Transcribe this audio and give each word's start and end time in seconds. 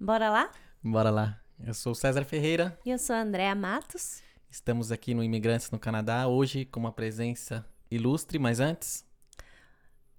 Bora 0.00 0.30
lá? 0.30 0.50
Bora 0.82 1.10
lá. 1.10 1.40
Eu 1.64 1.74
sou 1.74 1.94
César 1.94 2.24
Ferreira. 2.24 2.78
E 2.84 2.90
eu 2.90 2.98
sou 2.98 3.16
Andréa 3.16 3.54
Matos. 3.54 4.22
Estamos 4.50 4.90
aqui 4.92 5.12
no 5.14 5.22
Imigrantes 5.22 5.70
no 5.70 5.78
Canadá, 5.78 6.26
hoje 6.28 6.64
com 6.64 6.80
uma 6.80 6.92
presença 6.92 7.66
ilustre, 7.90 8.38
mas 8.38 8.60
antes, 8.60 9.06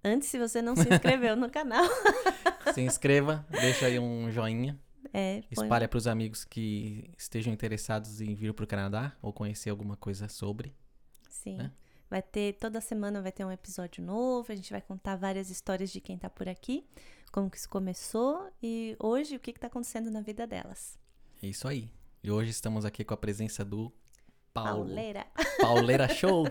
Antes, 0.01 0.29
se 0.29 0.39
você 0.39 0.61
não 0.61 0.77
se 0.77 0.87
inscreveu 0.87 1.35
no 1.35 1.49
canal, 1.49 1.83
se 2.73 2.79
inscreva, 2.79 3.45
deixa 3.51 3.85
aí 3.87 3.99
um 3.99 4.31
joinha, 4.31 4.79
é, 5.13 5.41
põe- 5.53 5.65
espalha 5.65 5.89
para 5.89 5.97
os 5.97 6.07
amigos 6.07 6.45
que 6.45 7.11
estejam 7.17 7.51
interessados 7.51 8.21
em 8.21 8.33
vir 8.33 8.53
para 8.53 8.63
o 8.63 8.67
Canadá 8.67 9.11
ou 9.21 9.33
conhecer 9.33 9.69
alguma 9.69 9.97
coisa 9.97 10.29
sobre. 10.29 10.73
Sim. 11.29 11.57
né? 11.57 11.71
Vai 12.09 12.21
ter, 12.21 12.53
toda 12.53 12.79
semana 12.79 13.21
vai 13.21 13.31
ter 13.31 13.43
um 13.43 13.51
episódio 13.51 14.01
novo, 14.01 14.49
a 14.51 14.55
gente 14.55 14.71
vai 14.71 14.81
contar 14.81 15.17
várias 15.17 15.49
histórias 15.49 15.89
de 15.91 15.99
quem 15.99 16.17
tá 16.17 16.29
por 16.29 16.47
aqui, 16.47 16.87
como 17.31 17.49
que 17.49 17.57
isso 17.57 17.69
começou 17.69 18.49
e 18.61 18.95
hoje 18.99 19.35
o 19.35 19.39
que 19.39 19.53
que 19.53 19.59
tá 19.59 19.67
acontecendo 19.67 20.09
na 20.11 20.21
vida 20.21 20.45
delas. 20.47 20.97
É 21.41 21.47
isso 21.47 21.67
aí. 21.67 21.89
E 22.23 22.29
hoje 22.29 22.49
estamos 22.51 22.85
aqui 22.85 23.03
com 23.03 23.13
a 23.13 23.17
presença 23.17 23.63
do 23.63 23.91
Paulo. 24.53 24.85
Pauleira. 24.85 25.25
Pauleira 25.61 26.07
Show. 26.09 26.45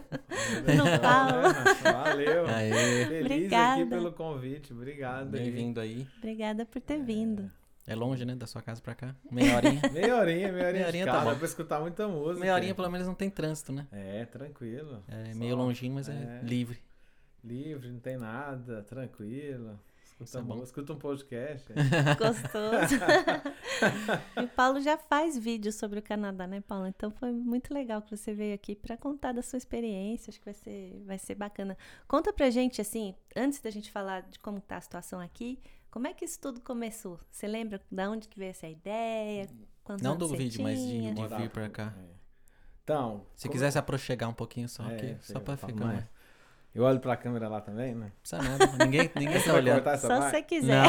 Não 0.76 0.86
fala. 1.00 1.52
Valeu. 1.82 2.46
Aê, 2.46 3.06
Feliz 3.06 3.20
Obrigada. 3.26 3.80
aqui 3.82 3.90
pelo 3.90 4.12
convite. 4.12 4.72
Obrigado. 4.72 5.28
bem-vindo 5.28 5.80
aí. 5.80 6.06
Obrigada 6.18 6.64
por 6.64 6.80
ter 6.80 7.02
vindo. 7.02 7.50
É 7.86 7.94
longe, 7.94 8.24
né, 8.24 8.34
da 8.36 8.46
sua 8.46 8.60
casa 8.60 8.82
pra 8.82 8.94
cá? 8.94 9.16
Meia 9.30 9.56
horinha. 9.56 9.80
Meia 9.92 10.16
horinha, 10.16 10.52
meia 10.52 10.66
horinha, 10.66 10.72
Meia 10.72 10.86
horinha 10.86 11.06
tá 11.06 11.20
bom. 11.20 11.30
dá 11.30 11.36
pra 11.36 11.46
escutar 11.46 11.80
muita 11.80 12.06
música. 12.06 12.40
Meia 12.40 12.54
horinha 12.54 12.74
pelo 12.74 12.90
menos 12.90 13.06
não 13.06 13.14
tem 13.14 13.30
trânsito, 13.30 13.72
né? 13.72 13.86
É, 13.90 14.26
tranquilo. 14.26 15.02
É 15.08 15.32
Só 15.32 15.38
meio 15.38 15.56
longinho, 15.56 15.94
mas 15.94 16.06
é, 16.08 16.12
é. 16.12 16.46
livre. 16.46 16.78
Livre, 17.42 17.90
não 17.90 17.98
tem 18.00 18.18
nada, 18.18 18.82
tranquilo. 18.82 19.80
Escuta, 20.20 20.54
é 20.54 20.62
escuta 20.62 20.92
um 20.92 20.98
podcast. 20.98 21.72
Gostoso. 22.18 22.94
e 24.36 24.44
o 24.44 24.48
Paulo 24.48 24.80
já 24.80 24.96
faz 24.98 25.38
vídeos 25.38 25.76
sobre 25.76 25.98
o 26.00 26.02
Canadá, 26.02 26.46
né, 26.46 26.60
Paulo? 26.60 26.86
Então 26.86 27.10
foi 27.10 27.30
muito 27.32 27.72
legal 27.72 28.02
que 28.02 28.16
você 28.16 28.34
veio 28.34 28.54
aqui 28.54 28.74
para 28.74 28.96
contar 28.96 29.32
da 29.32 29.42
sua 29.42 29.56
experiência. 29.56 30.30
Acho 30.30 30.38
que 30.38 30.44
vai 30.44 30.54
ser, 30.54 31.02
vai 31.06 31.18
ser 31.18 31.34
bacana. 31.34 31.76
Conta 32.06 32.32
pra 32.32 32.50
gente, 32.50 32.80
assim, 32.80 33.14
antes 33.36 33.60
da 33.60 33.70
gente 33.70 33.90
falar 33.90 34.22
de 34.22 34.38
como 34.40 34.60
tá 34.60 34.76
a 34.76 34.80
situação 34.80 35.20
aqui, 35.20 35.60
como 35.90 36.06
é 36.06 36.12
que 36.12 36.24
isso 36.24 36.38
tudo 36.40 36.60
começou? 36.60 37.18
Você 37.30 37.46
lembra 37.46 37.80
da 37.90 38.10
onde 38.10 38.28
que 38.28 38.38
veio 38.38 38.50
essa 38.50 38.66
ideia? 38.66 39.48
Quantos 39.84 40.02
Não 40.02 40.12
anos 40.14 40.30
do 40.30 40.36
vídeo, 40.36 40.62
mas 40.62 40.78
de- 40.78 41.14
de- 41.14 41.36
vir 41.36 41.50
pra 41.50 41.68
cá. 41.70 41.94
É. 41.96 42.18
Então, 42.84 43.26
Se 43.36 43.42
como- 43.46 43.52
quiser 43.52 43.70
se 43.70 43.78
aproxegar 43.78 44.28
um 44.28 44.34
pouquinho 44.34 44.68
só, 44.68 44.82
É, 44.90 44.94
aqui, 44.94 45.16
só 45.20 45.38
pra 45.40 45.56
ficar 45.56 45.74
mais. 45.74 46.04
Eu 46.78 46.84
olho 46.84 47.00
pra 47.00 47.16
câmera 47.16 47.48
lá 47.48 47.60
também, 47.60 47.92
né? 47.92 48.06
Não 48.06 48.12
precisa 48.20 48.40
nada. 48.42 48.84
Ninguém, 48.84 49.10
ninguém 49.16 49.42
tá 49.42 49.54
olhando. 49.54 49.82
Só 49.98 50.22
se 50.22 50.30
você 50.30 50.42
quiser. 50.42 50.80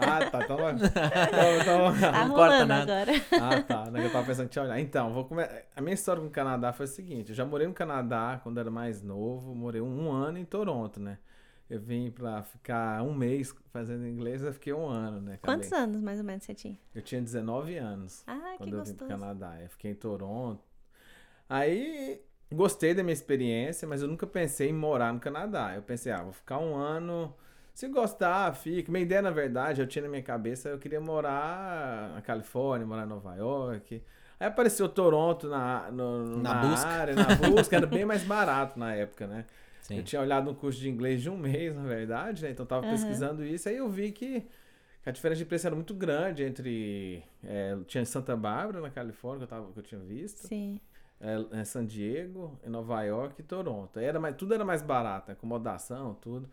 Ah, 0.00 0.28
tá. 0.30 0.42
Então, 0.42 0.58
então, 0.70 1.60
então- 1.60 1.94
Tá 2.12 2.24
Não 2.26 2.34
corta 2.34 2.66
nada. 2.66 2.82
agora. 3.02 3.12
Ah, 3.40 3.62
tá. 3.62 3.90
Não, 3.90 4.00
Eu 4.00 4.10
tava 4.10 4.26
pensando 4.26 4.46
que 4.46 4.52
tinha 4.52 4.64
olhar. 4.64 4.80
Então, 4.80 5.12
vou 5.12 5.24
come... 5.26 5.44
a 5.76 5.80
minha 5.80 5.94
história 5.94 6.20
com 6.20 6.26
o 6.26 6.30
Canadá 6.30 6.72
foi 6.72 6.84
a 6.84 6.88
seguinte: 6.88 7.28
eu 7.30 7.36
já 7.36 7.44
morei 7.46 7.68
no 7.68 7.72
Canadá 7.72 8.40
quando 8.42 8.58
era 8.58 8.68
mais 8.70 9.00
novo, 9.00 9.54
morei 9.54 9.80
um 9.80 10.10
ano 10.10 10.38
em 10.38 10.44
Toronto, 10.44 10.98
né? 10.98 11.18
Eu 11.70 11.78
vim 11.78 12.10
pra 12.10 12.42
ficar 12.42 13.02
um 13.02 13.14
mês 13.14 13.54
fazendo 13.70 14.06
inglês, 14.08 14.42
eu 14.42 14.52
fiquei 14.52 14.72
um 14.72 14.86
ano, 14.88 15.20
né? 15.20 15.34
Acabei- 15.34 15.56
Quantos 15.66 15.72
anos 15.72 16.00
mais 16.00 16.18
ou 16.18 16.24
menos 16.24 16.42
você 16.42 16.54
tinha? 16.54 16.76
Eu 16.94 17.02
tinha 17.02 17.20
19 17.22 17.76
anos 17.76 18.24
Ah, 18.26 18.34
que 18.52 18.58
quando 18.58 18.76
eu 18.76 18.84
vim 18.84 18.94
pro 18.94 19.06
gostoso. 19.06 19.20
Canadá. 19.20 19.60
Eu 19.62 19.68
fiquei 19.68 19.92
em 19.92 19.94
Toronto. 19.94 20.64
Aí 21.48 22.20
gostei 22.52 22.94
da 22.94 23.02
minha 23.02 23.12
experiência, 23.12 23.86
mas 23.86 24.02
eu 24.02 24.08
nunca 24.08 24.26
pensei 24.26 24.68
em 24.70 24.72
morar 24.72 25.12
no 25.12 25.20
Canadá. 25.20 25.74
Eu 25.74 25.82
pensei, 25.82 26.12
ah, 26.12 26.22
vou 26.22 26.32
ficar 26.32 26.58
um 26.58 26.74
ano. 26.76 27.34
Se 27.74 27.88
gostar, 27.88 28.54
fica. 28.54 28.90
Minha 28.90 29.02
ideia, 29.04 29.22
na 29.22 29.30
verdade, 29.30 29.80
eu 29.80 29.86
tinha 29.86 30.02
na 30.02 30.08
minha 30.08 30.22
cabeça, 30.22 30.68
eu 30.68 30.78
queria 30.78 31.00
morar 31.00 32.10
na 32.14 32.22
Califórnia, 32.22 32.86
morar 32.86 33.04
em 33.04 33.08
Nova 33.08 33.34
York. 33.36 34.02
Aí 34.40 34.46
apareceu 34.46 34.88
Toronto 34.88 35.48
na, 35.48 35.90
no- 35.90 36.42
Na 36.42 36.50
na, 36.50 36.54
busca. 36.54 36.88
área, 36.88 37.16
na 37.16 37.30
busca, 37.30 37.76
era 37.76 37.86
bem 37.86 38.04
mais 38.04 38.22
barato 38.24 38.78
na 38.78 38.94
época, 38.94 39.26
né? 39.26 39.44
Sim. 39.80 39.96
Eu 39.96 40.02
tinha 40.02 40.20
olhado 40.20 40.50
um 40.50 40.54
curso 40.54 40.78
de 40.80 40.88
inglês 40.88 41.22
de 41.22 41.30
um 41.30 41.36
mês, 41.36 41.74
na 41.74 41.82
verdade, 41.82 42.42
né? 42.44 42.50
Então 42.50 42.64
eu 42.64 42.68
tava 42.68 42.86
Aham. 42.86 42.90
pesquisando 42.90 43.44
isso, 43.44 43.68
aí 43.68 43.76
eu 43.76 43.88
vi 43.88 44.12
que, 44.12 44.40
que 45.02 45.08
a 45.08 45.12
diferença 45.12 45.38
de 45.40 45.44
preço 45.46 45.66
era 45.66 45.76
muito 45.76 45.94
grande 45.94 46.42
entre. 46.44 47.22
é, 47.44 47.76
tinha 47.86 48.04
Santa 48.04 48.36
Bárbara, 48.36 48.80
na 48.80 48.90
Califórnia, 48.90 49.46
que 49.46 49.52
eu, 49.54 49.58
tava, 49.58 49.72
que 49.72 49.78
eu 49.78 49.82
tinha 49.82 50.00
visto, 50.00 50.48
Sim. 50.48 50.80
É, 51.20 51.60
é, 51.60 51.64
San 51.64 51.84
Diego, 51.84 52.58
em 52.64 52.68
Nova 52.70 53.02
York 53.02 53.40
e 53.40 53.44
Toronto. 53.44 53.98
Era 53.98 54.20
mais, 54.20 54.36
tudo 54.36 54.54
era 54.54 54.64
mais 54.64 54.82
barato, 54.82 55.32
acomodação, 55.32 56.14
tudo. 56.14 56.48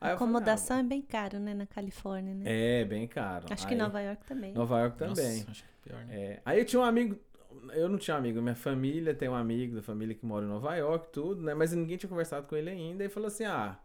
Aí 0.00 0.12
eu 0.12 0.16
falei, 0.18 0.34
Acomodação 0.34 0.78
é 0.78 0.82
bem 0.82 1.02
caro, 1.02 1.38
né, 1.38 1.52
na 1.54 1.66
Califórnia, 1.66 2.34
né? 2.34 2.44
ah, 2.46 2.50
é, 2.50 2.84
bem 2.84 3.06
caro. 3.06 3.46
Acho 3.50 3.66
que 3.66 3.74
Aí- 3.74 3.78
Nova 3.80 4.00
York 4.00 4.24
também. 4.24 4.52
Nova 4.54 4.80
York 4.80 5.00
Nossa, 5.00 5.22
também. 5.22 5.44
acho 5.48 5.62
que 5.64 5.68
é 5.68 5.92
pior, 5.92 6.04
né? 6.06 6.16
É, 6.16 6.42
aí 6.44 6.58
eu 6.58 6.64
tinha 6.64 6.80
um 6.80 6.84
amigo, 6.84 7.18
eu 7.72 7.88
não 7.88 7.98
tinha 7.98 8.16
amigo, 8.16 8.40
minha 8.40 8.54
família 8.54 9.14
tem 9.14 9.28
um 9.28 9.34
amigo 9.34 9.74
da 9.76 9.82
família 9.82 10.14
que 10.14 10.24
mora 10.24 10.44
em 10.44 10.48
Nova 10.48 10.74
York, 10.76 11.08
tudo, 11.12 11.42
né? 11.42 11.52
Mas 11.54 11.72
ninguém 11.72 11.96
tinha 11.98 12.08
conversado 12.08 12.46
com 12.46 12.56
ele 12.56 12.70
ainda 12.70 13.04
e 13.04 13.08
falou 13.10 13.26
assim: 13.26 13.44
ah, 13.44 13.78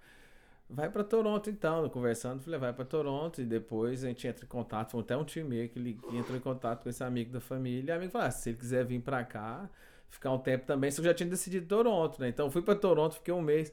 vai 0.70 0.90
pra 0.90 1.04
Toronto 1.04 1.50
então. 1.50 1.88
Conversando, 1.90 2.42
falei, 2.42 2.60
vai 2.60 2.72
pra 2.74 2.86
Toronto. 2.86 3.42
E 3.42 3.46
depois 3.46 4.04
a 4.04 4.08
gente 4.08 4.26
entra 4.28 4.46
em 4.46 4.48
contato, 4.48 4.92
foi 4.92 5.02
até 5.02 5.18
um 5.18 5.26
time 5.26 5.50
meu 5.50 5.68
que 5.70 5.78
ele 5.80 6.00
entrou 6.14 6.38
em 6.38 6.42
contato 6.42 6.84
com 6.84 6.90
esse 6.90 7.04
amigo 7.04 7.32
da 7.34 7.42
família. 7.42 7.92
E 7.92 7.94
o 7.94 7.98
amigo 7.98 8.12
falou: 8.14 8.28
ah, 8.28 8.32
se 8.32 8.50
ele 8.52 8.58
quiser 8.58 8.86
vir 8.86 9.02
pra 9.02 9.24
cá, 9.26 9.70
ficar 10.10 10.32
um 10.32 10.40
tempo 10.40 10.66
também, 10.66 10.90
só 10.92 10.96
que 11.02 11.08
eu 11.08 11.12
já 11.12 11.14
tinha 11.14 11.30
decidido 11.30 11.66
Toronto, 11.68 12.20
né? 12.22 12.30
Então 12.30 12.46
eu 12.48 12.52
fui 12.52 12.62
pra 12.62 12.76
Toronto, 12.76 13.16
fiquei 13.16 13.34
um 13.34 13.42
mês. 13.42 13.72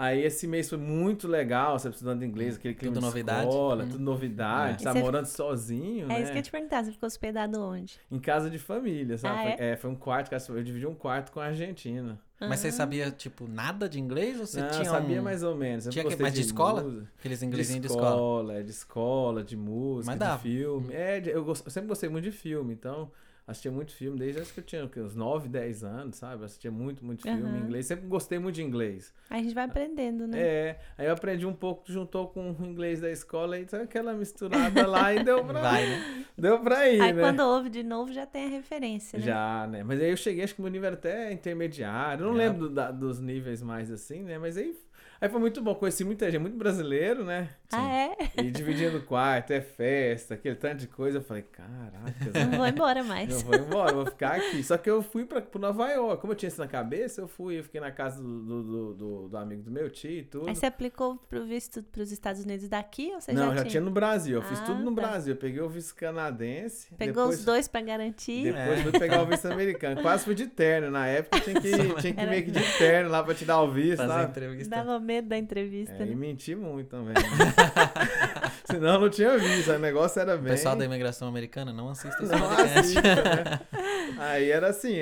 Aí 0.00 0.22
esse 0.22 0.46
mês 0.46 0.68
foi 0.68 0.78
muito 0.78 1.26
legal, 1.26 1.76
você 1.76 1.88
estudando 1.88 2.24
inglês, 2.24 2.54
aquele 2.56 2.72
clima 2.74 2.94
Tudo 2.94 3.00
de 3.02 3.06
novidade. 3.08 3.48
escola, 3.48 3.82
Hum. 3.84 3.88
tudo 3.88 3.98
novidade, 4.04 4.86
É. 4.86 4.92
tá 4.92 4.94
morando 5.00 5.26
sozinho, 5.26 6.04
É 6.04 6.08
né? 6.08 6.16
isso 6.20 6.26
que 6.26 6.30
eu 6.30 6.36
ia 6.36 6.42
te 6.42 6.50
perguntar, 6.52 6.84
você 6.84 6.92
ficou 6.92 7.08
hospedado 7.08 7.60
onde? 7.60 7.98
Em 8.08 8.20
casa 8.20 8.48
de 8.48 8.60
família, 8.60 9.18
sabe? 9.18 9.36
Ah, 9.36 9.42
Foi- 9.56 9.66
é? 9.66 9.76
foi 9.76 9.90
um 9.90 9.96
quarto, 9.96 10.30
eu 10.52 10.62
dividi 10.62 10.86
um 10.86 10.94
quarto 10.94 11.32
com 11.32 11.40
a 11.40 11.46
Argentina. 11.46 12.16
Mas 12.40 12.60
você 12.60 12.68
Ah. 12.68 12.72
sabia, 12.72 13.10
tipo, 13.10 13.48
nada 13.48 13.88
de 13.88 13.98
inglês? 13.98 14.38
Ou 14.38 14.46
você 14.46 14.60
Não, 14.60 14.68
tinha 14.68 14.82
eu 14.84 14.92
sabia 14.92 15.20
um- 15.20 15.24
mais 15.24 15.42
ou 15.42 15.56
menos. 15.56 15.86
eu 15.86 15.90
tinha 15.90 16.04
que- 16.04 16.10
gostei 16.10 16.24
mas 16.26 16.34
de 16.34 16.40
escola? 16.42 16.82
música. 16.84 17.12
aqueles 17.18 17.40
De 17.40 17.46
inglesinhos 17.46 17.80
de 17.80 17.86
escola, 17.88 18.08
escola? 18.10 18.54
é, 18.54 18.62
de 18.62 18.70
escola, 18.70 19.42
de 19.42 19.56
música, 19.56 20.06
Mas 20.12 20.14
de 20.20 20.24
dava. 20.24 20.38
filme. 20.40 20.94
É, 20.94 21.18
de- 21.18 21.30
eu, 21.30 21.44
gost- 21.44 21.64
eu 21.66 21.72
sempre 21.72 21.88
gostei 21.88 22.08
muito 22.08 22.22
de 22.22 22.30
filme, 22.30 22.72
então 22.72 23.10
assistia 23.48 23.72
muito 23.72 23.92
filme 23.92 24.16
desde 24.18 24.40
acho 24.40 24.52
que 24.54 24.60
eu 24.60 24.64
tinha 24.64 24.88
uns 24.98 25.16
9, 25.16 25.48
10 25.48 25.82
anos, 25.82 26.16
sabe? 26.16 26.44
Assistia 26.44 26.70
muito, 26.70 27.04
muito 27.04 27.22
filme 27.22 27.42
Aham. 27.42 27.56
em 27.56 27.60
inglês. 27.62 27.86
Sempre 27.86 28.06
gostei 28.06 28.38
muito 28.38 28.54
de 28.56 28.62
inglês. 28.62 29.12
Aí 29.30 29.40
a 29.40 29.42
gente 29.42 29.54
vai 29.54 29.64
aprendendo, 29.64 30.26
né? 30.26 30.38
É, 30.38 30.78
aí 30.98 31.06
eu 31.06 31.12
aprendi 31.14 31.46
um 31.46 31.52
pouco, 31.54 31.90
juntou 31.90 32.28
com 32.28 32.52
o 32.52 32.64
inglês 32.66 33.00
da 33.00 33.10
escola 33.10 33.58
e 33.58 33.66
sabe 33.66 33.84
aquela 33.84 34.12
misturada 34.12 34.86
lá 34.86 35.12
e 35.14 35.24
deu 35.24 35.42
pra, 35.44 35.60
Vai, 35.62 35.86
né? 35.86 36.24
deu 36.36 36.60
pra 36.60 36.88
ir, 36.88 37.00
Aí 37.00 37.12
né? 37.12 37.22
quando 37.22 37.40
ouve 37.40 37.70
de 37.70 37.82
novo 37.82 38.12
já 38.12 38.26
tem 38.26 38.44
a 38.44 38.48
referência, 38.50 39.18
né? 39.18 39.24
Já, 39.24 39.66
né? 39.66 39.82
Mas 39.82 39.98
aí 40.00 40.10
eu 40.10 40.16
cheguei, 40.16 40.44
acho 40.44 40.54
que 40.54 40.60
meu 40.62 40.70
nível 40.70 40.86
era 40.86 40.96
até 40.96 41.32
intermediário. 41.32 42.24
Eu 42.26 42.32
não 42.34 42.40
É. 42.40 42.44
lembro 42.46 42.68
do- 42.68 42.74
da- 42.74 42.90
dos 42.90 43.18
níveis 43.18 43.62
mais 43.62 43.90
assim, 43.90 44.22
né? 44.24 44.38
Mas 44.38 44.56
aí, 44.58 44.76
aí 45.20 45.28
foi 45.28 45.40
muito 45.40 45.60
bom. 45.62 45.74
Conheci 45.74 46.04
muita 46.04 46.30
gente, 46.30 46.40
muito 46.40 46.56
brasileiro, 46.56 47.24
né? 47.24 47.48
Ah, 47.72 47.88
é? 47.92 48.16
E 48.42 48.50
dividindo 48.50 48.98
o 48.98 49.02
quarto, 49.02 49.50
é 49.52 49.60
festa, 49.60 50.34
aquele 50.34 50.54
tanto 50.56 50.76
de 50.80 50.86
coisa. 50.86 51.18
Eu 51.18 51.22
falei, 51.22 51.42
caraca, 51.42 52.46
Não 52.50 52.56
vou 52.58 52.66
embora 52.66 53.04
mais. 53.04 53.30
eu 53.30 53.38
vou 53.40 53.54
embora, 53.56 53.92
vou 53.94 54.06
ficar 54.06 54.36
aqui. 54.36 54.62
Só 54.62 54.76
que 54.78 54.88
eu 54.88 55.02
fui 55.02 55.24
pra, 55.26 55.40
pro 55.42 55.60
Nova 55.60 55.88
York. 55.90 56.20
Como 56.20 56.32
eu 56.32 56.36
tinha 56.36 56.48
isso 56.48 56.60
na 56.60 56.66
cabeça, 56.68 57.20
eu 57.20 57.28
fui, 57.28 57.58
eu 57.58 57.64
fiquei 57.64 57.80
na 57.80 57.90
casa 57.90 58.22
do, 58.22 58.42
do, 58.62 58.94
do- 58.94 59.28
do- 59.28 59.36
amigo 59.36 59.62
do 59.62 59.70
meu 59.70 59.90
tio 59.90 60.10
e 60.10 60.22
tudo. 60.22 60.48
Aí 60.48 60.54
você 60.56 60.66
aplicou 60.66 61.16
pro 61.28 61.44
visto 61.44 61.82
pros 61.82 62.10
Estados 62.10 62.42
Unidos 62.42 62.68
daqui 62.68 63.10
ou 63.14 63.20
você 63.20 63.32
não, 63.32 63.50
já, 63.50 63.56
já 63.58 63.64
tinha 63.64 63.80
no 63.82 63.90
Brasil. 63.90 64.36
Eu 64.36 64.42
fiz 64.42 64.58
Ah, 64.60 64.64
tudo 64.64 64.80
no 64.82 64.94
tá. 64.94 65.02
Brasil. 65.02 65.34
Eu 65.34 65.38
peguei 65.38 65.60
o 65.60 65.68
visto 65.68 65.94
canadense. 65.94 66.94
Pegou 66.96 67.24
depois... 67.24 67.38
os 67.40 67.44
dois 67.44 67.68
pra 67.68 67.80
garantir? 67.82 68.44
Depois 68.52 68.78
É. 68.80 68.82
fui 68.82 68.92
pegar 68.92 69.22
o 69.22 69.26
visto 69.26 69.46
americano. 69.46 70.00
Quase 70.02 70.24
fui 70.24 70.34
de 70.34 70.46
terno. 70.46 70.90
Na 70.90 71.06
época 71.06 71.40
tinha 71.40 71.60
que, 71.60 71.70
tinha 72.00 72.14
que 72.14 72.20
Era- 72.20 72.30
meio 72.30 72.44
que 72.44 72.50
de 72.50 72.60
terno 72.78 73.10
lá 73.10 73.22
pra 73.22 73.34
te 73.34 73.44
dar 73.44 73.60
o 73.62 73.70
visto. 73.70 73.98
Fazer 73.98 74.12
sabe? 74.12 74.30
entrevista. 74.30 74.70
Dava 74.76 74.98
medo 75.08 75.28
da 75.28 75.38
entrevista, 75.38 75.94
É, 75.94 76.06
e 76.06 76.10
né? 76.10 76.14
menti 76.14 76.54
muito 76.54 76.88
também. 76.90 77.14
né? 77.14 77.22
Senão 78.70 79.00
não 79.00 79.08
tinha 79.08 79.36
visto. 79.38 79.72
O 79.72 79.78
negócio 79.78 80.20
era 80.20 80.34
O 80.34 80.38
bem. 80.38 80.52
pessoal 80.52 80.76
da 80.76 80.84
imigração 80.84 81.26
americana 81.26 81.72
não 81.72 81.88
assista 81.88 82.22
esse 82.22 82.32
Não 82.32 82.50
assista, 82.50 83.00
né? 83.02 83.60
Aí 84.18 84.50
era 84.50 84.68
assim. 84.68 84.94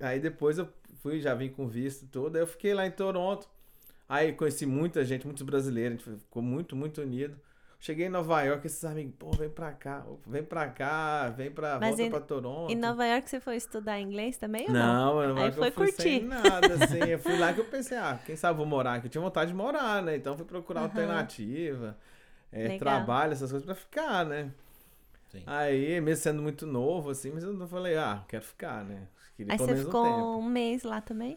Aí 0.00 0.18
depois 0.18 0.56
eu 0.58 0.66
fui, 1.02 1.20
já 1.20 1.34
vim 1.34 1.50
com 1.50 1.68
visto 1.68 2.06
todo. 2.06 2.36
Aí 2.36 2.42
eu 2.42 2.46
fiquei 2.46 2.72
lá 2.72 2.86
em 2.86 2.90
Toronto. 2.90 3.46
Aí 4.08 4.32
conheci 4.32 4.64
muita 4.66 5.04
gente, 5.04 5.26
muitos 5.26 5.42
brasileiros. 5.42 6.02
A 6.06 6.10
gente 6.10 6.20
ficou 6.22 6.42
muito, 6.42 6.74
muito 6.74 7.02
unido. 7.02 7.36
Cheguei 7.80 8.06
em 8.06 8.10
Nova 8.10 8.42
York, 8.42 8.66
esses 8.66 8.84
amigos, 8.84 9.14
pô, 9.18 9.34
vem 9.34 9.48
pra 9.50 9.72
cá, 9.72 10.04
vem 10.26 10.44
pra 10.44 10.68
cá, 10.68 11.30
vem 11.30 11.50
pra, 11.50 11.78
Mas 11.78 11.98
volta 11.98 12.06
em- 12.06 12.10
pra 12.10 12.20
Toronto. 12.20 12.72
Em 12.72 12.76
Nova 12.76 13.04
York 13.06 13.28
você 13.28 13.40
foi 13.40 13.56
estudar 13.56 14.00
inglês 14.00 14.36
também 14.38 14.68
ou 14.68 14.76
não? 14.76 14.94
Não, 14.94 15.22
eu 15.22 15.36
Aí 15.36 15.46
Aí 15.46 15.52
foi 15.52 15.70
eu 15.70 15.72
fui 15.72 15.86
sem 15.86 16.20
curtir. 16.20 16.20
nada, 16.20 16.74
assim. 16.74 16.98
Eu 17.10 17.18
fui 17.18 17.36
lá 17.36 17.52
que 17.52 17.60
eu 17.60 17.64
pensei, 17.64 17.96
ah, 17.98 18.20
quem 18.24 18.36
sabe 18.36 18.56
vou 18.58 18.66
morar 18.66 18.94
aqui. 18.94 19.06
Eu 19.06 19.10
tinha 19.10 19.22
vontade 19.22 19.50
de 19.50 19.56
morar, 19.56 20.02
né? 20.02 20.16
Então 20.16 20.36
fui 20.36 20.44
procurar 20.46 20.82
Aham. 20.82 20.82
alternativa, 20.82 21.96
é, 22.52 22.70
trabalho, 22.70 23.32
essas 23.32 23.50
coisas 23.50 23.66
pra 23.66 23.74
ficar, 23.74 24.24
né? 24.26 24.52
Sim. 25.30 25.46
Aí, 25.46 26.00
mesmo 26.00 26.22
sendo 26.22 26.42
muito 26.42 26.66
novo, 26.66 27.10
assim, 27.10 27.30
mas 27.32 27.44
eu 27.44 27.52
não 27.54 27.68
falei, 27.68 27.96
ah, 27.96 28.24
quero 28.28 28.44
ficar, 28.44 28.84
né? 28.84 29.08
Queria 29.36 29.52
Aí 29.52 29.58
você 29.58 29.74
um 29.74 29.76
ficou 29.76 30.00
tempo. 30.02 30.38
um 30.38 30.42
mês 30.44 30.82
lá 30.82 31.00
também? 31.02 31.36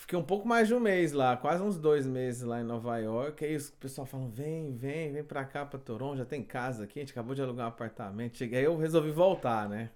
Fiquei 0.00 0.18
um 0.18 0.22
pouco 0.24 0.48
mais 0.48 0.66
de 0.66 0.74
um 0.74 0.80
mês 0.80 1.12
lá, 1.12 1.36
quase 1.36 1.62
uns 1.62 1.78
dois 1.78 2.06
meses 2.06 2.42
lá 2.42 2.58
em 2.60 2.64
Nova 2.64 2.96
York. 2.98 3.44
Aí 3.44 3.54
o 3.56 3.72
pessoal 3.78 4.06
falando: 4.06 4.30
vem, 4.30 4.74
vem, 4.74 5.12
vem 5.12 5.22
pra 5.22 5.44
cá, 5.44 5.64
pra 5.64 5.78
Toronto, 5.78 6.16
já 6.16 6.24
tem 6.24 6.42
casa 6.42 6.84
aqui, 6.84 6.98
a 6.98 7.02
gente 7.02 7.12
acabou 7.12 7.34
de 7.34 7.42
alugar 7.42 7.66
um 7.66 7.68
apartamento. 7.68 8.36
Cheguei, 8.38 8.60
aí 8.60 8.64
eu 8.64 8.76
resolvi 8.78 9.10
voltar, 9.10 9.68
né? 9.68 9.90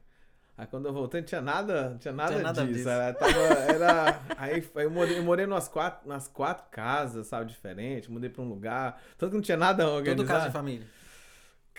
Aí 0.57 0.67
quando 0.67 0.87
eu 0.87 0.93
voltei, 0.93 1.21
não 1.21 1.27
tinha 1.27 1.41
nada, 1.41 1.91
não 1.91 1.99
tinha 1.99 2.13
nada, 2.15 2.31
Tinha 2.33 2.43
nada 2.43 2.61
disso. 2.65 2.75
disso. 2.75 2.89
Era, 2.89 3.13
tava- 3.15 3.33
era- 3.75 4.21
aí 4.37 4.63
eu 4.77 4.91
morei, 4.91 5.19
eu 5.19 5.23
morei 5.25 5.47
nas, 5.47 5.67
quatro, 5.69 6.07
nas 6.09 6.29
quatro 6.29 6.67
casas, 6.71 7.27
sabe, 7.27 7.47
diferentes. 7.47 8.09
Mudei 8.09 8.29
pra 8.31 8.43
um 8.43 8.49
lugar. 8.49 9.03
Tanto 9.19 9.31
que 9.31 9.37
não 9.37 9.43
tinha 9.43 9.57
nada 9.57 9.89
organizado. 9.89 10.17
Todo 10.19 10.27
caso 10.29 10.47
de 10.47 10.53
família. 10.53 10.87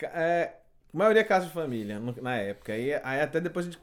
É, 0.01 0.56
a 0.94 0.98
maioria 0.98 1.22
é 1.22 1.24
casa 1.24 1.45
de 1.45 1.54
família 1.54 2.01
na 2.22 2.36
época. 2.38 2.74
Aí, 2.74 2.94
aí 2.95 3.22
até 3.22 3.39
depois 3.39 3.66
a 3.68 3.69
gente 3.72 3.81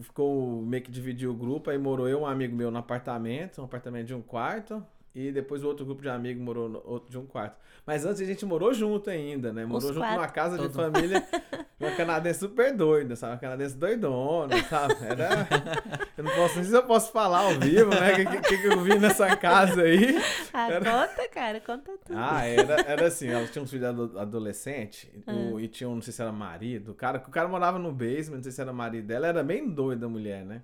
ficou 0.00 0.62
meio 0.62 0.82
que 0.82 0.90
dividiu 0.90 1.30
o 1.32 1.34
grupo. 1.34 1.70
Aí 1.70 1.78
morou 1.78 2.08
eu, 2.08 2.20
um 2.20 2.26
amigo 2.26 2.54
meu 2.54 2.70
no 2.70 2.78
apartamento, 2.78 3.60
um 3.60 3.64
apartamento 3.64 4.06
de 4.06 4.14
um 4.14 4.22
quarto. 4.22 4.84
E 5.14 5.30
depois 5.30 5.62
o 5.62 5.66
outro 5.68 5.84
grupo 5.84 6.00
de 6.00 6.08
amigos 6.08 6.42
morou 6.42 6.68
no 6.70 6.82
outro 6.86 7.10
de 7.10 7.18
um 7.18 7.26
quarto. 7.26 7.56
Mas 7.86 8.06
antes 8.06 8.22
a 8.22 8.24
gente 8.24 8.46
morou 8.46 8.72
junto 8.72 9.10
ainda, 9.10 9.52
né? 9.52 9.64
Morou 9.66 9.78
Os 9.78 9.84
junto 9.88 9.98
quatro. 10.00 10.16
numa 10.16 10.28
casa 10.28 10.56
de 10.56 10.68
Todo. 10.68 10.72
família. 10.74 11.22
Uma 11.78 11.90
canadense 11.96 12.38
super 12.38 12.72
doida, 12.76 13.16
sabe? 13.16 13.32
Uma 13.32 13.38
canadense 13.40 13.76
doidona, 13.76 14.62
sabe? 14.70 14.94
Era. 15.04 15.48
Eu 16.16 16.22
não 16.24 16.30
posso, 16.30 16.54
não 16.56 16.62
sei 16.62 16.64
se 16.64 16.76
eu 16.76 16.82
posso 16.84 17.10
falar 17.10 17.40
ao 17.40 17.58
vivo, 17.58 17.90
né? 17.90 18.12
O 18.12 18.16
que, 18.16 18.40
que, 18.56 18.58
que 18.58 18.66
eu 18.68 18.80
vi 18.80 18.96
nessa 18.98 19.36
casa 19.36 19.82
aí. 19.82 20.16
Ah, 20.54 20.70
Era- 20.70 20.84
conta, 21.08 21.28
cara, 21.30 21.60
conta 21.60 21.92
tudo. 22.04 22.16
Ah, 22.16 22.44
era, 22.44 22.74
era 22.82 23.06
assim, 23.06 23.26
ela 23.28 23.46
tinha 23.46 23.62
uns 23.62 23.70
filhos 23.70 23.86
ado- 23.86 24.18
adolescentes 24.18 25.10
Ah. 25.26 25.32
o- 25.32 25.58
e 25.58 25.66
tinha 25.66 25.88
um, 25.88 25.94
não 25.96 26.02
sei 26.02 26.12
se 26.12 26.20
era 26.22 26.30
marido, 26.30 26.92
o 26.92 26.94
cara, 26.94 27.18
o 27.26 27.30
cara 27.30 27.48
morava 27.48 27.78
no 27.78 27.90
basement, 27.90 28.36
não 28.36 28.42
sei 28.42 28.52
se 28.52 28.60
era 28.60 28.72
marido 28.72 29.06
dela, 29.06 29.26
era 29.26 29.42
bem 29.42 29.68
doida 29.68 30.04
a 30.06 30.08
mulher, 30.10 30.44
né? 30.44 30.62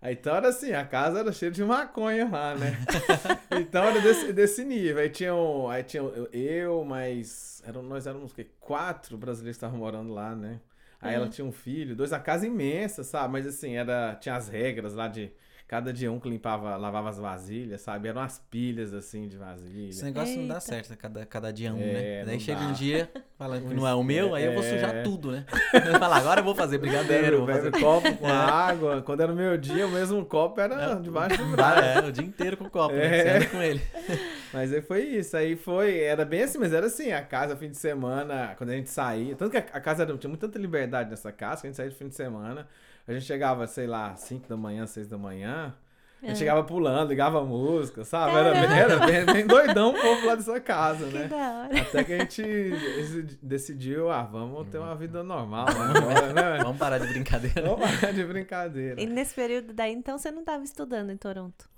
Aí, 0.00 0.14
então 0.14 0.34
era 0.36 0.48
assim, 0.48 0.72
a 0.72 0.84
casa 0.84 1.20
era 1.20 1.32
cheia 1.32 1.50
de 1.50 1.64
maconha 1.64 2.28
lá, 2.30 2.54
né? 2.54 2.78
então 3.50 3.86
era 3.86 4.00
desse, 4.00 4.32
desse 4.32 4.64
nível. 4.64 4.98
Aí 5.02 5.08
tinha, 5.10 5.34
um, 5.34 5.68
aí 5.68 5.82
tinha 5.82 6.02
eu- 6.02 6.84
mas 6.84 7.62
eram, 7.66 7.82
nós 7.82 8.06
éramos 8.06 8.32
o 8.32 8.34
quê? 8.34 8.46
quatro 8.60 9.16
brasileiros 9.16 9.56
que 9.56 9.64
estavam 9.64 9.78
morando 9.78 10.12
lá, 10.12 10.34
né? 10.34 10.60
Aí 11.00 11.14
ela 11.14 11.24
Uhum. 11.24 11.30
tinha 11.30 11.44
um 11.46 11.52
filho, 11.52 11.94
dois, 11.96 12.12
a 12.12 12.20
casa 12.20 12.46
imensa, 12.46 13.02
sabe? 13.04 13.32
Mas 13.32 13.46
assim, 13.46 13.76
era, 13.76 14.14
tinha 14.16 14.36
as 14.36 14.48
regras 14.48 14.94
lá 14.94 15.08
de 15.08 15.32
cada 15.66 15.92
dia 15.92 16.12
um 16.12 16.20
que 16.20 16.28
limpava, 16.28 16.76
lavava 16.76 17.08
as 17.08 17.18
vasilhas, 17.18 17.80
sabe? 17.80 18.08
Eram 18.08 18.20
as 18.20 18.38
pilhas 18.38 18.92
assim 18.92 19.26
de 19.26 19.36
vasilha. 19.36 19.88
Esse 19.88 20.04
negócio 20.04 20.36
não 20.36 20.48
dá 20.48 20.54
Eita. 20.54 20.60
certo, 20.60 20.96
cada, 20.96 21.24
cada 21.24 21.52
dia 21.52 21.72
um, 21.72 21.80
É, 21.80 21.92
né? 21.92 22.24
Daí 22.26 22.34
não 22.34 22.40
chega 22.40 22.60
dá. 22.60 22.66
um 22.66 22.72
dia, 22.72 23.10
fala 23.38 23.60
que 23.60 23.74
não 23.74 23.88
é 23.88 23.94
o 23.94 24.04
meu, 24.04 24.34
aí 24.34 24.44
eu 24.44 24.52
vou 24.52 24.62
é. 24.62 24.70
sujar 24.70 25.02
tudo, 25.02 25.32
né? 25.32 25.46
Fala, 25.98 26.16
agora 26.16 26.40
eu 26.40 26.44
vou 26.44 26.54
fazer 26.54 26.78
brigadeiro, 26.78 27.38
vou 27.38 27.46
fazer... 27.46 27.70
copo 27.72 28.14
com 28.16 28.26
água. 28.28 29.02
Quando 29.02 29.20
era 29.22 29.32
o 29.32 29.36
meu 29.36 29.56
dia, 29.56 29.86
o 29.86 29.90
mesmo 29.90 30.24
copo 30.24 30.60
era 30.60 30.94
debaixo 30.96 31.38
do 31.38 31.50
braço. 31.50 31.80
É, 31.80 32.08
o 32.08 32.12
dia 32.12 32.24
inteiro 32.24 32.56
com 32.56 32.64
o 32.64 32.70
copo, 32.70 32.94
né? 32.94 33.18
É. 33.18 33.40
Você 33.40 33.46
com 33.46 33.62
ele. 33.62 33.80
Mas 34.52 34.72
aí 34.72 34.82
foi 34.82 35.02
isso. 35.02 35.36
Aí 35.36 35.56
foi. 35.56 35.98
Era 35.98 36.24
bem 36.24 36.42
assim, 36.42 36.58
mas 36.58 36.72
era 36.72 36.86
assim, 36.86 37.10
a 37.12 37.22
casa, 37.22 37.56
fim 37.56 37.70
de 37.70 37.76
semana, 37.76 38.54
quando 38.56 38.70
a 38.70 38.74
gente 38.74 38.90
saía. 38.90 39.34
Tanto 39.34 39.50
que 39.50 39.56
a, 39.56 39.60
a 39.60 39.80
casa 39.80 40.02
era, 40.02 40.16
tinha 40.16 40.28
muita 40.28 40.46
liberdade 40.58 41.10
nessa 41.10 41.32
casa, 41.32 41.62
que 41.62 41.66
a 41.66 41.70
gente 41.70 41.76
saía 41.76 41.90
de 41.90 41.96
fim 41.96 42.08
de 42.08 42.14
semana. 42.14 42.68
A 43.06 43.12
gente 43.12 43.24
chegava, 43.26 43.66
sei 43.66 43.86
lá, 43.86 44.14
5 44.16 44.48
da 44.48 44.56
manhã, 44.56 44.86
6 44.86 45.06
da 45.08 45.18
manhã. 45.18 45.74
A 46.22 46.26
gente 46.28 46.36
É. 46.36 46.38
chegava 46.38 46.64
pulando, 46.64 47.10
ligava 47.10 47.44
música, 47.44 48.02
sabe? 48.02 48.34
Era, 48.34 48.56
era 48.56 48.98
bem, 49.06 49.26
bem 49.26 49.46
doidão 49.46 49.90
o 49.90 50.00
povo 50.00 50.26
lá 50.26 50.34
dessa 50.34 50.58
casa, 50.58 51.04
que 51.08 51.12
né? 51.18 51.28
da 51.28 51.36
hora. 51.36 51.80
Até 51.82 52.02
que 52.02 52.12
a 52.14 52.18
gente 52.20 52.42
decidi- 52.42 53.38
decidiu, 53.42 54.10
ah, 54.10 54.22
vamos 54.22 54.66
ter 54.68 54.78
uma 54.78 54.94
vida 54.96 55.22
normal 55.22 55.66
né? 55.66 55.98
agora, 55.98 56.32
né? 56.32 56.58
Vamos 56.64 56.78
parar 56.78 56.96
de 56.96 57.08
brincadeira. 57.08 57.60
Vamos 57.68 57.90
parar 58.00 58.12
de 58.12 58.24
brincadeira. 58.24 58.98
E 59.02 59.04
nesse 59.06 59.34
período 59.34 59.74
daí, 59.74 59.92
então, 59.92 60.16
você 60.16 60.30
não 60.30 60.40
estava 60.40 60.64
estudando 60.64 61.10
em 61.10 61.16
Toronto? 61.18 61.68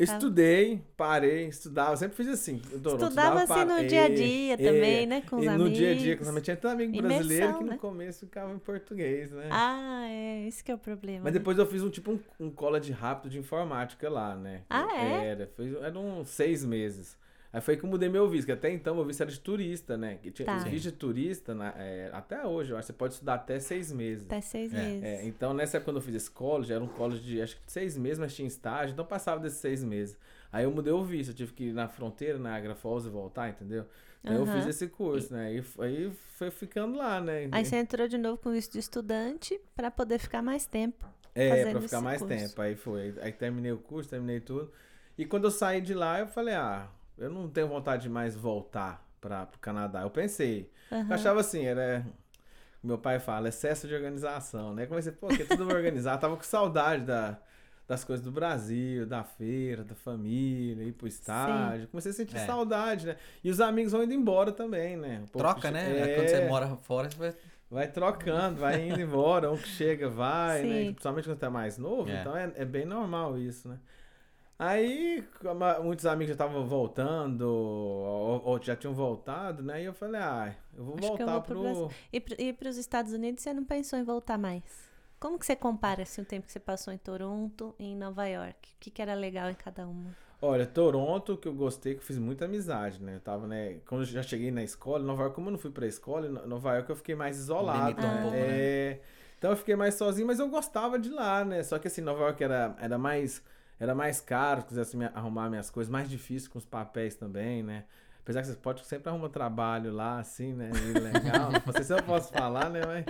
Eu 0.00 0.04
Estudei, 0.04 0.82
parei, 0.96 1.46
estudava, 1.48 1.92
eu 1.92 1.96
sempre 1.98 2.16
fiz 2.16 2.28
assim. 2.28 2.62
eu 2.72 2.80
Toronto, 2.80 3.02
Estudava 3.02 3.42
assim 3.42 3.64
no 3.64 3.68
parei. 3.68 3.86
dia 3.86 4.04
a 4.04 4.08
dia 4.08 4.54
É, 4.54 4.56
também, 4.56 5.06
né? 5.06 5.20
Com 5.20 5.36
os 5.36 5.46
amigos. 5.46 5.68
no 5.68 5.74
dia 5.74 5.90
a 5.90 5.94
dia, 5.94 6.16
com 6.16 6.22
os 6.22 6.28
amigos. 6.28 6.44
Tinha 6.44 6.56
tanto 6.56 6.72
amigo 6.72 6.90
Imersão, 6.96 7.18
brasileiro 7.18 7.58
que 7.58 7.64
no 7.64 7.70
né? 7.70 7.76
começo 7.76 8.20
ficava 8.20 8.52
em 8.54 8.58
português, 8.58 9.30
né? 9.30 9.48
Ah, 9.50 10.06
é, 10.08 10.48
isso 10.48 10.64
que 10.64 10.72
é 10.72 10.74
o 10.74 10.78
problema. 10.78 11.24
Mas 11.24 11.34
né? 11.34 11.38
depois 11.38 11.58
eu 11.58 11.66
fiz 11.66 11.82
um 11.82 11.90
tipo 11.90 12.12
um, 12.12 12.46
um 12.46 12.50
college 12.50 12.90
rápido 12.92 13.30
de 13.30 13.38
informática 13.38 14.08
lá, 14.08 14.34
né? 14.34 14.62
Ah, 14.70 14.88
é? 14.96 15.26
Era, 15.26 15.46
foi, 15.54 15.76
eram 15.82 16.24
seis 16.24 16.64
meses. 16.64 17.18
Aí 17.52 17.60
foi 17.60 17.76
que 17.76 17.84
eu 17.84 17.90
mudei 17.90 18.08
meu 18.08 18.28
visto, 18.28 18.46
que 18.46 18.52
até 18.52 18.70
então 18.70 18.94
meu 18.94 19.04
visto 19.04 19.20
era 19.22 19.30
de 19.30 19.40
turista, 19.40 19.96
né? 19.96 20.18
Que 20.22 20.30
tinha, 20.30 20.46
Tá. 20.46 20.56
Os 20.56 20.64
vistos 20.64 20.82
de 20.82 20.92
turista, 20.92 21.52
na- 21.54 21.74
é, 21.76 22.08
até 22.12 22.46
hoje, 22.46 22.70
eu 22.72 22.76
acho 22.76 22.86
que 22.86 22.92
você 22.92 22.98
pode 22.98 23.14
estudar 23.14 23.34
até 23.34 23.58
seis 23.58 23.90
meses. 23.90 24.24
Até 24.26 24.40
seis 24.40 24.72
É, 24.72 24.76
meses. 24.76 25.02
É, 25.02 25.24
então 25.26 25.52
nessa 25.52 25.76
época 25.78 25.90
quando 25.90 25.96
eu 25.96 26.02
fiz 26.02 26.14
esse 26.14 26.30
college, 26.30 26.72
era 26.72 26.82
um 26.82 26.86
college 26.88 27.22
de 27.22 27.42
acho 27.42 27.56
que 27.56 27.66
de 27.66 27.72
seis 27.72 27.96
meses, 27.96 28.18
mas 28.20 28.34
tinha 28.34 28.46
estágio, 28.46 28.92
então 28.92 29.04
passava 29.04 29.40
desses 29.40 29.58
seis 29.58 29.82
meses. 29.82 30.16
Aí 30.52 30.64
eu 30.64 30.70
mudei 30.70 30.92
o 30.92 31.02
visto, 31.04 31.30
eu 31.30 31.34
tive 31.34 31.52
que 31.52 31.64
ir 31.64 31.72
na 31.72 31.88
fronteira, 31.88 32.38
na 32.38 32.54
Agra 32.54 32.74
Falls 32.76 33.06
e 33.06 33.10
voltar, 33.10 33.48
entendeu? 33.48 33.84
Então 34.22 34.36
eu 34.36 34.42
Aham. 34.44 34.52
fiz 34.52 34.66
esse 34.66 34.86
curso, 34.86 35.32
né? 35.32 35.54
E 35.54 35.64
aí 35.82 36.12
foi 36.36 36.50
ficando 36.50 36.96
lá, 36.98 37.20
né? 37.20 37.48
Aí 37.50 37.64
você 37.64 37.76
entrou 37.76 38.06
de 38.06 38.18
novo 38.18 38.36
com 38.38 38.52
visto 38.52 38.72
de 38.72 38.78
estudante 38.78 39.58
para 39.74 39.90
poder 39.90 40.18
ficar 40.18 40.42
mais 40.42 40.66
tempo. 40.66 41.04
É, 41.34 41.62
pra 41.70 41.80
ficar 41.80 41.96
esse 41.96 42.04
mais 42.04 42.22
curso. 42.22 42.36
tempo. 42.48 42.60
Aí 42.62 42.76
foi. 42.76 43.14
Aí 43.22 43.32
terminei 43.32 43.72
o 43.72 43.78
curso, 43.78 44.10
terminei 44.10 44.40
tudo. 44.40 44.70
E 45.16 45.24
quando 45.24 45.44
eu 45.44 45.50
saí 45.50 45.80
de 45.80 45.94
lá, 45.94 46.20
eu 46.20 46.26
falei, 46.26 46.54
ah, 46.54 46.88
eu 47.20 47.30
não 47.30 47.48
tenho 47.48 47.68
vontade 47.68 48.02
de 48.02 48.08
mais 48.08 48.34
voltar 48.34 49.06
para 49.20 49.46
pro 49.46 49.58
Canadá. 49.60 50.02
Eu 50.02 50.10
pensei. 50.10 50.70
Aham. 50.90 51.06
Eu 51.08 51.14
achava 51.14 51.40
assim, 51.40 51.64
era. 51.64 52.04
Meu 52.82 52.96
pai 52.98 53.18
fala, 53.20 53.48
excesso 53.48 53.86
de 53.86 53.94
organização, 53.94 54.74
né? 54.74 54.86
Comecei, 54.86 55.12
pô, 55.12 55.28
que 55.28 55.44
tudo 55.44 55.68
organizado. 55.68 56.18
Tava 56.20 56.34
com 56.36 56.42
saudade 56.42 57.04
da, 57.04 57.36
das 57.86 58.02
coisas 58.04 58.24
do 58.24 58.32
Brasil, 58.32 59.04
da 59.06 59.22
feira, 59.22 59.84
da 59.84 59.94
família, 59.94 60.82
ir 60.84 60.92
pro 60.92 61.06
estádio. 61.06 61.88
Comecei 61.88 62.10
a 62.10 62.14
sentir 62.14 62.36
É. 62.38 62.46
saudade, 62.46 63.06
né? 63.06 63.16
E 63.44 63.50
os 63.50 63.60
amigos 63.60 63.92
vão 63.92 64.02
indo 64.02 64.14
embora 64.14 64.50
também, 64.50 64.96
né? 64.96 65.20
Um 65.22 65.26
Troca, 65.26 65.60
que- 65.60 65.70
né? 65.70 66.00
É, 66.12 66.14
Quando 66.16 66.28
você 66.28 66.48
mora 66.48 66.68
fora, 66.82 67.10
você 67.10 67.16
vai... 67.18 67.34
Vai 67.72 67.86
trocando, 67.86 68.58
vai 68.58 68.88
indo 68.88 69.00
embora, 69.00 69.48
um 69.52 69.56
que 69.56 69.68
chega, 69.68 70.08
vai, 70.08 70.62
né? 70.64 70.78
Sim. 70.80 70.84
Principalmente 70.86 71.24
quando 71.28 71.38
tá 71.38 71.48
mais 71.50 71.78
novo, 71.78 72.10
É. 72.10 72.20
então 72.20 72.36
é, 72.36 72.50
é 72.56 72.64
bem 72.64 72.84
normal 72.84 73.38
isso, 73.38 73.68
né? 73.68 73.78
Aí, 74.62 75.24
muitos 75.82 76.04
amigos 76.04 76.28
já 76.28 76.34
estavam 76.34 76.66
voltando, 76.66 77.42
ou, 77.42 78.42
ou 78.44 78.62
já 78.62 78.76
tinham 78.76 78.92
voltado, 78.92 79.62
né? 79.62 79.82
E 79.82 79.86
eu 79.86 79.94
falei, 79.94 80.20
ah, 80.20 80.54
eu 80.76 80.84
vou 80.84 80.94
Acho 80.96 81.04
eu 81.04 81.16
voltar 81.16 81.32
vou 81.32 81.42
pro 81.42 81.60
pro. 81.62 81.90
E, 82.12 82.48
e 82.48 82.52
para 82.52 82.68
os 82.68 82.76
Estados 82.76 83.12
Unidos, 83.12 83.42
você 83.42 83.54
não 83.54 83.64
pensou 83.64 83.98
em 83.98 84.04
voltar 84.04 84.36
mais? 84.36 84.62
Como 85.18 85.38
que 85.38 85.46
você 85.46 85.56
compara 85.56 86.02
assim, 86.02 86.20
o 86.22 86.24
tempo 86.24 86.46
que 86.46 86.52
você 86.52 86.60
passou 86.60 86.92
em 86.92 86.98
Toronto 86.98 87.74
e 87.78 87.84
em 87.86 87.96
Nova 87.96 88.26
York? 88.26 88.54
O 88.54 88.76
que, 88.80 88.90
que 88.90 89.00
era 89.00 89.14
legal 89.14 89.50
em 89.50 89.54
cada 89.54 89.86
uma? 89.86 90.16
Olha, 90.42 90.66
Toronto, 90.66 91.36
que 91.36 91.46
eu 91.46 91.54
gostei, 91.54 91.94
que 91.94 92.00
eu 92.00 92.04
fiz 92.04 92.18
muita 92.18 92.46
amizade, 92.46 93.02
né? 93.02 93.16
Eu 93.16 93.20
tava, 93.20 93.46
né? 93.46 93.80
Quando 93.86 94.02
eu 94.02 94.06
já 94.06 94.22
cheguei 94.22 94.50
na 94.50 94.62
escola, 94.62 95.04
Nova 95.04 95.22
York, 95.24 95.34
como 95.34 95.48
eu 95.48 95.52
não 95.52 95.58
fui 95.58 95.70
pra 95.70 95.86
escola, 95.86 96.26
em 96.26 96.48
Nova 96.48 96.74
York 96.74 96.88
eu 96.88 96.96
fiquei 96.96 97.14
mais 97.14 97.38
isolado. 97.38 97.80
Limitou 97.80 98.10
um 98.10 98.14
né? 98.14 98.22
pouco, 98.22 98.36
É, 98.36 99.00
Então 99.38 99.50
eu 99.50 99.56
fiquei 99.56 99.76
mais 99.76 99.94
sozinho, 99.94 100.26
mas 100.26 100.38
eu 100.38 100.48
gostava 100.48 100.98
de 100.98 101.10
lá, 101.10 101.44
né? 101.44 101.62
Só 101.62 101.78
que 101.78 101.88
assim, 101.88 102.00
Nova 102.00 102.22
York 102.22 102.42
era, 102.42 102.74
era 102.80 102.96
mais. 102.96 103.42
Era 103.80 103.94
mais 103.94 104.20
caro, 104.20 104.60
se 104.60 104.66
quisesse 104.68 104.96
me 104.96 105.06
arrumar 105.06 105.48
minhas 105.48 105.70
coisas, 105.70 105.90
mais 105.90 106.08
difícil 106.08 106.50
com 106.50 106.58
os 106.58 106.66
papéis 106.66 107.14
também, 107.14 107.62
né? 107.62 107.84
Apesar 108.22 108.42
que 108.42 108.48
você 108.48 108.54
pode 108.54 108.84
sempre 108.84 109.08
arrumar 109.08 109.30
trabalho 109.30 109.90
lá, 109.90 110.18
assim, 110.18 110.52
né? 110.52 110.70
E 110.74 110.98
legal. 110.98 111.50
Não 111.66 111.72
sei 111.72 111.82
se 111.82 111.92
eu 111.94 112.02
posso 112.02 112.30
falar, 112.30 112.68
né? 112.68 112.82
Mas, 112.86 113.04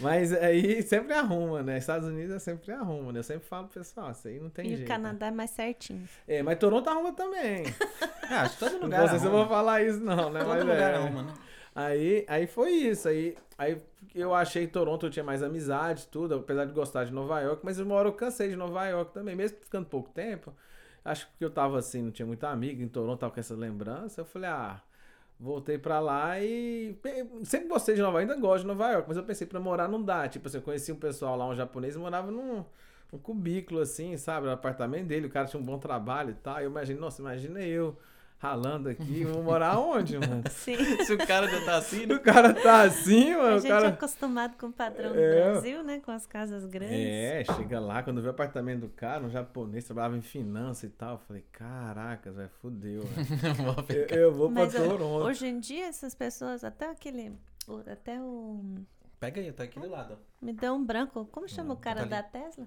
mas 0.00 0.32
aí 0.32 0.82
sempre 0.82 1.14
arruma, 1.14 1.62
né? 1.62 1.78
Estados 1.78 2.08
Unidos 2.08 2.34
é 2.34 2.38
sempre 2.40 2.72
arruma, 2.72 3.12
né? 3.12 3.20
Eu 3.20 3.22
sempre 3.22 3.46
falo 3.46 3.68
pro 3.68 3.78
pessoal, 3.80 4.10
isso 4.10 4.26
aí 4.26 4.40
não 4.40 4.50
tem 4.50 4.66
e 4.66 4.76
jeito. 4.76 4.82
o 4.82 4.86
Canadá 4.86 5.28
é 5.28 5.30
mais 5.30 5.50
certinho. 5.50 6.06
É, 6.26 6.42
mas 6.42 6.58
Toronto 6.58 6.90
arruma 6.90 7.12
também. 7.12 7.64
Ah, 8.32 8.42
acho 8.42 8.54
que 8.54 8.60
todo 8.60 8.74
Não 8.74 8.82
lugar 8.82 9.08
sei 9.08 9.18
se 9.18 9.26
eu 9.26 9.30
vou 9.32 9.48
falar 9.48 9.82
isso, 9.82 9.98
não, 9.98 10.30
né? 10.30 10.38
Todo 10.38 10.50
Mas 10.50 10.60
lugar 10.60 10.92
é. 10.92 10.94
arruma, 10.94 11.24
né? 11.24 11.32
Aí, 11.74 12.24
aí 12.28 12.46
foi 12.46 12.72
isso. 12.72 13.08
Aí, 13.08 13.36
aí 13.56 13.80
eu 14.14 14.34
achei 14.34 14.66
Toronto 14.66 15.06
eu 15.06 15.10
tinha 15.10 15.24
mais 15.24 15.42
amizade, 15.42 16.06
tudo, 16.08 16.34
apesar 16.36 16.64
de 16.64 16.72
gostar 16.72 17.04
de 17.04 17.12
Nova 17.12 17.40
York, 17.40 17.64
mas 17.64 17.78
uma 17.78 17.94
hora 17.94 18.08
eu 18.08 18.12
cansei 18.12 18.48
de 18.48 18.56
Nova 18.56 18.86
York 18.86 19.12
também, 19.12 19.36
mesmo 19.36 19.58
ficando 19.58 19.86
pouco 19.86 20.10
tempo. 20.10 20.52
Acho 21.04 21.28
que 21.38 21.44
eu 21.44 21.50
tava 21.50 21.78
assim, 21.78 22.02
não 22.02 22.10
tinha 22.10 22.26
muita 22.26 22.48
amiga 22.50 22.82
em 22.82 22.88
Toronto, 22.88 23.20
tava 23.20 23.32
com 23.32 23.40
essa 23.40 23.54
lembrança. 23.54 24.20
Eu 24.20 24.24
falei, 24.24 24.50
ah, 24.50 24.82
voltei 25.38 25.78
pra 25.78 26.00
lá 26.00 26.38
e 26.40 26.96
sempre 27.44 27.68
gostei 27.68 27.94
de 27.94 28.02
Nova 28.02 28.20
York, 28.20 28.30
ainda 28.32 28.40
gosto 28.46 28.62
de 28.62 28.68
Nova 28.68 28.90
York, 28.92 29.08
mas 29.08 29.16
eu 29.16 29.24
pensei 29.24 29.46
pra 29.46 29.60
morar 29.60 29.88
não 29.88 30.02
dá. 30.02 30.28
Tipo 30.28 30.48
assim, 30.48 30.58
eu 30.58 30.62
conheci 30.62 30.92
um 30.92 30.96
pessoal 30.96 31.36
lá, 31.36 31.46
um 31.48 31.54
japonês, 31.54 31.96
morava 31.96 32.30
num, 32.30 32.64
num 33.12 33.18
cubículo 33.18 33.80
assim, 33.80 34.16
sabe, 34.16 34.46
no 34.46 34.52
apartamento 34.52 35.06
dele, 35.06 35.26
o 35.26 35.30
cara 35.30 35.46
tinha 35.48 35.60
um 35.60 35.64
bom 35.64 35.78
trabalho 35.78 36.30
e 36.30 36.34
tal. 36.34 36.60
Eu 36.60 36.70
imaginei, 36.70 37.00
nossa, 37.00 37.22
imagina 37.22 37.60
eu 37.62 37.96
ralando 38.40 38.88
aqui, 38.88 39.22
vou 39.24 39.42
morar 39.42 39.78
onde, 39.78 40.18
mano? 40.18 40.42
Sim. 40.50 40.76
Se 41.04 41.12
o 41.12 41.18
cara 41.26 41.46
já 41.46 41.62
tá 41.64 41.76
assim, 41.76 42.06
né? 42.06 42.14
O 42.14 42.20
cara 42.20 42.54
tá 42.54 42.82
assim, 42.82 43.32
A 43.34 43.38
mano. 43.38 43.56
O 43.56 43.60
gente 43.60 43.70
é 43.70 43.74
cara. 43.76 43.88
acostumado 43.90 44.56
com 44.56 44.66
o 44.68 44.72
padrão 44.72 45.12
do 45.12 45.18
É. 45.20 45.52
Brasil, 45.52 45.84
né? 45.84 46.00
Com 46.00 46.10
as 46.10 46.26
casas 46.26 46.64
grandes. 46.64 46.96
É, 46.98 47.44
chega 47.44 47.78
lá, 47.78 48.02
quando 48.02 48.22
vê 48.22 48.28
o 48.28 48.30
apartamento 48.30 48.80
do 48.80 48.88
cara, 48.88 49.22
um 49.22 49.30
japonês, 49.30 49.84
trabalhava 49.84 50.16
em 50.16 50.22
finança 50.22 50.86
e 50.86 50.88
tal. 50.88 51.12
Eu 51.12 51.18
falei, 51.18 51.44
caraca, 51.52 52.32
velho, 52.32 52.48
fudeu, 52.62 53.02
Eu, 54.10 54.18
eu 54.18 54.32
vou 54.32 54.50
pra 54.50 54.62
Mas 54.64 54.72
Toronto. 54.72 55.24
hoje 55.26 55.46
em 55.46 55.60
dia, 55.60 55.86
essas 55.86 56.14
pessoas, 56.14 56.64
até 56.64 56.88
aquele. 56.90 57.32
Até 57.86 58.18
o. 58.20 58.64
Pega 59.20 59.38
aí, 59.40 59.52
tá 59.52 59.64
aqui 59.64 59.78
do 59.78 59.88
lado. 59.88 60.16
Me 60.40 60.52
deu 60.54 60.74
um 60.74 60.82
branco. 60.82 61.26
Como 61.30 61.46
chama 61.46 61.68
Não, 61.68 61.74
o 61.74 61.78
cara 61.78 62.00
tá 62.00 62.06
da 62.06 62.22
Tesla? 62.22 62.66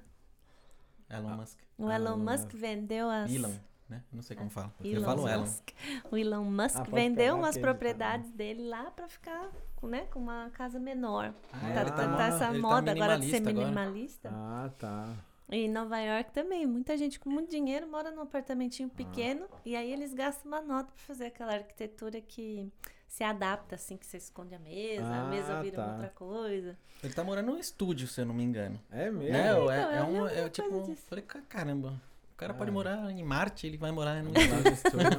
Elon. 1.10 1.36
Musk. 1.38 1.60
O 1.78 1.90
Elon 1.92 2.14
Ah, 2.14 2.18
Musk 2.18 2.52
vendeu 2.54 3.10
as. 3.10 3.34
Elon, 3.34 3.52
né? 3.90 4.02
Não 4.12 4.22
sei 4.22 4.36
como 4.36 4.50
fala. 4.50 4.74
eu 4.84 5.04
falo 5.04 5.28
Elon. 5.28 5.42
Musk. 5.42 5.70
O 6.12 6.18
Elon 6.18 6.44
Musk 6.46 6.78
Ah, 6.80 6.84
vendeu 6.84 7.36
umas 7.36 7.58
propriedades 7.58 8.30
dele 8.32 8.68
lá 8.68 8.90
pra 8.92 9.08
ficar 9.08 9.50
com, 9.76 9.88
né, 9.88 10.06
com 10.12 10.20
uma 10.20 10.50
casa 10.52 10.80
menor. 10.80 11.34
Ah, 11.52 11.60
tá, 11.74 11.86
tá- 11.86 11.92
tá- 11.92 12.18
tá 12.18 12.28
essa 12.28 12.48
tá 12.48 12.54
moda 12.54 12.92
agora 12.92 13.20
de 13.20 13.30
ser 13.30 13.42
minimalista 13.42 14.30
agora. 14.30 14.66
Ah, 14.66 14.70
tá. 14.78 15.14
E 15.52 15.58
em 15.66 15.70
Nova 15.70 16.00
York 16.00 16.32
também, 16.32 16.66
muita 16.66 16.98
gente 16.98 17.20
com 17.20 17.30
muito 17.30 17.50
dinheiro 17.52 17.86
mora 17.88 18.10
num 18.10 18.22
apartamentinho 18.22 18.90
Ah. 18.92 18.96
pequeno 18.98 19.46
e 19.66 19.76
aí 19.76 19.92
eles 19.92 20.14
gastam 20.14 20.52
uma 20.52 20.62
nota 20.62 20.92
pra 20.92 21.04
fazer 21.06 21.26
aquela 21.26 21.54
arquitetura 21.54 22.20
que 22.22 22.72
se 23.08 23.24
adapta, 23.24 23.76
assim, 23.76 23.96
que 23.96 24.08
você 24.08 24.18
esconde 24.18 24.56
a 24.56 24.60
mesa, 24.60 25.06
a 25.06 25.26
mesa 25.26 25.60
Ah, 25.60 25.62
vira 25.62 25.76
tá. 25.76 25.92
outra 25.92 26.10
coisa. 26.10 26.76
Ele 27.04 27.14
tá 27.14 27.24
morando 27.24 27.52
num 27.52 27.60
estúdio, 27.60 28.08
se 28.08 28.20
eu 28.22 28.26
não 28.26 28.34
me 28.34 28.42
engano. 28.44 28.80
É 28.90 29.12
mesmo? 29.12 29.20
Né? 29.32 29.52
então, 29.52 29.70
É, 29.72 29.78
é, 29.98 30.00
eu 30.00 30.06
vi 30.08 30.12
um, 30.22 30.28
é 30.28 30.50
tipo, 30.50 30.82
disso. 30.82 31.04
falei, 31.08 31.24
"Ca- 31.24 31.42
caramba, 31.48 32.02
o 32.44 32.48
cara 32.48 32.54
pode 32.58 32.70
Ah. 32.70 32.74
morar 32.74 33.12
em 33.12 33.24
Marte, 33.24 33.68
ele 33.68 33.78
vai 33.78 33.92
morar 33.92 34.22
no. 34.24 34.32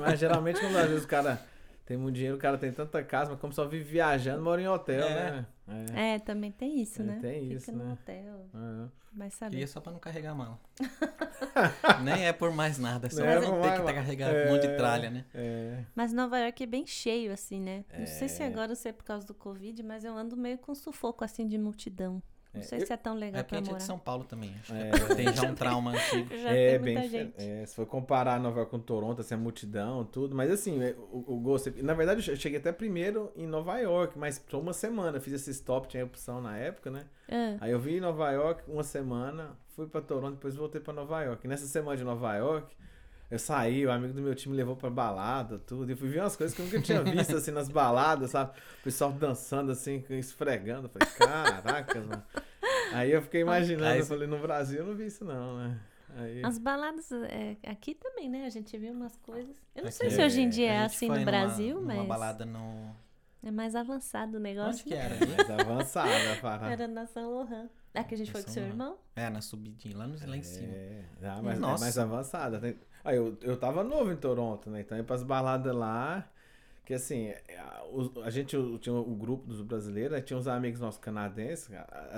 Mas 0.00 0.18
geralmente 0.18 0.60
quando 0.60 0.76
às 0.76 0.88
vezes 0.88 1.04
o 1.04 1.08
cara 1.08 1.40
tem 1.86 1.96
muito 1.96 2.14
dinheiro, 2.16 2.36
o 2.36 2.40
cara 2.40 2.56
tem 2.58 2.72
tanta 2.72 3.02
casa, 3.02 3.30
mas 3.32 3.40
como 3.40 3.52
só 3.52 3.66
vive 3.66 3.84
viajando, 3.84 4.42
mora 4.42 4.60
em 4.60 4.66
hotel, 4.68 5.02
É. 5.06 5.30
né? 5.32 5.46
É. 5.94 6.14
É, 6.14 6.18
também 6.18 6.50
tem 6.52 6.80
isso, 6.80 7.00
É, 7.02 7.04
né? 7.04 7.18
tem 7.20 7.42
Fica 7.42 7.54
isso, 7.54 7.72
no 7.72 7.84
né? 7.84 7.92
hotel, 7.92 8.46
É. 8.54 8.88
vai 9.12 9.30
saber. 9.30 9.50
Queria 9.52 9.66
só 9.66 9.80
pra 9.80 9.92
não 9.92 9.98
carregar 9.98 10.32
a 10.32 10.34
mala. 10.34 10.58
Nem 12.02 12.26
é 12.26 12.32
por 12.32 12.52
mais 12.52 12.78
nada, 12.78 13.06
é 13.06 13.10
só 13.10 13.24
é 13.24 13.38
pra 13.38 13.40
não 13.40 13.52
ter 13.54 13.58
mais 13.60 13.72
que 13.72 13.78
nada. 13.80 13.92
carregar 13.94 14.30
um 14.34 14.52
monte 14.52 14.62
de 14.62 14.68
É. 14.68 14.76
tralha, 14.76 15.10
né? 15.10 15.24
É. 15.34 15.84
Mas 15.94 16.12
Nova 16.12 16.38
York 16.38 16.62
é 16.62 16.66
bem 16.66 16.86
cheio, 16.86 17.32
assim, 17.32 17.60
né? 17.60 17.84
Não 17.98 18.06
sei 18.06 18.28
se 18.28 18.42
É. 18.42 18.46
agora 18.46 18.74
se 18.74 18.88
é 18.88 18.92
por 18.92 19.04
causa 19.04 19.26
do 19.26 19.34
Covid, 19.34 19.82
mas 19.82 20.04
eu 20.04 20.16
ando 20.16 20.36
meio 20.36 20.58
com 20.58 20.74
sufoco, 20.74 21.24
assim, 21.24 21.46
de 21.46 21.56
multidão. 21.58 22.22
Não 22.54 22.60
É, 22.60 22.64
sei 22.64 22.82
eu- 22.82 22.86
se 22.86 22.92
é 22.92 22.96
tão 22.96 23.14
legal 23.14 23.40
É 23.40 23.42
porque 23.42 23.48
pra 23.50 23.56
a 23.56 23.60
gente 23.60 23.68
é 23.68 23.72
morar. 23.72 23.78
de 23.78 23.84
São 23.84 23.98
Paulo 23.98 24.24
também. 24.24 24.54
Acho 24.60 24.72
É. 24.74 24.90
tem 25.16 25.32
já 25.34 25.50
um 25.50 25.54
trauma 25.56 25.90
antigo. 25.90 26.36
Já 26.36 26.50
é 26.50 26.70
tem 26.70 26.78
bem 26.80 26.94
muita 26.94 27.08
diferente. 27.08 27.34
gente. 27.42 27.50
É, 27.50 27.66
se 27.66 27.74
for 27.74 27.86
comparar 27.86 28.38
Nova 28.40 28.58
York 28.58 28.70
com 28.70 28.78
Toronto, 28.78 29.20
assim, 29.20 29.34
a 29.34 29.38
multidão, 29.38 30.04
tudo. 30.04 30.34
Mas 30.34 30.50
assim, 30.50 30.82
é, 30.82 30.94
o, 31.10 31.34
o 31.34 31.40
gosto. 31.40 31.72
Na 31.82 31.94
verdade, 31.94 32.30
eu 32.30 32.36
cheguei 32.36 32.58
até 32.58 32.70
primeiro 32.72 33.32
em 33.36 33.46
Nova 33.46 33.76
York, 33.78 34.18
mas 34.18 34.38
por 34.38 34.58
uma 34.60 34.72
semana. 34.72 35.18
Fiz 35.20 35.32
esse 35.32 35.50
stop, 35.50 35.88
tinha 35.88 36.04
opção 36.04 36.40
na 36.40 36.56
época, 36.56 36.90
né? 36.90 37.04
Ah, 37.28 37.56
Aí 37.60 37.72
eu 37.72 37.80
vim 37.80 37.94
em 37.96 38.00
Nova 38.00 38.30
York 38.30 38.62
uma 38.70 38.84
semana, 38.84 39.56
fui 39.74 39.86
pra 39.88 40.00
Toronto, 40.00 40.34
depois 40.34 40.54
voltei 40.54 40.80
pra 40.80 40.92
Nova 40.92 41.22
York. 41.22 41.44
E 41.44 41.48
nessa 41.48 41.66
semana 41.66 41.96
de 41.96 42.04
Nova 42.04 42.36
York, 42.36 42.74
eu 43.30 43.38
saí, 43.38 43.84
o 43.86 43.90
amigo 43.90 44.12
do 44.12 44.22
meu 44.22 44.34
time 44.34 44.52
me 44.52 44.56
levou 44.58 44.76
pra 44.76 44.90
balada, 44.90 45.58
tudo. 45.58 45.90
E 45.90 45.96
fui 45.96 46.08
ver 46.08 46.20
umas 46.20 46.36
coisas 46.36 46.54
que 46.54 46.62
eu 46.62 46.66
nunca 46.66 46.80
tinha 46.82 47.02
visto, 47.02 47.36
assim, 47.36 47.50
nas 47.50 47.68
baladas, 47.68 48.30
sabe? 48.30 48.52
O 48.80 48.84
pessoal 48.84 49.10
dançando, 49.12 49.72
assim, 49.72 50.04
esfregando. 50.10 50.86
Eu 50.86 50.90
falei, 50.90 51.08
caraca, 51.16 52.00
mano. 52.00 52.22
Aí 52.92 53.10
eu 53.10 53.22
fiquei 53.22 53.40
imaginando, 53.40 53.86
Aí 53.86 53.98
eu 54.00 54.06
falei, 54.06 54.28
no 54.28 54.38
Brasil 54.38 54.80
eu 54.80 54.86
não 54.86 54.94
vi 54.94 55.06
isso 55.06 55.24
não, 55.24 55.58
né? 55.58 55.80
Aí... 56.16 56.42
As 56.44 56.58
baladas 56.58 57.10
é, 57.10 57.56
aqui 57.66 57.92
também, 57.94 58.28
né? 58.28 58.46
A 58.46 58.50
gente 58.50 58.76
viu 58.78 58.92
umas 58.92 59.16
coisas. 59.16 59.56
Eu 59.74 59.82
não 59.82 59.88
Aqui 59.88 59.96
sei 59.98 60.10
se 60.10 60.20
é- 60.20 60.26
hoje 60.26 60.40
em 60.42 60.48
dia 60.48 60.70
A 60.70 60.74
é 60.74 60.84
assim 60.84 61.06
foi 61.08 61.18
no 61.18 61.24
numa- 61.24 61.30
Brasil, 61.30 61.74
numa 61.80 61.94
mas 61.94 62.06
balada 62.06 62.46
no... 62.46 62.94
é 63.42 63.50
mais 63.50 63.74
avançado 63.74 64.36
o 64.36 64.40
negócio. 64.40 64.82
Onde 64.82 64.84
que 64.84 64.94
né? 64.94 65.18
era? 65.18 65.26
Mais 65.26 65.50
avançada 65.60 66.32
a 66.32 66.36
parada. 66.36 66.72
Era 66.72 66.86
na 66.86 67.06
São 67.06 67.28
Lohan. 67.32 67.68
Ah, 67.92 68.04
que 68.04 68.14
a 68.14 68.18
gente 68.18 68.30
foi 68.30 68.42
com 68.42 68.46
São 68.46 68.54
seu 68.54 68.62
Lohan. 68.62 68.72
irmão? 68.72 68.98
É, 69.16 69.28
na 69.28 69.40
subidinha, 69.40 69.96
lá, 69.96 70.06
no, 70.06 70.14
lá 70.24 70.36
em 70.36 70.42
cima. 70.42 70.68
É, 70.72 71.02
ah, 71.24 71.40
mas 71.42 71.56
é 71.56 71.60
Nossa. 71.60 71.84
mais 71.84 71.98
avançada. 71.98 72.60
Tem- 72.60 72.78
Aí 73.04 73.16
eu, 73.16 73.36
eu 73.42 73.56
tava 73.56 73.84
novo 73.84 74.10
em 74.10 74.16
Toronto, 74.16 74.70
né? 74.70 74.80
Então 74.80 74.96
eu 74.96 75.02
ia 75.02 75.06
pras 75.06 75.22
baladas 75.22 75.74
lá. 75.74 76.26
Que 76.86 76.92
assim, 76.92 77.28
é, 77.28 77.56
a, 77.58 77.82
a 78.26 78.30
gente 78.30 78.54
tinha 78.78 78.94
o 78.94 79.14
grupo 79.14 79.46
dos 79.46 79.62
brasileiros, 79.62 80.12
aí 80.12 80.20
tinha 80.20 80.38
uns 80.38 80.46
amigos 80.46 80.80
nossos 80.80 81.00
canadenses, 81.00 81.70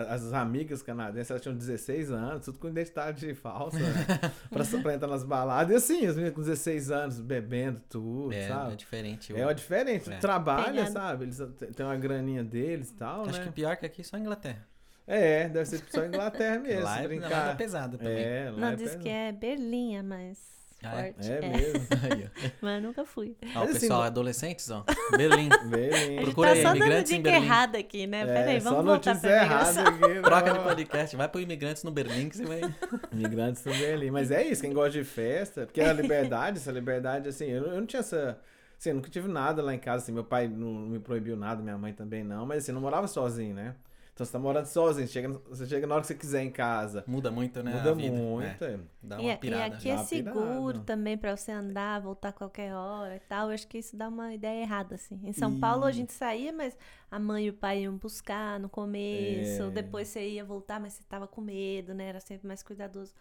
as 0.08 0.32
amigas 0.32 0.82
canadenses, 0.82 1.30
elas 1.30 1.40
tinham 1.40 1.56
16 1.56 2.10
anos, 2.10 2.44
tudo 2.46 2.58
com 2.58 2.66
identidade 2.66 3.32
falsa, 3.34 3.78
né? 3.78 4.04
pra, 4.50 4.64
pra 4.82 4.94
entrar 4.94 5.06
nas 5.06 5.22
baladas. 5.22 5.72
E 5.72 5.76
assim, 5.76 6.04
as 6.06 6.16
meninas 6.16 6.34
com 6.34 6.40
16 6.40 6.90
anos 6.90 7.20
bebendo 7.20 7.80
tudo, 7.88 8.32
É, 8.32 8.48
sabe? 8.48 8.72
é 8.72 8.76
diferente. 8.76 9.32
É, 9.36 9.44
uma 9.46 9.54
diferente. 9.54 10.12
É. 10.12 10.16
Trabalha, 10.18 10.72
Pegado. 10.84 10.92
sabe? 10.92 11.24
Eles 11.26 11.40
têm 11.76 11.86
uma 11.86 11.96
graninha 11.96 12.42
deles 12.42 12.90
e 12.90 12.94
tal, 12.94 13.22
Acho 13.24 13.38
né? 13.38 13.44
que 13.46 13.52
pior 13.52 13.76
que 13.76 13.86
aqui 13.86 14.02
só 14.02 14.16
a 14.16 14.18
Inglaterra. 14.18 14.66
É, 15.06 15.48
deve 15.48 15.66
ser 15.66 15.80
só 15.88 16.04
Inglaterra 16.04 16.58
mesmo, 16.58 16.82
lá, 16.82 16.94
é, 16.96 16.98
lá 16.98 17.04
é 17.04 17.06
brincar. 17.06 17.56
pesada 17.56 17.96
também. 17.96 18.18
É, 18.18 18.50
lá 18.50 18.58
Não, 18.58 18.68
é 18.70 18.74
diz 18.74 18.82
pesado. 18.86 19.02
que 19.04 19.08
é 19.08 19.30
Berlim, 19.30 19.94
é 19.94 20.02
mais 20.02 20.55
Ah, 20.82 21.00
é? 21.06 21.12
forte. 21.12 21.30
É 21.32 21.34
É, 21.36 21.48
mesmo. 21.48 21.86
Aí. 22.12 22.30
Mas 22.60 22.74
eu 22.76 22.88
nunca 22.88 23.04
fui. 23.04 23.34
Ó, 23.42 23.46
o 23.46 23.54
Mas 23.54 23.70
assim, 23.70 23.80
pessoal, 23.80 24.00
não- 24.00 24.06
adolescentes, 24.06 24.70
ó. 24.70 24.84
Berlim. 25.16 25.48
Bem, 25.70 25.92
gente 25.92 26.22
Procura 26.24 26.48
tá 26.50 26.54
aí, 26.54 26.62
só 26.62 26.68
dando 26.68 26.76
imigrantes 26.78 27.12
em 27.12 27.16
dica 27.16 27.30
Berlim. 27.30 27.46
errada 27.46 27.78
aqui, 27.78 28.06
né? 28.06 28.26
Peraí, 28.26 28.56
É, 28.56 28.60
vamos 28.60 28.62
só 28.78 28.82
voltar 28.82 29.10
notícia 29.10 29.16
pra 29.30 29.42
errada 29.42 29.70
imigração. 29.80 30.08
aqui. 30.10 30.22
Troca 30.22 30.52
não. 30.52 30.58
de 30.58 30.64
podcast. 30.64 31.16
Vai 31.16 31.28
pro 31.28 31.40
Imigrantes 31.40 31.82
no 31.82 31.90
Berlim 31.90 32.28
que 32.28 32.36
você 32.36 32.44
vai... 32.44 32.60
Imigrantes 33.12 33.62
também 33.62 33.92
ali. 33.92 34.10
Mas 34.10 34.30
é 34.30 34.44
isso, 34.44 34.60
quem 34.62 34.72
gosta 34.72 34.90
de 34.90 35.04
festa, 35.04 35.66
porque 35.66 35.80
a 35.80 35.92
liberdade, 35.92 36.58
essa 36.58 36.70
liberdade, 36.72 37.28
assim, 37.28 37.46
eu, 37.46 37.62
não- 37.62 37.72
eu 37.72 37.80
não 37.80 37.86
tinha 37.86 38.00
essa. 38.00 38.38
Assim, 38.78 38.90
eu 38.90 38.96
nunca 38.96 39.08
tive 39.08 39.26
nada 39.26 39.62
lá 39.62 39.74
em 39.74 39.78
casa, 39.78 40.02
assim, 40.04 40.12
meu 40.12 40.24
pai 40.24 40.46
não, 40.46 40.66
não 40.70 40.88
me 40.90 40.98
proibiu 40.98 41.34
nada, 41.34 41.62
minha 41.62 41.78
mãe 41.78 41.94
também 41.94 42.22
não, 42.22 42.44
mas 42.44 42.58
assim, 42.62 42.72
eu 42.72 42.74
não 42.74 42.82
morava 42.82 43.06
sozinho, 43.08 43.54
né? 43.54 43.74
Então 44.16 44.24
você 44.24 44.32
tá 44.32 44.38
morando 44.38 44.64
sozinho, 44.64 45.06
chega, 45.06 45.28
você 45.46 45.66
chega 45.66 45.86
na 45.86 45.94
hora 45.94 46.00
que 46.00 46.06
você 46.06 46.14
quiser 46.14 46.42
em 46.42 46.50
casa. 46.50 47.04
Muda 47.06 47.30
muito, 47.30 47.62
né? 47.62 47.70
Muda 47.74 47.94
muito. 47.94 48.64
É, 48.64 48.72
é. 48.74 48.80
dá 49.02 49.18
E, 49.20 49.20
uma 49.20 49.32
e 49.32 49.36
pirada. 49.36 49.76
aqui 49.76 49.90
é 49.90 49.94
uma 49.94 50.04
pirada. 50.06 50.38
seguro 50.40 50.80
também 50.80 51.18
pra 51.18 51.36
você 51.36 51.52
andar, 51.52 52.00
voltar 52.00 52.30
a 52.30 52.32
qualquer 52.32 52.72
hora 52.74 53.16
e 53.16 53.20
tal. 53.20 53.48
Eu 53.48 53.54
acho 53.54 53.68
que 53.68 53.76
isso 53.76 53.94
dá 53.94 54.08
uma 54.08 54.32
ideia 54.32 54.62
errada, 54.62 54.94
assim. 54.94 55.20
Em 55.22 55.34
São 55.34 55.60
Paulo 55.60 55.84
a 55.84 55.90
E- 55.90 55.92
gente 55.92 56.14
saía, 56.14 56.50
mas 56.50 56.74
a 57.10 57.18
mãe 57.18 57.44
e 57.44 57.50
o 57.50 57.52
pai 57.52 57.82
iam 57.82 57.98
buscar 57.98 58.58
no 58.58 58.70
começo. 58.70 59.64
É. 59.64 59.70
Depois 59.70 60.08
você 60.08 60.26
ia 60.26 60.44
voltar, 60.46 60.80
mas 60.80 60.94
você 60.94 61.02
tava 61.04 61.26
com 61.28 61.42
medo, 61.42 61.92
né? 61.92 62.06
Era 62.08 62.20
sempre 62.20 62.48
mais 62.48 62.62
cuidadoso. 62.62 63.12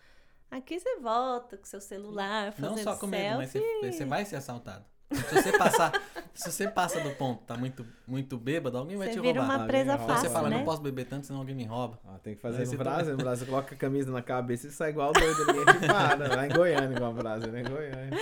Aqui 0.50 0.80
você 0.80 0.98
volta 1.02 1.58
com 1.58 1.66
seu 1.66 1.82
celular, 1.82 2.54
fazendo 2.54 2.78
Não 2.78 2.84
só 2.84 2.96
com 2.96 3.08
medo, 3.08 3.38
mas 3.38 3.50
você, 3.52 3.92
você 3.92 4.06
vai 4.06 4.24
ser 4.26 4.38
assaltado. 4.38 4.86
Se 5.12 5.36
você 5.42 5.58
passar, 5.58 5.92
se 6.34 6.52
você 6.52 6.68
passa 6.68 7.00
do 7.00 7.12
ponto, 7.12 7.44
tá 7.44 7.56
muito, 7.56 7.86
muito 8.08 8.38
bêbado, 8.38 8.78
alguém 8.78 8.98
vai 8.98 9.08
Você 9.08 9.14
te 9.14 9.20
vira 9.22 9.40
roubar. 9.40 9.46
uma 9.46 9.54
Alguém 9.64 9.68
presa 9.68 9.96
rouba. 9.96 10.04
Então 10.04 10.16
fácil, 10.16 10.30
você 10.30 10.34
fala, 10.34 10.50
né? 10.50 10.58
não 10.58 10.66
posso 10.66 10.82
beber 10.82 11.06
tanto, 11.06 11.28
senão 11.28 11.40
alguém 11.40 11.56
me 11.56 11.64
rouba. 11.64 12.00
Ah, 12.06 12.18
tem 12.20 12.36
que 12.36 12.42
fazer 12.42 12.58
Aí 12.58 12.64
no 12.66 12.70
você 12.72 12.78
Brasil. 12.78 13.12
No 13.18 13.24
Brasil, 13.24 13.46
você 13.46 13.52
coloca 13.52 13.76
a 13.76 13.78
camisa 13.78 14.12
na 14.12 14.22
cabeça 14.22 14.68
e 14.68 14.72
sai 14.72 14.90
igual 14.90 15.14
doido, 15.14 15.46
ninguém 15.46 15.66
te 15.66 15.88
para. 15.88 16.36
Lá 16.36 16.48
em 16.48 16.50
Goiânia, 16.50 16.96
igual 16.96 17.12
o 17.12 17.16
Brasil, 17.16 17.56
em 17.58 17.64
Goiânia. 17.64 18.20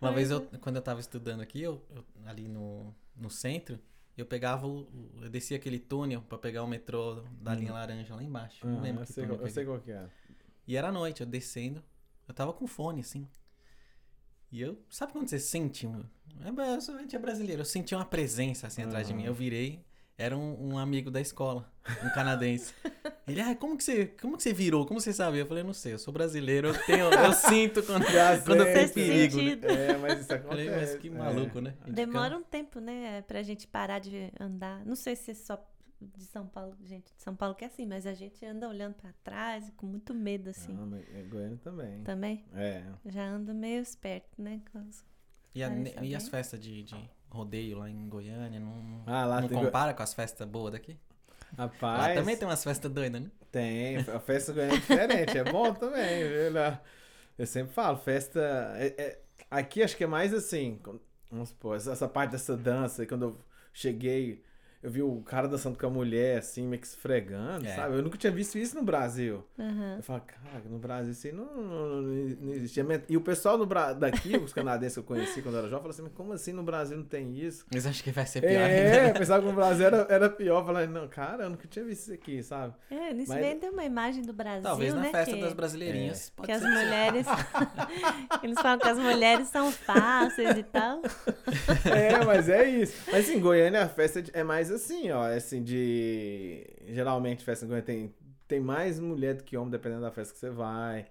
Uma 0.00 0.12
vez, 0.12 0.30
eu, 0.30 0.40
quando 0.60 0.76
eu 0.76 0.82
tava 0.82 1.00
estudando 1.00 1.40
aqui, 1.42 1.62
eu, 1.62 1.80
eu- 1.94 2.04
ali 2.26 2.48
no, 2.48 2.92
no 3.16 3.30
centro, 3.30 3.78
eu 4.16 4.26
pegava 4.26 4.66
o, 4.66 4.88
Eu 5.22 5.28
descia 5.28 5.56
aquele 5.56 5.78
túnel 5.78 6.22
pra 6.28 6.38
pegar 6.38 6.62
o 6.64 6.66
metrô 6.66 7.22
da 7.40 7.54
linha 7.54 7.72
laranja 7.72 8.14
lá 8.16 8.22
embaixo. 8.22 8.66
não 8.66 8.78
Ah, 8.78 8.82
lembro 8.82 9.02
eu, 9.02 9.06
que 9.06 9.12
sei, 9.12 9.24
eu 9.24 9.48
sei 9.48 9.64
qual 9.64 9.78
que 9.78 9.92
é. 9.92 10.06
E 10.66 10.76
era 10.76 10.90
noite, 10.90 11.20
eu 11.20 11.26
descendo. 11.26 11.82
Eu 12.26 12.34
tava 12.34 12.52
com 12.52 12.66
fone, 12.66 13.00
assim. 13.00 13.28
E 14.52 14.60
eu. 14.60 14.78
Sabe 14.90 15.12
quando 15.12 15.28
você 15.28 15.38
sente? 15.38 15.86
um- 15.86 16.04
É, 16.44 16.74
eu 16.76 16.80
sou- 16.80 16.96
a 16.96 17.00
gente 17.00 17.16
é 17.16 17.18
brasileiro. 17.18 17.62
Eu 17.62 17.64
senti 17.66 17.94
uma 17.94 18.04
presença 18.04 18.66
assim 18.66 18.82
atrás 18.82 19.06
de 19.08 19.14
mim. 19.14 19.24
Eu 19.24 19.34
virei. 19.34 19.84
Era 20.18 20.36
um, 20.36 20.72
um 20.74 20.78
amigo 20.78 21.10
da 21.10 21.20
escola, 21.20 21.72
um 22.04 22.10
canadense. 22.10 22.74
Ele, 23.26 23.40
ah, 23.40 23.56
como 23.56 23.76
que 23.76 23.82
você, 23.82 24.06
como 24.20 24.36
que 24.36 24.42
você 24.42 24.52
virou? 24.52 24.84
Como 24.84 25.00
você 25.00 25.12
sabe? 25.12 25.38
Eu 25.38 25.46
falei, 25.46 25.64
não 25.64 25.72
sei, 25.72 25.94
eu 25.94 25.98
sou 25.98 26.12
brasileiro, 26.12 26.68
eu 26.68 26.74
tenho, 26.86 27.06
eu 27.10 27.32
sinto 27.32 27.82
quando, 27.82 28.04
quando 28.44 28.60
eu 28.60 28.72
tenho 28.74 28.88
perigo. 28.90 29.36
né? 29.38 29.42
sentido. 29.44 29.66
É, 29.66 29.96
mas 29.96 30.20
isso 30.20 30.32
Eu 30.32 30.36
acontece. 30.36 30.48
Falei, 30.68 30.70
mas 30.70 30.94
que 30.96 31.10
maluco, 31.10 31.60
né? 31.60 31.74
A 31.80 31.86
gente 31.86 31.94
Demora 31.94 32.36
um 32.36 32.42
tempo, 32.42 32.78
né, 32.78 33.22
pra 33.22 33.42
gente 33.42 33.66
parar 33.66 34.00
de 34.00 34.30
andar. 34.38 34.84
Não 34.84 34.94
sei 34.94 35.16
se 35.16 35.30
é 35.30 35.34
só 35.34 35.56
de 36.16 36.24
São 36.24 36.46
Paulo, 36.46 36.76
gente 36.84 37.14
de 37.14 37.22
São 37.22 37.34
Paulo 37.34 37.54
que 37.54 37.64
é 37.64 37.66
assim, 37.68 37.86
mas 37.86 38.06
a 38.06 38.14
gente 38.14 38.44
anda 38.44 38.68
olhando 38.68 38.94
pra 38.94 39.12
trás 39.24 39.70
com 39.76 39.86
muito 39.86 40.14
medo, 40.14 40.50
assim. 40.50 40.76
Ah, 40.78 40.86
mas 40.86 41.04
é 41.14 41.22
Goiânia 41.22 41.58
também. 41.62 42.02
Também 42.02 42.44
É. 42.54 42.82
já 43.06 43.24
anda 43.24 43.52
meio 43.54 43.80
esperto, 43.82 44.40
né? 44.40 44.60
E, 45.54 45.62
a- 45.62 45.70
e 46.02 46.14
as 46.14 46.28
festas 46.28 46.58
de, 46.60 46.82
de 46.82 47.10
rodeio 47.30 47.78
lá 47.78 47.88
em 47.90 48.08
Goiânia, 48.08 48.58
não, 48.60 49.02
Ah, 49.06 49.24
lá 49.26 49.40
não 49.40 49.48
compara 49.48 49.92
com 49.94 50.02
as 50.02 50.14
festas 50.14 50.46
boas 50.48 50.72
daqui? 50.72 50.96
Rapaz. 51.56 52.08
Lá 52.08 52.14
também 52.14 52.36
tem 52.36 52.48
umas 52.48 52.64
festas 52.64 52.90
doidas, 52.90 53.20
né? 53.22 53.30
Tem, 53.50 53.98
a 53.98 54.18
festa 54.20 54.52
goiana 54.52 54.74
é 54.74 54.78
diferente, 54.78 55.38
é 55.38 55.44
bom 55.44 55.74
também, 55.74 56.22
viu? 56.28 56.52
Eu 57.38 57.46
sempre 57.46 57.72
falo, 57.72 57.98
festa. 57.98 58.40
é- 58.76 58.94
é- 59.02 59.22
aqui 59.50 59.82
acho 59.82 59.96
que 59.96 60.04
é 60.04 60.06
mais 60.06 60.32
assim, 60.32 60.80
vamos 61.30 61.50
supor, 61.50 61.76
essa, 61.76 61.92
essa 61.92 62.08
parte 62.08 62.32
dessa 62.32 62.56
dança, 62.56 63.06
quando 63.06 63.22
eu 63.26 63.38
cheguei, 63.72 64.42
eu 64.82 64.90
vi 64.90 65.02
o 65.02 65.20
cara 65.22 65.46
dançando 65.46 65.78
com 65.78 65.86
a 65.86 65.90
mulher, 65.90 66.38
assim, 66.38 66.66
meio 66.66 66.80
que 66.80 66.86
esfregando, 66.88 67.66
É. 67.66 67.74
sabe? 67.76 67.96
Eu 67.96 68.02
nunca 68.02 68.18
tinha 68.18 68.32
visto 68.32 68.58
isso 68.58 68.74
no 68.74 68.82
Brasil. 68.82 69.44
Aham. 69.58 69.94
Eu 69.98 70.02
falo, 70.02 70.20
cara, 70.22 70.62
no 70.68 70.78
Brasil 70.78 71.12
isso 71.12 71.26
aí 71.26 71.32
não, 71.32 71.44
não, 71.44 71.88
não- 71.88 72.02
não 72.40 72.52
existia. 72.52 72.84
E 73.08 73.16
o 73.16 73.20
pessoal 73.20 73.64
Bra... 73.64 73.92
daqui, 73.92 74.36
os 74.36 74.52
canadenses 74.52 74.94
que 74.94 75.00
eu 75.00 75.04
conheci 75.04 75.40
quando 75.40 75.54
eu 75.54 75.60
era 75.60 75.68
jovem, 75.68 75.82
falaram 75.82 75.90
assim, 75.90 76.02
mas 76.02 76.12
como 76.14 76.32
assim 76.32 76.52
no 76.52 76.62
Brasil 76.62 76.96
não 76.96 77.04
tem 77.04 77.36
isso? 77.38 77.64
Mas 77.72 77.86
acho 77.86 78.02
que 78.02 78.10
vai 78.10 78.26
ser 78.26 78.40
pior 78.40 78.50
É, 78.52 78.64
ainda. 78.96 79.08
eu 79.08 79.14
pensava 79.14 79.40
que 79.42 79.48
no 79.48 79.54
Brasil 79.54 79.86
era, 79.86 80.06
era 80.10 80.28
pior. 80.28 80.60
Eu 80.62 80.66
falei, 80.66 80.86
não, 80.86 81.06
cara, 81.08 81.44
eu 81.44 81.50
nunca 81.50 81.68
tinha 81.68 81.84
visto 81.84 82.02
isso 82.02 82.12
aqui, 82.14 82.42
sabe? 82.42 82.74
É, 82.90 83.12
nisso 83.14 83.32
Mas- 83.32 83.40
vem 83.40 83.70
uma 83.70 83.84
imagem 83.84 84.22
do 84.22 84.32
Brasil, 84.32 84.62
Talvez 84.62 84.92
na 84.94 85.00
né? 85.02 85.10
festa 85.12 85.34
que, 85.34 85.40
das 85.40 85.52
brasileirinhas. 85.52 86.30
Pode 86.34 86.46
que 86.46 86.52
as 86.52 86.62
mulheres. 86.62 87.26
Eles 88.42 88.60
falam 88.60 88.78
que 88.78 88.88
as 88.88 88.98
mulheres 88.98 89.48
são 89.48 89.70
fáceis 89.70 90.56
e 90.58 90.62
tal. 90.64 91.00
É, 91.84 92.24
mas 92.24 92.48
é 92.48 92.68
isso. 92.68 92.94
Mas 93.10 93.28
assim, 93.28 93.38
Goiânia 93.40 93.82
a 93.82 93.88
festa 93.88 94.22
é 94.32 94.42
mais 94.42 94.70
assim, 94.72 95.10
ó. 95.10 95.26
é 95.28 95.36
Assim, 95.36 95.62
de. 95.62 96.66
Geralmente, 96.88 97.44
festa 97.44 97.66
tem, 97.82 98.14
tem 98.48 98.60
mais 98.60 98.98
mulher 98.98 99.34
do 99.34 99.44
que 99.44 99.56
homem, 99.56 99.70
dependendo 99.70 100.02
da 100.02 100.10
festa 100.10 100.32
que 100.34 100.40
você 100.40 100.50
vai. 100.50 101.06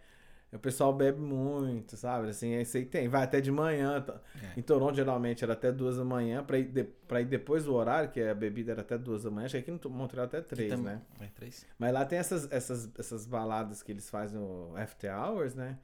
O 0.53 0.59
pessoal 0.59 0.91
bebe 0.91 1.17
muito, 1.21 1.95
sabe? 1.95 2.27
Assim, 2.27 2.53
esse 2.55 2.77
aí 2.79 2.85
tem. 2.85 3.07
Vai 3.07 3.23
até 3.23 3.39
de 3.39 3.49
manhã. 3.49 4.01
tá? 4.01 4.19
É. 4.43 4.59
Em 4.59 4.61
Toronto, 4.61 4.93
geralmente, 4.95 5.43
era 5.45 5.53
até 5.53 5.71
duas 5.71 5.95
da 5.95 6.03
manhã. 6.03 6.43
Pra 6.43 6.57
ir, 6.59 6.65
de, 6.65 6.83
pra 6.83 7.21
ir 7.21 7.25
depois 7.25 7.63
do 7.63 7.73
horário, 7.73 8.09
que 8.11 8.19
a 8.21 8.33
bebida 8.35 8.73
era 8.73 8.81
até 8.81 8.97
duas 8.97 9.23
da 9.23 9.31
manhã. 9.31 9.45
Acho 9.45 9.55
que 9.55 9.71
aqui 9.71 9.71
no 9.71 9.89
Montreal 9.89 10.25
até 10.25 10.41
três, 10.41 10.69
Tam- 10.73 10.81
né? 10.83 11.01
É, 11.21 11.27
três. 11.27 11.65
Mas 11.79 11.93
lá 11.93 12.03
tem 12.03 12.19
essas, 12.19 12.51
essas, 12.51 12.89
essas 12.99 13.25
baladas 13.25 13.81
que 13.81 13.93
eles 13.93 14.09
fazem 14.09 14.37
no 14.37 14.75
After 14.75 15.09
Hours, 15.17 15.55
né? 15.55 15.77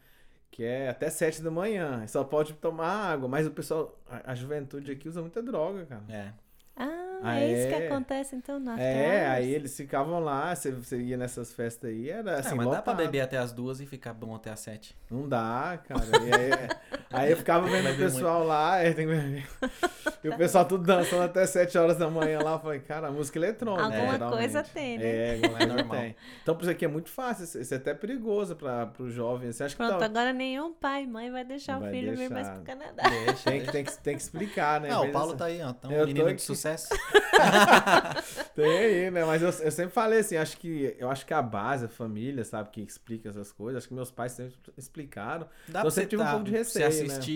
Que 0.52 0.66
é 0.66 0.90
até 0.90 1.10
sete 1.10 1.42
da 1.42 1.50
manhã. 1.50 2.06
Só 2.08 2.26
pode 2.26 2.52
tomar 2.56 2.90
água. 3.14 3.30
Mas 3.30 3.48
o 3.48 3.52
pessoal, 3.52 3.98
a, 4.06 4.34
a 4.34 4.36
juventude 4.36 4.92
aqui 4.92 5.08
usa 5.08 5.22
muita 5.22 5.42
droga, 5.42 5.86
cara. 5.86 6.04
É. 6.10 6.34
Ah, 6.76 7.07
Ah, 7.22 7.40
é 7.40 7.52
isso 7.52 7.68
que 7.68 7.74
é? 7.76 7.88
acontece 7.88 8.36
então 8.36 8.60
na 8.60 8.80
É, 8.80 9.28
aí 9.28 9.54
eles 9.54 9.76
ficavam 9.76 10.20
lá, 10.20 10.56
você, 10.56 10.72
você 10.72 10.98
ia 11.02 11.18
nessas 11.18 11.54
festas 11.54 11.90
aí, 11.90 12.10
era 12.10 12.40
assim, 12.40 12.52
é, 12.52 12.54
mas 12.56 12.66
dá 12.70 12.82
pra 12.82 12.94
lotado. 12.94 12.98
beber 12.98 13.22
até 13.22 13.38
as 13.38 13.52
duas 13.52 13.80
e 13.80 13.86
ficar 13.86 14.14
bom 14.14 14.36
até 14.36 14.52
as 14.52 14.60
sete. 14.60 14.96
Não 15.10 15.28
dá, 15.28 15.80
cara. 15.88 16.02
E 16.24 16.97
aí, 17.12 17.32
eu 17.32 17.38
ficava 17.38 17.68
vendo 17.68 17.90
o 17.90 17.98
pessoal 17.98 18.44
lá, 18.44 18.80
é, 18.80 18.94
que. 18.94 19.04
E 20.24 20.30
o 20.30 20.36
pessoal 20.36 20.66
tudo 20.66 20.84
dançando 20.84 21.22
até 21.24 21.46
7 21.46 21.78
horas 21.78 21.96
da 21.96 22.10
manhã 22.10 22.40
lá. 22.44 22.54
Eu 22.54 22.60
falei, 22.60 22.80
cara, 22.80 23.12
música 23.12 23.38
eletrônica. 23.38 23.84
Alguma 23.86 24.12
geralmente. 24.14 24.38
coisa 24.38 24.64
tem, 24.64 24.98
né? 24.98 25.06
É, 25.06 25.34
alguma 25.46 25.48
É 25.48 25.58
coisa 25.68 25.74
normal. 25.76 25.98
tem. 26.02 26.16
Então, 26.42 26.56
por 26.56 26.62
isso 26.64 26.72
aqui 26.72 26.86
é 26.86 26.88
muito 26.88 27.10
fácil. 27.10 27.62
Isso 27.62 27.74
é 27.74 27.78
até 27.78 27.94
perigoso 27.94 28.56
para 28.56 28.88
pro 28.88 29.10
jovem. 29.12 29.52
Você 29.52 29.64
acha 29.64 29.76
que 29.76 29.82
Pronto, 29.84 30.00
tá- 30.00 30.06
agora 30.06 30.34
nenhum 30.34 30.74
pai 30.74 31.04
e 31.04 31.08
mãe 31.08 31.32
vai 31.32 31.46
deixar 31.46 31.74
Não 31.74 31.80
o 31.80 31.84
vai 31.84 31.92
filho 31.92 32.16
vir 32.18 32.30
mais 32.32 32.48
deixar. 32.48 32.62
pro 32.64 32.64
Canadá. 32.78 33.04
Deixa. 33.10 33.50
tem, 33.52 33.62
que, 33.62 33.72
tem, 33.72 33.84
que, 33.86 33.98
tem 34.00 34.16
que 34.16 34.22
explicar, 34.24 34.82
né? 34.82 34.90
Não, 34.90 35.02
Mas 35.02 35.10
o 35.10 35.14
Paulo 35.14 35.30
essa- 35.30 35.38
tá 35.38 35.46
aí, 35.46 35.62
ó. 35.62 35.72
Tá 35.74 35.88
um 35.88 35.92
Eu 35.92 36.08
menino 36.08 36.34
de 36.34 36.42
sucesso. 36.42 36.90
Tem 38.56 38.78
aí, 38.80 39.12
né? 39.12 39.24
Mas 39.26 39.42
eu, 39.42 39.50
eu 39.50 39.72
sempre 39.72 39.92
falei 39.92 40.20
assim, 40.20 40.36
acho 40.38 40.58
que 40.58 40.96
eu 40.98 41.10
acho 41.10 41.26
que 41.26 41.34
a 41.34 41.42
base, 41.42 41.86
a 41.86 41.90
família, 41.90 42.44
sabe, 42.44 42.70
que 42.72 42.82
explica 42.82 43.30
essas 43.30 43.52
coisas. 43.52 43.78
Acho 43.80 43.88
que 43.88 43.94
meus 43.94 44.12
pais 44.12 44.32
sempre 44.32 44.56
explicaram. 44.78 45.48
Dá 45.68 45.80
Eu 45.80 45.84
pra 45.84 45.92
sempre 45.92 46.10
tive 46.10 46.22
um 46.22 46.26
tá, 46.26 46.32
pouco 46.32 46.46
de 46.46 46.52
receio, 46.52 46.86
né? 47.04 47.14
assistir 47.14 47.32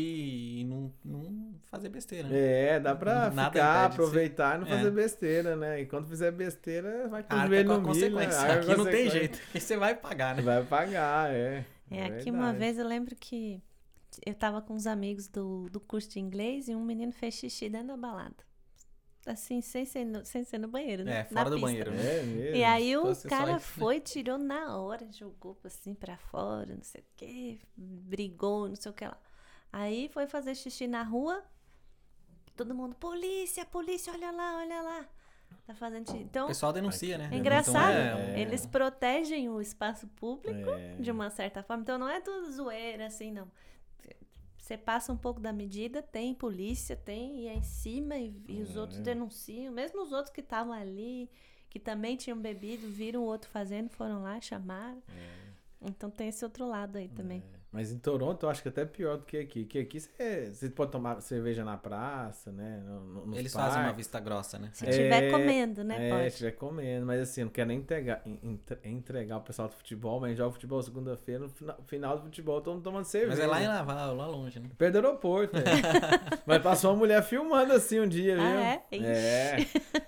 e 0.59 0.63
não, 0.65 0.93
não 1.03 1.53
fazer 1.69 1.89
besteira, 1.89 2.27
né? 2.27 2.37
É, 2.75 2.79
dá 2.79 2.95
pra 2.95 3.29
Nada 3.29 3.51
ficar, 3.51 3.89
de 3.89 3.95
ser. 3.95 4.01
aproveitar 4.01 4.55
e 4.55 4.59
não 4.61 4.67
É. 4.67 4.69
fazer 4.77 4.91
besteira, 4.91 5.55
né? 5.55 5.81
E 5.81 5.85
quando 5.85 6.07
fizer 6.07 6.31
besteira, 6.31 7.07
vai 7.07 7.23
com 7.23 7.33
o 7.35 7.47
joelho 7.47 7.67
com 7.67 7.73
a 7.73 7.77
no 7.77 7.89
milho. 7.93 8.15
né? 8.17 8.25
consequência. 8.25 8.45
com 8.47 8.51
Aqui 8.53 8.67
não 8.67 8.75
tem 8.75 8.75
consequência. 8.85 9.11
jeito. 9.19 9.39
Aqui 9.49 9.59
você 9.59 9.77
vai 9.77 9.95
pagar, 9.95 10.35
né? 10.35 10.41
Vai 10.41 10.63
pagar, 10.65 11.31
é. 11.33 11.65
É, 11.89 12.03
aqui 12.05 12.09
verdade. 12.15 12.31
uma 12.31 12.53
vez 12.53 12.77
eu 12.77 12.87
lembro 12.87 13.15
que 13.15 13.61
eu 14.25 14.33
tava 14.33 14.61
com 14.61 14.73
uns 14.73 14.87
amigos 14.87 15.27
do, 15.27 15.69
do 15.69 15.79
curso 15.79 16.09
de 16.09 16.19
inglês 16.19 16.67
e 16.67 16.75
um 16.75 16.83
menino 16.83 17.11
fez 17.13 17.33
xixi 17.35 17.69
dentro 17.69 17.87
da 17.87 17.97
balada. 17.97 18.35
Assim, 19.25 19.61
sem 19.61 19.85
ser 19.85 20.03
no, 20.03 20.25
sem 20.25 20.43
ser 20.43 20.57
no 20.57 20.67
banheiro, 20.67 21.03
né? 21.03 21.19
É, 21.29 21.33
Na 21.33 21.43
fora 21.43 21.49
do 21.51 21.55
pista. 21.57 21.67
banheiro, 21.67 21.91
né? 21.91 22.17
É 22.19 22.23
mesmo. 22.23 22.55
E 22.55 22.63
aí 22.63 22.97
o 22.97 23.03
cara 23.29 23.59
foi, 23.59 23.99
tirou 23.99 24.37
na 24.39 24.75
hora, 24.77 25.05
jogou 25.11 25.55
assim 25.63 25.93
pra 25.93 26.17
fora, 26.17 26.73
não 26.75 26.81
sei 26.81 27.01
o 27.01 27.05
que, 27.15 27.61
brigou, 27.77 28.67
não 28.67 28.75
sei 28.75 28.91
o 28.91 28.95
que 28.95 29.05
lá. 29.05 29.15
Aí 29.71 30.09
foi 30.09 30.27
fazer 30.27 30.55
xixi 30.55 30.87
na 30.87 31.03
rua, 31.03 31.43
todo 32.55 32.75
mundo, 32.75 32.95
polícia, 32.95 33.65
polícia, 33.65 34.11
olha 34.13 34.31
lá, 34.31 34.57
olha 34.57 34.81
lá. 34.81 35.05
Tá 35.65 35.73
fazendo 35.75 36.07
xixi. 36.07 36.19
O 36.19 36.21
Então, 36.25 36.47
pessoal 36.47 36.73
denuncia, 36.73 37.17
né? 37.17 37.29
é 37.31 37.37
engraçado, 37.37 37.93
é, 37.95 38.35
é. 38.35 38.39
eles 38.39 38.65
protegem 38.65 39.49
o 39.49 39.61
espaço 39.61 40.07
público 40.07 40.69
É. 40.69 40.95
de 40.99 41.11
uma 41.11 41.29
certa 41.29 41.61
forma. 41.63 41.83
Então 41.83 41.97
não 41.97 42.09
é 42.09 42.19
tudo 42.19 42.51
zoeira 42.51 43.05
assim, 43.07 43.31
não. 43.31 43.49
Você 44.57 44.77
passa 44.77 45.11
um 45.11 45.17
pouco 45.17 45.39
da 45.39 45.51
medida, 45.51 46.01
tem 46.03 46.33
polícia, 46.33 46.95
tem, 46.95 47.41
e 47.41 47.47
é 47.47 47.55
em 47.55 47.63
cima, 47.63 48.15
e, 48.17 48.33
e 48.47 48.61
os 48.61 48.75
outros 48.77 48.99
É. 48.99 49.03
denunciam. 49.03 49.73
Mesmo 49.73 50.01
os 50.03 50.11
outros 50.11 50.33
que 50.33 50.39
estavam 50.41 50.71
ali, 50.71 51.29
que 51.69 51.79
também 51.79 52.15
tinham 52.15 52.37
bebido, 52.39 52.87
viram 52.87 53.21
o 53.21 53.25
outro 53.25 53.49
fazendo, 53.49 53.89
foram 53.89 54.21
lá, 54.21 54.39
chamaram. 54.39 55.01
Então 55.81 56.09
tem 56.11 56.27
esse 56.27 56.43
outro 56.45 56.67
lado 56.67 56.97
aí 56.97 57.09
também. 57.09 57.43
Mas 57.71 57.89
em 57.91 57.97
Toronto 57.99 58.45
eu 58.45 58.49
acho 58.49 58.61
que 58.61 58.67
é 58.67 58.71
até 58.71 58.83
pior 58.83 59.17
do 59.17 59.25
que 59.25 59.37
aqui. 59.37 59.63
Que 59.63 59.79
aqui 59.79 59.99
você, 59.99 60.69
pode 60.75 60.91
tomar 60.91 61.21
cerveja 61.21 61.63
na 61.63 61.77
praça, 61.77 62.51
né? 62.51 62.83
No, 62.85 62.99
no, 62.99 63.25
nos 63.27 63.37
Eles 63.39 63.53
fazem 63.53 63.77
uma 63.77 63.83
parques. 63.85 63.95
vista 63.97 64.19
grossa, 64.19 64.59
né? 64.59 64.69
Se 64.73 64.85
tiver 64.85 65.23
É, 65.23 65.31
comendo, 65.31 65.81
né? 65.83 65.95
É, 65.95 66.09
se 66.09 66.15
pode. 66.15 66.27
estiver 66.27 66.51
comendo, 66.51 67.05
mas 67.05 67.21
assim, 67.21 67.41
eu 67.41 67.45
não 67.45 67.51
quero 67.53 67.69
nem 67.69 67.77
entregar, 67.77 68.21
en- 68.25 68.39
entre- 68.43 68.77
entregar 68.83 69.37
o 69.37 69.41
pessoal 69.41 69.69
do 69.69 69.75
futebol, 69.75 70.19
mas 70.19 70.37
joga 70.37 70.51
futebol 70.51 70.81
segunda-feira, 70.83 71.39
no 71.39 71.49
final, 71.49 71.77
final 71.87 72.17
do 72.17 72.23
futebol, 72.23 72.59
todo 72.61 72.73
mundo 72.73 72.83
tomando 72.83 73.05
cerveja. 73.05 73.31
Mas 73.37 73.39
é 73.39 73.47
lá 73.47 73.63
em 73.63 73.67
Laval, 73.67 74.15
lá 74.17 74.27
longe, 74.27 74.59
né? 74.59 74.69
Perto 74.77 74.91
do 74.93 74.97
aeroporto, 75.07 75.55
é. 75.57 75.61
Mas 76.45 76.61
passou 76.61 76.91
uma 76.91 76.97
mulher 76.97 77.23
filmando 77.23 77.71
assim 77.71 77.99
um 78.01 78.07
dia, 78.07 78.35
viu? 78.35 78.43
Ah, 78.43 78.61
é? 78.61 78.83
Ixi. 78.91 79.05
É. 79.05 79.57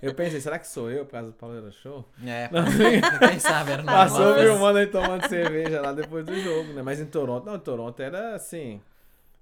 Eu 0.01 0.13
pensei, 0.13 0.41
será 0.41 0.59
que 0.59 0.67
sou 0.67 0.91
eu 0.91 1.05
por 1.05 1.11
causa 1.13 1.27
do 1.27 1.33
Paulo 1.33 1.71
Show? 1.71 2.05
É, 2.25 2.49
Não, 2.51 2.65
quem 3.29 3.39
sabe 3.39 3.71
era 3.71 3.83
normal. 3.83 4.03
Passou 4.05 4.35
filmando 4.35 4.79
aí 4.79 4.87
tomando 4.87 5.27
cerveja 5.29 5.79
lá 5.81 5.93
depois 5.93 6.25
do 6.25 6.35
jogo, 6.35 6.73
né? 6.73 6.81
Mas 6.81 6.99
em 6.99 7.05
Toronto, 7.05 7.52
não, 7.53 7.59
Toronto 7.59 8.01
era 8.01 8.35
assim. 8.35 8.81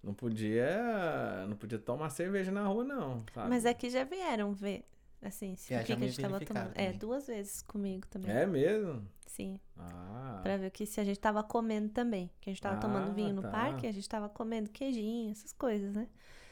Não 0.03 0.13
podia. 0.13 1.45
Não 1.47 1.55
podia 1.55 1.79
tomar 1.79 2.09
cerveja 2.09 2.51
na 2.51 2.65
rua, 2.67 2.83
não. 2.83 3.23
Sabe? 3.33 3.49
Mas 3.49 3.65
aqui 3.65 3.89
já 3.89 4.03
vieram 4.03 4.53
ver, 4.53 4.83
assim, 5.21 5.55
se 5.55 5.73
É, 5.73 5.77
o 5.77 5.79
já 5.81 5.85
que, 5.85 5.95
que 5.95 6.03
a 6.03 6.07
gente 6.07 6.21
tava 6.21 6.39
tomando. 6.39 6.71
É, 6.75 6.91
duas 6.93 7.27
vezes 7.27 7.61
comigo 7.61 8.07
também. 8.07 8.31
É 8.31 8.45
mesmo? 8.45 9.05
Sim. 9.27 9.59
Ah. 9.77 10.39
Pra 10.43 10.57
ver 10.57 10.71
que 10.71 10.85
se 10.85 10.99
a 10.99 11.03
gente 11.03 11.19
tava 11.19 11.43
comendo 11.43 11.89
também. 11.89 12.29
Que 12.41 12.49
a 12.49 12.53
gente 12.53 12.61
tava 12.61 12.75
Ah, 12.75 12.79
tomando 12.79 13.13
vinho 13.13 13.33
no 13.33 13.41
tá. 13.41 13.49
parque, 13.51 13.87
a 13.87 13.91
gente 13.91 14.07
tava 14.09 14.27
comendo 14.27 14.69
queijinho, 14.69 15.31
essas 15.31 15.53
coisas, 15.53 15.93
né? 15.95 16.07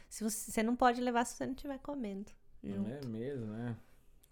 Se 0.07 0.23
você, 0.23 0.51
você 0.51 0.63
não 0.63 0.75
pode 0.75 1.01
levar 1.01 1.25
se 1.25 1.35
você 1.35 1.45
não 1.45 1.53
estiver 1.53 1.77
comendo. 1.79 2.31
Junto. 2.63 2.89
É 2.89 3.05
mesmo, 3.05 3.45
né? 3.47 3.75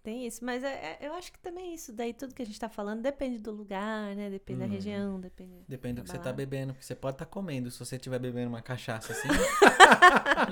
Tem 0.08 0.26
isso. 0.26 0.42
Mas 0.42 0.64
é- 0.64 0.96
é- 1.02 1.06
eu 1.06 1.12
acho 1.12 1.30
que 1.30 1.38
também 1.38 1.70
é 1.72 1.74
isso. 1.74 1.92
Daí 1.92 2.14
tudo 2.14 2.34
que 2.34 2.40
a 2.40 2.46
gente 2.46 2.58
tá 2.58 2.66
falando 2.70 3.02
depende 3.02 3.38
do 3.38 3.50
lugar, 3.50 4.16
né? 4.16 4.30
Depende 4.30 4.62
Uhum. 4.62 4.66
da 4.66 4.74
região, 4.74 5.20
depende. 5.20 5.64
Depende 5.68 5.94
do 5.96 6.02
que 6.04 6.08
você 6.08 6.16
tá 6.16 6.24
balada. 6.24 6.36
bebendo, 6.38 6.72
porque 6.72 6.86
você 6.86 6.94
pode 6.94 7.16
estar 7.16 7.26
comendo. 7.26 7.70
Se 7.70 7.78
você 7.78 7.96
estiver 7.96 8.18
bebendo 8.18 8.48
uma 8.48 8.62
cachaça 8.62 9.12
assim, 9.12 9.28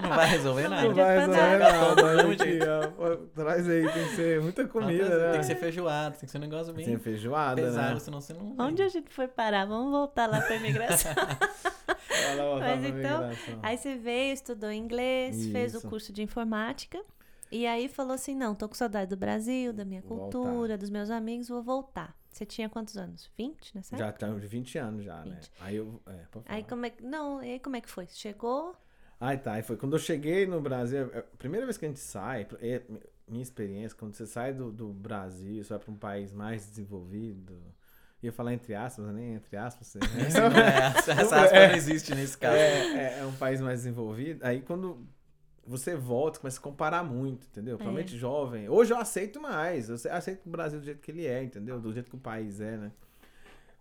não 0.02 0.10
vai 0.10 0.26
resolver 0.28 0.64
Não 0.64 0.70
nada. 0.70 0.88
Não 0.88 0.94
vai 0.94 1.18
resolver 1.20 1.58
nada. 1.58 2.90
nada. 2.90 3.16
Traz 3.34 3.66
aí, 3.66 3.90
tem 3.90 4.04
que 4.10 4.14
ser 4.16 4.40
muita 4.42 4.68
comida, 4.68 5.08
Tem 5.08 5.18
né? 5.32 5.38
que 5.38 5.46
ser 5.46 5.56
feijoado, 5.56 6.16
tem 6.18 6.26
que 6.26 6.30
ser 6.30 6.36
um 6.36 6.40
negócio 6.42 6.74
bem 6.74 6.84
Tem 6.84 6.98
feijoada, 6.98 7.62
pesado, 7.62 7.94
né? 7.94 8.00
senão 8.00 8.20
você 8.20 8.34
não. 8.34 8.54
Onde 8.58 8.82
a 8.82 8.88
gente 8.88 9.08
foi 9.10 9.26
parar? 9.26 9.64
Vamos 9.64 9.90
voltar 9.90 10.26
lá 10.26 10.42
pra 10.42 10.56
imigração. 10.56 11.12
Mas 12.60 12.84
então. 12.84 13.30
Aí 13.62 13.78
você 13.78 13.94
veio, 13.96 14.34
estudou 14.34 14.70
inglês, 14.72 15.46
fez 15.48 15.74
o 15.74 15.78
Isso. 15.78 15.88
curso 15.88 16.12
de 16.12 16.22
informática. 16.22 17.00
E 17.50 17.66
aí 17.66 17.88
falou 17.88 18.12
assim: 18.14 18.34
não, 18.34 18.54
tô 18.54 18.68
com 18.68 18.74
saudade 18.74 19.10
do 19.10 19.16
Brasil, 19.16 19.72
da 19.72 19.84
minha 19.84 20.02
Vou 20.02 20.18
cultura, 20.18 20.76
dos 20.76 20.90
meus 20.90 21.10
amigos, 21.10 21.48
vou 21.48 21.62
voltar. 21.62 22.16
Você 22.30 22.44
tinha 22.44 22.68
quantos 22.68 22.96
anos? 22.98 23.30
20 23.36 23.74
nessa 23.76 23.96
Já 23.96 24.12
tá 24.12 24.26
uns 24.28 24.44
20 24.44 24.76
anos 24.78 25.04
já, 25.04 25.24
né? 25.24 25.36
20. 25.36 25.50
Aí 25.60 25.76
eu. 25.76 26.00
É, 26.06 26.20
Aí 26.46 26.64
como 26.64 26.84
é 26.86 26.90
que. 26.90 27.02
Não, 27.02 27.42
e 27.42 27.52
aí 27.52 27.60
como 27.60 27.76
é 27.76 27.80
que 27.80 27.88
foi? 27.88 28.06
Chegou? 28.08 28.74
Ai, 29.18 29.38
tá. 29.38 29.52
Aí 29.54 29.62
foi 29.62 29.76
quando 29.76 29.94
eu 29.94 29.98
cheguei 29.98 30.46
no 30.46 30.60
Brasil. 30.60 31.10
é, 31.14 31.20
A 31.20 31.22
primeira 31.38 31.64
vez 31.64 31.78
que 31.78 31.86
a 31.86 31.88
gente 31.88 32.00
sai, 32.00 32.46
é, 32.60 32.82
minha 33.26 33.42
experiência, 33.42 33.96
quando 33.96 34.14
você 34.14 34.26
sai 34.26 34.52
do, 34.52 34.70
do 34.70 34.88
Brasil, 34.92 35.64
você 35.64 35.70
vai 35.70 35.78
para 35.78 35.90
um 35.90 35.96
país 35.96 36.32
mais 36.32 36.66
desenvolvido. 36.68 37.56
Ia 38.22 38.32
falar 38.32 38.52
entre 38.54 38.74
aspas, 38.74 39.06
nem 39.14 39.34
entre 39.34 39.56
aspas. 39.56 39.86
Você, 39.86 39.98
Isso 40.28 40.38
não 40.40 40.50
é, 40.60 40.92
essa 40.98 41.12
aspa 41.42 41.56
É. 41.56 41.68
não 41.68 41.76
existe 41.76 42.14
nesse 42.14 42.36
caso. 42.36 42.56
é, 42.56 43.14
é, 43.14 43.18
é 43.20 43.24
um 43.26 43.32
país 43.36 43.60
mais 43.62 43.80
desenvolvido. 43.80 44.44
Aí 44.44 44.60
quando 44.60 45.06
você 45.66 45.96
volta, 45.96 46.38
começa 46.38 46.58
a 46.58 46.62
comparar 46.62 47.02
muito, 47.02 47.46
entendeu? 47.46 47.76
Principalmente 47.76 48.16
jovem. 48.16 48.68
Hoje 48.68 48.92
eu 48.92 48.98
aceito 48.98 49.40
mais. 49.40 49.88
Eu 49.88 49.96
aceito 50.12 50.46
o 50.46 50.50
Brasil 50.50 50.78
do 50.78 50.84
jeito 50.84 51.00
que 51.00 51.10
ele 51.10 51.26
é, 51.26 51.42
entendeu? 51.42 51.80
Do 51.80 51.92
jeito 51.92 52.08
que 52.08 52.16
o 52.16 52.20
país 52.20 52.60
é, 52.60 52.76
né? 52.76 52.92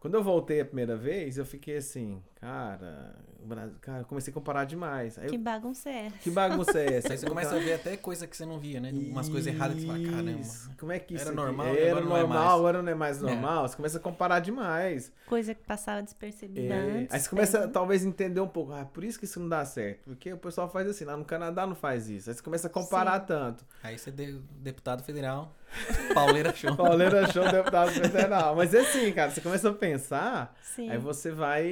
Quando 0.05 0.13
eu 0.13 0.23
voltei 0.23 0.61
a 0.61 0.65
primeira 0.65 0.95
vez, 0.95 1.35
eu 1.35 1.43
fiquei 1.47 1.77
assim, 1.77 2.21
cara, 2.39 3.15
Brasil, 3.43 3.75
cara, 3.81 3.99
eu 4.01 4.05
comecei 4.05 4.29
a 4.29 4.33
comparar 4.35 4.63
demais. 4.63 5.17
Aí 5.17 5.25
eu- 5.25 5.31
Que 5.31 5.37
bagunça 5.39 5.89
é 5.89 6.05
essa? 6.05 6.17
que 6.19 6.29
bagunça 6.29 6.77
é 6.79 6.93
essa? 6.97 7.11
Aí 7.11 7.17
você 7.17 7.25
começa 7.27 7.55
a 7.55 7.59
ver 7.59 7.73
até 7.73 7.97
coisa 7.97 8.27
que 8.27 8.37
você 8.37 8.45
não 8.45 8.59
via, 8.59 8.79
né? 8.79 8.91
Umas 8.93 9.27
coisas 9.27 9.51
erradas 9.51 9.77
que 9.77 9.81
você 9.81 9.87
fala, 9.87 10.03
caramba. 10.03 10.39
Isso. 10.41 10.69
Como 10.79 10.91
é 10.91 10.99
que 10.99 11.13
Era 11.15 11.23
isso 11.23 11.31
aqui- 11.31 11.35
normal 11.41 11.65
e 11.67 11.69
Era 11.79 11.89
agora 11.89 12.05
não 12.05 12.17
é 12.17 12.19
normal, 12.19 12.43
mais. 12.43 12.53
agora 12.59 12.81
não 12.83 12.91
é 12.91 12.95
mais 12.95 13.19
normal. 13.21 13.67
Você 13.67 13.75
começa 13.75 13.97
a 13.97 14.01
comparar 14.01 14.39
demais. 14.41 15.11
Coisa 15.25 15.55
que 15.55 15.63
passava 15.63 16.03
despercebida 16.03 16.73
É, 16.75 16.79
antes. 16.99 17.13
Aí 17.13 17.19
você 17.19 17.29
começa, 17.29 17.61
tem- 17.63 17.71
talvez, 17.71 18.05
a 18.05 18.07
entender 18.07 18.41
um 18.41 18.47
pouco. 18.47 18.73
Ah, 18.73 18.85
por 18.85 19.03
isso 19.03 19.17
que 19.17 19.25
isso 19.25 19.39
não 19.39 19.49
dá 19.49 19.65
certo. 19.65 20.03
Porque 20.05 20.31
o 20.33 20.37
pessoal 20.37 20.69
faz 20.69 20.87
assim, 20.87 21.03
lá 21.05 21.17
no 21.17 21.25
Canadá 21.25 21.65
não 21.65 21.75
faz 21.75 22.07
isso. 22.09 22.29
Aí 22.29 22.35
você 22.35 22.43
começa 22.43 22.67
a 22.67 22.69
comparar 22.69 23.21
Sim. 23.21 23.25
tanto. 23.27 23.65
Aí 23.83 23.97
você 23.97 24.11
deu 24.11 24.39
deputado 24.59 25.03
federal, 25.03 25.55
Pauleira 26.13 26.53
Show. 26.53 26.75
Pauleira 26.75 27.31
Show, 27.31 27.49
deputado 27.49 27.91
federal. 27.91 28.55
Mas 28.55 28.73
é 28.73 28.79
assim, 28.79 29.11
cara, 29.11 29.31
você 29.31 29.41
começa 29.41 29.69
a 29.69 29.73
pensar, 29.73 30.55
Sim. 30.61 30.89
aí 30.89 30.97
você 30.97 31.31
vai. 31.31 31.65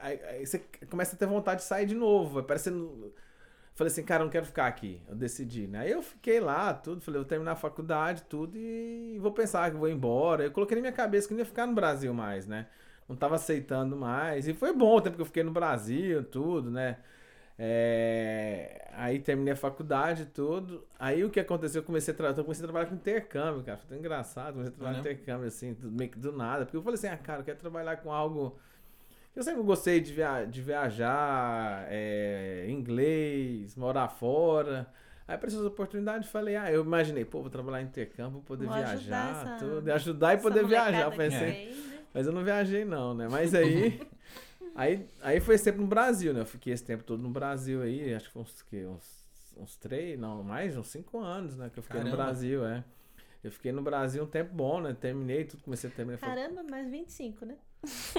Aí, 0.00 0.20
aí 0.28 0.46
você 0.46 0.62
começa 0.88 1.16
a 1.16 1.18
ter 1.18 1.26
vontade 1.26 1.60
de 1.60 1.66
sair 1.66 1.86
de 1.86 1.94
novo. 1.94 2.34
Vai 2.34 2.42
parecendo. 2.42 3.12
Falei 3.74 3.92
assim, 3.92 4.02
cara, 4.02 4.22
eu 4.22 4.24
não 4.26 4.32
quero 4.32 4.46
ficar 4.46 4.66
aqui. 4.66 5.00
Eu 5.08 5.14
decidi, 5.14 5.68
né? 5.68 5.80
Aí 5.80 5.90
eu 5.90 6.02
fiquei 6.02 6.40
lá, 6.40 6.74
tudo. 6.74 7.00
Falei, 7.00 7.20
vou 7.20 7.28
terminar 7.28 7.52
a 7.52 7.56
faculdade, 7.56 8.22
tudo, 8.28 8.56
e 8.56 9.18
vou 9.20 9.30
pensar 9.30 9.70
que 9.70 9.76
vou 9.76 9.88
embora. 9.88 10.44
Eu 10.44 10.50
coloquei 10.50 10.74
na 10.74 10.80
minha 10.80 10.92
cabeça 10.92 11.28
que 11.28 11.34
eu 11.34 11.36
não 11.36 11.42
ia 11.42 11.46
ficar 11.46 11.66
no 11.66 11.74
Brasil 11.74 12.12
mais, 12.12 12.46
né? 12.46 12.66
Não 13.08 13.14
tava 13.14 13.36
aceitando 13.36 13.96
mais. 13.96 14.48
E 14.48 14.54
foi 14.54 14.72
bom 14.72 14.96
o 14.96 15.00
tempo 15.00 15.16
que 15.16 15.22
eu 15.22 15.26
fiquei 15.26 15.44
no 15.44 15.52
Brasil, 15.52 16.24
tudo, 16.24 16.70
né? 16.70 16.98
É, 17.58 18.88
Aí 18.94 19.20
terminei 19.20 19.52
a 19.52 19.56
faculdade 19.56 20.22
e 20.22 20.26
tudo. 20.26 20.84
Aí 20.98 21.22
o 21.22 21.30
que 21.30 21.38
aconteceu? 21.38 21.80
Eu 21.80 21.86
comecei 21.86 22.12
a, 22.12 22.16
tra... 22.16 22.28
eu 22.30 22.44
comecei 22.44 22.64
a 22.64 22.66
trabalhar 22.66 22.86
com 22.86 22.96
intercâmbio, 22.96 23.62
cara. 23.62 23.78
Foi 23.78 23.88
tão 23.88 23.96
engraçado. 23.98 24.54
Comecei 24.54 24.72
a 24.72 24.76
trabalhar 24.76 24.94
com 25.02 25.08
intercâmbio, 25.08 25.46
assim, 25.46 25.74
tudo 25.74 25.92
meio 25.96 26.10
que 26.10 26.18
do 26.18 26.32
nada. 26.32 26.64
Porque 26.64 26.76
eu 26.76 26.82
falei 26.82 26.94
assim, 26.98 27.06
ah, 27.06 27.16
cara, 27.16 27.40
eu 27.40 27.44
quero 27.44 27.58
trabalhar 27.58 27.96
com 27.98 28.12
algo. 28.12 28.58
Eu 29.36 29.42
sempre 29.44 29.62
gostei 29.62 30.00
de, 30.00 30.12
via 30.12 30.44
de 30.44 30.60
viajar, 30.60 31.86
é, 31.88 32.66
inglês, 32.68 33.76
morar 33.76 34.08
fora. 34.08 34.88
Aí 35.28 35.36
apareceu 35.36 35.60
essa 35.60 35.68
oportunidade 35.68 36.26
e 36.26 36.28
falei, 36.28 36.56
ah, 36.56 36.72
eu 36.72 36.82
imaginei, 36.82 37.24
pô, 37.24 37.40
vou 37.40 37.50
trabalhar 37.50 37.82
em 37.82 37.84
intercâmbio, 37.86 38.40
poder 38.40 38.66
Vou 38.66 38.74
ajudar 38.74 38.96
viajar, 38.96 39.30
essa- 39.54 39.64
tudo, 39.64 39.92
ajudar 39.92 40.34
e 40.34 40.38
poder 40.38 40.66
viajar. 40.66 41.10
Pensei, 41.12 41.66
né? 41.66 41.76
mas 42.12 42.26
eu 42.26 42.32
não 42.32 42.42
viajei 42.42 42.84
não, 42.84 43.14
né? 43.14 43.28
Mas 43.30 43.54
aí, 43.54 44.00
aí, 44.78 45.06
aí 45.20 45.40
foi 45.40 45.58
sempre 45.58 45.80
no 45.80 45.86
Brasil, 45.86 46.32
né? 46.32 46.40
Eu 46.40 46.46
fiquei 46.46 46.72
esse 46.72 46.84
tempo 46.84 47.04
todo 47.04 47.22
no 47.22 47.30
Brasil 47.30 47.82
aí, 47.82 48.14
acho 48.14 48.26
que 48.26 48.32
foi 48.32 48.42
uns, 48.42 48.62
que, 48.62 48.84
uns, 48.86 49.26
uns 49.56 49.76
três, 49.76 50.18
não, 50.18 50.42
mais, 50.42 50.76
uns 50.76 50.88
cinco 50.88 51.18
anos, 51.20 51.56
né? 51.56 51.70
Que 51.72 51.78
eu 51.78 51.82
fiquei 51.82 52.00
no 52.00 52.06
Caramba. 52.10 52.24
Brasil, 52.24 52.64
é. 52.66 52.84
Eu 53.42 53.52
fiquei 53.52 53.70
no 53.70 53.82
Brasil 53.82 54.24
um 54.24 54.26
tempo 54.26 54.52
bom, 54.54 54.80
né? 54.80 54.96
Terminei 55.00 55.44
tudo, 55.44 55.62
comecei 55.62 55.88
a 55.88 55.92
terminar. 55.92 56.18
Caramba, 56.18 56.62
mais 56.64 56.90
25, 56.90 57.46
né? 57.46 57.56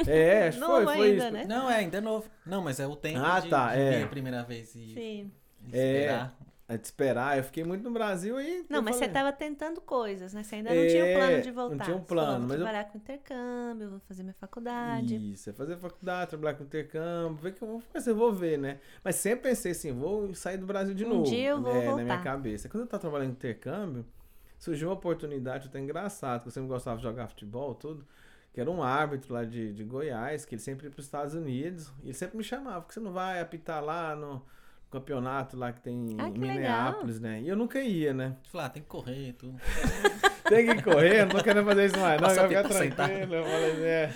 É, 0.07 0.47
acho 0.47 0.59
que 0.59 0.65
foi, 0.65 0.73
Novo 0.85 0.85
foi 0.95 1.09
ainda, 1.11 1.23
isso. 1.25 1.33
né? 1.33 1.45
Não, 1.45 1.69
é, 1.69 1.75
ainda 1.75 1.97
é 1.97 2.01
novo. 2.01 2.29
Não, 2.45 2.61
mas 2.61 2.79
é 2.79 2.87
o 2.87 2.95
tempo 2.95 3.19
Ah, 3.19 3.39
de, 3.41 3.49
tá, 3.49 3.73
de 3.75 3.81
é. 3.81 3.97
vir 3.97 4.03
a 4.03 4.07
primeira 4.07 4.43
vez 4.43 4.73
e, 4.75 4.93
Sim. 4.93 5.31
e 5.73 5.77
É. 5.77 6.29
É 6.71 6.77
de 6.77 6.85
esperar, 6.85 7.35
eu 7.35 7.43
fiquei 7.43 7.63
muito 7.63 7.83
no 7.83 7.89
Brasil 7.91 8.37
aí. 8.37 8.63
Não, 8.69 8.79
mas 8.83 8.95
você 8.95 9.05
falei, 9.05 9.07
estava 9.09 9.33
tentando 9.33 9.81
coisas, 9.81 10.33
né? 10.35 10.43
Você 10.43 10.53
ainda 10.55 10.69
não 10.71 10.87
tinha 10.87 11.03
o 11.03 11.13
plano 11.13 11.31
É, 11.33 11.41
de 11.41 11.47
não 11.47 11.55
voltar. 11.55 11.83
tinha 11.83 11.97
um 11.97 11.99
Você 12.01 12.05
falou, 12.07 12.23
plano, 12.25 12.39
vou 12.41 12.47
mas 12.47 12.51
eu- 12.51 12.57
trabalhar 12.65 12.83
com 12.85 12.97
intercâmbio, 12.99 13.89
vou 13.89 13.99
fazer 14.01 14.21
minha 14.21 14.35
faculdade. 14.35 15.15
Isso, 15.33 15.49
é 15.49 15.53
fazer 15.53 15.77
faculdade, 15.77 16.29
trabalhar 16.29 16.53
com 16.55 16.63
intercâmbio, 16.63 17.41
ver 17.41 17.53
que 17.53 17.63
eu 17.63 17.67
vou 17.67 17.79
fazer, 17.81 18.13
vou 18.13 18.31
ver, 18.31 18.59
né? 18.59 18.79
Mas 19.03 19.15
sempre 19.15 19.49
pensei 19.49 19.71
assim, 19.71 19.91
vou 19.91 20.31
sair 20.35 20.57
do 20.57 20.67
Brasil 20.67 20.93
de 20.93 21.05
Um 21.05 21.09
novo. 21.09 21.23
dia 21.23 21.49
eu 21.49 21.61
vou 21.61 21.71
é, 21.71 21.87
Na 21.87 21.93
minha 21.95 22.05
voltar. 22.17 22.23
cabeça. 22.23 22.69
Quando 22.69 22.81
eu 22.83 22.87
tava 22.87 23.01
trabalhando 23.01 23.29
em 23.29 23.33
intercâmbio, 23.33 24.05
surgiu 24.59 24.89
uma 24.89 24.93
oportunidade 24.93 25.69
até 25.69 25.79
engraçado, 25.79 26.43
que 26.43 26.49
eu 26.49 26.51
sempre 26.51 26.69
gostava 26.69 26.97
de 26.97 27.03
jogar 27.03 27.27
futebol, 27.29 27.73
tudo. 27.73 28.05
Que 28.53 28.61
era 28.61 28.69
um 28.69 28.83
árbitro 28.83 29.33
lá 29.33 29.43
de, 29.43 29.73
de 29.73 29.83
Goiás, 29.83 30.45
que 30.45 30.53
ele 30.53 30.61
sempre 30.61 30.85
ia 30.85 30.91
para 30.91 30.99
os 30.99 31.05
Estados 31.05 31.33
Unidos, 31.33 31.91
e 32.03 32.07
ele 32.07 32.13
sempre 32.13 32.37
me 32.37 32.43
chamava, 32.43 32.81
porque 32.81 32.93
você 32.93 32.99
não 32.99 33.11
vai 33.11 33.39
apitar 33.41 33.83
lá 33.83 34.15
no 34.15 34.41
campeonato 34.89 35.55
lá 35.57 35.71
que 35.71 35.81
tem 35.81 36.15
Ah, 36.17 36.27
em 36.27 36.33
que 36.33 36.39
Minneapolis, 36.39 37.19
né? 37.19 37.41
E 37.41 37.47
eu 37.47 37.55
nunca 37.55 37.79
ia, 37.79 38.13
né? 38.13 38.35
Falar, 38.51 38.65
ah, 38.65 38.69
tem 38.69 38.81
que 38.81 38.89
correr 38.89 39.29
e 39.29 39.33
tudo. 39.33 39.59
Tem 40.49 40.65
que 40.65 40.81
correr, 40.81 41.25
não 41.25 41.35
tô 41.35 41.43
querendo 41.43 41.63
fazer 41.63 41.85
isso 41.85 41.99
mais, 41.99 42.19
não, 42.19 42.29
eu 42.31 42.49
quero 42.49 42.69
ficar 42.69 42.95
tranquilo. 42.95 43.35
Eu 43.35 43.43
falei, 43.43 43.83
é. 43.83 44.13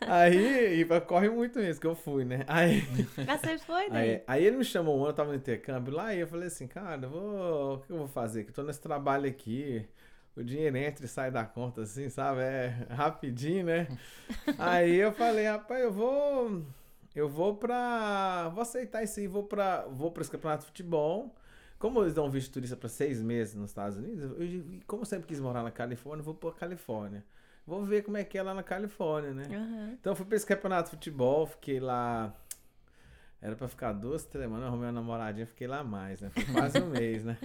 Aí, 0.00 0.80
e 0.80 1.00
corre 1.02 1.28
muito 1.28 1.60
isso 1.60 1.78
que 1.78 1.86
eu 1.86 1.94
fui, 1.94 2.24
né? 2.24 2.44
Aí, 2.48 2.82
Ah, 3.28 3.36
você 3.36 3.58
foi 3.58 3.90
daí? 3.90 4.10
aí, 4.14 4.22
aí 4.26 4.44
ele 4.46 4.56
me 4.56 4.64
chamou 4.64 4.96
um 4.96 5.00
ano, 5.00 5.10
eu 5.10 5.12
tava 5.12 5.28
no 5.32 5.36
intercâmbio 5.36 5.92
lá, 5.92 6.14
e 6.14 6.20
eu 6.20 6.26
falei 6.26 6.46
assim, 6.46 6.66
cara, 6.66 7.04
eu 7.04 7.10
vou. 7.10 7.74
O 7.74 7.78
que 7.80 7.92
eu 7.92 7.98
vou 7.98 8.08
fazer? 8.08 8.44
Que 8.44 8.50
eu 8.50 8.54
tô 8.54 8.62
nesse 8.62 8.80
trabalho 8.80 9.28
aqui. 9.28 9.86
O 10.34 10.42
dinheiro 10.42 10.76
entra 10.76 11.04
e 11.04 11.08
sai 11.08 11.30
da 11.30 11.44
conta, 11.44 11.82
assim, 11.82 12.08
sabe? 12.08 12.40
É 12.40 12.86
rapidinho, 12.90 13.64
né? 13.66 13.86
Aí 14.58 14.96
eu 14.96 15.12
falei, 15.12 15.46
rapaz, 15.46 15.82
eu 15.82 15.92
vou. 15.92 16.62
Eu 17.16 17.28
vou 17.28 17.56
pra. 17.56 18.50
Vou 18.50 18.60
aceitar 18.60 19.02
isso 19.02 19.18
aí, 19.18 19.26
vou 19.26 19.42
pra. 19.42 19.86
Vou 19.86 20.12
pra 20.12 20.20
esse 20.20 20.30
campeonato 20.30 20.60
de 20.60 20.66
futebol. 20.66 21.34
Como 21.78 22.02
eles 22.02 22.14
dão 22.14 22.30
visto 22.30 22.48
de 22.48 22.52
turista 22.52 22.76
pra 22.76 22.88
seis 22.88 23.22
meses 23.22 23.54
nos 23.54 23.70
Estados 23.70 23.98
Unidos, 23.98 24.22
eu, 24.22 24.80
como 24.86 25.02
eu 25.02 25.06
sempre 25.06 25.26
quis 25.26 25.40
morar 25.40 25.62
na 25.62 25.70
Califórnia, 25.70 26.22
vou 26.22 26.34
pra 26.34 26.52
Califórnia. 26.52 27.24
Vou 27.66 27.82
ver 27.84 28.02
como 28.02 28.16
é 28.16 28.24
que 28.24 28.38
é 28.38 28.42
lá 28.42 28.54
na 28.54 28.62
Califórnia, 28.62 29.32
né? 29.34 29.44
Aham. 29.50 29.96
Então 30.00 30.12
eu 30.12 30.16
fui 30.16 30.24
pra 30.24 30.36
esse 30.36 30.46
campeonato 30.46 30.90
de 30.90 30.96
futebol, 30.96 31.46
fiquei 31.46 31.80
lá. 31.80 32.34
Era 33.40 33.56
pra 33.56 33.68
ficar 33.68 33.92
duas, 33.92 34.24
três 34.24 34.44
semanas, 34.44 34.66
arrumei 34.68 34.86
uma 34.86 34.92
namoradinha, 34.92 35.46
fiquei 35.46 35.66
lá 35.66 35.82
mais, 35.84 36.20
né? 36.20 36.30
Foi 36.30 36.44
quase 36.44 36.78
um 36.80 36.88
mês, 36.90 37.24
né? 37.24 37.36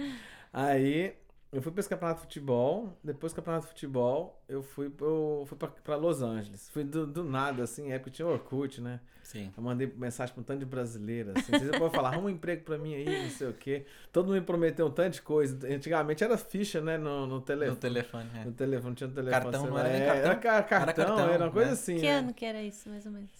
Aí 0.52 1.14
eu 1.52 1.60
fui 1.62 1.70
pra 1.70 1.80
esse 1.80 1.88
campeonato 1.88 2.20
de 2.20 2.26
futebol, 2.26 2.98
depois 3.04 3.32
do 3.32 3.36
campeonato 3.36 3.66
de 3.66 3.72
futebol, 3.72 4.42
eu 4.48 4.62
fui, 4.62 4.88
pro, 4.88 5.44
fui 5.46 5.58
pra, 5.58 5.68
pra 5.68 5.96
Los 5.96 6.22
Angeles. 6.22 6.68
Fui 6.70 6.82
do, 6.82 7.06
do 7.06 7.22
nada, 7.22 7.62
assim, 7.62 7.92
época 7.92 8.10
tinha 8.10 8.26
Orkut, 8.26 8.80
né? 8.80 9.00
Sim. 9.22 9.52
Eu 9.56 9.62
mandei 9.62 9.86
mensagem 9.96 10.34
pra 10.34 10.40
um 10.40 10.44
tanto 10.44 10.58
de 10.60 10.64
brasileiro, 10.64 11.32
assim. 11.36 11.52
Vocês 11.52 11.70
podem 11.70 11.90
falar, 11.90 12.08
arruma 12.10 12.26
um 12.26 12.30
emprego 12.30 12.64
pra 12.64 12.76
mim 12.76 12.94
aí, 12.94 13.22
não 13.24 13.30
sei 13.30 13.48
o 13.48 13.52
quê. 13.52 13.86
Todo 14.10 14.26
mundo 14.26 14.34
me 14.34 14.40
prometeu 14.42 14.86
um 14.86 14.90
tanto 14.90 15.14
de 15.14 15.22
coisa. 15.22 15.56
Antigamente 15.68 16.24
era 16.24 16.36
ficha, 16.36 16.80
né? 16.80 16.98
No, 16.98 17.20
no 17.26 17.34
No 17.36 17.40
telefone. 17.40 17.76
telefone, 17.78 18.30
é. 18.34 18.44
No 18.44 18.52
telefone, 18.52 18.94
tinha 18.96 19.08
um 19.08 19.12
telefone. 19.12 19.42
Cartão, 19.44 19.66
não 19.68 19.78
era 19.78 19.88
nem 19.90 20.02
É, 20.02 20.06
cartão. 20.06 20.24
Era, 20.24 20.34
ca- 20.36 20.62
cartão, 20.62 20.82
era, 20.82 20.92
cartão, 21.28 21.46
uma 21.46 21.50
coisa 21.52 21.66
né? 21.68 21.72
assim. 21.74 21.96
Que 21.96 22.02
né? 22.02 22.12
ano 22.18 22.34
que 22.34 22.44
era 22.44 22.62
isso, 22.62 22.88
mais 22.90 23.06
ou 23.06 23.12
menos? 23.12 23.30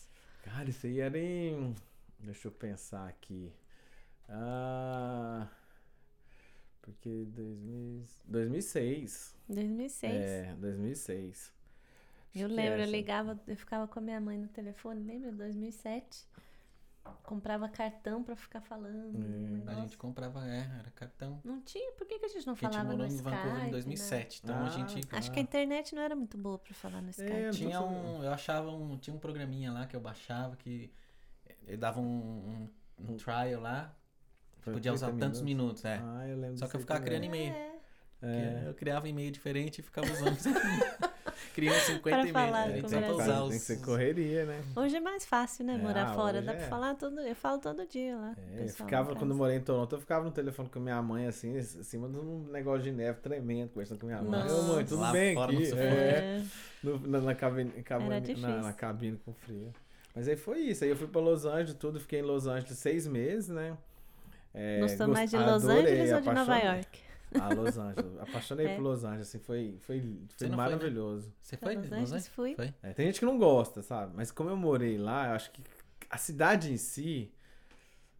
Cara, 0.45 0.69
isso 0.71 0.87
aí 0.87 1.01
era 1.01 1.19
em. 1.19 1.75
Deixa 2.21 2.47
eu 2.49 2.53
pensar 2.53 3.09
aqui. 3.09 3.53
Ah. 4.29 5.47
Porque 6.83 7.25
2000, 7.27 8.05
2006. 8.25 9.37
2006. 9.49 10.13
É, 10.13 10.55
2006. 10.59 11.53
Eu 12.35 12.47
Acho 12.47 12.49
que 12.49 12.55
lembro, 12.61 12.81
é 12.81 12.85
eu 12.85 12.91
ligava, 12.91 13.41
eu 13.47 13.57
ficava 13.57 13.87
com 13.87 13.99
a 13.99 14.03
minha 14.03 14.21
mãe 14.21 14.39
no 14.39 14.49
telefone, 14.49 15.03
lembra? 15.05 15.31
2007. 15.33 16.27
Comprava 17.25 17.69
cartão 17.69 18.23
pra 18.23 18.37
ficar 18.37 18.61
falando. 18.61 19.65
É. 19.69 19.73
A 19.73 19.75
gente 19.81 19.99
comprava, 19.99 20.47
é, 20.49 20.61
era 20.79 20.91
cartão. 20.93 21.41
Não 21.45 21.61
tinha, 21.61 21.93
por 21.93 22.07
que, 22.07 22.19
que 22.19 22.27
a 22.27 22.29
gente 22.29 22.47
não 22.47 22.55
Porque 22.55 22.67
a 22.67 22.69
gente 22.71 22.79
falava 22.79 22.97
morou 22.97 23.07
no 23.07 23.13
em 23.13 23.17
Skype? 23.17 23.35
Vancouver 23.37 23.61
em 23.61 23.65
né? 23.65 23.71
2007. 23.71 24.41
Então 24.45 24.57
a 24.57 24.67
Ah, 24.67 24.71
gente 24.71 25.07
tá. 25.07 25.19
Acho 25.19 25.33
que 25.33 25.39
a 25.39 25.43
internet 25.43 25.95
não 25.95 26.03
era 26.03 26.15
muito 26.15 26.39
boa 26.39 26.59
pra 26.59 26.73
falar 26.75 27.03
no 27.03 27.11
Skype. 27.11 27.31
É, 27.33 27.51
tinha 27.51 27.79
tô 27.81 27.87
um. 27.87 28.23
Eu 28.23 28.33
achava 28.33 28.71
um. 28.71 28.97
Tinha 28.99 29.15
um 29.15 29.19
programinha 29.19 29.73
lá 29.73 29.87
que 29.87 29.97
eu 29.97 30.01
baixava 30.01 30.57
que. 30.57 30.93
Ele 31.67 31.77
dava 31.77 32.01
um, 32.01 32.69
um, 32.99 33.13
um 33.13 33.17
trial 33.17 33.61
lá. 33.61 33.95
Foi 34.63 34.73
Podia 34.75 34.93
usar 34.93 35.09
30 35.09 35.25
tantos 35.27 35.43
minutos, 35.43 35.85
é. 35.85 36.01
Ah, 36.03 36.27
eu 36.29 36.39
lembro 36.39 36.57
Só 36.59 36.67
que 36.67 36.77
eu 36.77 36.81
ficava 36.81 37.01
criando 37.01 37.25
e-mail. 37.25 37.53
É, 37.53 37.73
É. 38.23 38.63
Eu 38.69 38.75
criava 38.75 39.09
e-mail 39.09 39.31
diferente 39.33 39.81
e 39.81 39.83
ficava 39.83 40.07
usando. 40.11 40.37
Uns 41.59 41.83
50 41.83 42.01
Pra 42.03 42.11
e-mails. 42.21 42.33
falar 42.33 42.69
né? 42.69 42.81
com 42.81 42.87
o 42.87 42.91
Só 42.91 42.97
pra 42.99 43.07
Brasil. 43.09 43.15
usar 43.25 43.41
Tem 43.41 43.49
que 43.51 43.57
os. 43.57 43.63
ser 43.63 43.81
correria, 43.83 44.47
né? 44.47 44.63
Hoje 44.75 44.97
é 44.97 45.01
mais 45.01 45.27
fácil, 45.27 45.67
né? 45.67 45.75
É, 45.75 45.79
Morar 45.79 46.07
ah, 46.11 46.15
fora. 46.15 46.41
Dá 46.41 46.55
pra 46.55 46.63
é. 46.63 46.67
falar 46.69 46.95
todo. 46.95 47.21
Eu 47.21 47.35
falo 47.35 47.59
todo 47.59 47.87
dia 47.87 48.17
lá. 48.17 48.35
É, 48.57 48.63
eu 48.65 48.69
ficava, 48.69 49.15
quando 49.15 49.33
eu 49.33 49.37
morei 49.37 49.57
em 49.57 49.61
Toronto, 49.61 49.95
eu 49.97 50.01
ficava 50.01 50.25
no 50.25 50.31
telefone 50.31 50.69
com 50.71 50.81
minha 50.81 51.03
mãe, 51.03 51.27
assim, 51.27 51.57
em 51.59 51.63
cima 51.63 52.09
de 52.09 52.17
um 52.17 52.47
negócio 52.51 52.83
de 52.83 52.93
neve 52.93 53.21
tremendo, 53.21 53.69
conversando 53.71 53.99
com 54.01 54.07
minha 54.07 54.23
mãe. 54.23 54.41
Ô, 54.41 54.45
Nossa. 54.45 54.73
mãe, 54.73 54.85
tudo 54.85 55.01
Lá 55.03 55.13
bem 55.13 55.35
fora, 55.35 55.53
aqui? 55.53 55.73
É, 55.75 55.77
É. 55.77 56.45
no- 56.83 56.99
na, 57.07 57.21
na 57.21 57.35
cabine, 57.35 57.71
cabine- 57.83 58.41
na, 58.41 58.63
na 58.63 58.73
cabine 58.73 59.19
com 59.19 59.35
frio. 59.35 59.73
Mas 60.15 60.29
aí 60.29 60.37
foi 60.37 60.61
isso. 60.61 60.85
Aí 60.85 60.91
eu 60.91 60.97
fui 60.97 61.07
pra 61.09 61.21
Los 61.21 61.45
Angeles, 61.45 61.75
tudo. 61.75 61.99
Fiquei 62.01 62.21
em 62.21 62.23
Los 62.23 62.47
Angeles 62.47 62.79
seis 62.79 63.07
meses, 63.07 63.49
né? 63.49 63.77
É, 64.55 64.81
Gostou 64.81 65.07
gost- 65.07 65.19
mais 65.19 65.31
de 65.31 65.37
Los 65.39 65.65
adorei, 65.65 65.93
Angeles 65.93 66.13
ou 66.13 66.21
de 66.21 66.33
Nova. 66.33 66.57
York? 66.59 66.99
Ah, 67.41 67.49
Los 67.55 67.79
Angeles. 67.79 68.19
Apaixonei 68.21 68.67
É. 68.69 68.75
por 68.77 68.83
Los 68.83 69.05
Angeles, 69.05 69.29
assim, 69.29 69.39
foi, 69.39 69.79
foi, 69.81 70.01
foi 70.01 70.01
Você 70.01 70.11
não 70.11 70.27
foi, 70.39 70.49
né? 70.51 70.57
maravilhoso. 70.57 71.33
Você 71.41 71.57
foi? 71.57 71.75
Los 71.77 71.85
Los 71.85 71.93
Angeles 71.93 72.09
Angeles? 72.13 72.29
fui. 72.29 72.55
Foi? 72.55 72.75
É, 72.83 72.93
tem 72.93 73.07
gente 73.07 73.21
que 73.21 73.25
não 73.25 73.39
gosta, 73.39 73.83
sabe? 73.83 74.13
Mas 74.15 74.31
como 74.31 74.51
eu 74.51 74.57
morei 74.57 74.99
lá, 74.99 75.29
eu 75.29 75.33
acho 75.35 75.51
que 75.53 75.63
a 76.11 76.19
cidade 76.19 76.71
em 76.71 76.77
si 76.77 77.33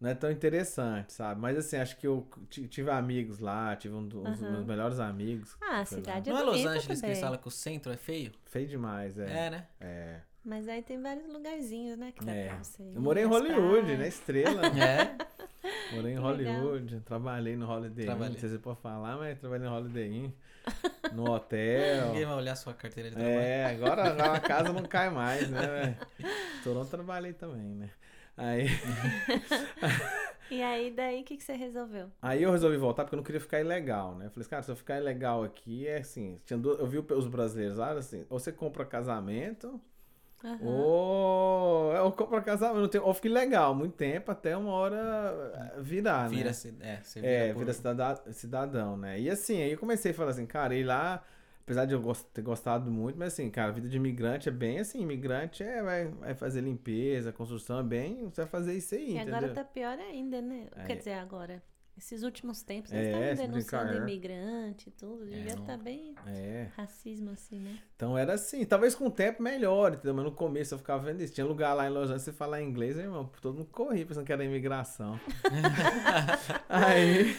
não 0.01 0.09
é 0.09 0.15
tão 0.15 0.31
interessante, 0.31 1.13
sabe? 1.13 1.39
Mas 1.39 1.55
assim, 1.57 1.77
acho 1.77 1.95
que 1.97 2.07
eu 2.07 2.27
ti- 2.49 2.67
tive 2.67 2.89
amigos 2.89 3.37
lá, 3.39 3.75
tive 3.75 3.93
um 3.93 4.05
dos 4.07 4.39
meus 4.41 4.65
melhores 4.65 4.99
amigos. 4.99 5.55
Ah, 5.61 5.81
a 5.81 5.85
Foi 5.85 5.97
lá. 5.99 6.03
cidade 6.03 6.29
é 6.29 6.33
Não 6.33 6.39
é 6.39 6.43
Los 6.43 6.55
Angeles 6.65 6.81
que 6.87 6.93
também. 6.95 7.09
eles 7.11 7.19
falam 7.19 7.37
que 7.37 7.47
o 7.47 7.51
centro 7.51 7.91
é 7.91 7.97
feio? 7.97 8.31
Feio 8.45 8.67
demais, 8.67 9.17
é. 9.19 9.45
É, 9.47 9.49
né? 9.51 9.67
É. 9.79 10.19
Mas 10.45 10.67
aí 10.67 10.81
tem 10.81 11.01
vários 11.01 11.27
lugarzinhos, 11.31 11.97
né? 11.97 12.11
Que 12.11 12.25
dá 12.25 12.33
É. 12.33 12.47
pra 12.49 12.57
você 12.63 12.83
ir, 12.83 12.95
Eu 12.95 13.01
morei 13.01 13.23
em 13.23 13.27
Hollywood, 13.27 13.81
praias. 13.83 13.99
né? 13.99 14.07
Estrela. 14.07 14.61
É. 15.63 15.95
Morei 15.95 16.11
em 16.11 16.15
Que 16.15 16.21
Hollywood, 16.21 16.99
trabalhei 17.01 17.55
no 17.55 17.69
Holiday 17.69 18.03
Inn. 18.03 18.07
Não 18.09 18.15
Trabalhei. 18.17 18.39
sei 18.39 18.49
se 18.49 18.57
pode 18.57 18.79
falar, 18.81 19.15
mas 19.15 19.39
trabalhei 19.39 19.65
no 19.69 19.73
Holiday 19.73 20.07
Inn. 20.11 20.31
No 21.13 21.31
hotel. 21.31 22.07
Ninguém 22.07 22.25
vai 22.25 22.35
olhar 22.35 22.55
sua 22.55 22.73
carteira 22.73 23.09
de 23.09 23.15
trabalho. 23.15 23.37
É, 23.37 23.65
agora, 23.67 24.03
agora 24.09 24.33
a 24.33 24.39
casa 24.41 24.73
não 24.73 24.83
cai 24.83 25.09
mais, 25.09 25.49
né? 25.49 25.97
Toronto 26.65 26.89
trabalhei 26.89 27.31
também, 27.33 27.75
né? 27.75 27.89
Aí, 28.35 28.65
E 30.51 30.61
aí, 30.61 30.91
daí, 30.91 31.21
o 31.21 31.23
que, 31.23 31.37
que 31.37 31.43
você 31.43 31.53
resolveu? 31.53 32.11
aí 32.21 32.43
eu 32.43 32.51
resolvi 32.51 32.77
voltar 32.77 33.03
porque 33.05 33.15
eu 33.15 33.17
não 33.17 33.23
queria 33.23 33.39
ficar 33.41 33.59
ilegal, 33.59 34.15
né? 34.15 34.25
Eu 34.25 34.31
falei 34.31 34.41
assim, 34.41 34.49
cara, 34.49 34.63
se 34.63 34.71
eu 34.71 34.75
ficar 34.75 34.97
ilegal 34.97 35.43
aqui, 35.43 35.87
é 35.87 35.97
assim, 35.97 36.39
tinha 36.45 36.57
duas- 36.59 36.79
eu 36.79 36.85
vi 36.87 36.97
os 36.99 37.27
brasileiros 37.27 37.77
lá, 37.77 37.91
assim, 37.93 38.25
ou 38.29 38.37
você 38.39 38.51
compra 38.51 38.85
casamento, 38.85 39.79
Aham. 40.43 40.61
ou 40.65 41.93
eu 41.95 42.11
compro 42.11 42.41
casamento, 42.43 42.81
não 42.81 42.87
tenho, 42.87 43.05
ou 43.05 43.13
fica 43.13 43.27
ilegal, 43.27 43.73
muito 43.75 43.95
tempo, 43.95 44.31
até 44.31 44.55
uma 44.55 44.71
hora 44.71 45.73
virar, 45.81 46.29
né? 46.29 46.37
Vira, 46.37 46.51
é, 46.81 47.01
você 47.03 47.21
vira 47.21 47.47
É, 47.47 47.53
vira 47.53 47.73
cidadão, 47.73 48.15
cidadão, 48.33 48.97
né? 48.97 49.19
E 49.19 49.29
assim, 49.29 49.61
aí 49.61 49.71
eu 49.73 49.77
comecei 49.79 50.11
a 50.11 50.13
falar 50.13 50.31
assim, 50.31 50.45
cara, 50.45 50.75
ir 50.75 50.83
lá, 50.83 51.23
apesar 51.63 51.85
de 51.85 51.93
eu 51.93 52.01
ter 52.33 52.41
gostado 52.41 52.89
muito, 52.91 53.17
mas 53.17 53.33
assim, 53.33 53.49
cara, 53.49 53.69
a 53.69 53.73
vida 53.73 53.87
de 53.89 53.97
imigrante 53.97 54.49
é 54.49 54.51
bem 54.51 54.79
assim, 54.79 55.01
imigrante 55.01 55.63
é, 55.63 55.81
vai, 55.83 56.07
vai 56.09 56.35
fazer 56.35 56.61
limpeza, 56.61 57.31
construção, 57.31 57.79
é 57.79 57.83
bem, 57.83 58.25
você 58.25 58.41
vai 58.41 58.49
fazer 58.49 58.73
isso 58.75 58.95
aí, 58.95 59.15
E 59.15 59.17
entendeu? 59.17 59.23
agora 59.35 59.53
tá 59.53 59.63
pior 59.63 59.97
ainda, 59.99 60.41
né? 60.41 60.67
Aí- 60.75 60.85
Quer 60.87 60.97
dizer, 60.97 61.13
agora. 61.13 61.63
Esses 61.97 62.23
últimos 62.23 62.63
tempos, 62.63 62.91
É, 62.91 62.97
eles 62.97 63.07
estavam 63.07 63.35
denunciando 63.35 63.53
brincar, 63.53 63.93
é. 63.93 63.97
imigrante 63.97 64.89
e 64.89 64.91
tudo. 64.91 65.25
Devia 65.25 65.53
estar 65.53 65.77
bem 65.77 66.15
É, 66.25 66.69
racismo 66.75 67.29
assim, 67.31 67.59
né? 67.59 67.79
então 67.95 68.17
era 68.17 68.33
assim, 68.33 68.65
talvez 68.65 68.95
com 68.95 69.05
o 69.07 69.11
tempo 69.11 69.41
melhore, 69.43 69.95
entendeu? 69.95 70.13
Mas 70.15 70.25
no 70.25 70.31
começo 70.31 70.73
eu 70.73 70.79
ficava 70.79 71.03
vendo 71.03 71.21
isso, 71.21 71.33
tinha 71.33 71.45
lugar 71.45 71.73
lá 71.73 71.85
em 71.85 71.89
Los 71.91 72.05
Angeles, 72.05 72.23
você 72.23 72.31
falar 72.33 72.61
inglês, 72.61 72.97
irmão, 72.97 73.29
todo 73.41 73.55
mundo 73.57 73.67
corria 73.71 74.05
pensando 74.05 74.25
que 74.25 74.33
era 74.33 74.43
imigração. 74.43 75.19
aí... 76.69 77.35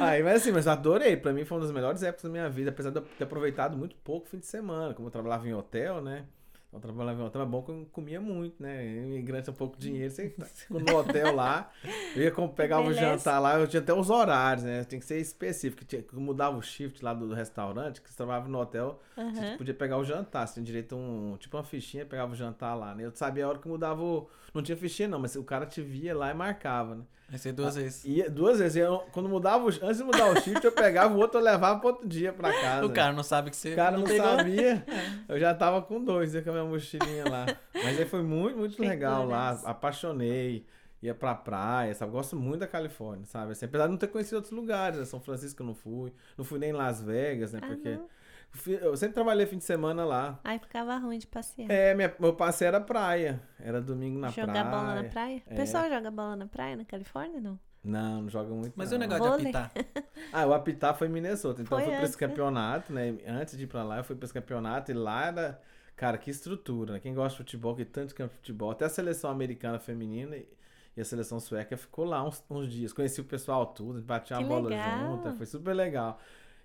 Aí, 0.00 0.22
mas 0.22 0.42
assim, 0.42 0.52
mas 0.52 0.66
eu 0.66 0.72
adorei. 0.72 1.16
Pra 1.16 1.32
mim 1.32 1.44
foi 1.44 1.56
uma 1.58 1.64
das 1.64 1.74
melhores 1.74 2.02
épocas 2.02 2.22
da 2.22 2.28
minha 2.30 2.48
vida, 2.48 2.70
apesar 2.70 2.90
de 2.90 2.98
eu 2.98 3.02
ter 3.02 3.24
aproveitado 3.24 3.76
muito 3.76 3.96
pouco 3.96 4.26
o 4.26 4.30
fim 4.30 4.38
de 4.38 4.46
semana. 4.46 4.94
Como 4.94 5.08
eu 5.08 5.10
trabalhava 5.10 5.48
em 5.48 5.54
hotel, 5.54 6.00
né? 6.00 6.26
Eu 6.74 6.80
trabalhava 6.80 7.22
em 7.22 7.24
hotel, 7.24 7.40
era 7.40 7.48
bom 7.48 7.62
que 7.62 7.70
eu 7.70 7.86
comia 7.92 8.20
muito, 8.20 8.60
né? 8.60 8.84
Imigrante, 8.84 9.48
um 9.48 9.54
pouco 9.54 9.78
de 9.78 9.88
dinheiro, 9.88 10.12
você 10.12 10.30
tá 10.30 10.46
no 10.68 10.96
hotel 10.96 11.32
lá, 11.32 11.70
eu 12.16 12.22
ia 12.22 12.48
pegava 12.48 12.88
o 12.88 12.92
jantar 12.92 13.38
lá, 13.38 13.58
eu 13.60 13.68
tinha 13.68 13.80
até 13.80 13.94
os 13.94 14.10
horários, 14.10 14.64
né? 14.64 14.82
Tinha 14.84 14.98
que 14.98 15.06
ser 15.06 15.20
específico, 15.20 15.84
tinha, 15.84 16.02
que 16.02 16.16
mudava 16.16 16.56
o 16.56 16.62
shift 16.62 17.04
lá 17.04 17.14
do, 17.14 17.28
do 17.28 17.34
restaurante, 17.34 18.02
que 18.02 18.10
você 18.10 18.16
trabalhava 18.16 18.48
no 18.48 18.58
hotel, 18.58 19.00
você 19.14 19.20
Aham. 19.20 19.56
podia 19.56 19.74
pegar 19.74 19.98
o 19.98 20.04
jantar, 20.04 20.48
você 20.48 20.54
tinha 20.54 20.64
direito 20.64 20.96
a 20.96 20.98
um, 20.98 21.36
tipo 21.38 21.56
uma 21.56 21.62
fichinha, 21.62 22.04
pegava 22.04 22.32
o 22.32 22.36
jantar 22.36 22.74
lá, 22.74 22.92
né? 22.92 23.04
Eu 23.04 23.12
sabia 23.14 23.44
a 23.44 23.48
hora 23.48 23.58
que 23.58 23.68
mudava 23.68 24.02
o... 24.02 24.28
Não 24.54 24.62
tinha 24.62 24.76
fichinha 24.76 25.08
não, 25.08 25.18
mas 25.18 25.34
o 25.36 25.42
cara 25.42 25.66
te 25.66 25.82
via 25.82 26.16
lá 26.16 26.30
e 26.30 26.34
marcava, 26.34 26.94
né? 26.94 27.02
Ser 27.36 27.50
duas 27.52 27.74
vezes. 27.74 28.04
Ia 28.04 28.30
duas 28.30 28.60
vezes, 28.60 28.76
eu- 28.76 29.02
quando 29.10 29.28
mudava, 29.28 29.64
o- 29.64 29.68
antes 29.68 29.96
de 29.96 30.04
mudar 30.04 30.26
o 30.30 30.40
shift, 30.40 30.64
eu 30.64 30.70
pegava 30.70 31.12
o 31.12 31.16
outro, 31.18 31.40
eu 31.40 31.44
levava 31.44 31.80
pro 31.80 31.88
outro 31.88 32.06
dia 32.06 32.32
pra 32.32 32.52
casa. 32.60 32.86
O 32.86 32.92
cara 32.92 33.12
não 33.12 33.24
sabe 33.24 33.50
que 33.50 33.56
você 33.56 33.72
O 33.72 33.76
cara 33.76 33.96
não, 33.98 34.04
pegou. 34.04 34.24
sabia. 34.24 34.84
Eu 35.28 35.40
já 35.40 35.52
tava 35.54 35.82
com 35.82 36.04
dois, 36.04 36.34
né, 36.34 36.42
com 36.42 36.50
a 36.50 36.52
minha 36.52 36.64
mochilinha 36.64 37.24
lá. 37.28 37.46
Mas 37.74 37.98
aí 37.98 38.04
foi 38.04 38.22
muito, 38.22 38.56
muito 38.58 38.80
legal 38.80 39.26
lá. 39.26 39.58
Apaixonei. 39.64 40.64
Ia 41.02 41.14
pra 41.14 41.34
praia, 41.34 41.92
sabe? 41.94 42.12
Gosto 42.12 42.34
muito 42.34 42.60
da 42.60 42.66
Califórnia, 42.66 43.26
sabe? 43.26 43.52
Assim, 43.52 43.66
apesar 43.66 43.84
de 43.86 43.90
não 43.90 43.98
ter 43.98 44.06
conhecido 44.06 44.36
outros 44.36 44.52
lugares, 44.54 44.98
né? 44.98 45.04
São 45.04 45.20
Francisco 45.20 45.60
eu 45.62 45.66
não 45.66 45.74
fui. 45.74 46.10
Não 46.36 46.44
fui 46.46 46.58
nem 46.58 46.70
em 46.70 46.72
Las 46.72 47.02
Vegas, 47.02 47.52
né? 47.52 47.60
Ah, 47.62 47.66
Porque 47.66 47.90
não. 47.90 48.06
Eu 48.66 48.96
sempre 48.96 49.14
trabalhei 49.14 49.46
fim 49.46 49.58
de 49.58 49.64
semana 49.64 50.04
lá. 50.04 50.38
Aí 50.44 50.58
ficava 50.58 50.96
ruim 50.96 51.18
de 51.18 51.26
passear. 51.26 51.70
É, 51.70 51.94
minha, 51.94 52.14
meu 52.18 52.34
passeio 52.34 52.68
era 52.68 52.80
praia. 52.80 53.40
Era 53.60 53.80
domingo 53.80 54.18
na 54.18 54.28
Jogar 54.28 54.52
praia. 54.52 54.64
bola 54.64 54.94
na 55.02 55.04
praia? 55.08 55.42
O 55.46 55.52
É. 55.52 55.56
pessoal 55.56 55.88
joga 55.88 56.10
bola 56.10 56.36
na 56.36 56.46
praia 56.46 56.76
na 56.76 56.84
Califórnia, 56.84 57.40
não? 57.40 57.58
Não, 57.82 58.22
não 58.22 58.28
joga 58.30 58.54
muito. 58.54 58.72
Mas 58.76 58.90
não. 58.90 58.96
o 58.96 59.00
negócio 59.00 59.24
Vôlei. 59.24 59.52
de 59.52 59.56
apitar. 59.58 59.72
Ah, 60.32 60.46
o 60.46 60.54
apitar 60.54 60.94
foi 60.96 61.06
em 61.06 61.10
Minnesota. 61.10 61.60
Então 61.62 61.76
Foi 61.78 61.82
eu 61.84 61.90
fui 61.90 61.96
pra 61.96 62.04
esse 62.06 62.14
né? 62.20 62.26
campeonato, 62.28 62.92
né? 62.92 63.16
Antes 63.26 63.56
de 63.58 63.64
ir 63.64 63.66
pra 63.66 63.82
lá, 63.84 63.98
eu 63.98 64.04
fui 64.04 64.16
pra 64.16 64.24
esse 64.24 64.34
campeonato 64.34 64.90
e 64.90 64.94
lá 64.94 65.26
era. 65.26 65.60
Cara, 65.94 66.18
que 66.18 66.28
estrutura, 66.30 66.94
né? 66.94 66.98
Quem 67.00 67.14
gosta 67.14 67.30
de 67.30 67.36
futebol, 67.36 67.76
que 67.76 67.84
tanto 67.84 68.14
campo 68.14 68.30
de 68.32 68.36
futebol. 68.38 68.70
Até 68.70 68.84
a 68.86 68.88
seleção 68.88 69.30
americana 69.30 69.78
feminina 69.78 70.34
e 70.96 71.00
a 71.00 71.04
seleção 71.04 71.38
sueca 71.38 71.76
ficou 71.76 72.04
lá 72.04 72.24
uns, 72.26 72.42
uns 72.50 72.68
dias. 72.72 72.92
Conheci 72.92 73.20
o 73.20 73.24
pessoal 73.24 73.66
tudo, 73.66 74.00
batia 74.02 74.38
Que 74.38 74.44
bola 74.44 74.70
legal. 74.70 74.98
junto, 75.18 75.32
foi 75.34 75.46
super 75.46 75.72
legal. 75.74 76.18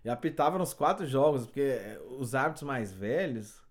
E 0.03 0.09
apitava 0.09 0.57
nos 0.57 0.73
quatro 0.73 1.05
jogos, 1.05 1.45
porque 1.45 1.61
eh, 1.61 1.99
os 2.17 2.33
árbitros 2.33 2.63
mais 2.63 2.91
velhos, 2.93 3.61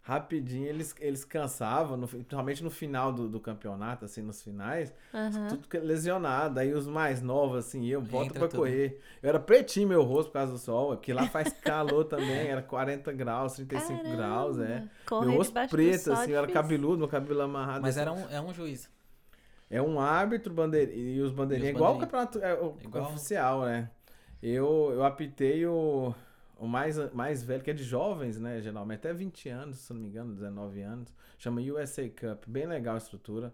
rapidinho, 0.00 0.66
eles, 0.66 0.94
eles 1.00 1.24
cansavam, 1.24 1.96
no- 1.96 2.06
principalmente 2.06 2.62
no 2.62 2.70
final 2.70 3.12
do, 3.12 3.28
do 3.28 3.40
campeonato, 3.40 4.04
assim, 4.04 4.22
nos 4.22 4.40
finais. 4.40 4.94
Aham. 5.12 5.48
Tudo 5.48 5.68
que- 5.68 5.78
lesionado. 5.78 6.60
Aí 6.60 6.72
os 6.72 6.86
mais 6.86 7.20
novos, 7.20 7.58
assim, 7.66 7.84
eu 7.86 8.00
volto 8.00 8.26
Entra 8.28 8.38
pra 8.38 8.48
tudo. 8.48 8.60
correr. 8.60 9.00
Eu 9.22 9.28
era 9.30 9.40
pretinho 9.40 9.88
meu 9.88 10.02
rosto 10.02 10.28
por 10.28 10.34
causa 10.34 10.52
do 10.52 10.58
sol, 10.58 10.88
porque 10.96 11.12
lá 11.12 11.26
faz 11.28 11.52
calor 11.54 12.04
também, 12.08 12.46
era 12.48 12.62
40 12.62 13.12
graus, 13.12 13.54
35 13.54 14.02
graus, 14.16 14.58
é. 14.58 14.66
Caramba. 14.66 14.90
Correr 15.06 15.26
meu 15.28 15.36
rosto 15.38 15.54
preto, 15.68 16.00
sol 16.04 16.14
é 16.14 16.16
assim, 16.22 16.30
eu 16.30 16.38
era 16.38 16.46
cabeludo, 16.52 16.98
meu 16.98 17.08
cabelo 17.08 17.42
amarrado. 17.42 17.82
Mas 17.82 17.98
assim. 17.98 18.08
era 18.08 18.12
um, 18.12 18.30
é 18.30 18.40
um 18.40 18.54
juiz. 18.54 18.88
É 19.68 19.82
um 19.82 19.98
árbitro 19.98 20.54
bandeira, 20.54 20.92
e 20.92 21.20
os 21.20 21.32
bandeirinhas, 21.32 21.72
E 21.72 21.74
os 21.74 21.78
igual 21.80 21.96
o 21.96 21.98
campeonato 21.98 22.38
é, 22.38 22.54
o 22.54 22.76
Igual. 22.80 23.06
oficial, 23.10 23.62
né? 23.64 23.90
Eu, 24.42 24.90
eu 24.92 25.04
apitei 25.04 25.66
o, 25.66 26.14
o 26.58 26.66
mais, 26.66 26.96
mais 27.12 27.42
velho, 27.42 27.62
que 27.62 27.70
é 27.70 27.74
de 27.74 27.82
jovens, 27.84 28.38
né? 28.38 28.60
Geralmente, 28.60 28.98
até 28.98 29.12
20 29.12 29.48
anos, 29.48 29.78
se 29.78 29.92
não 29.92 30.00
me 30.00 30.08
engano, 30.08 30.34
19 30.34 30.80
anos. 30.82 31.14
Chama 31.38 31.60
USA 31.60 32.08
Cup, 32.08 32.44
bem 32.46 32.66
legal 32.66 32.94
a 32.94 32.98
estrutura. 32.98 33.52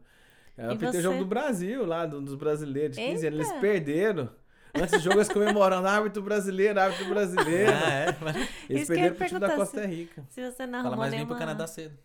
Eu 0.56 0.64
E 0.70 0.74
apitei 0.74 0.88
você? 0.90 0.98
o 0.98 1.02
jogo 1.02 1.18
do 1.18 1.26
Brasil, 1.26 1.86
lá, 1.86 2.04
do- 2.04 2.20
dos 2.20 2.34
brasileiros, 2.34 2.96
de 2.96 3.02
15 3.02 3.26
anos. 3.26 3.38
Eles 3.40 3.52
perderam. 3.60 4.28
Antes 4.74 4.92
do 4.92 4.98
jogo, 5.00 5.16
eles 5.18 5.28
comemorando, 5.28 5.86
árbitro 5.86 6.22
brasileiro, 6.22 6.80
árbitro 6.80 7.06
brasileiro. 7.08 7.72
Ah, 7.72 7.90
é? 7.92 8.16
Mas- 8.20 8.36
Eles 8.68 8.82
Isso 8.82 8.92
perderam 8.92 9.16
pro 9.16 9.26
time 9.26 9.40
da 9.40 9.54
Costa 9.56 9.86
Rica. 9.86 10.24
Se 10.30 10.50
você 10.50 10.66
não 10.66 10.82
Fala, 10.82 10.96
mas 10.96 11.10
vim 11.10 11.16
nenhuma... 11.16 11.34
pro 11.34 11.38
Canadá 11.38 11.66
cedo. 11.66 11.96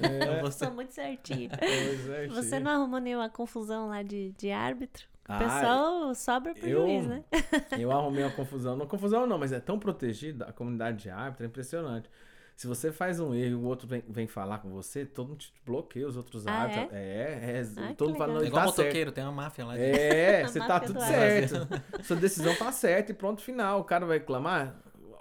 É. 0.00 0.40
Eu. 0.44 0.52
Sou 0.52 0.70
muito 0.70 0.92
certinho. 0.94 1.50
Pois 1.58 2.08
é, 2.08 2.26
Você 2.28 2.58
não 2.60 2.70
arrumou 2.70 3.00
nenhuma 3.00 3.28
confusão 3.28 3.88
lá 3.88 4.02
de, 4.02 4.30
de 4.38 4.50
árbitro? 4.50 5.06
O 5.28 5.32
Ah, 5.32 5.38
pessoal 5.38 6.14
sobra 6.14 6.52
pro 6.54 6.68
eu- 6.68 6.80
juiz, 6.86 7.06
né? 7.06 7.24
Eu 7.78 7.92
arrumei 7.92 8.24
uma 8.24 8.32
confusão. 8.32 8.76
Não 8.76 8.86
confusão 8.86 9.26
não, 9.26 9.38
mas 9.38 9.52
é 9.52 9.60
tão 9.60 9.78
protegida 9.78 10.46
a 10.46 10.52
comunidade 10.52 10.98
de 11.04 11.10
árbitro, 11.10 11.44
é 11.44 11.46
impressionante. 11.48 12.10
Se 12.56 12.66
você 12.66 12.92
faz 12.92 13.18
um 13.18 13.34
erro 13.34 13.50
e 13.50 13.54
o 13.54 13.62
outro 13.64 13.88
vem, 13.88 14.02
vem 14.08 14.26
falar 14.26 14.58
com 14.58 14.68
você, 14.70 15.06
todo 15.06 15.28
mundo 15.28 15.38
te 15.38 15.52
bloqueia, 15.64 16.06
os 16.06 16.16
outros 16.16 16.46
Ah, 16.46 16.52
árbitros. 16.52 16.92
É, 16.92 16.98
é. 16.98 17.60
Ah, 17.78 17.88
que 17.88 17.94
todo 17.94 18.08
mundo 18.08 18.18
fala, 18.18 18.34
não, 18.34 18.40
É 18.42 18.46
igual 18.46 18.62
tá 18.64 18.82
motoqueiro, 18.82 19.10
tem 19.12 19.24
uma 19.24 19.32
máfia 19.32 19.64
lá. 19.64 19.74
de- 19.74 19.80
É, 19.80 20.42
você 20.46 20.58
tá 20.58 20.78
tudo 20.80 20.94
do 20.94 21.00
certo. 21.00 21.54
Sua 22.04 22.16
decisão 22.16 22.54
tá 22.56 22.70
certa 22.70 23.12
e 23.12 23.14
pronto, 23.14 23.40
final. 23.40 23.80
O 23.80 23.84
cara 23.84 24.04
vai 24.04 24.18
reclamar. 24.18 24.76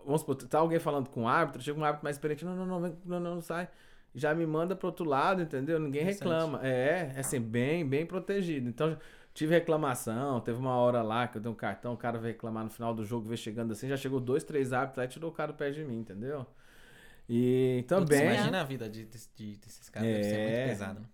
Vamos 0.06 0.22
supor, 0.22 0.36
tá 0.36 0.58
alguém 0.60 0.80
falando 0.80 1.10
com 1.10 1.24
o 1.24 1.28
árbitro, 1.28 1.62
chega 1.62 1.80
um 1.80 1.86
árbitro 1.86 2.04
mais 2.04 2.16
experiente, 2.16 2.44
não, 2.44 2.56
não, 2.56 2.66
não, 2.66 2.82
vem, 2.82 2.98
não, 3.06 3.20
não, 3.20 3.36
não 3.36 3.42
sai. 3.42 3.70
Já 4.14 4.34
me 4.36 4.46
manda 4.46 4.76
pro 4.76 4.88
outro 4.88 5.06
lado, 5.06 5.42
entendeu? 5.42 5.80
Ninguém 5.80 6.04
reclama. 6.04 6.60
É, 6.64 7.14
é 7.16 7.20
assim, 7.20 7.40
bem, 7.40 7.88
bem 7.88 8.06
protegido. 8.06 8.68
Então, 8.68 8.98
tive 9.34 9.54
reclamação, 9.56 10.40
teve 10.42 10.58
uma 10.60 10.76
hora 10.76 11.02
lá 11.02 11.28
que 11.28 11.38
eu 11.38 11.42
dei 11.42 11.52
um 11.52 11.56
cartão, 11.56 11.94
o 11.94 11.98
cara 11.98 12.18
veio 12.20 12.34
reclamar 12.34 12.64
no 12.64 12.70
final 12.70 12.94
do 12.94 13.06
jogo, 13.06 13.28
veio 13.28 13.38
chegando 13.38 13.72
assim, 13.74 13.88
já 13.90 13.98
chegou 13.98 14.20
dois, 14.20 14.44
três 14.44 14.74
árbitros 14.74 14.98
lá 14.98 15.06
e 15.06 15.08
tirou 15.08 15.30
o 15.32 15.34
cara 15.34 15.52
do 15.54 15.58
pé 15.58 15.72
de 15.72 15.84
mim, 15.84 16.00
entendeu? 16.00 16.46
E 17.30 17.86
Putz, 17.88 17.88
também. 17.88 18.24
Imagina 18.26 18.62
a 18.62 18.64
vida 18.64 18.90
de, 18.90 19.06
de- 19.06 19.28
de- 19.36 19.58
desses 19.58 19.90
caras, 19.90 20.10
deve 20.10 20.24
ser 20.24 20.36
É. 20.36 20.44
muito 20.66 20.70
pesado. 20.70 21.00
Né? 21.02 21.06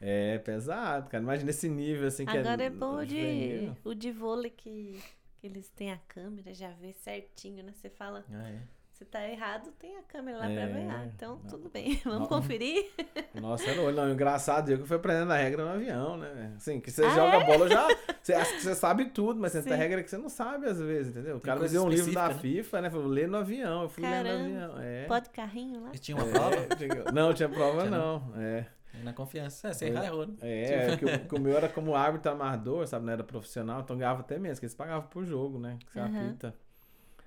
É 0.00 0.38
pesado, 0.38 1.08
cara. 1.08 1.22
Imagina 1.22 1.50
esse 1.50 1.68
nível 1.68 2.08
assim 2.08 2.26
que 2.26 2.36
Agora 2.36 2.62
é. 2.62 2.66
é 2.66 2.70
bom 2.70 2.96
o 2.96 3.06
de, 3.06 3.72
o 3.84 3.94
de 3.94 4.10
vôlei 4.10 4.50
que, 4.50 5.00
que 5.40 5.46
eles 5.46 5.68
têm 5.70 5.92
a 5.92 5.98
câmera, 5.98 6.52
já 6.54 6.70
vê 6.72 6.92
certinho, 6.92 7.62
né? 7.62 7.72
Você 7.72 7.88
fala, 7.88 8.24
Ah, 8.32 8.48
é. 8.50 8.60
Se 9.04 9.10
tá 9.10 9.26
errado, 9.28 9.70
tem 9.78 9.96
a 9.98 10.02
câmera 10.02 10.38
lá 10.38 10.50
É, 10.50 10.54
pra 10.54 10.66
ver. 10.66 10.88
Ah, 10.90 11.04
então 11.14 11.36
não. 11.42 11.50
tudo 11.50 11.68
bem, 11.70 12.00
vamos 12.04 12.20
Não. 12.20 12.26
conferir. 12.28 12.90
Nossa, 13.34 13.68
era 13.70 13.80
olho. 13.82 13.96
Não, 13.96 14.10
engraçado, 14.12 14.70
eu 14.70 14.78
que 14.78 14.86
fui 14.86 14.96
aprendendo 14.96 15.32
a 15.32 15.36
regra 15.36 15.64
no 15.64 15.70
avião, 15.70 16.16
né? 16.16 16.52
Assim, 16.56 16.80
que 16.80 16.90
você 16.90 17.04
Ah, 17.04 17.10
joga 17.10 17.36
é? 17.38 17.44
bola 17.44 17.68
já. 17.68 17.86
Você 18.22 18.34
acha 18.34 18.52
que 18.54 18.60
você 18.62 18.74
sabe 18.76 19.06
tudo, 19.06 19.40
mas 19.40 19.52
tem 19.52 19.74
regra 19.74 20.00
que 20.00 20.08
você 20.08 20.16
não 20.16 20.28
sabe 20.28 20.66
às 20.66 20.78
vezes, 20.80 21.10
entendeu? 21.10 21.38
O 21.38 21.40
Tem 21.40 21.46
cara 21.52 21.58
me 21.58 21.68
deu 21.68 21.82
um 21.82 21.88
livro 21.88 22.12
da 22.12 22.28
específica, 22.30 22.62
FIFA, 22.62 22.80
né? 22.82 22.90
Falou, 22.90 23.06
lê 23.08 23.26
no 23.26 23.36
avião. 23.36 23.82
Eu 23.82 23.88
fui 23.88 24.04
lendo 24.04 24.24
Caramba. 24.26 24.38
no 24.48 24.64
avião. 24.64 24.80
É. 24.80 25.04
Pode 25.06 25.30
carrinho 25.30 25.82
lá? 25.82 25.90
E 25.92 25.98
tinha 25.98 26.16
uma 26.16 26.24
É, 26.28 26.30
prova? 26.30 26.56
tinha- 26.76 27.04
Não, 27.12 27.34
tinha 27.34 27.48
prova 27.48 27.78
Tinha 27.80 27.90
não. 27.90 28.32
É. 28.36 28.66
E 28.94 29.02
Na 29.02 29.12
confiança. 29.12 29.66
É, 29.68 29.72
você 29.72 29.86
errar, 29.86 30.04
errou. 30.04 30.26
né? 30.28 30.34
É, 30.40 30.96
que, 30.96 31.04
o- 31.04 31.18
que 31.26 31.34
o 31.34 31.40
meu 31.40 31.56
era 31.56 31.66
como 31.68 31.96
árbitro 31.96 32.30
amador, 32.30 32.86
sabe? 32.86 33.06
Não 33.06 33.12
era 33.12 33.24
profissional, 33.24 33.80
então 33.80 33.98
ganhava 33.98 34.20
até 34.20 34.38
menos, 34.38 34.60
que 34.60 34.66
eles 34.66 34.74
pagavam 34.76 35.08
por 35.08 35.24
jogo, 35.24 35.58
né? 35.58 35.76
Que 35.84 35.92
você 35.92 35.98
Aham. 35.98 36.26
apita. 36.28 36.54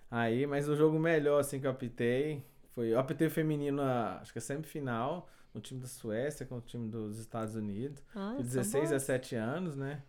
Aí, 0.09 0.45
mas 0.45 0.69
o 0.69 0.75
jogo 0.75 0.97
melhor, 0.99 1.39
assim, 1.39 1.59
que 1.59 1.67
eu 1.67 1.71
apitei, 1.71 2.43
foi. 2.73 2.93
Eu 2.93 2.99
apitei 2.99 3.29
feminino, 3.29 3.83
na, 3.83 4.19
acho 4.21 4.31
que 4.31 4.37
é 4.39 4.41
semifinal, 4.41 5.27
no 5.53 5.59
time 5.61 5.79
da 5.79 5.87
Suécia 5.87 6.45
com 6.45 6.57
o 6.57 6.61
time 6.61 6.89
dos 6.89 7.17
Estados 7.19 7.55
Unidos. 7.55 8.01
São 8.13 8.37
16 8.37 8.75
a 8.75 8.77
boas. 8.79 8.89
17 8.91 9.35
anos, 9.35 9.75
né? 9.75 10.01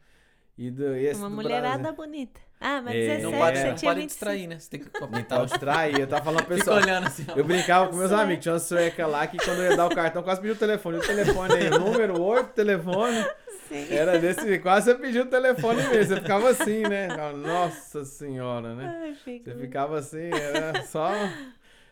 E, 0.58 0.70
do, 0.70 0.96
e 0.96 1.04
esse 1.06 1.20
Uma 1.20 1.28
do 1.28 1.34
mulherada 1.36 1.78
Brasil. 1.78 1.96
bonita. 1.96 2.40
Ah, 2.58 2.80
mas 2.80 2.94
É. 2.94 2.98
17, 3.18 3.22
Não 3.24 3.32
pode, 3.32 3.58
você 3.58 3.66
não 3.68 3.74
tinha 3.74 3.90
pode 3.90 4.00
25. 4.00 4.06
distrair, 4.08 4.46
né? 4.46 4.58
Você 4.58 4.70
tem 4.70 4.80
que 4.80 4.86
Não 4.86 5.00
comentar. 5.06 5.38
pode 5.38 5.50
distrair, 5.50 6.00
eu 6.00 6.06
tava 6.06 6.24
falando 6.24 6.46
pessoal. 6.46 6.76
olhando 6.78 7.06
assim. 7.06 7.26
ó. 7.28 7.34
Eu 7.36 7.44
brincava 7.44 7.88
com 7.90 7.96
meus 7.96 8.08
Sueca. 8.08 8.22
amigos, 8.24 8.42
tinha 8.42 8.52
uma 8.54 8.58
sueca 8.58 9.06
lá 9.06 9.26
que 9.26 9.36
quando 9.36 9.58
eu 9.58 9.70
ia 9.70 9.76
dar 9.76 9.86
o 9.86 9.94
cartão, 9.94 10.22
quase 10.22 10.40
pediu 10.40 10.54
o 10.54 10.58
telefone. 10.58 10.96
O 10.96 11.00
telefone 11.06 11.52
aí, 11.54 11.68
número 11.70 12.22
8, 12.22 12.52
telefone. 12.54 13.22
Sim. 13.68 13.86
Era 13.90 14.18
desse, 14.18 14.58
quase 14.60 14.86
você 14.92 14.94
pediu 14.98 15.22
o 15.24 15.26
telefone 15.26 15.82
mesmo. 15.88 16.14
Você 16.14 16.20
ficava 16.20 16.50
assim, 16.50 16.82
né? 16.82 17.08
Nossa 17.36 18.04
senhora, 18.04 18.74
né? 18.74 19.14
Ai, 19.26 19.40
Você 19.44 19.54
ficava 19.54 19.98
assim, 19.98 20.30
era 20.32 20.82
só. 20.84 21.10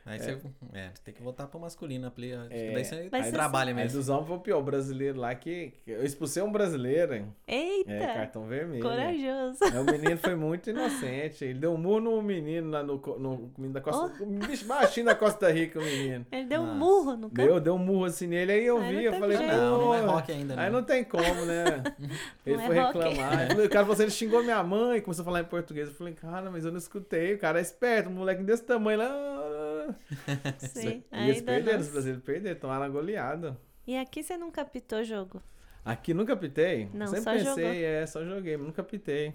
Aí 0.06 0.18
você 0.18 0.38
é, 0.74 0.90
tem 1.02 1.14
que 1.14 1.22
voltar 1.22 1.46
pro 1.46 1.58
masculino. 1.58 2.10
Que 2.10 2.32
É. 2.50 2.72
daí 2.72 2.84
você 2.84 3.08
Mas 3.10 3.26
você 3.26 3.32
trabalha 3.32 3.70
Aí 3.70 3.74
mesmo. 3.74 3.98
dos 3.98 4.08
homens 4.10 4.26
foi 4.28 4.36
o 4.36 4.40
pior, 4.40 4.58
o 4.58 4.62
brasileiro 4.62 5.18
lá 5.18 5.34
que. 5.34 5.72
que 5.84 5.90
Eu 5.90 6.04
expulsei 6.04 6.42
um 6.42 6.52
brasileiro, 6.52 7.14
hein? 7.14 7.34
Eita, 7.48 7.90
É, 7.90 8.06
cartão 8.14 8.46
vermelho. 8.46 8.82
corajoso. 8.82 9.64
Aí 9.64 9.78
o 9.78 9.84
menino 9.84 10.18
foi 10.18 10.34
muito 10.34 10.68
inocente. 10.68 11.44
Ele 11.44 11.58
deu 11.58 11.72
um 11.72 11.78
murro 11.78 12.00
no 12.00 12.22
menino 12.22 12.70
lá 12.70 12.82
no, 12.82 12.96
no 13.18 13.50
menino 13.56 13.72
da 13.74 13.80
Costa. 13.80 14.22
O 14.22 14.26
bicho 14.26 14.66
baixinho 14.66 15.06
da 15.06 15.14
Costa 15.14 15.50
Rica, 15.50 15.78
o 15.78 15.82
menino. 15.82 16.26
Ele 16.30 16.44
deu 16.46 16.60
um 16.60 16.66
Nossa. 16.66 16.78
murro 16.78 17.16
no 17.16 17.30
campo. 17.30 17.48
Deu, 17.48 17.60
deu 17.60 17.74
um 17.74 17.78
murro 17.78 18.04
assim 18.04 18.26
nele, 18.26 18.52
aí 18.52 18.64
eu 18.66 18.78
Aí 18.78 18.94
vi, 18.96 19.04
eu 19.04 19.14
falei, 19.14 19.38
jeito. 19.38 19.52
Não, 19.52 19.78
não 19.78 19.94
é 19.94 20.00
"Pô, 20.02 20.06
rock 20.10 20.32
ainda, 20.32 20.60
Aí 20.60 20.70
não. 20.70 20.82
tem 20.82 21.02
como, 21.04 21.46
né? 21.46 21.64
Ele 22.44 22.56
Não 22.58 22.66
foi 22.66 22.76
é 22.76 22.84
reclamar. 22.84 23.48
O 23.64 23.68
cara 23.70 23.84
falou 23.84 23.92
assim, 23.94 24.02
ele 24.02 24.10
xingou 24.10 24.42
minha 24.42 24.62
mãe, 24.62 25.00
começou 25.00 25.22
a 25.22 25.24
falar 25.24 25.40
em 25.40 25.44
português. 25.44 25.88
Eu 25.88 25.94
falei, 25.94 26.12
cara, 26.12 26.50
mas 26.50 26.64
eu 26.64 26.70
não 26.70 26.78
escutei. 26.78 27.34
O 27.34 27.38
cara 27.38 27.58
é 27.58 27.62
esperto, 27.62 28.10
um 28.10 28.12
moleque 28.12 28.42
desse 28.42 28.62
tamanho 28.64 28.98
lá. 28.98 29.33
Sim, 30.58 31.04
E 31.12 31.28
eles 31.28 31.40
perderam, 31.42 31.80
os 31.80 31.88
brasileiros 31.88 32.24
perderam, 32.24 32.60
tomaram 32.60 32.84
a 32.84 32.88
goleada. 32.88 33.58
E 33.86 33.96
aqui 33.96 34.22
você 34.22 34.36
nunca 34.36 34.62
pitou 34.62 35.02
jogo? 35.02 35.42
Aqui 35.84 36.14
nunca 36.14 36.36
pitei. 36.36 36.90
Não, 36.92 37.06
Sempre 37.06 37.16
só 37.16 37.36
pensei, 37.36 37.84
jogou. 37.84 37.84
é, 37.84 38.06
só 38.06 38.24
joguei, 38.24 38.56
mas 38.56 38.66
nunca 38.66 38.82
pitei. 38.82 39.34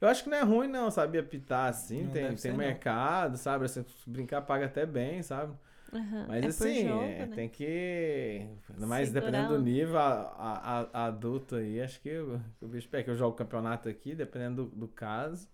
Eu 0.00 0.08
acho 0.08 0.24
que 0.24 0.30
não 0.30 0.38
é 0.38 0.42
ruim, 0.42 0.68
não, 0.68 0.90
sabia 0.90 1.22
pitar 1.22 1.70
assim. 1.70 2.04
Não 2.04 2.10
tem 2.10 2.36
tem 2.36 2.36
ser, 2.36 2.58
não. 2.58 2.78
mercado, 2.78 3.36
sabe? 3.38 3.64
Assim, 3.66 3.84
se 3.84 4.10
brincar 4.10 4.42
paga 4.42 4.66
até 4.66 4.86
bem, 4.86 5.22
sabe? 5.22 5.54
Aham, 5.92 6.28
Mas 6.28 6.46
é 6.46 6.48
assim, 6.48 6.72
jogo, 6.72 7.24
é, 7.24 7.26
né? 7.26 7.36
tem 7.36 7.48
que. 7.48 8.46
Ainda 8.74 8.86
mais 8.86 9.10
Segurar 9.10 9.12
dependendo 9.12 9.56
do 9.58 9.62
um- 9.62 9.64
nível 9.64 9.98
a, 9.98 10.04
a- 10.38 10.80
a- 10.94 11.06
adulto 11.08 11.56
aí, 11.56 11.80
acho 11.82 12.00
que 12.00 12.10
o, 12.18 12.40
bicho 12.68 12.88
pega 12.88 13.04
que 13.04 13.10
eu 13.10 13.16
jogo 13.16 13.36
campeonato 13.36 13.88
aqui, 13.88 14.14
dependendo 14.14 14.66
do, 14.66 14.76
do 14.76 14.88
caso. 14.88 15.48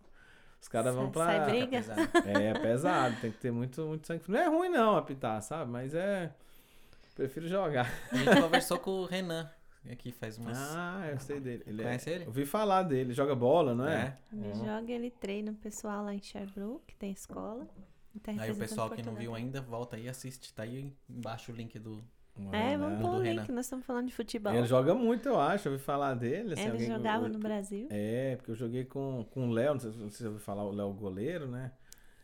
Os 0.61 0.69
caras 0.69 0.95
vão 0.95 1.11
pra. 1.11 1.27
sai 1.27 1.45
briga. 1.51 1.85
É, 2.25 2.49
é 2.49 2.59
pesado, 2.59 3.17
tem 3.21 3.31
que 3.31 3.39
ter 3.39 3.51
muito, 3.51 3.83
muito 3.87 4.07
sangue. 4.07 4.23
Não 4.29 4.39
é 4.39 4.49
ruim 4.49 4.69
não 4.69 4.97
apitar, 4.97 5.41
sabe? 5.43 5.71
Mas 5.71 5.95
é. 5.95 6.33
Prefiro 7.15 7.49
jogar. 7.49 7.91
A 8.13 8.17
gente 8.17 8.41
conversou 8.43 8.79
com 8.79 8.91
o 8.91 9.05
Renan 9.07 9.51
aqui 9.91 10.13
faz 10.13 10.39
umas. 10.39 10.59
Ah, 10.59 11.09
eu 11.11 11.19
sei 11.21 11.41
dele. 11.41 11.63
Ele 11.67 11.83
é- 11.83 11.85
Conhece 11.85 12.11
ele? 12.11 12.27
Ouvi 12.27 12.45
falar 12.47 12.83
dele. 12.83 13.13
Joga 13.13 13.35
bola, 13.35 13.75
não 13.75 13.87
é? 13.87 14.19
É. 14.33 14.37
Ele 14.37 14.53
Ó. 14.53 14.65
joga, 14.65 14.93
ele 14.93 15.11
treina 15.11 15.53
o 15.53 15.55
pessoal 15.55 16.05
lá 16.05 16.15
em 16.15 16.21
Sherbrooke, 16.23 16.87
que 16.89 16.97
tem 16.97 17.13
escola. 17.13 17.67
Tá 18.23 18.33
Aí 18.39 18.51
o 18.51 18.57
pessoal 18.57 18.89
que 18.91 19.03
não 19.03 19.15
viu 19.15 19.35
ainda, 19.35 19.61
volta 19.61 19.97
aí 19.97 20.05
e 20.05 20.09
assiste. 20.09 20.53
Tá 20.53 20.63
aí 20.63 20.93
embaixo 21.09 21.53
o 21.53 21.55
link 21.55 21.79
do. 21.79 22.03
É, 22.53 22.77
vamos 22.77 22.99
né? 22.99 23.03
pôr 23.03 23.11
o 23.19 23.23
link, 23.23 23.51
nós 23.51 23.65
estamos 23.67 23.85
falando 23.87 24.07
de 24.09 24.15
futebol. 24.15 24.53
Ele 24.53 24.67
joga 24.67 24.95
muito, 24.95 25.29
eu 25.29 25.41
acho. 25.41 25.69
Eu 25.69 25.73
ouvi 25.73 25.83
falar 25.85 26.15
dele. 26.15 26.53
assim, 26.53 26.63
Ele 26.63 26.71
alguém 26.73 26.87
que- 26.87 26.93
jogava 26.93 27.29
no 27.29 27.39
Brasil? 27.39 27.87
É, 27.91 28.37
porque 28.37 28.51
eu 28.51 28.55
joguei 28.55 28.85
com, 28.85 29.25
com 29.31 29.49
o 29.49 29.53
Léo, 29.53 29.73
não 29.75 29.81
sei 29.81 29.91
se 29.93 29.99
você 29.99 30.27
ouviu 30.27 30.41
falar, 30.41 30.65
o 30.65 30.71
Léo 30.73 30.93
goleiro, 30.93 31.47
né? 31.49 31.71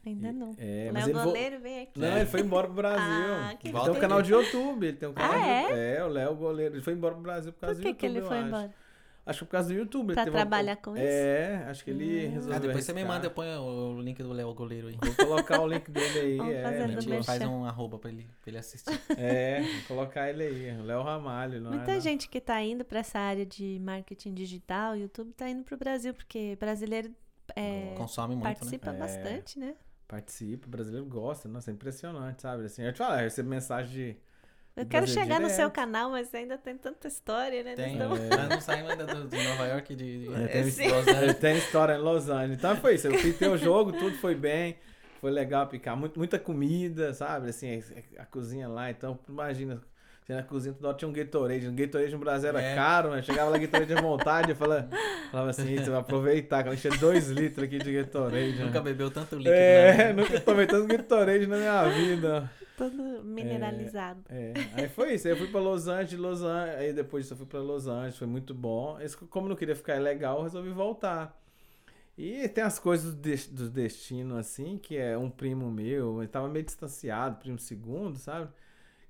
Ainda 0.05 0.33
não. 0.33 0.51
É, 0.59 0.91
Léo 0.93 1.05
ele 1.05 1.13
vo- 1.13 1.25
goleiro 1.25 1.61
vem 1.61 1.83
aqui. 1.83 1.99
Não, 1.99 2.17
ele 2.17 2.27
foi 2.27 2.41
embora 2.41 2.67
pro 2.67 2.75
Brasil. 2.83 3.05
Ah, 3.35 3.55
que 3.59 3.69
ele 3.69 3.81
tem 3.81 3.91
um 3.91 3.95
canal 4.01 4.21
de 4.21 4.33
YouTube, 4.33 4.87
ele 4.87 4.97
tem 4.97 5.09
um 5.09 5.13
canal 5.13 5.33
Ah, 5.33 5.67
de 5.69 5.73
é? 5.79 6.05
o 6.05 6.09
Léo 6.09 6.35
goleiro. 6.35 6.75
Ele 6.75 6.83
foi 6.83 6.93
embora 6.93 7.15
pro 7.15 7.23
Brasil 7.23 7.53
por 7.53 7.61
causa 7.61 7.77
Por 7.77 7.83
que, 7.87 7.93
do 7.93 7.97
que 7.97 8.07
YouTube, 8.07 8.19
ele 8.19 8.25
eu 8.25 8.29
foi 8.29 8.39
acho. 8.39 8.47
embora? 8.49 8.75
Acho 9.25 9.39
que 9.41 9.45
por 9.45 9.53
causa 9.53 9.69
do 9.69 9.75
YouTube. 9.75 10.15
Pra 10.15 10.25
teve 10.25 10.37
uma- 10.37 10.41
trabalhar 10.41 10.77
com 10.77 10.97
isso? 10.97 11.05
É, 11.07 11.65
acho 11.69 11.85
que 11.85 11.91
ele 11.91 12.27
Hum. 12.27 12.31
resolveu 12.33 12.57
Ah, 12.57 12.59
depois 12.59 12.85
você 12.85 12.93
me 12.93 13.05
manda, 13.05 13.27
eu 13.27 13.31
ponho 13.31 13.61
o 13.63 14.01
link 14.03 14.21
do 14.21 14.33
Léo 14.33 14.53
Goleiro 14.53 14.89
aí. 14.89 14.97
Vou 15.01 15.15
colocar 15.27 15.61
o 15.61 15.67
link 15.69 15.89
dele 15.93 16.19
aí. 16.19 16.37
Vamos 16.39 16.53
é, 16.55 16.65
A 16.65 16.71
né? 16.89 17.01
gente 17.01 17.23
faz 17.25 17.41
um 17.43 17.65
arroba 17.65 17.99
pra 18.01 18.11
ele, 18.11 18.27
pra 18.41 18.51
ele 18.51 18.59
assistir. 18.59 19.01
É, 19.17 19.61
vou 19.63 19.97
colocar 19.97 20.29
ele 20.29 20.43
aí. 20.43 20.81
O 20.81 20.83
Léo 20.83 21.03
Ramalho, 21.03 21.61
não 21.61 21.71
Muita 21.71 21.93
é? 21.93 21.95
não? 21.95 22.01
gente 22.01 22.29
que 22.29 22.41
tá 22.41 22.61
indo 22.61 22.85
pra 22.85 22.99
essa 22.99 23.19
área 23.21 23.47
de 23.47 23.79
marketing 23.81 24.35
digital, 24.35 24.97
YouTube, 24.97 25.33
tá 25.35 25.49
indo 25.49 25.63
pro 25.63 25.77
Brasil, 25.77 26.13
porque 26.15 26.57
brasileiro 26.59 27.15
é, 27.55 27.95
Consome 27.97 28.35
muito, 28.35 28.45
né? 28.49 28.55
participa 28.55 28.91
É. 28.91 28.93
bastante, 28.99 29.59
né? 29.59 29.75
Participa, 30.09 30.67
o 30.67 30.71
brasileiro 30.71 31.07
gosta. 31.07 31.49
Nossa, 31.49 31.71
é 31.71 31.75
impressionante, 31.75 32.43
sabe? 32.43 32.65
Assim, 32.65 32.83
eu 32.83 32.93
te 32.93 32.99
falo, 32.99 33.15
eu 33.15 33.21
recebo 33.21 33.49
mensagem 33.49 33.93
de. 33.93 34.17
Eu 34.75 34.87
quero 34.87 35.05
Brasil 35.05 35.23
chegar 35.23 35.39
no 35.41 35.49
seu 35.49 35.57
direto. 35.69 35.73
canal, 35.75 36.11
mas 36.11 36.33
ainda 36.35 36.57
tem 36.57 36.77
tanta 36.79 37.07
história, 37.07 37.63
né? 37.63 37.75
Tem. 37.75 37.95
Então- 37.95 38.09
Nós 38.09 38.49
não 38.49 38.61
saímos 38.61 38.91
ainda 38.91 39.05
do, 39.07 39.29
de 39.29 39.49
Nova 39.49 39.67
York 39.67 39.95
de. 39.95 40.27
de 40.29 40.35
É, 40.35 40.47
tem, 40.49 40.63
Angeles. 40.63 41.07
ele 41.09 41.35
tem 41.35 41.57
história 41.59 41.95
em 41.95 41.99
Los 41.99 42.29
Angeles. 42.31 42.57
Então 42.59 42.77
foi 42.77 42.95
isso. 42.95 43.07
Eu 43.09 43.13
pintei 43.21 43.49
o 43.49 43.57
jogo, 43.59 43.93
tudo 43.93 44.17
foi 44.17 44.35
bem. 44.35 44.77
Foi 45.21 45.31
legal 45.31 45.67
picar. 45.67 45.95
Muito, 45.97 46.19
muita 46.19 46.39
comida, 46.39 47.13
sabe? 47.13 47.51
Assim, 47.51 47.83
a, 48.19 48.23
a 48.23 48.25
cozinha 48.27 48.67
lá. 48.67 48.91
Então, 48.91 49.19
imagina. 49.29 49.81
Você 50.25 50.35
na 50.35 50.43
cozinha 50.45 50.73
toda 50.73 50.89
hora 50.89 50.97
tinha 50.97 51.09
um 51.09 51.13
Gatorade. 51.13 51.69
Um 51.69 51.75
Gatorade 51.75 52.13
no 52.13 52.19
Brasil 52.19 52.49
era 52.49 52.63
É. 52.63 52.75
caro, 52.77 53.11
né? 53.11 53.23
Chegava 53.23 53.51
lá 53.51 53.59
Gatorade 53.59 53.93
à 53.93 54.01
vontade. 54.01 54.51
Eu 54.51 54.57
falava, 54.57 54.89
falava 55.31 55.51
assim, 55.51 55.77
você 55.77 55.91
vai 55.91 56.01
aproveitar. 56.01 56.63
Que 56.63 56.69
eu 56.71 56.75
encher 56.75 56.97
dois 56.99 57.29
litros 57.29 57.65
aqui 57.67 57.79
de 57.79 57.93
Gatorade. 57.93 58.55
né? 58.57 58.65
Nunca 58.65 58.81
bebeu 58.81 59.11
tanto 59.11 59.35
líquido. 59.37 59.53
É, 59.55 59.97
né? 59.97 60.13
nunca 60.13 60.41
tomei 60.41 60.67
tanto 60.67 60.87
Gatorade 60.87 61.47
na 61.47 61.57
minha 61.57 61.85
vida. 61.89 62.51
Todo 62.77 63.23
mineralizado. 63.23 64.23
É, 64.29 64.53
aí 64.75 64.89
foi 64.89 65.15
isso. 65.15 65.27
Aí 65.29 65.35
eu 65.35 65.37
fui 65.37 65.49
pra 65.49 65.61
Los 65.61 65.89
Angeles, 65.89 66.19
Los 66.19 66.43
Angeles. 66.43 66.81
Aí 66.81 66.93
depois 66.93 67.25
disso 67.25 67.35
eu 67.35 67.39
fui 67.39 67.47
pra 67.47 67.61
Los 67.61 67.87
Angeles, 67.87 68.17
foi 68.17 68.27
muito 68.27 68.55
bom. 68.55 68.99
Como 69.31 69.49
não 69.49 69.57
queria 69.57 69.77
ficar 69.77 70.01
legal, 70.01 70.39
eu 70.39 70.43
resolvi 70.45 70.71
voltar. 70.71 71.39
E 72.17 72.49
tem 72.49 72.63
as 72.65 72.79
coisas 72.79 73.15
do, 73.15 73.21
des- 73.21 73.49
do 73.49 73.71
destino, 73.71 74.37
assim, 74.37 74.79
que 74.79 74.97
é 74.97 75.17
um 75.17 75.31
primo 75.31 75.71
meu, 75.71 76.21
ele 76.21 76.29
tava 76.29 76.47
meio 76.49 76.65
distanciado, 76.65 77.39
primo 77.39 77.59
segundo, 77.59 78.19
sabe? 78.19 78.51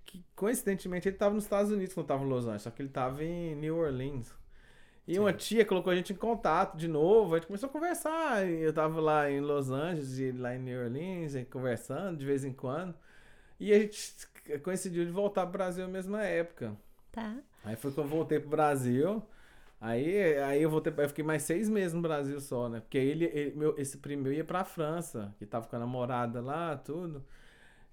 Que 0.05 0.25
coincidentemente 0.37 1.09
ele 1.09 1.17
tava 1.17 1.35
nos 1.35 1.45
Estados 1.45 1.73
Unidos 1.73 1.95
quando 1.95 2.07
tava 2.07 2.25
em 2.25 2.29
Los 2.29 2.45
Angeles, 2.45 2.63
só 2.63 2.71
que 2.71 2.81
ele 2.83 2.89
tava 2.91 3.25
em 3.25 3.57
New 3.57 3.77
Orleans. 3.77 4.33
E 5.07 5.19
uma 5.19 5.33
tia 5.33 5.65
colocou 5.65 5.93
a 5.93 5.97
gente 5.97 6.13
em 6.13 6.17
contato 6.17 6.77
de 6.77 6.87
novo, 6.87 7.35
a 7.35 7.39
gente 7.39 7.49
começou 7.49 7.69
a 7.69 7.73
conversar. 7.73 8.49
Eu 8.49 8.73
tava 8.73 9.01
lá 9.01 9.29
em 9.31 9.41
Los 9.41 9.71
Angeles 9.71 10.19
e 10.19 10.31
lá 10.33 10.55
em 10.55 10.61
New 10.61 10.81
Orleans, 10.85 11.35
conversando 11.51 12.19
de 12.19 12.25
vez 12.25 12.45
em 12.45 12.53
quando. 12.53 12.95
E 13.63 13.73
a 13.73 13.79
gente 13.79 14.17
coincidiu 14.63 15.05
de 15.05 15.13
voltar 15.13 15.43
pro 15.43 15.53
Brasil 15.53 15.87
na 15.87 15.93
mesma 15.93 16.25
época. 16.25 16.77
Tá. 17.13 17.37
Aí 17.65 17.77
foi 17.77 17.93
que 17.93 17.99
eu 17.99 18.05
voltei 18.05 18.41
pro 18.41 18.49
Brasil. 18.51 19.23
Aí, 19.81 20.37
aí 20.39 20.63
eu 20.63 20.71
voltei, 20.71 20.93
eu 20.97 21.09
fiquei 21.09 21.25
mais 21.25 21.43
seis 21.45 21.69
meses 21.69 21.93
no 21.93 22.01
Brasil 22.03 22.41
só, 22.41 22.69
né? 22.69 22.81
Porque 22.81 22.99
ele, 22.99 23.25
ele- 23.27 23.57
meu, 23.57 23.79
esse 23.79 23.99
primo 23.99 24.23
meu 24.25 24.33
ia 24.33 24.45
pra 24.45 24.65
França, 24.65 25.35
que 25.39 25.47
tava 25.47 25.67
com 25.69 25.77
a 25.77 25.79
namorada 25.79 26.41
lá, 26.41 26.77
tudo. 26.77 27.25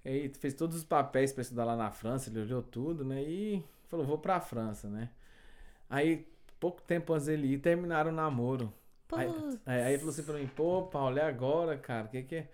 Aí 0.04 0.28
fez 0.30 0.54
todos 0.54 0.76
os 0.76 0.84
papéis 0.84 1.32
pra 1.32 1.42
estudar 1.42 1.64
lá 1.64 1.76
na 1.76 1.90
França, 1.90 2.30
ele 2.30 2.40
olhou 2.40 2.62
tudo, 2.62 3.04
né? 3.04 3.22
E 3.22 3.64
falou, 3.88 4.06
vou 4.06 4.18
pra 4.18 4.40
França, 4.40 4.88
né? 4.88 5.10
Aí, 5.88 6.26
pouco 6.60 6.82
tempo 6.82 7.12
antes 7.12 7.26
dele 7.26 7.54
ir, 7.54 7.58
terminaram 7.60 8.10
o 8.10 8.14
namoro. 8.14 8.72
Aí, 9.66 9.82
aí, 9.84 9.90
ele 9.92 9.98
falou 9.98 10.12
assim 10.12 10.22
pra 10.22 10.34
mim, 10.34 10.46
pô, 10.48 10.82
Paulo, 10.84 11.16
e 11.18 11.20
agora, 11.20 11.76
cara? 11.76 12.06
O 12.06 12.10
que 12.10 12.22
que, 12.22 12.44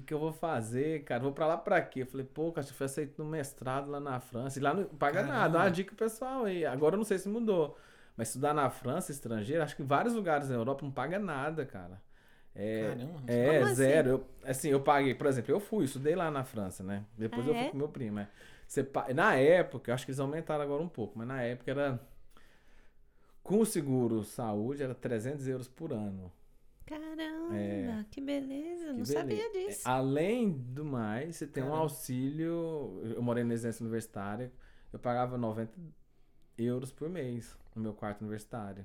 que 0.00 0.02
que 0.02 0.14
eu 0.14 0.18
vou 0.18 0.32
fazer, 0.32 1.04
cara? 1.04 1.22
Vou 1.22 1.32
pra 1.32 1.46
lá 1.46 1.56
pra 1.56 1.80
quê? 1.82 2.02
Eu 2.02 2.06
falei, 2.06 2.26
pô, 2.26 2.52
cara, 2.52 2.66
eu 2.66 2.72
fui 2.74 2.86
aceito 2.86 3.22
no 3.22 3.28
mestrado 3.28 3.90
lá 3.90 3.98
na 4.00 4.20
França. 4.20 4.58
E 4.58 4.62
lá 4.62 4.74
não 4.74 4.84
paga 4.84 5.22
Caramba. 5.22 5.32
nada, 5.32 5.54
dá 5.58 5.64
uma 5.64 5.70
dica 5.70 5.94
pessoal 5.94 6.44
aí. 6.44 6.64
Agora 6.66 6.94
eu 6.94 6.98
não 6.98 7.04
sei 7.04 7.18
se 7.18 7.28
mudou. 7.28 7.76
Mas 8.16 8.28
estudar 8.28 8.54
na 8.54 8.70
França, 8.70 9.12
estrangeiro, 9.12 9.62
acho 9.62 9.76
que 9.76 9.82
em 9.82 9.86
vários 9.86 10.14
lugares 10.14 10.48
na 10.48 10.54
Europa 10.56 10.84
não 10.84 10.92
paga 10.92 11.18
nada, 11.18 11.64
cara. 11.66 12.00
É, 12.54 12.96
Caramba. 12.98 13.20
é 13.26 13.62
assim? 13.62 13.74
zero. 13.74 14.08
Eu, 14.10 14.26
assim, 14.44 14.68
eu 14.70 14.80
paguei, 14.82 15.14
por 15.14 15.26
exemplo, 15.26 15.52
eu 15.52 15.60
fui, 15.60 15.84
estudei 15.84 16.14
lá 16.16 16.30
na 16.30 16.44
França, 16.44 16.82
né? 16.82 17.04
Depois 17.16 17.46
Ah, 17.46 17.50
eu 17.50 17.54
é? 17.54 17.58
fui 17.64 17.68
com 17.68 17.76
meu 17.78 17.88
primo, 17.88 18.16
né? 18.16 18.28
Você, 18.66 18.88
na 19.14 19.34
época, 19.36 19.90
eu 19.90 19.94
acho 19.94 20.04
que 20.06 20.10
eles 20.12 20.20
aumentaram 20.20 20.62
agora 20.64 20.82
um 20.82 20.88
pouco, 20.88 21.18
mas 21.18 21.28
na 21.28 21.42
época 21.42 21.70
era. 21.70 22.00
Com 23.42 23.60
o 23.60 23.64
seguro 23.66 24.22
saúde 24.24 24.82
era 24.82 24.94
300 24.94 25.46
euros 25.48 25.68
por 25.68 25.90
ano. 25.92 26.30
Caramba, 26.86 27.54
É. 27.56 28.04
que 28.10 28.20
beleza. 28.20 28.84
Que 28.84 28.86
não 28.86 28.92
beleza. 29.02 29.12
sabia 29.12 29.50
disso. 29.52 29.82
Além 29.84 30.52
do 30.52 30.84
mais, 30.84 31.36
você 31.36 31.46
tem 31.46 31.62
um 31.62 31.66
Caramba. 31.66 31.82
auxílio. 31.82 33.02
Eu 33.16 33.22
morei 33.22 33.42
na 33.44 33.50
residência 33.50 33.82
universitária, 33.82 34.52
eu 34.92 34.98
pagava 34.98 35.36
90 35.36 35.72
euros 36.56 36.92
por 36.92 37.08
mês 37.08 37.56
no 37.74 37.82
meu 37.82 37.92
quarto 37.92 38.20
universitário. 38.22 38.84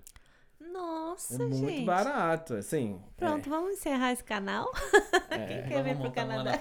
Nossa, 0.59 1.35
É 1.35 1.37
muito 1.47 1.55
gente. 1.57 1.85
barato, 1.85 2.53
assim. 2.53 3.01
Pronto, 3.17 3.49
vamos 3.49 3.71
encerrar 3.73 4.11
esse 4.13 4.23
canal. 4.23 4.71
é, 5.29 5.37
Quem 5.47 5.57
é, 5.57 5.61
quer 5.63 5.83
vir 5.83 5.97
pro 5.97 6.07
um 6.09 6.11
Canadá? 6.11 6.51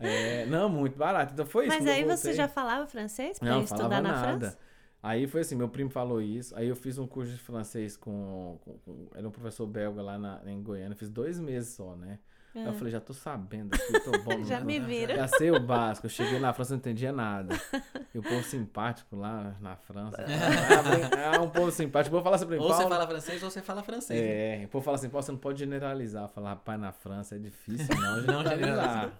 é, 0.00 0.46
não, 0.46 0.68
muito 0.68 0.96
barato. 0.96 1.32
Então 1.32 1.46
foi 1.46 1.66
isso. 1.68 1.76
Mas 1.78 1.86
aí 1.86 2.04
você 2.04 2.32
já 2.32 2.48
falava 2.48 2.86
francês 2.86 3.38
pra 3.38 3.48
Não, 3.50 3.62
estudar 3.62 3.82
falava 3.84 4.02
na 4.02 4.12
nada. 4.12 4.38
França? 4.50 4.58
Aí 5.02 5.26
foi 5.26 5.40
assim, 5.42 5.56
meu 5.56 5.68
primo 5.68 5.90
falou 5.90 6.20
isso. 6.20 6.54
Aí 6.56 6.68
eu 6.68 6.76
fiz 6.76 6.98
um 6.98 7.06
curso 7.06 7.32
de 7.32 7.38
francês 7.38 7.96
com. 7.96 8.58
com- 8.64 8.78
com- 8.80 9.08
era 9.14 9.26
um 9.26 9.30
professor 9.30 9.66
belga 9.66 10.02
lá 10.02 10.18
na, 10.18 10.42
em 10.50 10.62
Goiânia. 10.62 10.96
Fiz 10.96 11.08
dois 11.08 11.38
meses 11.40 11.70
só, 11.74 11.96
né? 11.96 12.18
Eu 12.54 12.70
Ah. 12.70 12.72
falei, 12.72 12.90
já 12.92 13.00
tô 13.00 13.12
sabendo 13.12 13.74
aqui, 13.74 14.00
tô 14.00 14.10
bom. 14.22 14.42
Já 14.44 14.60
me 14.60 14.80
viram. 14.80 15.14
Já 15.14 15.28
sei 15.28 15.50
o 15.52 15.60
básico. 15.60 16.06
Eu 16.06 16.10
cheguei 16.10 16.38
na 16.40 16.52
França, 16.52 16.72
não 16.72 16.78
entendia 16.78 17.12
nada. 17.12 17.54
E 18.14 18.18
o 18.18 18.22
povo 18.22 18.42
simpático 18.42 19.14
lá 19.16 19.54
na 19.60 19.76
França. 19.76 20.24
É, 21.16 21.38
um 21.38 21.48
povo 21.48 21.70
simpático. 21.70 22.14
Eu 22.14 22.18
vou 22.20 22.22
falar 22.24 22.36
assim 22.36 22.46
pra 22.46 22.56
mim, 22.56 22.62
Ou 22.62 22.68
você 22.72 22.82
fala 22.88 23.06
francês 23.06 23.42
ou 23.42 23.50
você 23.50 23.62
fala 23.62 23.82
francês. 23.82 24.20
né? 24.20 24.62
É, 24.62 24.64
o 24.64 24.68
povo 24.68 24.84
fala 24.84 24.96
assim, 24.96 25.08
Paulo, 25.08 25.24
você 25.24 25.32
não 25.32 25.38
pode 25.38 25.58
generalizar. 25.60 26.28
Falar, 26.28 26.50
rapaz, 26.50 26.80
na 26.80 26.92
França 26.92 27.36
é 27.36 27.38
difícil 27.38 27.86
não 27.94 28.16
Não 28.22 28.42
generalizar. 28.42 29.12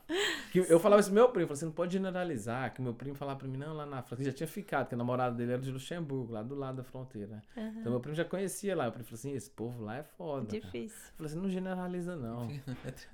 que 0.51 0.59
eu 0.59 0.81
falava 0.81 1.01
isso 1.01 1.11
pro 1.11 1.15
meu 1.15 1.29
primo, 1.29 1.47
falei, 1.47 1.59
você 1.59 1.65
não 1.65 1.73
pode 1.73 1.93
generalizar. 1.93 2.73
Que 2.75 2.83
meu 2.83 2.95
primo 2.95 3.15
falava 3.15 3.39
pra 3.39 3.47
mim, 3.49 3.57
não, 3.59 3.75
lá 3.75 3.87
na 3.87 4.03
França, 4.03 4.23
que 4.23 4.29
já 4.31 4.33
tinha 4.35 4.47
ficado, 4.49 4.89
que 4.89 4.95
a 4.95 4.99
namorada 4.99 5.37
dele 5.37 5.53
era 5.53 5.63
de 5.63 5.71
Luxemburgo, 5.71 6.33
lá 6.33 6.43
do 6.43 6.55
lado 6.57 6.77
da 6.79 6.83
fronteira. 6.85 7.43
Aham. 7.57 7.75
Então 7.79 7.93
meu 7.93 8.01
primo 8.01 8.15
já 8.17 8.25
conhecia 8.25 8.75
lá. 8.75 8.87
Eu 8.87 8.93
falei 8.93 9.07
assim, 9.13 9.33
esse 9.35 9.51
povo 9.51 9.83
lá 9.85 9.99
é 9.99 10.03
foda. 10.03 10.47
cara. 10.47 10.61
Difícil. 10.61 10.99
Eu 11.11 11.17
falei 11.17 11.33
assim, 11.33 11.41
não 11.41 11.49
generaliza 11.49 12.17
não. 12.17 12.49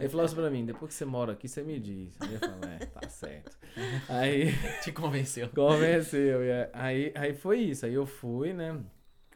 Ele 0.07 0.11
falou 0.13 0.25
assim 0.27 0.35
pra 0.37 0.51
mim, 0.51 0.65
depois 0.65 0.89
que 0.91 0.95
você 0.95 1.05
mora 1.05 1.33
aqui, 1.33 1.49
você 1.49 1.63
me 1.63 1.79
diz. 1.79 2.17
Aí 2.21 2.35
eu 2.35 2.39
falei, 2.41 2.77
é, 2.81 2.87
tá 2.87 3.09
certo. 3.09 3.57
Aí 4.09 4.53
Te 4.83 4.93
convenceu. 4.93 5.49
convenceu. 5.51 6.41
aí, 6.73 7.13
aí 7.15 7.35
foi 7.35 7.59
isso. 7.59 7.85
Aí 7.85 7.95
eu 7.95 8.07
fui, 8.07 8.53
né? 8.53 8.81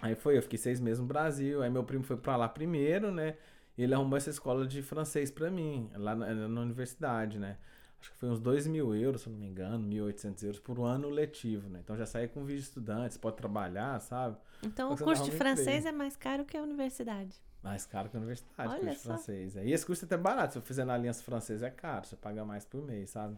Aí 0.01 0.15
foi, 0.15 0.39
eu 0.39 0.43
fiquei 0.43 0.59
seis 0.59 0.81
meses 0.81 0.99
no 1.01 1.07
Brasil. 1.07 1.63
Aí 1.63 1.69
meu 1.71 1.85
primo 1.85 2.03
foi 2.05 2.17
pra 2.17 2.37
lá 2.37 2.49
primeiro, 2.49 3.13
né? 3.13 3.37
E 3.77 3.83
ele 3.83 3.95
arrumou 3.95 4.17
essa 4.17 4.31
escola 4.31 4.67
de 4.67 4.83
francês 4.83 5.31
pra 5.31 5.51
mim, 5.51 5.91
lá 5.95 6.15
na, 6.15 6.33
na 6.49 6.61
universidade, 6.61 7.39
né? 7.39 7.57
Acho 8.01 8.11
que 8.13 8.17
foi 8.17 8.31
uns 8.31 8.41
2 8.41 8.67
mil 8.67 8.95
euros, 8.95 9.23
se 9.23 9.29
não 9.29 9.37
me 9.39 9.47
engano, 9.47 9.87
1.800 9.87 10.43
euros 10.45 10.59
por 10.61 10.81
ano 10.81 11.11
letivo, 11.11 11.69
né? 11.69 11.81
Então 11.85 11.97
já 11.97 12.07
saí 12.07 12.29
com 12.29 12.45
vídeo 12.45 12.61
de 12.61 12.67
estudante, 12.69 13.13
você 13.15 13.19
pode 13.21 13.37
trabalhar, 13.37 14.01
sabe? 14.01 14.39
Então 14.63 14.97
Só 14.97 15.05
o 15.05 15.07
curso 15.07 15.25
de 15.25 15.33
francês 15.33 15.81
emprego. 15.81 15.89
é 15.89 15.93
mais 15.93 16.17
caro 16.17 16.45
que 16.47 16.57
a 16.57 16.63
universidade. 16.63 17.37
Mais 17.62 17.85
caro 17.87 18.09
que 18.09 18.16
a 18.16 18.20
universidade, 18.20 18.70
Olha 18.73 18.81
curso 18.81 19.01
só. 19.01 19.09
francês. 19.11 19.57
E 19.57 19.70
esse 19.70 19.85
curso 19.85 20.05
é 20.05 20.07
até 20.07 20.16
barato. 20.16 20.55
Se 20.55 20.59
eu 20.59 20.62
fizer 20.62 20.85
na 20.85 20.95
Aliança 20.95 21.22
Francesa 21.22 21.66
é 21.66 21.70
caro, 21.70 22.07
você 22.07 22.16
paga 22.16 22.45
mais 22.45 22.64
por 22.64 22.82
mês, 22.82 23.11
sabe? 23.11 23.37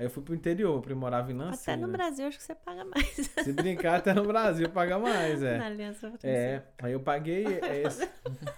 Aí 0.00 0.06
eu 0.06 0.10
fui 0.10 0.22
pro 0.22 0.34
interior, 0.34 0.76
eu 0.76 0.80
primorava 0.80 1.30
em 1.30 1.34
Nancy. 1.34 1.70
Até 1.70 1.76
no 1.78 1.86
né? 1.86 1.92
Brasil 1.98 2.26
acho 2.26 2.38
que 2.38 2.42
você 2.42 2.54
paga 2.54 2.86
mais. 2.86 3.06
Se 3.44 3.52
brincar, 3.52 3.96
até 3.96 4.14
no 4.14 4.24
Brasil 4.24 4.66
paga 4.70 4.98
mais, 4.98 5.42
Na 5.42 5.48
é. 5.48 5.60
Aliança 5.60 6.08
Francesa. 6.08 6.26
É, 6.26 6.62
aí 6.82 6.92
eu 6.92 7.00
paguei 7.00 7.44
esse. 7.84 8.08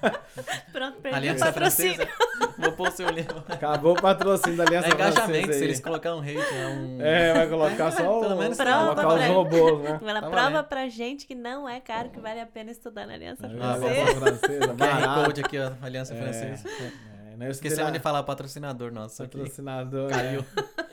Pronto, 0.72 0.99
perdi 1.01 1.14
o 1.14 1.18
Aliança 1.18 1.47
patrocínio. 1.47 1.95
Francesa. 1.97 2.55
Vou 2.59 2.72
pôr 2.72 2.88
o 2.88 2.93
seu 2.93 3.09
livro. 3.11 3.43
Acabou 3.49 3.99
o 3.99 4.01
patrocínio 4.01 4.57
da 4.57 4.62
Aliança 4.64 4.86
É 4.88 4.90
engajamento, 4.93 5.30
Francesa 5.30 5.53
se 5.59 5.64
eles 5.64 5.80
colocar 5.80 6.14
um 6.14 6.20
hate, 6.20 6.36
é 6.55 6.66
um. 6.68 7.03
É, 7.03 7.34
vai 7.34 7.49
colocar 7.49 7.90
só 7.90 8.20
Pelo 8.20 8.36
menos 8.38 8.57
Prova 8.57 8.84
colocar 8.95 9.09
os 9.09 9.14
pra- 9.14 9.26
robôs, 9.26 9.82
né? 9.82 10.01
Ela 10.01 10.20
Tá 10.20 10.30
prova 10.30 10.51
valendo. 10.51 10.64
pra 10.68 10.88
gente 10.88 11.26
que 11.26 11.34
não 11.34 11.68
é 11.68 11.80
caro, 11.80 12.11
que 12.11 12.20
vale 12.20 12.40
a 12.40 12.47
pena 12.47 12.70
estudar 12.70 13.05
na 13.05 13.14
Aliança 13.14 13.47
Ah, 13.47 13.51
Francesa. 13.51 13.86
Aliança 13.88 14.14
Francesa, 14.20 14.66
QR 14.68 14.74
barato. 14.76 15.24
Code 15.24 15.40
aqui, 15.40 15.59
ó. 15.59 15.72
Aliança 15.82 16.14
É. 16.14 16.22
Francesa. 16.22 16.68
É, 16.68 17.12
né, 17.37 17.47
eu 17.47 17.51
estudei 17.51 17.70
Esquecemos 17.72 17.93
de 17.93 18.01
falar 18.01 18.22
patrocinador 18.22 18.93
nosso 18.93 19.22
aqui. 19.22 19.37
Patrocinador. 19.39 20.11
Caiu. 20.11 20.41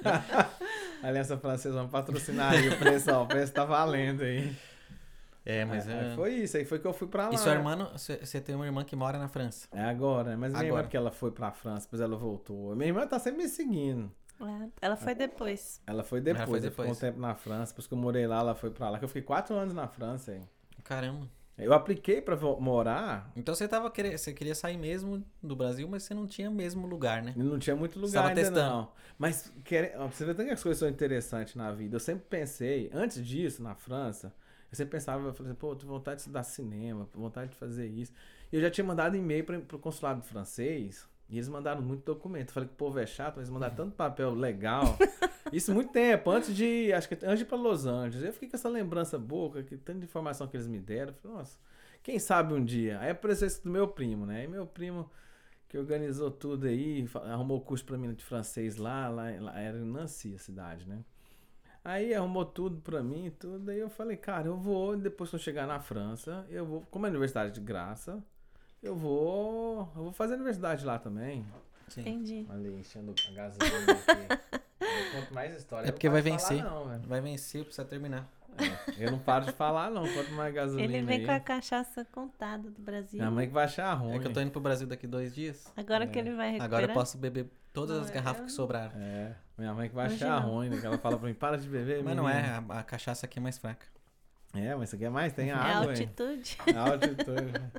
né? 0.03 0.49
Aliança 1.03 1.37
Francesa, 1.37 1.75
vamos 1.75 1.91
patrocinar 1.91 2.53
aí 2.53 2.67
o 2.67 2.77
preço, 2.77 3.11
ó, 3.11 3.23
o 3.23 3.27
preço 3.27 3.53
tá 3.53 3.63
valendo 3.65 4.21
aí. 4.23 4.53
É, 5.45 5.65
mas 5.65 5.87
Aí 5.87 6.11
é... 6.11 6.15
Foi 6.15 6.33
isso, 6.33 6.57
aí 6.57 6.65
foi 6.65 6.77
que 6.79 6.85
eu 6.85 6.93
fui 6.93 7.07
pra 7.07 7.29
lá. 7.29 7.33
E 7.33 7.37
sua 7.37 7.53
irmã, 7.53 7.89
você 7.95 8.39
tem 8.41 8.53
uma 8.53 8.65
irmã 8.65 8.83
que 8.83 8.95
mora 8.95 9.17
na 9.17 9.27
França. 9.27 9.67
É 9.71 9.83
agora, 9.83 10.31
né? 10.31 10.35
mas 10.35 10.51
minha 10.51 10.63
irmã 10.63 10.75
Agora. 10.77 10.87
que 10.87 10.97
ela 10.97 11.11
foi 11.11 11.31
pra 11.31 11.51
França, 11.51 11.85
depois 11.85 12.01
ela 12.01 12.15
voltou. 12.17 12.75
Minha 12.75 12.87
irmã 12.89 13.07
tá 13.07 13.17
sempre 13.17 13.43
me 13.43 13.49
seguindo. 13.49 14.11
É, 14.41 14.69
Ela 14.81 14.95
foi 14.95 15.15
depois. 15.15 15.81
Ela 15.87 16.03
foi 16.03 16.19
Ela 16.19 16.25
depois, 16.25 16.49
foi 16.49 16.59
ela 16.59 16.69
ficou 16.69 16.85
um 16.85 16.87
depois. 16.89 16.99
tempo 16.99 17.19
na 17.19 17.35
França, 17.35 17.71
depois 17.71 17.87
que 17.87 17.93
eu 17.93 17.97
morei 17.97 18.25
lá, 18.27 18.39
ela 18.39 18.55
foi 18.55 18.69
pra 18.69 18.89
lá, 18.89 18.97
que 18.99 19.03
eu 19.05 19.09
fiquei 19.09 19.21
quatro 19.21 19.55
anos 19.55 19.73
na 19.73 19.87
França. 19.87 20.33
Hein? 20.33 20.47
Caramba. 20.83 21.27
Eu 21.59 21.73
apliquei 21.73 22.21
pra 22.21 22.35
vo- 22.35 22.59
morar 22.59 23.31
Então 23.35 23.53
você 23.53 23.67
tava 23.67 23.89
querendo, 23.91 24.17
você 24.17 24.33
queria 24.33 24.55
sair 24.55 24.77
mesmo 24.77 25.23
do 25.43 25.55
Brasil, 25.55 25.87
mas 25.87 26.03
você 26.03 26.13
não 26.13 26.25
tinha 26.25 26.49
mesmo 26.49 26.87
lugar, 26.87 27.21
né? 27.21 27.33
não 27.35 27.59
tinha 27.59 27.75
muito 27.75 27.99
lugar 27.99 28.25
ainda 28.27 28.41
testando. 28.41 28.59
não. 28.69 28.91
Mas 29.17 29.53
quer... 29.63 29.97
você 29.97 30.25
tanto 30.25 30.43
que 30.43 30.49
as 30.51 30.63
coisas 30.63 30.79
são 30.79 30.87
interessantes 30.87 31.55
na 31.55 31.71
vida. 31.71 31.95
Eu 31.95 31.99
sempre 31.99 32.25
pensei, 32.29 32.89
antes 32.93 33.25
disso, 33.25 33.61
na 33.61 33.75
França, 33.75 34.33
eu 34.71 34.75
sempre 34.77 34.91
pensava, 34.91 35.27
eu 35.27 35.33
falei 35.33 35.51
assim, 35.51 35.59
pô, 35.59 35.71
eu 35.71 35.75
tenho 35.75 35.91
vontade 35.91 36.15
de 36.17 36.21
estudar 36.21 36.43
cinema, 36.43 37.07
vontade 37.13 37.51
de 37.51 37.57
fazer 37.57 37.87
isso. 37.87 38.13
E 38.51 38.55
eu 38.55 38.61
já 38.61 38.69
tinha 38.69 38.85
mandado 38.85 39.17
e-mail 39.17 39.43
pra, 39.43 39.59
pro 39.59 39.79
consulado 39.79 40.21
francês, 40.23 41.07
e 41.29 41.35
eles 41.37 41.47
mandaram 41.47 41.81
muito 41.81 42.03
documento. 42.03 42.49
Eu 42.49 42.53
falei 42.53 42.67
que 42.67 42.73
o 42.73 42.77
povo 42.77 42.99
é 42.99 43.05
chato, 43.05 43.35
mas 43.35 43.43
eles 43.43 43.49
mandaram 43.49 43.75
tanto 43.75 43.95
papel 43.95 44.33
legal. 44.33 44.97
Isso 45.53 45.73
muito 45.73 45.91
tempo, 45.91 46.31
antes 46.31 46.55
de. 46.55 46.91
Acho 46.91 47.07
que 47.07 47.13
antes 47.15 47.37
de 47.37 47.43
ir 47.43 47.47
pra 47.47 47.57
Los 47.57 47.85
Angeles. 47.85 48.25
Eu 48.25 48.33
fiquei 48.33 48.49
com 48.49 48.55
essa 48.55 48.69
lembrança 48.69 49.17
boa, 49.17 49.61
que 49.63 49.77
tanta 49.77 50.03
informação 50.03 50.47
que 50.47 50.57
eles 50.57 50.67
me 50.67 50.79
deram. 50.79 51.11
Eu 51.11 51.13
falei, 51.13 51.37
nossa, 51.37 51.59
quem 52.01 52.17
sabe 52.17 52.53
um 52.53 52.63
dia? 52.63 52.99
Aí 52.99 53.11
apareceu 53.11 53.47
isso 53.47 53.63
do 53.63 53.69
meu 53.69 53.87
primo, 53.87 54.25
né? 54.25 54.41
Aí 54.41 54.47
meu 54.47 54.65
primo 54.65 55.09
que 55.67 55.77
organizou 55.77 56.31
tudo 56.31 56.65
aí, 56.65 57.07
arrumou 57.25 57.61
curso 57.61 57.85
pra 57.85 57.95
mim 57.95 58.11
de 58.11 58.25
francês 58.25 58.77
lá, 58.77 59.07
lá, 59.07 59.25
lá 59.39 59.59
era 59.59 59.77
em 59.77 59.85
Nancy, 59.85 60.33
a 60.33 60.39
cidade, 60.39 60.89
né? 60.89 61.05
Aí 61.85 62.13
arrumou 62.13 62.43
tudo 62.43 62.81
pra 62.81 63.03
mim 63.03 63.27
e 63.27 63.31
tudo. 63.31 63.69
Aí 63.69 63.79
eu 63.79 63.89
falei, 63.89 64.17
cara, 64.17 64.47
eu 64.47 64.57
vou, 64.57 64.97
depois 64.97 65.29
que 65.29 65.35
eu 65.35 65.39
chegar 65.39 65.67
na 65.67 65.79
França, 65.79 66.45
eu 66.49 66.65
vou, 66.65 66.81
como 66.89 67.05
é 67.05 67.09
universidade 67.09 67.53
de 67.53 67.61
graça, 67.61 68.23
eu 68.81 68.95
vou. 68.95 69.89
Eu 69.95 70.03
vou 70.03 70.11
fazer 70.11 70.35
universidade 70.35 70.85
lá 70.85 70.97
também. 70.99 71.45
Sim. 71.89 72.01
Entendi. 72.01 72.45
Ali, 72.49 72.69
enchendo 72.79 73.13
a 73.29 73.31
gasolina 73.33 73.91
aqui. 73.93 74.59
Eu 74.79 75.21
conto 75.21 75.33
mais 75.33 75.55
história. 75.55 75.87
É 75.87 75.91
porque 75.91 76.07
vai 76.09 76.21
de 76.21 76.29
falar, 76.29 76.39
vencer. 76.39 76.63
Não, 76.63 76.85
velho. 76.87 77.01
Vai 77.07 77.21
vencer, 77.21 77.63
precisa 77.63 77.85
terminar. 77.85 78.27
É, 78.97 79.05
eu 79.05 79.11
não 79.11 79.19
paro 79.19 79.45
de 79.45 79.51
falar, 79.51 79.89
não. 79.89 80.03
Quanto 80.13 80.31
mais 80.33 80.53
gasolina. 80.53 80.83
Ele 80.97 81.05
vem 81.05 81.19
aí. 81.19 81.25
com 81.25 81.31
a 81.31 81.39
cachaça 81.39 82.05
contada 82.11 82.69
do 82.69 82.81
Brasil. 82.81 83.19
Minha 83.19 83.31
mãe 83.31 83.47
que 83.47 83.53
vai 83.53 83.65
achar 83.65 83.93
ruim. 83.93 84.15
É 84.15 84.19
que 84.19 84.27
eu 84.27 84.33
tô 84.33 84.41
indo 84.41 84.51
pro 84.51 84.59
Brasil 84.61 84.87
daqui 84.87 85.07
dois 85.07 85.33
dias. 85.33 85.71
Agora 85.77 86.03
É. 86.03 86.07
que 86.07 86.17
ele 86.19 86.33
vai 86.33 86.47
recuperar. 86.51 86.65
Agora 86.65 86.85
eu 86.91 86.93
posso 86.93 87.17
beber 87.17 87.47
todas 87.71 87.97
as 87.99 88.09
garrafas 88.09 88.45
que 88.45 88.51
sobraram. 88.51 88.91
É, 88.99 89.33
minha 89.57 89.73
mãe 89.73 89.87
que 89.89 89.95
vai 89.95 90.07
Hoje 90.07 90.15
achar 90.15 90.41
não. 90.41 90.49
ruim, 90.49 90.69
né? 90.69 90.79
Que 90.79 90.85
ela 90.85 90.97
fala 90.97 91.17
pra 91.17 91.27
mim, 91.27 91.33
para 91.33 91.57
de 91.57 91.67
beber, 91.69 92.03
Mas 92.03 92.15
não 92.15 92.27
é, 92.27 92.41
menino. 92.51 92.71
a, 92.73 92.79
a 92.79 92.83
cachaça 92.83 93.25
aqui 93.25 93.39
é 93.39 93.41
mais 93.41 93.57
fraca. 93.57 93.85
É, 94.53 94.75
mas 94.75 94.93
aqui 94.93 95.05
é 95.05 95.09
mais, 95.09 95.33
tem 95.33 95.49
É 95.49 95.53
água, 95.53 95.95
hein? 95.95 96.11
altitude. 96.11 96.57
Altitude. 96.75 97.71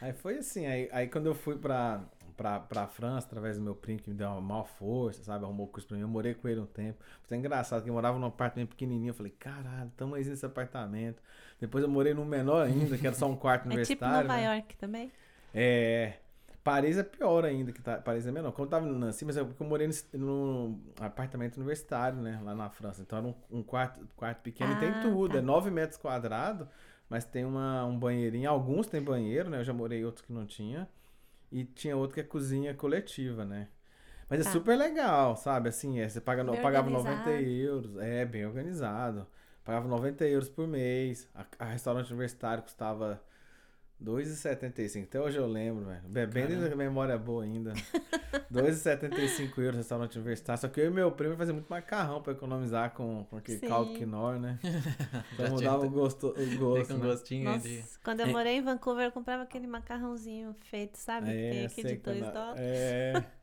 aí 0.00 0.12
foi 0.14 0.38
assim, 0.38 0.66
aí, 0.66 0.88
aí 0.90 1.06
quando 1.08 1.26
eu 1.26 1.34
fui 1.34 1.56
pra, 1.56 2.02
pra, 2.36 2.60
pra 2.60 2.86
França, 2.86 3.26
através 3.26 3.56
do 3.56 3.62
meu 3.62 3.74
primo, 3.74 4.00
que 4.00 4.08
me 4.10 4.16
deu 4.16 4.28
uma 4.28 4.40
maior 4.40 4.66
força, 4.66 5.22
sabe? 5.22 5.44
Arrumou 5.44 5.66
o 5.66 5.68
curso 5.68 5.86
pra 5.86 5.96
mim, 5.96 6.02
eu 6.02 6.08
morei 6.08 6.34
com 6.34 6.48
ele 6.48 6.60
um 6.60 6.66
tempo. 6.66 6.98
Foi 7.24 7.36
engraçado, 7.36 7.82
que 7.82 7.90
eu 7.90 7.94
morava 7.94 8.18
num 8.18 8.26
apartamento 8.26 8.70
pequenininho, 8.70 9.10
eu 9.10 9.14
falei, 9.14 9.32
caralho, 9.38 9.92
tamo 9.96 10.14
aí 10.14 10.24
nesse 10.24 10.46
apartamento. 10.46 11.22
Depois 11.60 11.84
eu 11.84 11.90
morei 11.90 12.14
num 12.14 12.24
menor 12.24 12.66
ainda, 12.66 12.96
que 12.96 13.06
era 13.06 13.14
só 13.16 13.26
um 13.28 13.36
quarto 13.36 13.62
É 13.62 13.64
tipo 13.64 13.74
universitário. 13.74 14.28
Nova 14.28 14.40
né? 14.40 14.54
York 14.54 14.76
também. 14.76 15.12
É. 15.54 16.14
Paris 16.68 16.98
é 16.98 17.02
pior 17.02 17.46
ainda, 17.46 17.72
que 17.72 17.80
tá, 17.80 17.96
Paris 17.96 18.26
é 18.26 18.30
menor. 18.30 18.52
Quando 18.52 18.66
eu 18.66 18.70
tava 18.70 18.84
no 18.84 18.98
Nancy, 18.98 19.24
mas 19.24 19.38
é 19.38 19.42
porque 19.42 19.62
eu 19.62 19.66
morei 19.66 19.88
num 20.12 20.78
apartamento 21.00 21.56
universitário, 21.56 22.20
né? 22.20 22.38
Lá 22.44 22.54
na 22.54 22.68
França. 22.68 23.00
Então 23.00 23.18
era 23.18 23.26
um, 23.26 23.34
um 23.50 23.62
quarto, 23.62 24.06
quarto 24.14 24.42
pequeno 24.42 24.72
e 24.72 24.76
tem 24.76 24.90
Ah, 24.90 25.00
tudo. 25.00 25.32
tá. 25.32 25.38
É 25.38 25.40
9 25.40 25.70
metros 25.70 25.98
quadrados, 25.98 26.68
mas 27.08 27.24
tem 27.24 27.42
uma, 27.46 27.86
um 27.86 27.98
banheirinho. 27.98 28.50
Alguns 28.50 28.86
tem 28.86 29.00
banheiro, 29.00 29.48
né? 29.48 29.60
Eu 29.60 29.64
já 29.64 29.72
morei 29.72 30.04
outros 30.04 30.26
que 30.26 30.30
não 30.32 30.44
tinha. 30.44 30.86
E 31.50 31.64
tinha 31.64 31.96
outro 31.96 32.14
que 32.14 32.20
é 32.20 32.24
cozinha 32.24 32.74
coletiva, 32.74 33.46
né? 33.46 33.68
Mas 34.28 34.40
é 34.40 34.44
Tá. 34.44 34.50
super 34.50 34.76
legal, 34.76 35.36
sabe? 35.36 35.70
Assim, 35.70 36.00
é, 36.00 36.06
você 36.06 36.20
paga, 36.20 36.44
Bem 36.44 36.60
pagava 36.60 36.90
organizado. 36.90 37.16
90 37.30 37.40
euros. 37.42 37.96
É, 37.96 38.26
bem 38.26 38.44
organizado. 38.44 39.26
Pagava 39.64 39.88
90 39.88 40.26
euros 40.26 40.50
por 40.50 40.68
mês. 40.68 41.26
A, 41.34 41.46
a 41.60 41.64
restaurante 41.64 42.08
universitário 42.08 42.62
custava 42.62 43.22
2,75. 44.02 45.04
Até 45.04 45.20
hoje 45.20 45.36
eu 45.38 45.46
lembro, 45.46 45.84
velho. 45.86 46.02
Bebendo 46.08 46.48
Caramba. 46.48 46.68
e 46.68 46.72
a 46.72 46.76
memória 46.76 47.12
é 47.14 47.18
boa 47.18 47.42
ainda. 47.44 47.72
2,75 48.52 49.58
euros 49.58 49.76
restaurante 49.76 50.16
universitário. 50.16 50.60
Só 50.60 50.68
que 50.68 50.80
eu 50.80 50.86
e 50.86 50.90
meu 50.90 51.10
primo 51.12 51.36
fazia 51.36 51.52
muito 51.52 51.68
macarrão 51.68 52.22
pra 52.22 52.32
economizar 52.32 52.92
com, 52.92 53.24
com 53.28 53.36
aquele 53.36 53.58
Sim. 53.58 53.68
caldo 53.68 53.92
quinor, 53.94 54.38
né? 54.38 54.58
Pra 55.36 55.46
Já 55.46 55.50
mudar 55.52 55.76
tinha- 55.78 55.78
o 55.78 55.90
gosto. 55.90 56.28
O 56.28 56.58
gosto 56.58 56.94
um 56.94 56.98
né? 56.98 57.06
gostinho 57.06 57.44
Nossa, 57.50 57.68
de. 57.68 57.84
quando 58.04 58.20
eu 58.20 58.26
É. 58.26 58.32
morei 58.32 58.56
em 58.56 58.62
Vancouver, 58.62 59.06
eu 59.06 59.12
comprava 59.12 59.42
aquele 59.42 59.66
macarrãozinho 59.66 60.54
feito, 60.62 60.96
sabe? 60.96 61.26
que 61.26 61.32
tem 61.32 61.66
aqui 61.66 61.82
sei 61.82 61.96
de 61.96 62.02
2 62.02 62.20
quando- 62.20 62.32
dólares. 62.32 62.60
É. 62.62 63.24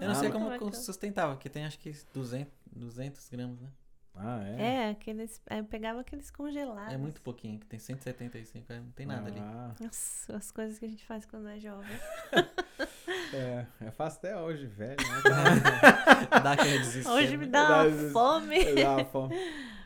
Eu 0.00 0.06
não 0.06 0.14
sei 0.14 0.28
Ah, 0.28 0.32
como 0.32 0.44
que 0.44 0.50
bacana. 0.52 0.72
sustentava, 0.72 1.34
porque 1.34 1.48
tem 1.48 1.64
acho 1.66 1.76
que 1.80 1.92
200, 2.14 2.52
200 2.70 3.28
gramas, 3.30 3.60
né? 3.60 3.68
Ah, 4.14 4.42
é? 4.44 4.62
É, 4.62 4.90
aqueles. 4.90 5.40
Eu 5.50 5.64
pegava 5.64 6.00
aqueles 6.00 6.30
congelados. 6.30 6.92
É 6.92 6.96
muito 6.98 7.20
pouquinho, 7.22 7.58
que 7.58 7.66
tem 7.66 7.78
175, 7.78 8.72
é, 8.72 8.80
não 8.80 8.90
tem 8.90 9.06
nada 9.06 9.28
ali. 9.28 9.38
Ah, 9.40 9.74
Nossa, 9.80 10.36
as 10.36 10.50
coisas 10.50 10.78
que 10.78 10.84
a 10.84 10.88
gente 10.88 11.04
faz 11.06 11.24
quando 11.24 11.48
é 11.48 11.58
jovem. 11.58 11.88
é, 13.32 13.66
é 13.80 13.90
fácil 13.90 14.18
até 14.18 14.36
hoje, 14.36 14.66
velho. 14.66 14.96
Né? 14.96 16.30
Dá 16.42 16.52
aquele 16.52 16.78
desespero. 16.78 17.14
Hoje 17.16 17.36
me 17.36 17.46
né? 17.46 17.52
dá 17.52 17.62
uma 17.84 17.90
Dá- 17.90 18.10
fome. 18.12 18.74
Dá 18.74 18.96
uma 18.96 19.04
fome. 19.06 19.36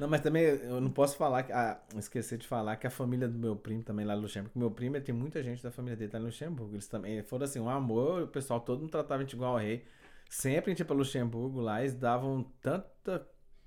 Não, 0.01 0.09
mas 0.09 0.21
também 0.21 0.43
eu 0.45 0.81
não 0.81 0.91
posso 0.91 1.17
falar, 1.17 1.43
que, 1.45 1.53
ah, 1.53 1.81
esqueci 1.97 2.37
de 2.37 2.47
falar 2.47 2.77
que 2.77 2.87
a 2.87 2.91
família 2.91 3.29
do 3.29 3.39
meu 3.39 3.55
primo 3.55 3.83
também 3.83 4.05
lá 4.05 4.17
no 4.17 4.23
Luxemburgo, 4.23 4.51
porque 4.51 4.59
meu 4.59 4.71
primo 4.71 5.01
tem 5.01 5.15
muita 5.15 5.43
gente 5.43 5.63
da 5.63 5.71
família 5.71 5.97
dele 5.97 6.11
lá 6.13 6.19
no 6.19 6.27
Luxemburgo. 6.27 6.75
Eles 6.75 6.89
também 6.89 7.23
foram 7.23 7.45
assim, 7.45 7.61
um 7.61 7.69
amor, 7.69 8.23
o 8.23 8.29
pessoal 8.29 8.61
todo 8.61 8.81
mundo 8.81 8.91
tratava 8.91 9.21
a 9.21 9.25
gente 9.25 9.35
igual 9.35 9.53
ao 9.53 9.59
rei. 9.59 9.85
Sempre 10.29 10.71
a 10.71 10.73
gente 10.73 10.81
ia 10.81 10.85
pra 10.85 10.97
Luxemburgo 10.97 11.61
lá, 11.61 11.81
eles 11.81 11.95
davam 11.95 12.43
tanta 12.61 13.25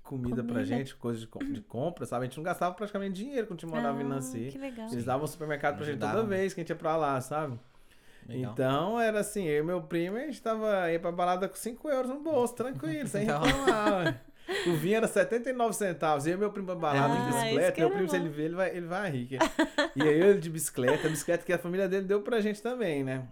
comida, 0.08 0.42
pra 0.42 0.64
gente, 0.64 0.94
coisa 0.96 1.20
de, 1.20 1.52
de 1.52 1.60
compra, 1.60 2.06
sabe? 2.06 2.22
A 2.24 2.28
gente 2.28 2.36
não 2.36 2.44
gastava 2.44 2.74
praticamente 2.74 3.12
dinheiro 3.14 3.46
quando 3.46 3.58
a 3.58 3.62
gente 3.66 3.70
morava 3.74 4.00
em 4.02 4.04
Ah, 4.06 4.08
Nancy. 4.08 4.48
Que 4.50 4.58
legal. 4.58 4.88
Eles 4.90 5.04
davam 5.04 5.26
supermercado 5.26 5.76
pra 5.76 5.84
gente 5.84 5.94
toda 5.96 6.06
Ajudavam. 6.08 6.28
vez 6.30 6.54
que 6.54 6.60
a 6.60 6.62
gente 6.62 6.70
ia 6.70 6.76
pra 6.76 6.96
lá, 6.96 7.20
sabe? 7.20 7.58
Legal. 8.26 8.52
Então 8.52 9.00
era 9.00 9.20
assim, 9.20 9.44
eu 9.44 9.62
e 9.62 9.66
meu 9.66 9.80
primo, 9.82 10.16
a 10.16 10.20
gente 10.20 10.40
tava 10.42 10.90
ia 10.92 10.98
pra 11.00 11.10
balada 11.12 11.48
com 11.48 11.54
5 11.56 11.88
euros 11.88 12.10
no 12.10 12.20
bolso, 12.20 12.54
tranquilo, 12.54 13.08
sem 13.08 13.24
reclamar. 13.26 14.22
O 14.66 14.76
vinho 14.76 14.96
era 14.96 15.06
79 15.06 15.74
centavos. 15.74 16.26
E 16.26 16.30
eu 16.30 16.34
e 16.34 16.38
meu 16.38 16.50
primo 16.50 16.66
pra 16.66 16.74
balada 16.76 17.12
Ah, 17.14 17.16
de 17.16 17.32
bicicleta. 17.32 17.80
Meu 17.80 17.90
primo, 17.90 18.08
se 18.08 18.16
ele 18.16 18.28
ver, 18.30 18.44
ele 18.46 18.54
vai, 18.54 18.70
ele 18.76 18.86
vai 18.86 19.10
rir. 19.10 19.26
que- 19.26 19.38
E 19.96 20.02
aí 20.02 20.20
eu 20.20 20.38
de 20.40 20.48
bicicleta, 20.50 21.06
a 21.06 21.10
bicicleta 21.10 21.44
que 21.44 21.52
a 21.52 21.58
família 21.58 21.86
dele 21.88 22.06
deu 22.06 22.22
pra 22.22 22.40
gente 22.40 22.62
também, 22.62 23.04
né? 23.04 23.28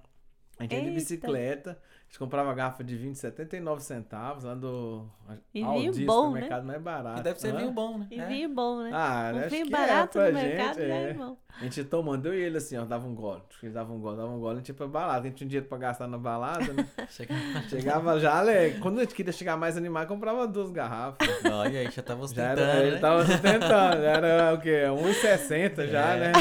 A 0.58 0.62
gente 0.64 0.74
ia 0.74 0.80
de 0.80 0.86
Eita. 0.88 0.98
bicicleta, 1.00 1.78
a 2.06 2.08
gente 2.08 2.18
comprava 2.20 2.54
garrafa 2.54 2.82
de 2.84 2.96
vinho 2.96 3.12
de 3.12 3.18
79 3.18 3.82
centavos 3.82 4.44
lá 4.44 4.54
do 4.54 5.04
E 5.52 5.62
Aldi, 5.62 5.90
vinho 5.90 6.06
bom, 6.06 6.22
né? 6.22 6.26
supermercado 6.28 6.64
mais 6.64 6.80
barato. 6.80 7.16
Que 7.16 7.22
deve 7.24 7.40
ser 7.40 7.52
Hã? 7.54 7.58
vinho 7.58 7.70
bom, 7.72 7.98
né? 7.98 8.06
E 8.10 8.20
É. 8.20 8.26
vinho 8.26 8.48
bom, 8.48 8.82
né? 8.82 8.90
Ah, 8.94 9.32
um 9.34 9.38
acho 9.40 9.50
vinho 9.50 9.64
que 9.66 9.70
barato 9.72 10.18
é 10.20 10.30
no 10.32 10.38
gente, 10.38 10.48
mercado 10.56 10.76
já 10.78 10.82
é. 10.84 11.10
é 11.10 11.14
bom. 11.14 11.36
A 11.58 11.64
gente 11.64 11.84
tomando, 11.84 12.26
eu 12.26 12.34
e 12.34 12.38
ele 12.42 12.58
assim, 12.58 12.76
ó, 12.78 12.84
dava 12.84 13.06
um 13.06 13.14
gole. 13.14 13.42
Ele 13.62 13.72
dava 13.72 13.92
um 13.92 13.98
gole, 13.98 14.16
dava 14.16 14.28
um 14.30 14.38
gole, 14.38 14.54
a 14.54 14.56
gente 14.58 14.68
ia 14.68 14.74
pra 14.74 14.86
balada. 14.86 15.20
A 15.20 15.22
gente 15.24 15.34
tinha 15.36 15.48
dinheiro 15.48 15.66
pra 15.66 15.78
gastar 15.78 16.06
na 16.06 16.16
balada, 16.18 16.72
né? 16.72 16.86
Chega... 17.10 17.34
Chegava 17.68 18.20
já 18.20 18.38
alegre. 18.38 18.78
Quando 18.80 18.98
a 18.98 19.02
gente 19.02 19.14
queria 19.14 19.32
chegar 19.32 19.56
mais 19.56 19.76
animado, 19.76 20.06
comprava 20.08 20.46
duas 20.46 20.70
garrafas. 20.70 21.26
Olha 21.44 21.80
aí, 21.80 21.90
já 21.90 22.02
tava 22.02 22.20
Já 22.20 22.24
ostentando, 22.26 22.60
era, 22.60 22.82
ele 22.82 22.90
né? 22.92 22.98
tava 23.00 23.24
sustentando. 23.26 24.02
Era 24.04 24.54
o 24.54 24.60
quê? 24.60 24.84
1,60 24.88 25.88
já, 25.88 26.14
É. 26.14 26.20
né? 26.20 26.32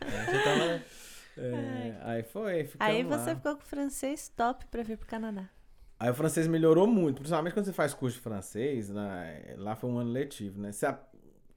É, 0.00 0.32
já 0.32 0.42
tava... 0.42 0.95
É, 1.36 1.96
aí 2.02 2.22
foi, 2.22 2.68
Aí 2.78 3.02
lá. 3.02 3.18
você 3.18 3.34
ficou 3.34 3.56
com 3.56 3.62
o 3.62 3.66
francês 3.66 4.28
top 4.34 4.66
pra 4.66 4.82
vir 4.82 4.96
pro 4.96 5.06
Canadá. 5.06 5.48
Aí 5.98 6.10
o 6.10 6.14
francês 6.14 6.46
melhorou 6.46 6.86
muito, 6.86 7.16
principalmente 7.16 7.54
quando 7.54 7.64
você 7.66 7.72
faz 7.72 7.94
curso 7.94 8.16
de 8.16 8.22
francês, 8.22 8.90
né? 8.90 9.54
lá 9.56 9.74
foi 9.74 9.88
um 9.88 9.98
ano 9.98 10.10
letivo, 10.10 10.60
né? 10.60 10.70
Você, 10.70 10.86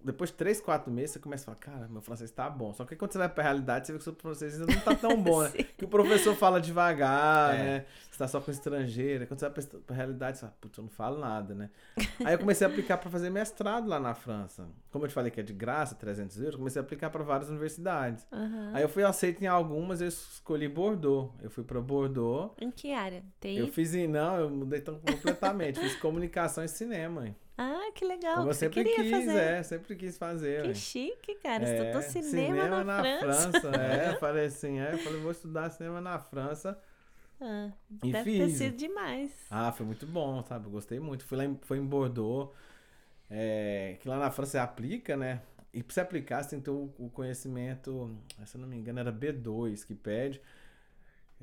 depois 0.03 0.29
de 0.29 0.37
3, 0.37 0.61
4 0.61 0.91
meses, 0.91 1.11
você 1.11 1.19
começa 1.19 1.43
a 1.43 1.45
falar, 1.55 1.57
cara, 1.77 1.87
meu 1.89 2.01
francês 2.01 2.31
tá 2.31 2.49
bom. 2.49 2.73
Só 2.73 2.85
que 2.85 2.95
quando 2.95 3.11
você 3.11 3.17
vai 3.17 3.27
pra 3.29 3.43
realidade, 3.43 3.85
você 3.87 3.93
vê 3.93 3.97
que 3.97 4.01
o 4.01 4.03
seu 4.05 4.13
francês 4.15 4.59
ainda 4.59 4.73
não 4.73 4.81
tá 4.81 4.95
tão 4.95 5.21
bom, 5.21 5.41
né? 5.43 5.51
Que 5.77 5.85
o 5.85 5.87
professor 5.87 6.35
fala 6.35 6.59
devagar, 6.61 7.55
É. 7.55 7.57
né? 7.63 7.85
Você 8.09 8.17
tá 8.17 8.27
só 8.27 8.39
com 8.41 8.51
estrangeiro. 8.51 9.25
Quando 9.27 9.39
você 9.39 9.49
vai 9.49 9.53
pra, 9.63 9.79
pra 9.87 9.95
realidade, 9.95 10.37
você 10.37 10.41
fala, 10.41 10.55
putz, 10.59 10.77
eu 10.77 10.81
não 10.83 10.89
falo 10.89 11.19
nada, 11.19 11.53
né? 11.55 11.69
Aí 12.23 12.33
eu 12.33 12.39
comecei 12.39 12.65
a 12.65 12.69
aplicar 12.69 12.97
pra 12.97 13.09
fazer 13.09 13.29
mestrado 13.29 13.87
lá 13.87 13.99
na 13.99 14.13
França. 14.13 14.67
Como 14.91 15.05
eu 15.05 15.09
te 15.09 15.13
falei 15.13 15.31
que 15.31 15.39
é 15.39 15.43
de 15.43 15.53
graça, 15.53 15.95
300 15.95 16.37
euros, 16.37 16.53
eu 16.53 16.59
comecei 16.59 16.81
a 16.81 16.83
aplicar 16.83 17.09
pra 17.09 17.23
várias 17.23 17.49
universidades. 17.49 18.25
Aham. 18.31 18.71
Aí 18.73 18.81
eu 18.81 18.89
fui 18.89 19.03
aceito 19.03 19.41
em 19.43 19.47
algumas, 19.47 20.01
eu 20.01 20.07
escolhi 20.07 20.67
Bordeaux. 20.67 21.31
Eu 21.41 21.49
fui 21.49 21.63
pra 21.63 21.79
Bordeaux. 21.81 22.51
Em 22.59 22.71
que 22.71 22.93
área? 22.93 23.23
TI? 23.39 23.57
Eu 23.57 23.67
fiz 23.67 23.93
em. 23.93 24.07
Não, 24.07 24.37
eu 24.37 24.49
mudei 24.49 24.81
tão 24.81 24.99
completamente. 24.99 25.79
fiz 25.79 25.95
comunicação 25.97 26.63
e 26.63 26.67
cinema. 26.67 27.27
hein. 27.27 27.35
Ah, 27.61 27.91
que 27.93 28.05
legal. 28.05 28.35
Como 28.37 28.49
eu 28.49 28.53
sempre 28.53 28.85
queria 28.85 28.95
quis, 28.95 29.11
fazer. 29.11 29.37
é, 29.37 29.63
sempre 29.63 29.95
quis 29.95 30.17
fazer. 30.17 30.63
Que 30.63 30.67
ué. 30.69 30.73
chique, 30.73 31.35
cara. 31.35 31.65
É, 31.67 31.73
Estudou 31.91 32.01
cinema, 32.01 32.83
na, 32.85 33.17
França. 33.19 33.67
é, 33.75 34.15
falei 34.19 34.45
assim, 34.45 34.79
é, 34.79 34.97
falei, 34.97 35.19
vou 35.19 35.31
estudar 35.31 35.69
cinema 35.69 35.99
na 35.99 36.17
França. 36.19 36.79
Ah, 37.41 37.71
E 38.03 38.11
deve 38.11 38.31
ter 38.37 38.49
fiz. 38.49 38.57
sido 38.57 38.77
demais. 38.77 39.31
Ah, 39.49 39.71
foi 39.71 39.85
muito 39.85 40.05
bom, 40.05 40.43
sabe? 40.43 40.69
Gostei 40.69 40.99
muito. 40.99 41.25
Fui 41.25 41.37
lá 41.37 41.45
em, 41.45 41.57
foi 41.63 41.77
em 41.77 41.85
Bordeaux. 41.85 42.51
É, 43.29 43.97
que 43.99 44.07
lá 44.09 44.17
na 44.17 44.31
França 44.31 44.51
você 44.53 44.57
aplica, 44.59 45.15
né? 45.17 45.41
E 45.73 45.83
pra 45.83 45.93
você 45.93 46.01
aplicar, 46.01 46.43
você 46.43 46.51
tem 46.51 46.59
que 46.59 46.65
ter 46.65 46.71
o, 46.71 46.91
o 46.97 47.09
conhecimento, 47.11 48.15
se 48.45 48.57
eu 48.57 48.61
não 48.61 48.67
me 48.67 48.77
engano, 48.77 48.99
era 48.99 49.11
B2 49.13 49.85
que 49.85 49.93
pede. 49.95 50.41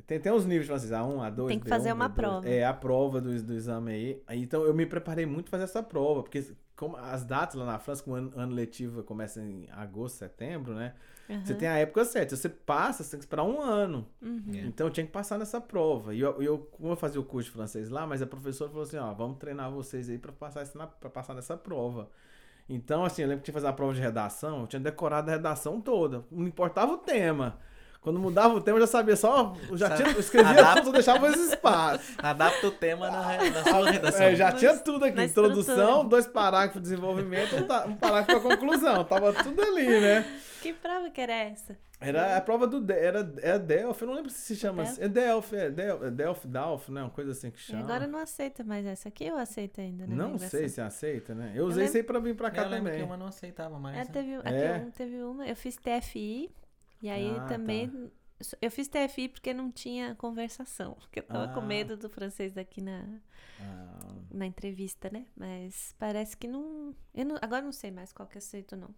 Tem, 0.07 0.21
tem 0.21 0.33
uns 0.33 0.45
níveis 0.45 0.67
francês, 0.67 0.91
A1, 0.93 1.17
A2, 1.35 1.47
Tem 1.49 1.59
que 1.59 1.67
B1, 1.67 1.69
fazer 1.69 1.93
uma 1.93 2.09
B2. 2.09 2.15
prova. 2.15 2.49
É, 2.49 2.65
a 2.65 2.75
prova 2.75 3.21
do, 3.21 3.43
do 3.43 3.53
exame 3.55 3.93
aí. 3.93 4.23
Então 4.43 4.63
eu 4.65 4.75
me 4.75 4.85
preparei 4.87 5.25
muito 5.27 5.51
pra 5.51 5.59
fazer 5.59 5.65
essa 5.65 5.83
prova, 5.83 6.23
porque 6.23 6.45
como 6.77 6.97
as 6.97 7.25
datas 7.25 7.55
lá 7.55 7.65
na 7.65 7.79
França, 7.79 8.03
como 8.03 8.15
o 8.17 8.19
ano, 8.19 8.33
ano 8.37 8.53
letivo 8.55 9.03
começa 9.03 9.41
em 9.41 9.67
agosto, 9.73 10.17
setembro, 10.19 10.75
né? 10.75 10.95
Você 11.43 11.55
Aham. 11.55 11.59
tem 11.59 11.69
a 11.69 11.79
época 11.79 12.05
certa. 12.05 12.37
Se 12.37 12.43
você 12.43 12.49
passa, 12.49 13.03
você 13.03 13.11
tem 13.13 13.19
que 13.19 13.25
esperar 13.25 13.43
um 13.45 13.61
ano. 13.61 14.07
Uhum. 14.23 14.45
É. 14.55 14.59
Então 14.67 14.87
eu 14.87 14.91
tinha 14.93 15.05
que 15.05 15.11
passar 15.11 15.39
nessa 15.39 15.61
prova. 15.61 16.15
E 16.15 16.21
eu, 16.21 16.41
eu, 16.43 16.59
como 16.59 16.93
eu 16.93 16.97
fazia 16.97 17.21
o 17.21 17.25
curso 17.25 17.49
de 17.49 17.55
francês 17.57 17.89
lá, 17.89 18.07
mas 18.07 18.23
a 18.23 18.27
professora 18.27 18.71
falou 18.71 18.85
assim, 18.85 18.99
ó, 18.99 19.13
vamos 19.13 19.39
treinar 19.39 19.71
vocês 19.73 20.09
aí 20.09 20.19
pra 20.19 20.31
passar, 20.33 20.65
na, 20.77 20.87
passar 20.87 21.35
nessa 21.35 21.57
prova. 21.57 22.09
Então, 22.69 23.05
assim, 23.05 23.23
eu 23.23 23.29
lembro 23.29 23.41
que 23.43 23.47
tinha 23.47 23.53
que 23.55 23.61
fazer 23.61 23.69
a 23.69 23.73
prova 23.73 23.95
de 23.95 24.01
redação, 24.01 24.61
eu 24.63 24.67
tinha 24.67 24.81
decorado 24.81 25.31
a 25.31 25.35
redação 25.35 25.81
toda. 25.81 26.25
Não 26.31 26.47
importava 26.47 26.93
o 26.93 26.99
tema. 26.99 27.59
Quando 28.07 28.21
mudava 28.21 28.55
o 28.55 28.61
tema, 28.61 28.77
eu 28.79 28.83
já 28.83 28.87
sabia 28.87 29.17
só. 29.17 29.53
Eu 29.69 29.77
já 29.77 29.91
tinha, 29.97 30.09
eu 30.11 30.21
escrevia 30.21 30.53
Adapta. 30.53 30.81
tudo, 30.83 30.93
deixava 30.93 31.29
esse 31.29 31.49
espaço. 31.49 32.15
Adapta 32.23 32.69
o 32.69 32.71
tema 32.71 33.11
na, 33.11 33.51
na 33.51 33.65
sua 33.65 33.91
redação. 33.91 34.23
É, 34.27 34.37
já 34.37 34.53
tinha 34.53 34.79
tudo 34.79 35.05
aqui. 35.07 35.17
na 35.17 35.25
Introdução, 35.25 35.75
estrutura. 35.77 36.09
dois 36.09 36.27
parágrafos 36.29 36.81
de 36.81 36.89
desenvolvimento, 36.89 37.57
um, 37.57 37.91
um 37.91 37.97
parágrafo 37.97 38.41
pra 38.41 38.57
conclusão. 38.57 39.03
Tava 39.05 39.33
tudo 39.33 39.61
ali, 39.61 39.89
né? 40.01 40.25
Que 40.63 40.73
prova 40.73 41.11
que 41.11 41.21
era 41.21 41.33
essa? 41.33 41.77
Era 42.01 42.37
a 42.37 42.41
prova 42.41 42.65
do. 42.69 42.81
De- 42.81 42.95
Era, 42.95 43.29
é 43.39 43.59
Delphi, 43.59 44.03
eu 44.03 44.07
não 44.09 44.15
lembro 44.15 44.31
se 44.31 44.39
se 44.39 44.55
chama 44.55 44.85
Delphi? 44.85 44.93
assim. 44.93 45.03
É 45.03 45.09
Delphi, 45.09 45.57
é 45.57 45.71
Delphi, 45.71 46.05
é 46.05 46.11
Delphi, 46.13 46.47
Delphi, 46.47 46.93
né? 46.93 47.01
Uma 47.01 47.11
coisa 47.11 47.31
assim 47.33 47.51
que 47.51 47.59
E 47.59 47.63
chama. 47.63 47.83
agora 47.83 48.07
não 48.07 48.21
aceita 48.21 48.63
mais 48.63 48.87
essa 48.87 49.09
aqui, 49.09 49.25
eu 49.27 49.37
aceito 49.37 49.81
ainda, 49.81 50.07
né? 50.07 50.15
Não 50.15 50.39
sei 50.39 50.69
se 50.69 50.81
aceita, 50.81 51.35
né? 51.35 51.53
Eu 51.57 51.65
usei 51.65 51.79
lembro- 51.79 51.85
isso 51.89 51.97
aí 51.97 52.03
pra 52.05 52.19
vir 52.21 52.37
pra 52.37 52.53
cá 52.53 52.63
eu 52.63 52.71
também. 52.71 52.99
que 52.99 53.03
uma 53.03 53.17
não 53.17 53.27
aceitava 53.27 53.79
mais. 53.81 53.97
É, 53.97 53.99
né? 54.01 54.07
teve, 54.13 54.37
aqui 54.37 54.49
É? 54.55 54.85
um- 54.87 54.91
teve 54.93 55.23
uma, 55.25 55.45
eu 55.49 55.57
fiz 55.57 55.77
TFI, 55.77 56.51
e 57.07 57.11
aí 57.11 57.37
Ah, 57.39 57.47
também. 57.47 58.11
Eu 58.61 58.71
fiz 58.71 58.87
TFI 58.89 59.29
porque 59.31 59.55
não 59.55 59.71
tinha 59.73 60.15
conversação, 60.15 60.95
porque 61.01 61.21
eu 61.21 61.25
tava 61.25 61.49
com 61.55 61.61
Ah. 61.61 61.67
medo 61.67 61.97
do 61.97 62.09
francês 62.11 62.57
aqui 62.59 62.81
na, 62.83 63.05
Ah, 63.61 64.15
na 64.31 64.45
entrevista, 64.47 65.09
né? 65.11 65.25
Mas 65.37 65.95
parece 65.99 66.37
que 66.37 66.47
não. 66.47 66.95
Eu 67.15 67.25
não 67.25 67.37
agora 67.41 67.63
não 67.63 67.73
sei 67.73 67.91
mais 67.91 68.13
qual 68.13 68.29
que 68.29 68.37
aceito, 68.39 68.77
não. 68.77 68.91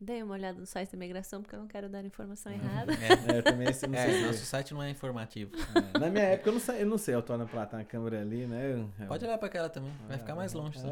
Dei 0.00 0.22
uma 0.22 0.32
olhada 0.34 0.58
no 0.58 0.66
site 0.66 0.90
da 0.90 0.96
imigração, 0.96 1.40
porque 1.40 1.54
eu 1.54 1.60
não 1.60 1.68
quero 1.68 1.88
dar 1.88 2.04
informação 2.04 2.50
errada. 2.88 2.92
É, 2.94 3.36
é, 3.38 3.42
também 3.42 3.68
esse 3.68 3.86
não 3.86 3.94
É, 3.98 4.10
sei. 4.10 4.22
nosso 4.26 4.44
site 4.46 4.72
não 4.74 4.82
é 4.82 4.90
informativo. 4.90 5.52
É, 5.94 5.98
Na 5.98 6.08
minha 6.10 6.24
época 6.24 6.48
eu 6.48 6.54
não 6.54 6.60
sei, 6.60 6.82
eu 6.82 6.86
não 6.86 6.98
sei 6.98 7.14
Antônio 7.14 7.46
Plata 7.46 7.76
na 7.76 7.84
câmera 7.84 8.20
ali, 8.22 8.46
né? 8.46 8.72
Eu- 8.98 9.06
Pode 9.06 9.24
olhar 9.26 9.36
pra 9.38 9.46
aquela 9.48 9.68
também, 9.68 9.92
vai 10.08 10.18
ficar 10.18 10.34
mais 10.34 10.52
longe. 10.54 10.78
só. 10.80 10.88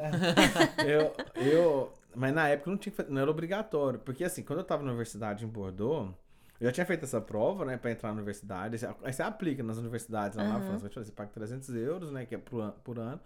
eu, 0.87 1.13
eu, 1.43 1.93
mas 2.15 2.35
na 2.35 2.49
época 2.49 2.69
eu 2.69 2.73
não 2.73 2.79
tinha 2.79 2.95
não 3.09 3.21
era 3.23 3.31
obrigatório, 3.31 3.99
porque 3.99 4.25
assim, 4.25 4.43
quando 4.43 4.59
eu 4.61 4.65
tava 4.65 4.83
na 4.83 4.91
universidade 4.91 5.45
em 5.45 5.49
Bordeaux, 5.49 6.15
eu 6.63 6.67
já 6.69 6.73
tinha 6.73 6.87
feito 6.87 7.05
essa 7.05 7.21
prova, 7.21 7.65
né, 7.65 7.77
pra 7.77 7.91
entrar 7.91 8.11
na 8.11 8.15
universidade, 8.17 8.77
aí 9.03 9.13
você- 9.13 9.23
aplica 9.23 9.63
nas 9.63 9.79
universidades 9.79 10.37
lá 10.39 10.45
na 10.45 10.55
Aham. 10.57 10.63
França, 10.63 10.87
eu 10.87 11.05
você 11.05 11.13
paga 11.13 11.31
300 11.33 11.69
euros, 11.75 12.11
né, 12.13 12.27
que 12.27 12.35
é 12.35 12.39
por, 12.39 12.61
an- 12.63 12.73
por 12.85 12.99
ano, 12.99 13.21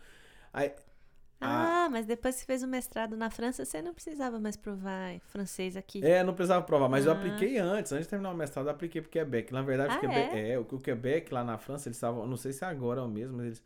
aí, 0.52 0.72
Ah, 1.40 1.88
mas 1.90 2.06
depois 2.06 2.34
que 2.36 2.40
você 2.40 2.46
fez 2.46 2.62
o 2.62 2.66
mestrado 2.66 3.16
na 3.16 3.30
França, 3.30 3.64
você 3.64 3.82
não 3.82 3.92
precisava 3.94 4.40
mais 4.40 4.56
provar 4.56 5.20
francês 5.20 5.76
aqui. 5.76 6.00
é, 6.00 6.22
não 6.24 6.34
precisava 6.34 6.64
provar, 6.64 6.88
mas 6.88 7.04
eu 7.06 7.12
Ah. 7.12 7.14
apliquei 7.14 7.58
antes, 7.58 7.92
antes 7.92 8.06
de 8.06 8.10
terminar 8.10 8.30
o 8.32 8.36
mestrado, 8.36 8.66
eu 8.66 8.70
apliquei 8.72 9.00
pro 9.02 9.10
Quebec, 9.10 9.52
na 9.52 9.62
verdade, 9.62 9.94
Ah, 9.94 9.98
o 9.98 10.00
Quebec, 10.00 10.34
é? 10.36 10.58
o, 10.58 10.62
o 10.62 10.80
Quebec 10.80 11.32
lá 11.32 11.44
na 11.44 11.58
França, 11.58 11.88
eles 11.88 11.96
estavam, 11.96 12.26
não 12.26 12.36
sei 12.36 12.52
se 12.52 12.64
agora 12.64 13.00
é 13.00 13.04
o 13.04 13.08
mesmo, 13.08 13.36
mas 13.36 13.46
eles 13.46 13.62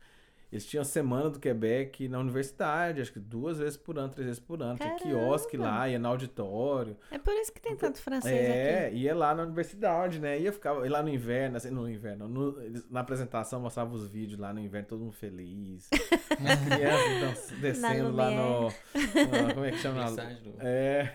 Eles 0.52 0.66
tinham 0.66 0.82
a 0.82 0.84
semana 0.84 1.30
do 1.30 1.38
Quebec 1.38 2.08
na 2.08 2.18
universidade, 2.18 3.00
acho 3.00 3.12
que 3.12 3.20
duas 3.20 3.58
vezes 3.58 3.76
por 3.76 3.96
ano, 3.96 4.08
três 4.08 4.26
vezes 4.26 4.40
por 4.40 4.60
ano. 4.60 4.76
Tinha 4.76 4.96
quiosque 4.96 5.56
Caramba! 5.56 5.76
lá, 5.78 5.88
ia 5.88 5.98
no 5.98 6.08
auditório. 6.08 6.96
É 7.08 7.18
por 7.18 7.32
isso 7.34 7.52
que 7.52 7.60
tem 7.60 7.76
tanto 7.76 7.98
francês 8.02 8.34
É, 8.34 8.86
aqui. 8.88 8.96
ia 8.96 9.14
lá 9.14 9.32
na 9.32 9.44
universidade, 9.44 10.18
né? 10.18 10.40
Ia 10.40 10.52
ficar 10.52 10.74
ia 10.84 10.90
lá 10.90 11.02
no 11.04 11.08
inverno, 11.08 11.56
assim, 11.56 11.70
no 11.70 11.88
inverno. 11.88 12.26
no- 12.28 12.60
eles- 12.62 12.90
na 12.90 12.98
apresentação 12.98 13.60
mostrava 13.60 13.94
os 13.94 14.08
vídeos 14.08 14.40
lá 14.40 14.52
no 14.52 14.58
inverno, 14.58 14.88
todo 14.88 15.00
mundo 15.04 15.12
feliz. 15.12 15.88
As 16.40 16.64
crianças 16.64 17.58
descendo 17.60 18.10
lá 18.16 18.30
no, 18.30 18.62
no- 18.64 19.54
Como 19.54 19.64
é 19.66 19.70
que 19.70 19.78
chama? 19.78 20.04
Mensagem 20.04 20.42
do- 20.42 20.54
É. 20.60 21.12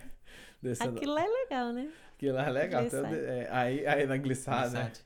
Descendo. 0.62 0.96
Aquilo 0.98 1.18
é 1.18 1.28
legal, 1.28 1.74
né? 1.74 1.90
Aquilo 2.16 2.36
lá 2.36 2.48
é 2.48 2.50
legal. 2.52 2.82
Glissade. 2.84 3.06
até- 3.08 3.42
é, 3.44 3.50
aí, 3.52 3.86
aí 3.86 4.06
na 4.08 4.16
glissada. 4.18 4.70
né? 4.70 4.80
Mensagem. 4.86 5.04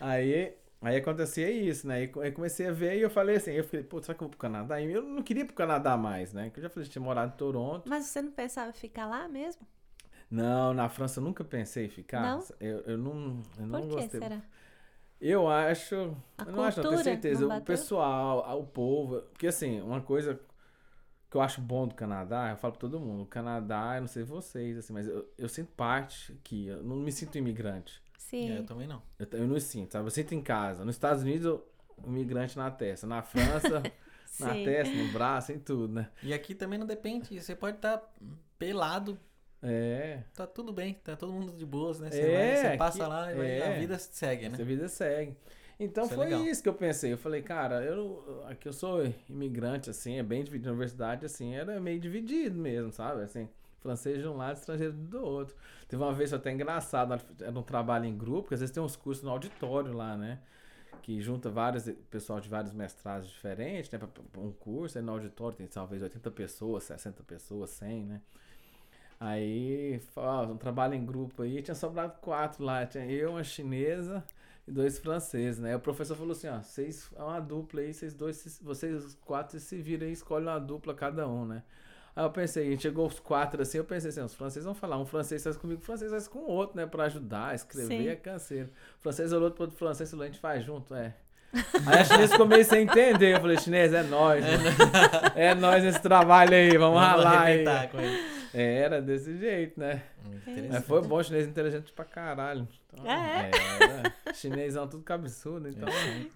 Aí, 0.00 0.54
aí 0.84 0.96
acontecia 0.96 1.50
isso, 1.50 1.86
né? 1.86 2.10
Aí 2.22 2.32
comecei 2.32 2.68
a 2.68 2.72
ver 2.72 2.96
e 2.98 3.00
eu 3.00 3.10
falei 3.10 3.36
assim, 3.36 3.52
eu 3.52 3.64
falei, 3.64 3.84
pô, 3.84 4.00
será 4.02 4.14
que 4.14 4.22
eu 4.22 4.26
vou 4.26 4.30
pro 4.30 4.38
Canadá? 4.38 4.80
E 4.80 4.92
eu 4.92 5.02
não 5.02 5.22
queria 5.22 5.42
ir 5.42 5.46
pro 5.46 5.54
Canadá 5.54 5.96
mais, 5.96 6.32
né? 6.32 6.44
Porque 6.44 6.60
eu 6.60 6.62
já 6.64 6.70
falei, 6.70 6.88
tinha 6.88 7.02
morado 7.02 7.32
em 7.32 7.36
Toronto. 7.36 7.88
Mas 7.88 8.06
você 8.06 8.20
não 8.20 8.30
pensava 8.30 8.70
em 8.70 8.74
ficar 8.74 9.06
lá 9.06 9.26
mesmo? 9.26 9.66
Não, 10.30 10.74
na 10.74 10.88
França 10.88 11.20
eu 11.20 11.24
nunca 11.24 11.44
pensei 11.44 11.86
em 11.86 11.88
ficar. 11.88 12.22
Não? 12.22 12.44
Eu, 12.60 12.80
eu 12.80 12.98
não, 12.98 13.42
eu 13.58 13.66
não 13.66 13.80
Por 13.80 13.88
que 13.88 13.94
gostei. 13.94 14.20
será? 14.20 14.42
Eu 15.20 15.48
acho. 15.48 16.16
A 16.36 16.42
eu 16.44 16.52
não 16.52 16.64
acho, 16.64 16.82
não 16.82 16.90
tenho 16.90 17.02
certeza. 17.02 17.46
não 17.46 17.56
o 17.56 17.62
pessoal, 17.62 18.60
o 18.60 18.66
povo. 18.66 19.22
Porque 19.32 19.46
assim, 19.46 19.80
uma 19.80 20.00
coisa 20.00 20.38
que 21.30 21.36
eu 21.36 21.40
acho 21.40 21.60
bom 21.60 21.86
do 21.86 21.94
Canadá, 21.94 22.50
eu 22.50 22.56
falo 22.56 22.72
pra 22.72 22.80
todo 22.80 23.00
mundo, 23.00 23.22
o 23.22 23.26
Canadá, 23.26 23.94
eu 23.96 24.02
não 24.02 24.08
sei 24.08 24.22
vocês, 24.22 24.76
assim, 24.76 24.92
mas 24.92 25.08
eu, 25.08 25.26
eu 25.38 25.48
sinto 25.48 25.72
parte 25.72 26.32
aqui. 26.32 26.66
Eu 26.66 26.82
não 26.82 26.96
me 26.96 27.10
sinto 27.10 27.38
imigrante. 27.38 28.03
Sim. 28.30 28.50
É, 28.52 28.58
eu 28.58 28.64
também 28.66 28.86
não. 28.86 29.02
Eu, 29.18 29.26
eu 29.32 29.46
não 29.46 29.58
sinto, 29.60 29.92
sabe? 29.92 30.06
Eu 30.06 30.10
sinto 30.10 30.34
em 30.34 30.40
casa. 30.42 30.84
Nos 30.84 30.96
Estados 30.96 31.22
Unidos, 31.22 31.44
eu, 31.46 31.66
um 32.04 32.10
imigrante 32.10 32.56
na 32.56 32.70
testa. 32.70 33.06
Na 33.06 33.22
França, 33.22 33.82
na 34.40 34.54
testa, 34.54 34.94
no 34.94 35.12
braço, 35.12 35.52
em 35.52 35.58
tudo, 35.58 35.92
né? 35.92 36.08
E 36.22 36.32
aqui 36.32 36.54
também 36.54 36.78
não 36.78 36.86
depende. 36.86 37.40
Você 37.40 37.54
pode 37.54 37.76
estar 37.76 38.02
pelado, 38.58 39.18
É. 39.62 40.22
tá 40.34 40.46
tudo 40.46 40.72
bem, 40.72 40.94
tá 41.04 41.16
todo 41.16 41.32
mundo 41.32 41.52
de 41.52 41.64
boas, 41.66 42.00
né? 42.00 42.10
Você, 42.10 42.20
É, 42.20 42.32
vai, 42.54 42.56
você 42.72 42.76
passa 42.78 43.02
aqui- 43.02 43.12
lá 43.12 43.32
e 43.32 43.36
vai- 43.36 43.50
é. 43.58 43.74
a 43.76 43.78
vida 43.78 43.98
segue, 43.98 44.48
né? 44.48 44.54
Essa 44.54 44.64
vida 44.64 44.88
segue. 44.88 45.36
Então 45.78 46.04
Isso 46.04 46.12
é 46.14 46.16
foi 46.16 46.24
legal. 46.26 46.44
isso 46.44 46.62
que 46.62 46.68
eu 46.68 46.74
pensei. 46.74 47.12
Eu 47.12 47.18
falei, 47.18 47.42
cara, 47.42 47.82
eu 47.84 48.44
aqui 48.46 48.68
eu 48.68 48.72
sou 48.72 49.02
imigrante, 49.28 49.90
assim, 49.90 50.18
é 50.18 50.22
bem 50.22 50.42
dividido. 50.44 50.66
Na 50.68 50.72
universidade, 50.72 51.26
assim, 51.26 51.54
era 51.54 51.80
meio 51.80 51.98
dividido 51.98 52.56
mesmo, 52.58 52.92
sabe? 52.92 53.22
Assim, 53.22 53.48
francês 53.84 54.20
de 54.20 54.26
um 54.26 54.36
lado, 54.36 54.56
estrangeiro 54.56 54.94
do 54.94 55.22
outro. 55.22 55.54
Teve 55.86 56.02
uma 56.02 56.12
vez 56.12 56.32
até 56.32 56.50
engraçado, 56.50 57.14
era 57.40 57.58
um 57.58 57.62
trabalho 57.62 58.06
em 58.06 58.16
grupo, 58.16 58.42
porque 58.42 58.54
às 58.54 58.60
vezes 58.60 58.74
tem 58.74 58.82
uns 58.82 58.96
cursos 58.96 59.22
no 59.22 59.30
auditório 59.30 59.92
lá, 59.92 60.16
né? 60.16 60.40
Que 61.02 61.20
junta 61.20 61.50
vários, 61.50 61.88
pessoal 62.10 62.40
de 62.40 62.48
vários 62.48 62.72
mestrados 62.72 63.28
diferentes, 63.28 63.90
né? 63.90 64.00
Um 64.38 64.50
curso, 64.52 64.96
aí 64.96 65.04
no 65.04 65.12
auditório 65.12 65.56
tem 65.56 65.66
talvez 65.66 66.02
80 66.02 66.30
pessoas, 66.30 66.84
60 66.84 67.22
pessoas, 67.24 67.70
100, 67.70 68.04
né? 68.06 68.22
Aí, 69.20 70.00
ó, 70.16 70.44
um 70.46 70.56
trabalho 70.56 70.94
em 70.94 71.04
grupo 71.04 71.42
aí, 71.42 71.62
tinha 71.62 71.74
sobrado 71.74 72.14
quatro 72.20 72.64
lá. 72.64 72.86
Tinha 72.86 73.04
eu, 73.06 73.32
uma 73.32 73.44
chinesa 73.44 74.24
e 74.66 74.72
dois 74.72 74.98
franceses, 74.98 75.60
né? 75.60 75.76
O 75.76 75.80
professor 75.80 76.16
falou 76.16 76.32
assim, 76.32 76.48
ó, 76.48 76.60
vocês 76.60 77.10
é 77.14 77.22
uma 77.22 77.40
dupla 77.40 77.80
aí, 77.82 77.92
vocês 77.92 78.14
dois, 78.14 78.58
vocês 78.62 79.14
quatro 79.24 79.58
se 79.60 79.76
viram 79.80 80.06
aí, 80.06 80.12
escolhem 80.12 80.48
uma 80.48 80.58
dupla 80.58 80.94
cada 80.94 81.28
um, 81.28 81.44
né? 81.46 81.62
Aí 82.16 82.24
eu 82.24 82.30
pensei, 82.30 82.68
a 82.68 82.70
gente 82.70 82.82
chegou 82.82 83.06
os 83.06 83.18
quatro 83.18 83.60
assim, 83.60 83.78
eu 83.78 83.84
pensei 83.84 84.10
assim, 84.10 84.20
os 84.20 84.34
franceses 84.34 84.64
vão 84.64 84.74
falar, 84.74 84.98
um 84.98 85.04
francês 85.04 85.42
faz 85.42 85.56
comigo, 85.56 85.80
o 85.80 85.84
francês 85.84 86.10
faz 86.12 86.28
com 86.28 86.38
o 86.40 86.46
outro, 86.46 86.76
né? 86.76 86.86
Pra 86.86 87.04
ajudar, 87.04 87.54
escrever 87.54 87.86
Sim. 87.88 88.08
é 88.08 88.14
canseiro. 88.16 88.70
O 89.00 89.02
francês 89.02 89.32
olhou 89.32 89.50
pro 89.50 89.64
outro 89.64 89.76
francês 89.76 90.08
e 90.08 90.10
falou, 90.12 90.24
a 90.24 90.26
gente 90.28 90.38
faz 90.40 90.64
junto, 90.64 90.94
é. 90.94 91.14
Aí 91.86 91.98
a 92.00 92.04
chinesa 92.04 92.32
ficou 92.32 92.46
meio 92.46 92.64
sem 92.64 92.82
entender, 92.82 93.34
eu 93.36 93.40
falei, 93.40 93.58
chinês, 93.58 93.92
é 93.92 94.02
nós, 94.04 94.44
né? 94.44 94.50
é 95.36 95.54
nós 95.54 95.82
nesse 95.84 96.00
trabalho 96.02 96.52
aí, 96.54 96.70
vamos, 96.76 96.98
Vamos 97.00 97.00
ralar 97.00 97.42
aí. 97.42 97.52
arrebentar 97.66 97.88
com 97.90 98.00
ele. 98.00 98.34
É, 98.52 98.74
Era 98.78 99.02
desse 99.02 99.36
jeito, 99.36 99.78
né? 99.80 100.02
É. 100.24 100.36
interessante. 100.50 100.72
Mas 100.72 100.84
foi 100.86 101.02
bom, 101.02 101.20
chinês 101.22 101.46
inteligente 101.48 101.92
pra 101.92 102.04
caralho. 102.04 102.68
Então, 102.92 103.04
Ah, 103.08 103.42
é? 104.26 104.32
Chinesão 104.34 104.86
tudo 104.88 105.02
cabeçudo, 105.02 105.68
então. 105.68 105.88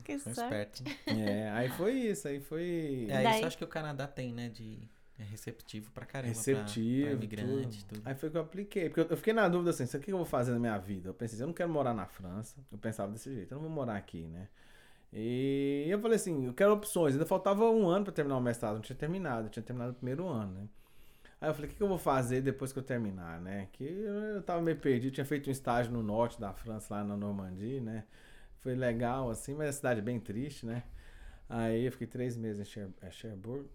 Que 0.05 0.19
São 0.19 0.35
sorte. 0.35 0.83
espertos. 0.83 0.83
É, 1.07 1.51
aí 1.51 1.69
foi 1.69 1.93
isso, 1.93 2.27
aí 2.27 2.41
foi. 2.41 3.07
É, 3.09 3.23
Daí- 3.23 3.37
isso 3.37 3.47
acho 3.47 3.59
que 3.59 3.65
o 3.65 3.69
Canadá 3.69 4.07
tem, 4.09 4.33
né? 4.33 4.49
De 4.49 4.79
é 5.19 5.25
receptivo 5.25 5.91
pra 5.93 6.07
caramba. 6.07 6.33
pra- 6.33 6.39
Receptivo, 6.41 7.07
Pra, 7.07 7.13
imigrante, 7.17 7.85
tudo. 7.85 8.03
Aí 8.05 8.15
foi 8.15 8.31
que 8.31 8.37
eu 8.37 8.41
apliquei. 8.41 8.89
Porque 8.89 9.01
eu, 9.01 9.07
eu 9.11 9.17
fiquei 9.17 9.33
na 9.33 9.49
dúvida 9.49 9.71
assim, 9.71 9.85
aqui 9.85 9.99
que 10.07 10.13
eu 10.13 10.17
vou 10.17 10.27
fazer 10.27 10.53
na 10.53 10.59
minha 10.59 10.79
vida? 10.79 11.09
Eu 11.09 11.15
pensei, 11.15 11.41
eu 11.43 11.47
não 11.47 11.55
quero 11.55 11.69
morar 11.71 11.93
na 11.95 12.07
França. 12.07 12.57
Eu 12.71 12.79
pensava 12.79 13.11
desse 13.13 13.33
jeito, 13.35 13.53
eu 13.53 13.57
não 13.57 13.63
vou 13.65 13.71
morar 13.71 13.97
aqui, 13.97 14.27
né? 14.27 14.49
E 15.13 15.87
eu 15.89 15.99
falei 16.01 16.17
assim, 16.17 16.47
eu 16.47 16.55
quero 16.55 16.73
opções. 16.73 17.15
Ainda 17.15 17.27
faltava 17.27 17.65
um 17.71 17.89
ano 17.89 18.05
pra 18.05 18.13
terminar 18.13 18.37
o 18.37 18.41
mestrado, 18.41 18.75
não 18.75 18.83
tinha 18.83 18.97
terminado, 18.97 19.47
eu 19.47 19.51
tinha 19.51 19.63
terminado 19.63 19.93
o 19.93 19.95
primeiro 19.95 20.27
ano, 20.29 20.53
né? 20.55 20.69
Aí 21.41 21.49
eu 21.51 21.55
falei, 21.55 21.69
o 21.69 21.73
que, 21.73 21.77
que 21.79 21.83
eu 21.83 21.89
vou 21.89 21.99
fazer 21.99 22.41
depois 22.43 22.73
que 22.73 22.79
eu 22.79 22.83
terminar, 22.83 23.41
né? 23.41 23.69
Que 23.73 23.85
eu, 23.85 24.43
tava 24.43 24.61
meio 24.61 24.77
perdido, 24.77 25.15
tinha 25.15 25.25
feito 25.25 25.49
um 25.49 25.53
estágio 25.53 25.93
no 25.93 26.03
norte 26.03 26.41
da 26.41 26.53
França, 26.53 26.95
lá 26.95 27.05
na 27.05 27.17
Normandia, 27.17 27.81
né? 27.81 28.05
Foi 28.61 28.75
legal, 28.75 29.31
assim, 29.31 29.55
mas 29.55 29.69
a 29.71 29.73
cidade 29.73 30.01
é 30.01 30.03
bem 30.03 30.19
triste, 30.21 30.67
né? 30.67 30.83
Aí 31.49 31.87
eu 31.87 31.93
fiquei 31.93 32.07
três 32.07 32.37
meses 32.37 32.61
em 32.61 32.65
Cher 32.71 32.89
é 33.01 33.11
Cherbourg. 33.11 33.67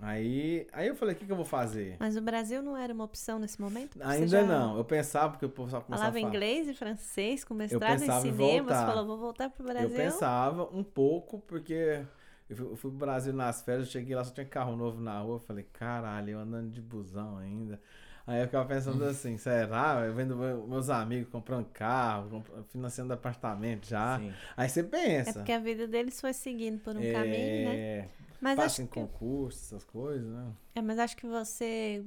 Aí, 0.00 0.66
aí 0.72 0.86
eu 0.88 0.94
falei, 0.94 1.14
o 1.14 1.18
que, 1.18 1.26
que 1.26 1.32
eu 1.32 1.36
vou 1.36 1.44
fazer? 1.44 1.96
Mas 1.98 2.16
o 2.16 2.20
Brasil 2.22 2.62
não 2.62 2.76
era 2.76 2.92
uma 2.94 3.04
opção 3.04 3.38
nesse 3.38 3.60
momento? 3.60 3.98
Ainda 4.00 4.26
já 4.26 4.42
não. 4.44 4.76
Eu 4.76 4.84
pensava, 4.84 5.30
porque 5.32 5.46
o 5.46 5.48
pessoal 5.48 5.82
começava 5.82 6.12
Falava 6.12 6.18
a 6.18 6.20
falar. 6.20 6.34
inglês 6.34 6.68
e 6.68 6.74
francês, 6.74 7.44
com 7.44 7.54
mestrado 7.54 8.02
em 8.04 8.10
cinema, 8.12 8.74
você 8.74 8.84
falou, 8.84 9.06
vou 9.06 9.18
voltar 9.18 9.50
pro 9.50 9.64
Brasil. 9.64 9.88
Eu 9.88 9.94
pensava 10.04 10.64
um 10.72 10.84
pouco, 10.84 11.40
porque 11.40 12.06
Eu 12.48 12.56
fui, 12.56 12.66
eu 12.72 12.76
fui 12.76 12.90
pro 12.90 12.98
Brasil 13.00 13.32
nas 13.32 13.62
férias, 13.62 13.86
eu 13.86 13.92
cheguei 13.92 14.14
lá, 14.16 14.24
só 14.24 14.32
tinha 14.32 14.46
carro 14.46 14.76
novo 14.76 15.00
na 15.00 15.20
rua. 15.20 15.36
Eu 15.36 15.40
falei, 15.40 15.64
caralho, 15.72 16.30
eu 16.32 16.38
andando 16.40 16.70
de 16.70 16.80
busão 16.80 17.36
ainda. 17.38 17.80
Aí 18.28 18.40
eu 18.42 18.44
ficava 18.46 18.68
pensando 18.68 19.02
assim, 19.04 19.38
será? 19.38 20.02
Eu 20.04 20.12
vendo 20.14 20.36
meu- 20.36 20.66
meus 20.66 20.90
amigos 20.90 21.30
comprando 21.32 21.64
carro, 21.72 22.44
financiando 22.68 23.12
apartamento 23.14 23.86
já. 23.88 24.18
Sim. 24.18 24.32
Aí 24.54 24.68
você 24.68 24.80
É 24.80 24.82
pensa. 24.82 25.32
porque 25.32 25.52
a 25.52 25.58
vida 25.58 25.88
deles 25.88 26.20
foi 26.20 26.34
seguindo 26.34 26.78
por 26.80 26.94
um 26.94 27.00
caminho, 27.12 27.64
né? 27.64 27.74
é, 27.76 28.08
Mas 28.40 28.56
passa 28.56 28.66
acho, 28.66 28.82
em 28.82 28.86
que, 28.86 28.94
concurso, 29.00 29.58
essas 29.74 29.82
coisas, 29.84 30.28
né? 30.30 30.52
é, 30.74 30.82
mas 30.82 30.98
acho 30.98 31.16
que 31.16 31.26
você 31.26 32.04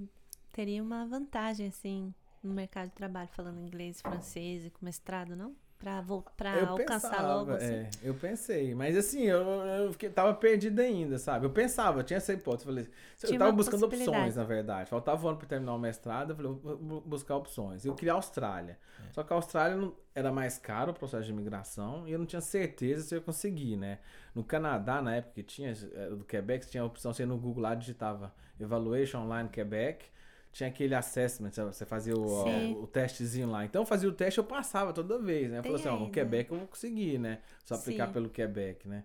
teria 0.53 0.83
uma 0.83 1.05
vantagem, 1.07 1.67
assim, 1.67 2.13
no 2.43 2.53
mercado 2.53 2.89
de 2.89 2.95
trabalho, 2.95 3.29
falando 3.33 3.59
inglês, 3.59 3.99
francês 4.01 4.65
e 4.65 4.69
com 4.69 4.85
mestrado, 4.85 5.35
não? 5.35 5.55
Pra, 5.81 6.03
pra 6.37 6.59
eu 6.59 6.67
alcançar 6.69 7.09
pensava, 7.09 7.35
logo, 7.35 7.51
assim. 7.51 7.65
é, 7.73 7.89
eu 8.03 8.13
pensei, 8.13 8.75
mas 8.75 8.95
assim, 8.95 9.23
eu, 9.23 9.41
eu 9.41 9.91
fiquei, 9.91 10.09
tava 10.09 10.33
perdido 10.33 10.79
ainda, 10.79 11.17
sabe? 11.17 11.45
Eu 11.45 11.49
pensava, 11.49 11.99
eu 11.99 12.03
tinha 12.03 12.17
essa 12.17 12.31
hipótese, 12.33 12.67
eu 12.67 12.73
falei, 12.73 12.83
eu 13.23 13.27
Tinha 13.27 13.39
tava 13.39 13.49
uma 13.51 13.57
buscando 13.57 13.85
opções, 13.85 14.35
na 14.35 14.43
verdade. 14.43 14.89
Faltava 14.89 15.25
um 15.25 15.29
ano 15.29 15.37
pra 15.39 15.47
terminar 15.47 15.73
o 15.73 15.79
mestrado, 15.79 16.29
eu 16.31 16.35
falei, 16.35 16.51
eu 16.51 16.77
vou 16.77 17.01
buscar 17.01 17.35
opções. 17.35 17.83
Eu 17.83 17.95
queria 17.95 18.13
a 18.13 18.15
Austrália. 18.15 18.77
É. 18.99 19.11
Só 19.11 19.23
que 19.23 19.33
a 19.33 19.35
Austrália 19.35 19.75
não- 19.75 19.95
era 20.13 20.31
mais 20.31 20.57
caro 20.57 20.91
o 20.91 20.93
processo 20.93 21.23
de 21.25 21.31
imigração 21.31 22.07
e 22.07 22.11
eu 22.11 22.19
não 22.19 22.25
tinha 22.25 22.41
certeza 22.41 23.03
se 23.03 23.15
eu 23.15 23.19
ia 23.19 23.23
conseguir, 23.25 23.75
né? 23.77 23.97
No 24.35 24.43
Canadá, 24.43 25.01
na 25.01 25.15
época 25.15 25.33
que 25.35 25.43
tinha, 25.43 25.73
era 25.95 26.15
do 26.15 26.23
Quebec, 26.25 26.63
você 26.65 26.71
tinha 26.71 26.83
a 26.83 26.85
opção, 26.85 27.13
você 27.13 27.23
ia 27.23 27.27
no 27.27 27.37
Google 27.37 27.63
lá, 27.63 27.73
digitava 27.75 28.33
Evaluation 28.59 29.19
Online 29.23 29.49
Quebec, 29.49 30.05
tinha 30.51 30.69
aquele 30.69 30.93
assessment, 30.95 31.51
sabe? 31.51 31.73
você 31.75 31.85
fazia 31.85 32.15
o, 32.15 32.21
o, 32.23 32.83
o 32.83 32.87
testezinho 32.87 33.49
lá. 33.49 33.63
Então 33.65 33.81
eu 33.81 33.85
fazia 33.85 34.09
o 34.09 34.11
teste 34.11 34.37
eu 34.37 34.43
passava 34.43 34.93
toda 34.93 35.17
vez, 35.19 35.49
né? 35.49 35.59
Eu 35.59 35.63
falei 35.63 35.79
assim, 35.79 35.87
ó, 35.89 35.93
no 35.97 35.99
ainda. 35.99 36.11
Quebec 36.11 36.51
eu 36.51 36.57
vou 36.57 36.67
conseguir, 36.67 37.17
né? 37.19 37.39
Só 37.63 37.75
aplicar 37.75 38.07
Sim. 38.07 38.13
pelo 38.13 38.29
Quebec, 38.29 38.87
né? 38.87 39.03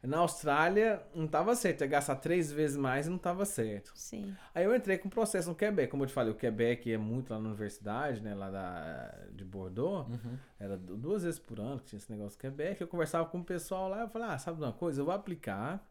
Na 0.00 0.18
Austrália 0.18 1.02
não 1.12 1.26
tava 1.26 1.56
certo, 1.56 1.80
ia 1.80 1.88
gastar 1.88 2.14
três 2.16 2.52
vezes 2.52 2.76
mais 2.76 3.08
e 3.08 3.10
não 3.10 3.18
tava 3.18 3.44
certo. 3.44 3.90
Sim. 3.96 4.32
Aí 4.54 4.64
eu 4.64 4.74
entrei 4.74 4.96
com 4.96 5.08
o 5.08 5.10
processo 5.10 5.48
no 5.48 5.56
Quebec. 5.56 5.90
Como 5.90 6.04
eu 6.04 6.06
te 6.06 6.12
falei, 6.12 6.32
o 6.32 6.36
Quebec 6.36 6.92
é 6.92 6.96
muito 6.96 7.30
lá 7.32 7.40
na 7.40 7.48
universidade, 7.48 8.22
né? 8.22 8.32
Lá 8.32 8.48
da, 8.48 9.12
de 9.32 9.44
Bordeaux. 9.44 10.08
Uhum. 10.08 10.38
Era 10.58 10.76
du- 10.78 10.96
duas 10.96 11.24
vezes 11.24 11.40
por 11.40 11.58
ano 11.58 11.80
que 11.80 11.86
tinha 11.86 11.98
esse 11.98 12.10
negócio 12.12 12.38
do 12.38 12.40
Quebec. 12.40 12.80
Eu 12.80 12.86
conversava 12.86 13.26
com 13.28 13.40
o 13.40 13.44
pessoal 13.44 13.88
lá. 13.88 14.02
Eu 14.02 14.08
falei, 14.08 14.28
ah, 14.28 14.38
sabe 14.38 14.58
de 14.58 14.62
uma 14.64 14.72
coisa? 14.72 15.00
Eu 15.00 15.04
vou 15.04 15.14
aplicar. 15.14 15.84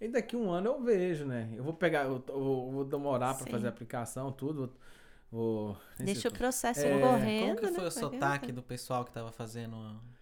E 0.00 0.08
daqui 0.08 0.34
um 0.36 0.50
ano 0.50 0.68
eu 0.68 0.82
vejo, 0.82 1.24
né? 1.26 1.48
Eu 1.54 1.62
vou 1.62 1.74
pegar, 1.74 2.04
eu, 2.04 2.22
eu 2.28 2.70
vou 2.72 2.84
demorar 2.84 3.34
para 3.34 3.46
fazer 3.46 3.66
a 3.66 3.70
aplicação, 3.70 4.32
tudo. 4.32 4.72
Vou. 5.30 5.76
Deixa 5.98 6.28
o 6.28 6.32
processo 6.32 6.80
É, 6.80 6.88
ir 6.88 7.00
Como 7.00 7.12
correndo, 7.12 7.60
que 7.60 7.68
foi 7.68 7.82
né? 7.82 7.88
o 7.88 7.90
sotaque 7.90 8.50
do 8.50 8.62
pessoal 8.62 9.04
que 9.04 9.12
tava 9.12 9.30
fazendo 9.30 9.76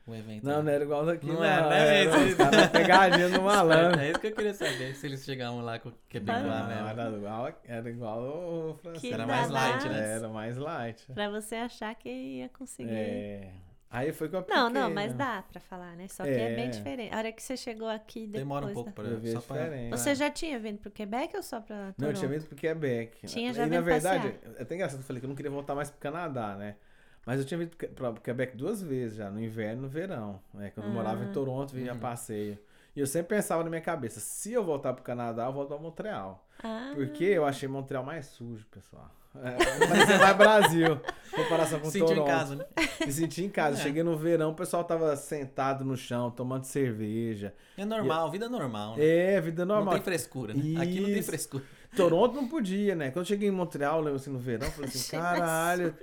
o 0.07 0.15
evento? 0.15 0.45
Não, 0.45 0.63
não 0.63 0.71
era 0.71 0.85
igual 0.85 1.07
daqui. 1.07 1.27
Não 1.27 1.37
Não, 1.37 1.45
é, 1.45 1.49
era, 1.49 1.69
né? 1.71 2.05
era, 2.05 2.19
os 2.27 2.35
caras 2.35 2.69
pegadinha 2.71 3.29
no 3.31 3.43
malandro. 3.43 4.01
É 4.01 4.11
isso 4.11 4.21
que 4.21 4.27
eu 4.27 4.33
queria 4.35 4.53
saber, 4.53 4.95
se 4.97 5.07
eles 5.07 5.25
chegavam 5.25 5.63
lá 5.63 5.79
com 5.79 5.89
o 5.89 5.95
quebecois 6.11 6.45
Não, 6.45 6.67
mesmo. 6.67 6.89
era 6.89 7.17
igual, 7.17 7.53
era 7.65 7.91
igual 7.91 8.21
o 8.23 8.75
francês. 8.83 9.01
Que 9.01 9.13
Era 9.13 9.27
mais 9.27 9.49
light, 9.49 9.89
né? 9.89 10.15
Era 10.17 10.29
mais 10.29 10.57
light. 10.59 11.13
Pra 11.13 11.31
você 11.31 11.55
achar 11.55 11.95
que 11.95 12.11
ia 12.11 12.49
conseguir. 12.51 12.91
É. 12.91 13.53
Aí 13.91 14.13
foi 14.13 14.29
que 14.29 14.35
eu 14.35 14.41
apliquei, 14.41 14.63
Não, 14.63 14.69
não, 14.69 14.91
mas 14.91 15.13
né? 15.13 15.17
dá 15.19 15.43
pra 15.51 15.59
falar, 15.61 15.97
né? 15.97 16.09
Só 16.09 16.23
que 16.23 16.29
é, 16.29 16.55
bem 16.55 16.67
É. 16.67 16.69
diferente. 16.69 17.15
A 17.15 17.17
hora 17.19 17.33
que 17.33 17.43
você 17.43 17.57
chegou 17.57 17.89
aqui 17.89 18.21
depois. 18.27 18.41
Demora 18.43 18.67
um 18.67 18.73
pouco 18.75 18.91
da- 18.91 18.95
pra, 18.95 19.05
Eu 19.05 19.39
a 19.39 19.41
só 19.41 19.55
pra... 19.55 19.67
Você 19.97 20.15
já 20.15 20.31
tinha 20.31 20.59
vindo 20.59 20.79
pro 20.79 20.91
Quebec 20.91 21.35
ou 21.35 21.43
só 21.43 21.59
pra 21.61 21.77
Não, 21.77 21.87
eu 21.87 21.93
Toronto? 21.95 22.17
tinha 22.19 22.29
vindo 22.29 22.47
pro 22.47 22.55
Quebec. 22.57 23.27
Tinha 23.27 23.53
já 23.55 23.67
e 23.67 23.71
na 23.71 23.81
verdade, 23.81 24.39
é 24.59 24.63
até 24.63 24.75
engraçado, 24.75 25.01
eu 25.01 25.05
falei 25.05 25.21
que 25.21 25.27
eu 25.27 25.29
não 25.29 25.35
queria 25.37 25.51
voltar 25.51 25.75
mais 25.75 25.91
pro 25.91 25.99
Canadá, 26.01 26.55
né? 26.55 26.77
Mas 27.25 27.41
eu 27.41 27.47
tinha 27.47 27.57
vindo 27.59 27.71
pro 27.71 27.79
Que- 27.79 27.89
pro 27.89 28.13
Quebec 28.21 28.57
duas 28.57 28.83
vezes 28.83 29.17
já, 29.17 29.31
no 29.31 29.41
inverno 29.43 29.81
e 29.81 29.83
no 29.83 29.89
verão. 29.89 30.41
Né? 30.53 30.71
Quando 30.75 30.87
eu 30.87 30.93
morava 30.93 31.25
em 31.25 31.29
Ah. 31.29 31.33
Toronto, 31.33 31.75
vinha 31.75 31.93
a 31.93 31.95
Uhum. 31.95 32.01
passeio. 32.01 32.59
E 32.95 33.01
eu 33.01 33.07
sempre 33.07 33.37
pensava 33.37 33.63
na 33.65 33.71
minha 33.71 33.83
cabeça, 33.83 34.19
se 34.21 34.53
eu 34.53 34.65
voltar 34.65 34.93
pro 34.93 35.03
Canadá, 35.05 35.47
eu 35.47 35.53
volto 35.53 35.73
a 35.73 35.79
Montreal. 35.79 36.47
Ah, 36.63 36.93
Porque 36.95 37.25
eu 37.25 37.47
achei 37.47 37.69
Montreal 37.69 38.03
mais 38.05 38.27
sujo, 38.27 38.67
pessoal. 38.71 39.11
É, 39.37 39.87
mas 39.89 40.11
é 40.11 40.19
mais 40.19 40.37
Brasil, 40.37 41.01
comparação 41.35 41.79
com 41.81 41.91
Sentiu 41.91 42.07
Toronto. 42.07 42.27
em 42.29 42.31
casa, 42.31 42.57
né? 42.57 42.65
Me 43.05 43.13
senti 43.13 43.45
em 43.45 43.49
casa. 43.49 43.79
É. 43.79 43.83
Cheguei 43.83 44.03
no 44.03 44.17
verão, 44.17 44.51
o 44.51 44.55
pessoal 44.55 44.83
tava 44.85 45.15
sentado 45.17 45.85
no 45.85 45.97
chão, 45.97 46.31
tomando 46.31 46.65
cerveja. 46.65 47.55
É 47.77 47.85
normal, 47.85 48.31
vida 48.31 48.49
normal, 48.49 48.97
né? 48.97 49.05
É, 49.05 49.41
vida 49.41 49.65
Não 49.65 49.77
normal. 49.77 49.95
tem 49.95 50.03
frescura, 50.03 50.55
né? 50.55 50.81
Aqui 50.81 50.99
não 51.01 51.07
tem 51.07 51.19
Isso. 51.19 51.29
frescura. 51.29 51.63
Toronto 51.97 52.35
não 52.37 52.47
podia, 52.47 52.95
né? 52.95 53.07
Quando 53.11 53.25
eu 53.25 53.29
cheguei 53.29 53.49
em 53.49 53.53
Montreal, 53.53 54.01
lembro 54.01 54.17
assim, 54.17 54.31
no 54.31 54.39
verão, 54.39 54.67
eu 54.67 54.73
falei 54.73 54.89
assim, 54.89 54.99
achei 55.17 55.19
caralho. 55.19 55.95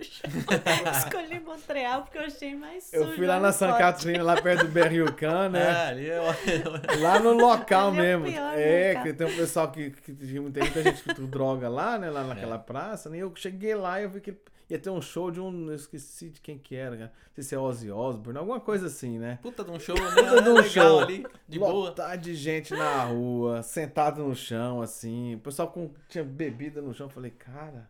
Escolhi 0.98 1.40
Montreal 1.40 2.02
porque 2.04 2.18
eu 2.18 2.24
achei 2.24 2.56
mais 2.56 2.86
sujo. 2.86 3.04
Eu 3.04 3.16
fui 3.16 3.26
lá 3.26 3.40
na. 3.40 3.52
Santa 3.52 3.78
Catarina, 3.78 4.24
lá 4.24 4.42
perto 4.42 4.66
do 4.66 4.72
Berriocan, 4.72 5.50
né? 5.50 5.70
Ah, 5.70 5.88
ali 5.90 6.10
é... 6.10 6.20
Lá 7.00 7.20
no 7.20 7.34
local 7.34 7.90
Ali 7.90 8.00
é 8.00 8.18
mesmo. 8.18 8.28
é, 8.56 8.88
local. 8.90 9.04
que 9.04 9.14
tem 9.14 9.28
um 9.28 9.36
pessoal 9.36 9.72
que, 9.72 9.92
que 9.92 10.12
tem 10.14 10.40
muita 10.40 10.66
gente 10.84 11.04
que 11.04 11.14
droga 11.22 11.70
lá, 11.70 11.98
né? 11.98 12.10
Lá 12.10 12.24
naquela 12.24 12.56
É. 12.56 12.60
praça, 12.60 13.10
né? 13.10 13.18
E 13.18 13.20
eu 13.22 13.32
cheguei 13.36 13.76
lá 13.76 14.02
e 14.02 14.04
eu 14.04 14.10
vi 14.10 14.20
que 14.22 14.34
ia 14.70 14.80
ter 14.80 14.90
um 14.90 15.02
show 15.02 15.32
de 15.32 15.40
um. 15.40 15.70
Eu 15.70 15.76
esqueci 15.76 16.30
de 16.30 16.42
quem 16.42 16.58
que 16.58 16.76
era, 16.76 16.98
cara. 16.98 17.14
Não 17.28 17.34
sei 17.36 17.44
se 17.44 17.56
é 17.56 17.60
Ozzy 17.60 17.92
Osbourne, 17.92 18.40
alguma 18.40 18.60
coisa 18.60 18.88
assim, 18.88 19.18
né? 19.20 19.40
Puta 19.42 19.64
de 19.64 19.72
um 19.72 19.80
show, 19.80 19.96
né? 19.96 20.12
Puta 20.12 20.42
de 20.42 20.50
um 20.50 20.54
Legal 20.56 20.70
show. 20.70 21.00
ali, 21.00 21.26
de 21.48 21.60
boa. 21.60 21.72
Lotado 21.72 22.22
de 22.22 22.36
gente 22.36 22.74
na 22.74 23.04
rua, 23.04 23.62
sentado 23.62 24.24
no 24.24 24.36
chão, 24.36 24.82
assim. 24.82 25.36
O 25.36 25.40
pessoal 25.40 25.70
com, 25.70 25.92
tinha 26.08 26.24
bebida 26.24 26.82
no 26.82 26.94
chão. 26.94 27.08
Eu 27.08 27.12
falei, 27.12 27.32
cara, 27.32 27.90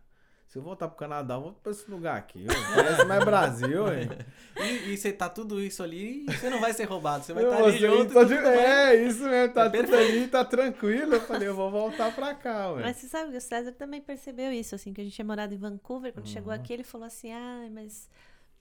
se 0.56 0.60
eu 0.60 0.62
voltar 0.62 0.88
pro 0.88 0.96
Canadá, 0.96 1.34
eu 1.34 1.42
volto 1.42 1.60
pra 1.62 1.70
esse 1.70 1.90
lugar 1.90 2.16
aqui. 2.16 2.46
Parece 2.74 3.04
mais 3.04 3.22
Brasil, 3.24 3.92
hein? 3.92 4.08
E, 4.58 4.92
e 4.92 4.96
você 4.96 5.12
tá 5.12 5.28
tudo 5.28 5.60
isso 5.60 5.82
ali 5.82 6.24
e 6.26 6.32
você 6.32 6.48
não 6.48 6.58
vai 6.62 6.72
ser 6.72 6.84
roubado. 6.84 7.22
Você 7.22 7.34
vai 7.34 7.44
estar 7.44 7.58
ali 7.62 7.72
você- 7.72 7.86
junto. 7.86 8.18
e 8.22 8.24
de- 8.24 8.34
mais. 8.36 8.46
É, 8.58 8.94
isso 9.06 9.22
mesmo, 9.24 9.52
tá 9.52 9.60
É 9.60 9.64
tudo 9.68 9.72
perfeito. 9.72 9.94
ali, 10.12 10.28
tá 10.28 10.44
tranquilo. 10.46 11.14
Eu 11.16 11.20
falei, 11.20 11.46
eu 11.48 11.54
vou 11.54 11.70
voltar 11.70 12.10
pra 12.14 12.34
cá, 12.34 12.72
ué. 12.72 12.82
Mas 12.84 12.96
você 12.96 13.06
sabe 13.06 13.32
que 13.32 13.36
o 13.36 13.40
César 13.42 13.72
também 13.72 14.00
percebeu 14.00 14.50
isso, 14.50 14.74
assim, 14.74 14.94
que 14.94 15.00
a 15.02 15.04
gente 15.04 15.12
tinha 15.14 15.26
morado 15.26 15.52
em 15.52 15.58
Vancouver. 15.58 16.10
Quando 16.14 16.26
chegou 16.26 16.54
Uhum. 16.54 16.58
aqui, 16.58 16.72
ele 16.72 16.84
falou 16.84 17.06
assim: 17.06 17.30
ah, 17.32 17.68
mas 17.70 18.08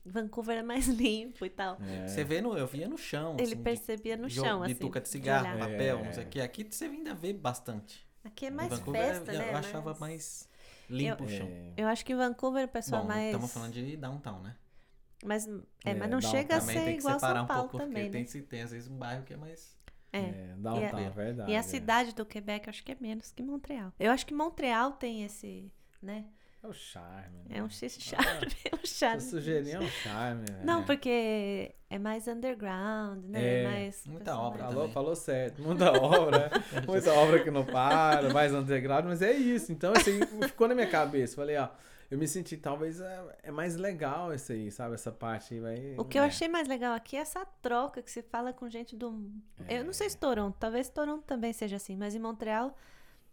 Vancouver 0.06 0.58
é 0.58 0.64
mais 0.64 0.86
limpo 0.92 1.46
e 1.46 1.50
tal. 1.50 1.78
É. 1.82 2.08
Você 2.10 2.26
vê 2.26 2.42
no, 2.42 2.58
eu 2.58 2.68
via 2.68 2.90
no 2.90 2.98
chão. 2.98 3.36
Ele 3.36 3.44
assim, 3.44 3.56
de- 3.56 3.62
percebia 3.62 4.18
no 4.18 4.28
de, 4.28 4.36
chão, 4.36 4.64
assim. 4.64 4.74
Bituca 4.74 5.00
de 5.00 5.06
de 5.06 5.12
cigarro, 5.12 5.46
olhar. 5.56 5.60
papel, 5.60 6.00
É. 6.00 6.04
não 6.04 6.12
sei 6.14 6.24
o 6.26 6.28
que. 6.28 6.42
Aqui 6.42 6.68
você 6.70 6.84
ainda 6.86 7.14
vê 7.14 7.32
bastante. 7.32 8.06
Aqui 8.26 8.48
é 8.48 8.52
mais 8.52 8.70
Vancouver, 8.70 9.02
festa, 9.02 9.32
eu, 9.32 9.40
né? 9.40 9.52
eu 9.54 9.58
achava 9.58 9.96
Mas- 9.98 10.50
mais 10.90 11.02
limpo 11.04 11.24
o 11.24 11.30
chão. 11.30 11.48
É. 11.48 11.74
Eu 11.78 11.88
acho 11.88 12.06
que 12.06 12.14
em 12.14 12.16
Vancouver 12.16 12.66
o 12.66 12.68
pessoal 12.68 13.02
Bom, 13.02 13.08
mais. 13.08 13.26
estamos 13.28 13.54
falando 13.54 13.74
de 13.74 13.98
downtown, 13.98 14.42
né? 14.42 14.56
Mas, 15.24 15.48
é, 15.48 15.52
É, 15.86 15.94
mas 15.94 16.10
não 16.10 16.20
downtown 16.20 16.32
chega 16.32 16.56
a 16.58 16.60
Também 16.60 16.78
ser 16.78 16.84
tem 16.86 16.94
que 16.96 17.00
igual 17.00 17.16
separar 17.16 17.36
São 17.36 17.44
um 17.44 17.48
Paulo 17.48 17.70
pouco, 17.70 17.86
também, 17.86 18.04
porque 18.06 18.18
né? 18.20 18.26
tem, 18.26 18.42
tem 18.44 18.62
às 18.62 18.72
vezes 18.72 18.90
um 18.90 18.98
bairro 18.98 19.24
que 19.24 19.34
é 19.34 19.38
mais... 19.38 19.76
É. 20.14 20.20
É, 20.20 20.56
downtown, 20.58 21.00
E 21.02 21.06
a- 21.06 21.10
verdade. 21.10 21.52
E 21.52 21.56
a 21.56 21.60
é. 21.60 21.62
cidade 21.62 22.16
do 22.16 22.26
Quebec, 22.26 22.68
eu 22.68 22.70
acho 22.70 22.84
que 22.84 22.92
é 22.92 22.98
menos 23.00 23.32
que 23.32 23.44
Montreal. 23.44 23.92
Eu 24.00 24.12
acho 24.12 24.26
que 24.26 24.34
Montreal 24.34 24.94
tem 24.94 25.24
esse, 25.26 25.70
né? 26.02 26.26
É 26.66 26.70
o 26.70 26.74
charme. 26.74 27.46
É 27.50 27.60
um 27.62 27.68
né? 27.68 27.70
charme, 27.90 28.48
é 28.72 28.76
um 28.76 28.86
charme. 28.86 29.22
Sujeirinha 29.22 29.76
é 29.76 29.80
um 29.80 29.88
charme, 29.90 30.46
né? 30.50 30.62
Não, 30.64 30.82
É. 30.82 30.86
porque 30.86 31.76
é 31.90 32.00
mais 32.00 32.28
underground, 32.28 33.24
né? 33.26 33.62
É. 33.62 33.64
mais, 33.64 34.06
Muita 34.08 34.38
obra 34.38 34.64
mais- 34.64 34.74
Falou, 34.74 34.90
falou 34.90 35.16
certo. 35.16 35.62
Muita 35.62 35.92
obra, 36.02 36.50
muita 36.88 37.14
obra 37.14 37.44
que 37.44 37.52
não 37.52 37.64
para, 37.66 38.34
mais 38.34 38.54
underground, 38.54 39.06
mas 39.06 39.22
é 39.22 39.32
isso. 39.34 39.72
Então, 39.72 39.94
assim, 39.96 40.20
ficou 40.48 40.68
na 40.68 40.76
minha 40.76 40.88
cabeça. 40.90 41.36
Falei, 41.36 41.56
ó, 41.58 41.70
eu 42.10 42.18
me 42.18 42.28
senti, 42.28 42.58
talvez 42.58 43.00
é, 43.00 43.24
é 43.44 43.52
mais 43.52 43.76
legal 43.76 44.34
esse 44.34 44.54
aí, 44.54 44.72
sabe? 44.72 44.96
Essa 44.96 45.12
parte 45.12 45.54
aí 45.54 45.60
vai. 45.60 45.96
O 45.98 46.06
que 46.06 46.18
eu 46.18 46.24
é. 46.24 46.28
achei 46.28 46.48
mais 46.48 46.68
legal 46.68 46.94
aqui 46.94 47.16
é 47.16 47.20
essa 47.20 47.46
troca 47.62 48.02
que 48.02 48.10
você 48.12 48.22
fala 48.24 48.54
com 48.54 48.68
gente 48.70 48.96
do. 48.96 49.08
Eu 49.70 49.84
não 49.84 49.92
É. 49.92 49.94
sei 49.94 50.10
se 50.10 50.18
Toronto, 50.18 50.56
talvez 50.60 50.90
Toronto 50.90 51.24
também 51.24 51.54
seja 51.54 51.76
assim, 51.76 51.96
mas 51.96 52.16
em 52.16 52.20
Montreal, 52.20 52.76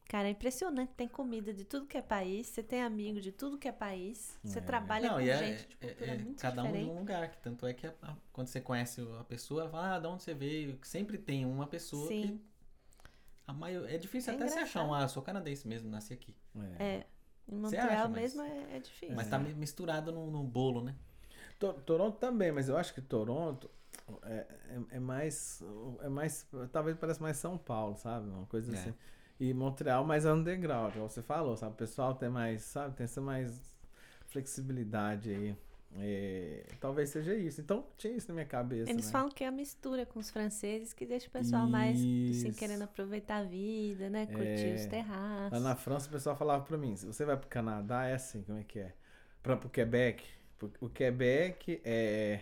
cara, 0.09 0.29
é 0.29 0.31
impressionante. 0.31 0.93
Tem 0.97 1.09
comida 1.09 1.53
de 1.53 1.65
tudo 1.65 1.87
que 1.87 1.97
é 1.97 2.03
país, 2.03 2.47
você 2.49 2.63
tem 2.63 2.83
amigo 2.83 3.21
de 3.21 3.33
tudo 3.33 3.57
que 3.59 3.67
é 3.69 3.73
país, 3.73 4.39
você 4.45 4.59
É. 4.59 4.63
trabalha 4.63 5.09
Não, 5.09 5.15
com 5.17 5.21
e 5.23 5.31
é, 5.31 5.39
gente 5.39 5.67
de 5.69 5.77
é- 5.81 5.87
cultura 5.89 6.11
é 6.13 6.19
muito 6.19 6.41
cada 6.43 6.63
um 6.63 6.67
diferente. 6.67 6.87
num 6.89 6.99
lugar. 6.99 7.31
Que 7.31 7.39
tanto 7.39 7.67
é 7.67 7.73
que 7.75 7.87
a- 7.87 7.95
a- 8.03 8.17
quando 8.33 8.49
você 8.49 8.61
conhece 8.61 9.01
a 9.21 9.25
pessoa, 9.25 9.63
ela 9.63 9.71
fala, 9.71 9.97
ah, 9.97 9.99
de 10.01 10.07
onde 10.07 10.23
você 10.23 10.35
veio? 10.35 10.79
Sempre 10.83 11.19
tem 11.19 11.45
uma 11.47 11.67
pessoa 11.67 12.07
Sim. 12.09 12.23
que... 12.39 12.53
A 13.47 13.53
maior, 13.53 13.89
é 13.91 13.99
difícil 13.99 14.33
É 14.33 14.37
até 14.37 14.47
se 14.49 14.59
achar 14.59 14.81
um, 14.81 14.85
engraçado. 14.85 15.03
ah, 15.03 15.05
eu 15.05 15.09
sou 15.09 15.23
canadense 15.23 15.67
mesmo, 15.67 15.91
nasci 15.91 16.13
aqui. 16.15 16.35
É. 16.79 16.85
É, 16.85 17.07
em 17.49 17.57
Montreal 17.57 17.89
acha, 17.89 18.09
mas- 18.09 18.21
mesmo 18.23 18.43
é, 18.43 18.77
é 18.77 18.79
difícil. 18.79 19.17
Mas 19.17 19.29
tá 19.29 19.39
mi- 19.39 19.53
misturado 19.55 20.13
no, 20.13 20.31
no 20.31 20.45
bolo, 20.45 20.83
né? 20.83 20.95
To- 21.59 21.73
Toronto 21.75 22.19
também, 22.19 22.53
mas 22.53 22.69
eu 22.69 22.77
acho 22.77 22.95
que 22.95 23.01
Toronto 23.01 23.69
é, 24.25 24.47
é, 24.91 24.97
é 24.97 25.01
mais. 25.01 25.63
É 26.03 26.09
mais. 26.09 26.47
Talvez 26.73 26.97
pareça 26.97 27.21
mais 27.23 27.37
São 27.37 27.59
Paulo, 27.59 27.97
sabe? 27.97 28.29
Uma 28.29 28.47
coisa 28.47 28.75
É. 28.75 28.79
assim. 28.79 28.95
E 29.45 29.53
Montreal 29.53 30.05
mais 30.05 30.25
underground, 30.25 30.93
como 30.95 31.09
você 31.09 31.21
falou, 31.23 31.57
sabe? 31.57 31.73
O 31.73 31.77
pessoal 31.77 32.15
tem 32.15 32.29
mais, 32.29 32.63
sabe? 32.63 32.95
Tem 32.95 33.05
essa 33.05 33.21
mais 33.21 33.61
flexibilidade 34.29 35.31
aí. 35.31 35.57
É, 35.95 36.65
talvez 36.81 37.11
seja 37.11 37.35
isso. 37.35 37.61
Então 37.61 37.85
tinha 37.99 38.15
isso 38.17 38.29
na 38.29 38.35
minha 38.35 38.47
cabeça. 38.47 38.91
Eles 38.91 39.07
né? 39.07 39.13
falam 39.13 39.29
que 39.31 39.45
é 39.45 39.49
a 39.49 39.51
mistura 39.51 40.07
com 40.07 40.19
os 40.21 40.31
franceses 40.31 40.93
que 40.95 41.05
deixa 41.05 41.27
o 41.29 41.31
pessoal 41.31 41.67
mais 41.69 41.99
assim, 41.99 42.31
Isso. 42.49 42.59
querendo 42.59 42.83
aproveitar 42.83 43.39
a 43.39 43.43
vida, 43.45 44.09
né? 44.09 44.27
Curtir 44.27 44.71
É. 44.71 44.75
os 44.75 44.87
terraços. 44.87 45.53
Lá 45.53 45.61
na 45.61 45.77
França 45.77 46.09
o 46.09 46.13
pessoal 46.13 46.35
falava 46.37 46.65
pra 46.65 46.79
mim, 46.79 46.97
se 46.97 47.05
você 47.05 47.25
vai 47.27 47.37
pro 47.37 47.49
Canadá, 47.49 48.07
é 48.07 48.15
assim, 48.15 48.43
como 48.43 48.59
é 48.59 48.65
que 48.65 48.79
é? 48.79 48.93
Pra, 49.43 49.57
pro 49.57 49.69
Quebec. 49.69 50.25
pro- 50.59 50.73
O 50.81 50.89
Quebec 50.89 51.81
é. 51.85 52.41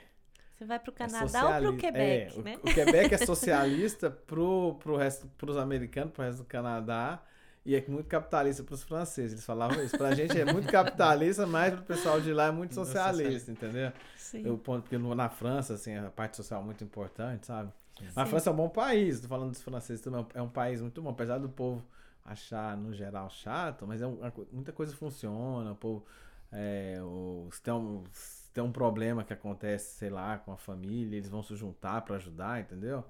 Você 0.61 0.67
vai 0.67 0.79
pro 0.79 0.93
é 0.93 0.95
Canadá 0.95 1.23
ou 1.23 1.29
sociali- 1.29 1.67
pro 1.69 1.77
Quebec, 1.79 2.37
é, 2.37 2.39
o- 2.39 2.43
né? 2.43 2.57
O, 2.63 2.75
Quebec 2.75 3.15
é 3.15 3.17
socialista 3.27 4.11
pro, 4.11 4.75
pro 4.79 4.95
resto, 4.95 5.27
pros 5.39 5.57
americanos, 5.57 6.13
pro 6.13 6.23
resto 6.23 6.39
do 6.41 6.45
Canadá. 6.45 7.19
E 7.65 7.75
é 7.75 7.83
muito 7.89 8.07
capitalista 8.09 8.63
pros 8.63 8.83
franceses. 8.83 9.33
Eles 9.33 9.45
falavam 9.45 9.83
isso. 9.83 9.97
Pra 9.97 10.15
gente 10.15 10.39
é 10.39 10.45
muito 10.51 10.71
capitalista, 10.71 11.47
mas 11.47 11.73
pro 11.75 11.83
pessoal 11.85 12.21
de 12.21 12.31
lá 12.33 12.47
é 12.49 12.51
muito 12.51 12.75
socialista, 12.75 13.51
entendeu? 13.51 13.91
Sim. 14.19 14.43
Eu, 14.47 14.59
porque 14.59 14.99
na 14.99 15.31
França, 15.31 15.75
assim, 15.75 15.97
a 15.97 16.11
parte 16.11 16.37
social 16.37 16.61
é 16.61 16.65
muito 16.65 16.85
importante, 16.85 17.47
sabe? 17.47 17.73
A. 18.15 18.27
França 18.27 18.51
é 18.51 18.53
um 18.53 18.57
bom 18.57 18.69
país, 18.69 19.21
tô 19.21 19.29
falando 19.29 19.51
dos 19.51 19.63
franceses 19.63 20.03
também, 20.03 20.27
é 20.35 20.43
um 20.43 20.49
país 20.49 20.81
muito 20.83 21.01
bom, 21.01 21.09
apesar 21.11 21.39
do 21.39 21.49
povo 21.49 21.83
achar, 22.25 22.77
no 22.77 22.93
geral, 22.95 23.29
chato, 23.31 23.87
mas 23.87 24.01
é 24.03 24.07
um- 24.07 24.19
muita 24.53 24.73
coisa 24.73 24.95
funciona, 24.97 25.73
o 25.73 25.77
povo, 25.77 26.05
é, 26.53 26.99
o- 27.03 27.49
se, 27.53 27.61
tem 27.63 27.73
um, 27.75 28.05
se 28.51 28.55
tem 28.55 28.65
um 28.65 28.73
problema 28.73 29.25
que 29.25 29.33
acontece, 29.33 29.97
sei 29.99 30.11
lá, 30.11 30.39
com 30.39 30.53
a 30.53 30.57
família, 30.57 31.17
eles 31.17 31.29
vão 31.31 31.43
se 31.43 31.55
juntar 31.57 32.03
pra 32.03 32.17
ajudar, 32.17 32.61
entendeu? 32.61 33.05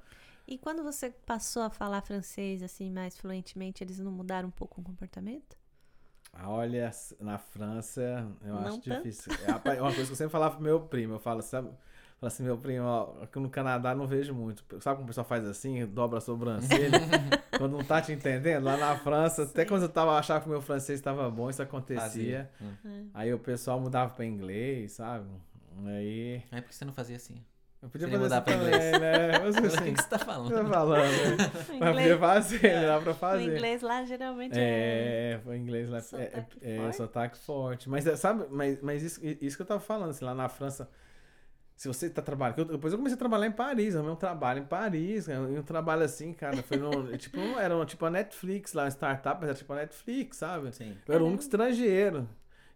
E 0.47 0.59
quando 0.59 0.82
você 0.82 1.09
passou 1.11 1.62
a 1.62 1.70
falar 1.70 2.03
francês 2.03 2.62
assim 2.62 2.91
mais 2.91 3.16
fluentemente, 3.16 3.82
eles 3.82 3.99
não 3.99 4.12
mudaram 4.12 4.49
um 4.49 4.53
pouco 4.53 4.80
o 4.80 4.84
comportamento? 4.84 5.57
Ah, 6.32 6.49
Olha, 6.49 6.91
na 7.20 7.38
França, 7.38 8.26
eu 8.43 8.57
Não 8.57 8.59
acho 8.59 8.80
tanto? 8.80 9.11
difícil. 9.20 9.32
É 9.41 9.76
é 9.76 9.82
uma 9.82 9.93
coisa 9.95 10.09
que 10.09 10.12
eu 10.12 10.16
sempre 10.16 10.32
falava 10.32 10.55
pro 10.57 10.62
meu 10.64 10.80
primo, 10.80 11.14
eu 11.14 11.18
falo, 11.20 11.43
sabe... 11.43 11.70
Falo 12.21 12.29
assim, 12.29 12.43
meu 12.43 12.59
primo, 12.59 12.85
ó, 12.85 13.14
aqui 13.23 13.39
no 13.39 13.49
Canadá 13.49 13.95
não 13.95 14.07
vejo 14.07 14.35
muito. 14.35 14.62
Sabe 14.81 14.97
como 14.97 15.05
o 15.05 15.07
pessoal 15.07 15.25
faz 15.25 15.43
assim, 15.47 15.87
dobra 15.87 16.18
a 16.18 16.21
sobrancelha? 16.21 17.01
quando 17.57 17.73
não 17.79 17.83
tá 17.85 18.03
te 18.03 18.12
entendendo? 18.12 18.62
Lá 18.64 18.77
na 18.77 18.95
França, 18.99 19.45
até 19.45 19.62
Sim. 19.62 19.68
quando 19.68 19.83
eu 19.85 19.89
tava 19.89 20.12
achava 20.18 20.41
que 20.41 20.47
o 20.47 20.51
meu 20.51 20.61
francês 20.61 20.99
estava 20.99 21.31
bom, 21.31 21.49
isso 21.49 21.62
acontecia. 21.62 22.51
Hum. 22.85 23.09
Aí 23.14 23.33
o 23.33 23.39
pessoal 23.39 23.81
mudava 23.81 24.12
pra 24.12 24.25
inglês, 24.27 24.93
sabe? 24.93 25.25
Aí. 25.87 26.43
É 26.53 26.61
porque 26.61 26.75
você 26.75 26.85
não 26.85 26.93
fazia 26.93 27.16
assim. 27.16 27.43
Eu 27.83 27.89
podia 27.89 28.07
Seria 28.07 28.21
fazer 28.21 28.35
mudar 28.35 28.43
pra 28.43 28.53
também, 28.53 28.68
inglês. 28.75 29.01
né? 29.01 29.39
Mas 29.39 29.57
O 29.57 29.66
assim, 29.66 29.85
que 29.85 29.93
que 29.95 30.03
você 30.03 30.09
tá 30.11 30.18
tá 30.18 30.25
falando? 30.27 30.68
falando, 30.68 31.01
né? 31.01 31.51
O 31.73 31.79
Mas 31.81 31.97
podia 31.97 32.18
fazer, 32.18 32.87
dá 32.87 33.01
pra 33.01 33.12
o 33.12 33.14
fazer. 33.14 33.45
inglês 33.45 33.81
lá 33.81 34.05
geralmente 34.05 34.59
é. 34.59 35.33
É, 35.33 35.41
foi 35.43 35.57
inglês 35.57 35.89
lá. 35.89 35.97
É, 35.97 36.03
Sotaque 36.03 36.59
é, 36.61 36.75
é, 36.75 36.77
forte. 36.83 36.97
sotaque 36.97 37.39
forte. 37.39 37.89
Mas 37.89 38.07
é, 38.07 38.14
sabe, 38.16 38.45
mas, 38.51 38.79
mas 38.83 39.03
isso, 39.03 39.21
isso 39.41 39.57
que 39.57 39.62
eu 39.62 39.66
tava 39.66 39.81
falando, 39.81 40.11
assim, 40.11 40.23
lá 40.27 40.35
na 40.35 40.51
França, 40.51 40.91
se 41.81 41.89
você 41.89 42.11
tá 42.11 42.20
trabalhando. 42.20 42.59
eu- 42.59 42.64
Depois 42.66 42.93
eu 42.93 42.99
comecei 42.99 43.14
a 43.14 43.18
trabalhar 43.18 43.47
em 43.47 43.53
Paris, 43.53 43.95
eu 43.95 44.05
um 44.05 44.14
trabalho 44.14 44.61
em 44.61 44.66
Paris, 44.66 45.26
né, 45.28 45.37
e 45.37 45.59
um 45.59 45.62
trabalho 45.62 46.03
assim, 46.03 46.31
cara, 46.35 46.62
foi 46.62 46.76
no. 46.76 46.91
tipo, 47.16 47.39
não 47.39 47.59
era 47.59 47.74
um- 47.74 47.87
tipo 47.87 48.05
a 48.05 48.11
Netflix 48.11 48.74
lá, 48.74 48.83
uma 48.83 48.91
startup, 48.91 49.41
mas 49.41 49.49
era 49.49 49.57
tipo 49.59 49.72
a 49.72 49.76
Netflix, 49.76 50.37
sabe? 50.37 50.74
Sim. 50.76 50.95
Eu 51.09 51.14
era 51.14 51.24
o 51.24 51.26
único 51.26 51.43
estrangeiro. 51.43 52.28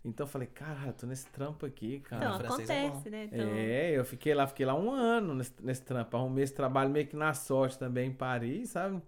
Então 0.03 0.25
eu 0.25 0.31
falei, 0.31 0.49
cara, 0.49 0.91
tô 0.95 1.07
nesse 1.07 1.27
trampo 1.27 1.67
aqui, 1.67 2.01
cara. 2.01 2.25
Então, 2.25 2.39
francês 2.39 2.71
é 2.71 2.87
acontece, 2.87 3.11
né? 3.11 3.25
Então, 3.25 3.47
É, 3.47 3.91
eu 3.91 4.05
fiquei 4.07 4.33
lá, 4.35 4.47
fiquei 4.47 4.65
lá 4.65 4.75
um 4.75 4.91
ano 4.91 5.35
nesse, 5.35 5.53
nesse 5.61 5.83
trampo. 5.83 6.17
Arrumei 6.17 6.45
esse 6.45 6.55
trabalho 6.55 6.89
meio 6.89 7.07
que 7.07 7.15
na 7.15 7.35
sorte 7.35 7.79
também 7.79 8.09
em 8.09 8.13
Paris, 8.15 8.71
sabe? 8.71 9.03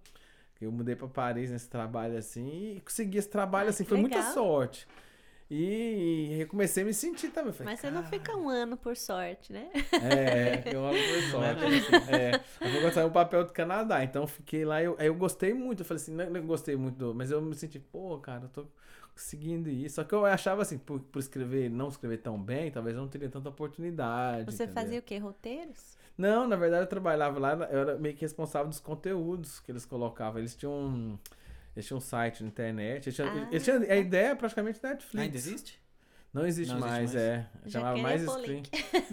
Eu 0.61 0.70
mudei 0.70 0.94
pra 0.94 1.09
Paris 1.09 1.51
nesse 1.51 1.70
trabalho 1.70 2.18
assim 2.18 2.76
e 2.76 2.80
consegui 2.82 3.16
esse 3.16 3.30
trabalho 3.30 3.68
Ah, 3.68 3.70
assim, 3.70 3.84
foi 3.86 3.97
muita 3.99 4.18
legal. 4.18 4.34
sorte. 4.34 4.86
E, 5.51 6.34
e 6.36 6.40
eu 6.40 6.47
comecei 6.49 6.82
a 6.82 6.86
me 6.86 6.92
sentir 6.92 7.30
também. 7.30 7.53
Falei, 7.53 7.72
Mas 7.72 7.80
você 7.80 7.90
não 7.90 8.03
fica 8.03 8.36
um 8.36 8.49
ano 8.49 8.76
por 8.76 8.97
sorte, 8.97 9.53
né? 9.53 9.70
É, 9.99 10.64
eu 10.70 10.84
amo 10.84 11.05
por 11.05 11.22
Não 11.22 11.44
é 11.44 11.55
sorte. 11.55 11.61
bem 11.61 11.74
assim. 11.76 11.92
É, 12.09 12.40
eu 12.64 12.70
vou 12.70 12.80
gostar 12.80 13.07
um 13.07 13.11
papel 13.12 13.44
do 13.44 13.53
Canadá. 13.53 14.03
Então 14.03 14.22
eu 14.22 14.26
fiquei 14.28 14.64
lá, 14.64 14.82
eu, 14.82 14.97
aí 14.99 15.07
eu 15.07 15.14
gostei 15.14 15.55
muito. 15.55 15.80
Eu 15.80 15.84
falei 15.86 16.03
assim, 16.03 16.14
não, 16.14 16.28
não 16.30 16.47
gostei 16.47 16.76
muito, 16.76 16.97
do- 16.97 17.14
mas 17.14 17.30
eu 17.30 17.40
me 17.40 17.55
senti, 17.55 17.78
pô, 17.78 18.18
cara, 18.18 18.44
eu 18.44 18.49
tô 18.49 18.66
conseguindo 19.14 19.68
isso. 19.70 19.97
Só 19.97 20.05
que 20.05 20.14
eu 20.14 20.24
achava 20.26 20.62
assim, 20.62 20.78
por, 20.78 21.01
por 21.01 21.18
escrever, 21.18 21.70
não 21.70 21.88
escrever 21.88 22.18
tão 22.18 22.40
bem, 22.42 22.70
talvez 22.70 22.97
eu 22.97 23.03
não 23.03 23.09
teria 23.09 23.28
tanta 23.30 23.49
oportunidade. 23.49 24.51
Você 24.51 24.64
entendeu? 24.64 24.74
fazia 24.74 24.99
o 24.99 25.03
quê? 25.03 25.18
Roteiros? 25.18 25.97
Não, 26.16 26.49
na 26.49 26.57
verdade 26.57 26.84
eu 26.84 26.88
trabalhava 26.88 27.38
lá, 27.38 27.53
eu 27.70 27.78
era 27.80 27.99
meio 27.99 28.14
que 28.14 28.22
responsável 28.22 28.68
dos 28.68 28.80
conteúdos 28.80 29.61
que 29.61 29.70
eles 29.70 29.84
colocavam. 29.84 30.38
Eles 30.40 30.55
tinham 30.57 30.72
um, 30.72 31.18
eles 31.77 31.87
tinham 31.87 31.99
um 31.99 32.01
site 32.01 32.43
na 32.43 32.49
internet. 32.49 33.07
Eles 33.07 33.14
tinham, 33.14 33.29
Ah. 33.29 33.49
eles 33.51 33.62
tinham- 33.62 33.83
a 33.83 33.97
ideia 33.97 34.29
é 34.31 34.35
praticamente 34.35 34.81
Netflix. 34.83 35.22
Ainda 35.24 35.37
existe? 35.37 35.87
Não 36.35 36.45
existe 36.47 36.68
Não 36.70 36.77
existe 36.79 36.91
mais, 36.91 37.14
mais? 37.14 37.16
é. 37.16 37.47
Já 37.64 37.79
Chamava 37.81 37.99
mais 37.99 38.22
screen. 38.22 38.62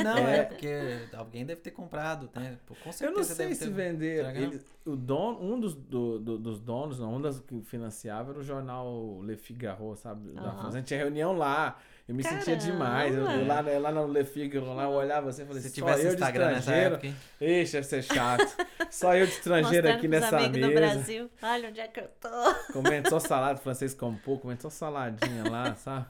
Não, 0.04 0.18
É. 0.18 0.38
é. 0.40 0.44
porque 0.44 0.68
alguém 1.16 1.46
deve 1.46 1.62
ter 1.62 1.72
comprado, 1.72 2.30
né? 2.36 2.58
Com 2.68 2.92
certeza 2.92 3.06
Eu 3.06 3.12
não 3.16 3.24
sei 3.24 3.36
deve 3.38 3.56
se 3.56 3.66
ter... 3.66 3.72
vender. 3.72 4.36
Ele, 4.36 4.62
o 4.86 4.96
dono, 4.98 5.42
um 5.42 5.58
dos, 5.58 5.74
do- 5.74 6.20
do- 6.20 6.38
dos 6.38 6.60
donos, 6.60 7.00
não, 7.00 7.16
um 7.16 7.22
das 7.22 7.40
que 7.40 7.62
financiava 7.62 8.32
era 8.32 8.40
o 8.40 8.44
jornal 8.44 9.22
Le 9.22 9.38
Figaro, 9.38 9.96
sabe? 9.96 10.34
Da 10.34 10.42
Aham. 10.42 10.52
França. 10.62 10.68
A 10.68 10.80
gente 10.80 10.88
tinha 10.88 11.00
reunião 11.00 11.32
lá. 11.38 11.80
Eu 12.06 12.16
me 12.16 12.22
sentia 12.22 12.58
Caramba! 12.58 12.72
demais. 12.74 13.16
Eu, 13.16 13.24
eu 13.30 13.48
lá, 13.48 13.62
lá 13.62 13.92
no 13.92 14.08
Le 14.12 14.26
Figaro, 14.26 14.74
lá, 14.74 14.84
eu 14.84 14.90
olhava 14.90 15.30
assim 15.30 15.44
e 15.44 15.46
falei, 15.46 15.62
Se 15.62 15.70
só 15.70 15.76
tivesse 15.76 16.02
eu 16.04 16.10
de 16.10 16.14
Instagram 16.16 16.46
nessa 16.48 16.60
estrangeiro. 16.60 16.96
época? 16.96 17.14
Ixi, 17.40 17.72
deve 17.72 17.88
ser 17.88 18.04
chato. 18.04 18.58
Só 18.92 19.16
eu 19.16 19.26
de 19.26 19.32
estrangeiro 19.32 19.88
Mostrando 19.88 19.98
aqui 19.98 20.08
nessa 20.10 20.38
amigos 20.38 20.58
mesa. 20.58 20.68
do 20.68 20.74
Brasil. 20.76 21.30
Olha 21.42 21.70
onde 21.70 21.80
é 21.80 21.88
que 21.88 22.00
eu 22.02 22.08
tô. 22.20 22.74
Comendo 22.74 23.10
só 23.10 23.20
salada, 23.20 23.58
francês 23.58 23.94
como 23.94 24.20
pouco, 24.20 24.42
comendo 24.44 24.62
só 24.62 24.70
saladinha 24.70 25.50
lá, 25.50 25.74
sabe? 25.76 26.06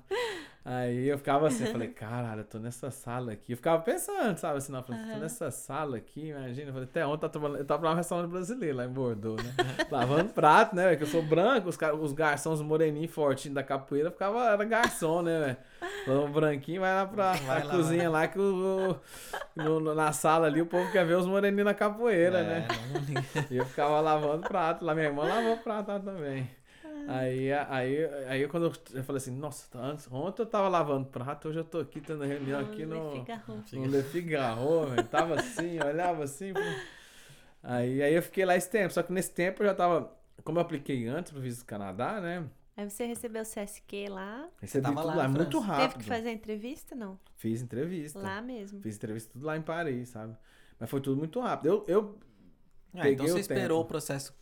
Aí 0.66 1.08
eu 1.10 1.18
ficava 1.18 1.48
assim, 1.48 1.66
eu 1.66 1.72
falei, 1.74 1.90
caralho, 1.94 2.42
eu 2.42 2.46
tô 2.46 2.58
nessa 2.58 2.90
sala 2.90 3.34
aqui. 3.34 3.52
Eu 3.52 3.58
ficava 3.58 3.82
pensando, 3.82 4.38
sabe, 4.38 4.58
assim, 4.60 4.72
não, 4.72 4.80
eu 4.80 4.84
falei, 4.84 5.02
tô 5.12 5.18
nessa 5.18 5.52
sala 5.52 5.98
aqui, 5.98 6.30
imagina. 6.30 6.70
Eu 6.70 6.74
falei, 6.74 6.88
até 6.90 7.06
ontem 7.06 7.26
eu 7.26 7.30
tava 7.30 7.48
eu 7.50 7.66
tava 7.66 7.84
lá 7.86 7.92
no 7.92 7.98
restaurante 7.98 8.30
brasileiro, 8.32 8.78
lá 8.78 8.86
em 8.86 8.90
Bordeaux, 8.90 9.44
né? 9.44 9.52
Lavando 9.92 10.32
prato, 10.34 10.74
né, 10.76 10.86
velho, 10.86 10.98
que 10.98 11.04
eu 11.04 11.08
sou 11.08 11.22
branco, 11.22 11.68
os, 11.68 11.78
os 12.02 12.14
garçons 12.14 12.62
moreninhos 12.62 13.12
fortinhos 13.12 13.56
da 13.56 13.64
capoeira, 13.64 14.10
ficava, 14.10 14.46
era 14.46 14.64
garçom, 14.64 15.22
né, 15.22 15.40
velho? 15.40 15.58
O 16.24 16.28
branquinho 16.30 16.82
vai 16.82 16.94
lá 16.94 17.06
pra 17.06 17.34
Vai 17.34 17.62
pra 17.62 17.64
lá, 17.64 17.72
cozinha 17.76 18.10
lá, 18.10 18.28
que 18.28 18.40
o, 18.40 18.96
no- 19.56 19.94
na 19.94 20.12
sala 20.14 20.48
ali 20.48 20.62
o 20.62 20.66
povo 20.66 20.90
quer 20.92 21.06
ver 21.06 21.18
os 21.18 21.26
moreninhos 21.26 21.66
na 21.66 21.74
capoeira, 21.74 22.40
É, 22.40 22.44
né? 22.44 22.68
E 23.52 23.58
eu 23.58 23.66
ficava 23.66 24.00
lavando 24.00 24.48
prato 24.48 24.84
lá, 24.86 24.94
minha 24.96 25.08
irmã 25.08 25.24
lavou 25.24 25.58
prato 25.58 25.90
lá 25.90 26.00
também. 26.00 26.50
Aí, 27.08 27.52
aí, 27.52 28.06
aí 28.28 28.48
quando 28.48 28.74
eu, 28.94 29.04
falei 29.04 29.18
assim, 29.18 29.32
nossa, 29.32 29.70
tá- 29.70 29.80
antes, 29.80 30.08
ontem 30.12 30.42
eu 30.42 30.46
tava 30.46 30.68
lavando 30.70 31.08
prato, 31.08 31.50
hoje 31.50 31.60
eu 31.60 31.66
tô 31.66 31.80
aqui 31.80 32.00
tendo 32.02 32.24
reunião 32.24 32.60
aqui 32.62 32.86
Le 32.86 32.86
no, 32.86 33.12
Figaro. 33.12 33.64
no 33.74 33.86
Le 33.86 34.04
Figaro, 34.04 34.86
velho. 34.90 35.08
Tava 35.08 35.36
assim, 35.36 35.80
olhava 35.82 36.24
assim. 36.24 36.54
pô. 36.54 36.60
Aí, 37.62 38.02
aí 38.02 38.14
eu 38.14 38.22
fiquei 38.22 38.46
lá 38.46 38.56
esse 38.56 38.70
tempo, 38.70 38.94
só 38.94 39.02
que 39.04 39.12
nesse 39.12 39.32
tempo 39.32 39.64
eu 39.64 39.68
já 39.68 39.74
tava, 39.76 40.14
como 40.44 40.60
eu 40.60 40.62
apliquei 40.62 41.08
antes 41.08 41.32
pro 41.32 41.42
visto 41.42 41.60
do 41.62 41.66
Canadá, 41.66 42.20
né? 42.20 42.46
Aí 42.76 42.90
você 42.90 43.06
recebeu 43.06 43.44
o 43.44 43.46
CSQ 43.46 44.10
lá. 44.10 44.50
Recebi 44.60 44.84
tava 44.84 44.96
tudo 45.02 45.08
lá 45.08 45.16
lá, 45.16 45.30
muito 45.30 45.60
rápido. 45.60 45.92
Teve 45.92 46.04
que 46.04 46.10
fazer 46.10 46.32
entrevista? 46.32 46.96
Não. 46.96 47.20
Fiz 47.36 47.62
entrevista. 47.62 48.20
Lá 48.20 48.42
mesmo. 48.42 48.82
Fiz 48.82 48.96
entrevista 48.96 49.32
tudo 49.34 49.46
lá 49.46 49.56
em 49.56 49.62
Paris, 49.62 50.10
sabe? 50.10 50.36
Mas 50.80 50.90
foi 50.90 51.00
tudo 51.00 51.18
muito 51.18 51.40
rápido. 51.40 51.68
Eu, 51.68 51.86
eu 51.88 52.20
Ah, 52.96 53.10
então 53.10 53.26
o 53.26 53.30
você 53.30 53.40
esperou 53.42 53.78
tempo. 53.78 53.82
o 53.82 53.86
processo 53.86 54.34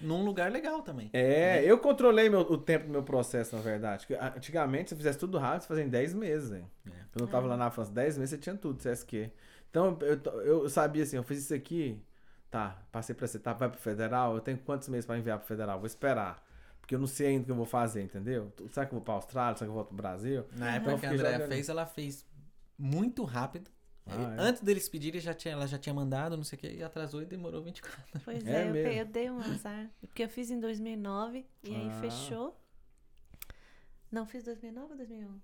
num 0.00 0.24
lugar 0.24 0.50
legal 0.50 0.82
também. 0.82 1.10
É, 1.12 1.62
eu 1.64 1.78
controlei 1.78 2.28
meu- 2.28 2.40
o 2.40 2.56
tempo 2.58 2.86
do 2.86 2.90
meu 2.90 3.02
processo, 3.02 3.54
na 3.56 3.62
verdade. 3.62 4.06
Porque, 4.06 4.20
ah, 4.22 4.32
Antigamente, 4.36 4.88
se 4.90 4.94
eu 4.94 4.98
fizesse 4.98 5.18
tudo 5.18 5.38
rápido, 5.38 5.62
você 5.62 5.68
fazia 5.68 5.84
em 5.84 5.88
10 5.88 6.12
meses, 6.14 6.50
velho. 6.50 6.70
É. 6.86 6.90
Quando 7.12 7.20
eu 7.22 7.28
tava 7.28 7.46
lá 7.46 7.56
na 7.56 7.70
França, 7.70 7.90
10 7.92 8.16
meses, 8.16 8.30
você 8.30 8.38
tinha 8.38 8.56
tudo, 8.56 8.80
CSQ. 8.82 9.30
Então, 9.70 9.96
eu, 10.00 10.62
eu 10.62 10.68
sabia 10.68 11.02
assim, 11.02 11.16
eu 11.16 11.22
fiz 11.22 11.38
isso 11.44 11.54
aqui, 11.54 12.00
tá, 12.50 12.82
passei 12.90 13.14
pra 13.14 13.24
essa 13.24 13.36
etapa, 13.36 13.58
vai 13.60 13.68
pro 13.70 13.78
federal, 13.80 14.34
eu 14.34 14.40
tenho 14.40 14.58
quantos 14.58 14.88
meses 14.88 15.06
pra 15.06 15.16
enviar 15.18 15.38
pro 15.38 15.46
federal? 15.46 15.78
Vou 15.78 15.86
esperar. 15.86 16.44
Porque 16.80 16.94
eu 16.94 16.98
não 16.98 17.06
sei 17.06 17.28
ainda 17.28 17.42
o 17.42 17.44
que 17.44 17.50
eu 17.52 17.56
vou 17.56 17.66
fazer, 17.66 18.02
entendeu? 18.02 18.52
Será 18.72 18.84
que 18.86 18.92
eu 18.92 18.96
vou 18.98 19.04
pra 19.04 19.14
Austrália? 19.14 19.56
Será 19.56 19.66
que 19.66 19.70
eu 19.70 19.74
vou 19.74 19.84
pro 19.84 19.94
Brasil? 19.96 20.44
Na 20.56 20.66
Uhum. 20.66 20.72
época 20.72 20.98
que 20.98 21.06
a 21.06 21.10
Andrea 21.12 21.46
fez, 21.46 21.68
ela 21.68 21.86
fez 21.86 22.26
muito 22.76 23.22
rápido. 23.22 23.70
Ah, 24.10 24.16
Aí, 24.16 24.38
é? 24.38 24.40
Antes 24.42 24.62
deles 24.62 24.88
pedirem, 24.88 25.20
já 25.20 25.32
tinha, 25.34 25.52
ela 25.54 25.66
já 25.66 25.78
tinha 25.78 25.94
mandado, 25.94 26.36
não 26.36 26.44
sei 26.44 26.56
o 26.56 26.60
que, 26.60 26.68
e 26.68 26.82
atrasou 26.82 27.22
e 27.22 27.26
demorou 27.26 27.62
24. 27.62 28.20
Pois 28.24 28.44
É 28.46 28.64
é, 28.64 28.68
eu, 28.68 28.72
pe- 28.72 28.94
eu 29.00 29.06
dei 29.06 29.30
um 29.30 29.38
azar. 29.40 29.90
Porque 30.00 30.22
eu 30.24 30.28
fiz 30.28 30.50
em 30.50 30.58
2009 30.60 31.46
e 31.62 31.74
aí 31.74 31.88
Ah. 31.90 32.00
fechou. 32.00 32.56
Não, 34.10 34.26
fiz 34.26 34.42
2009 34.44 34.90
ou 34.92 34.96
2011? 34.96 35.40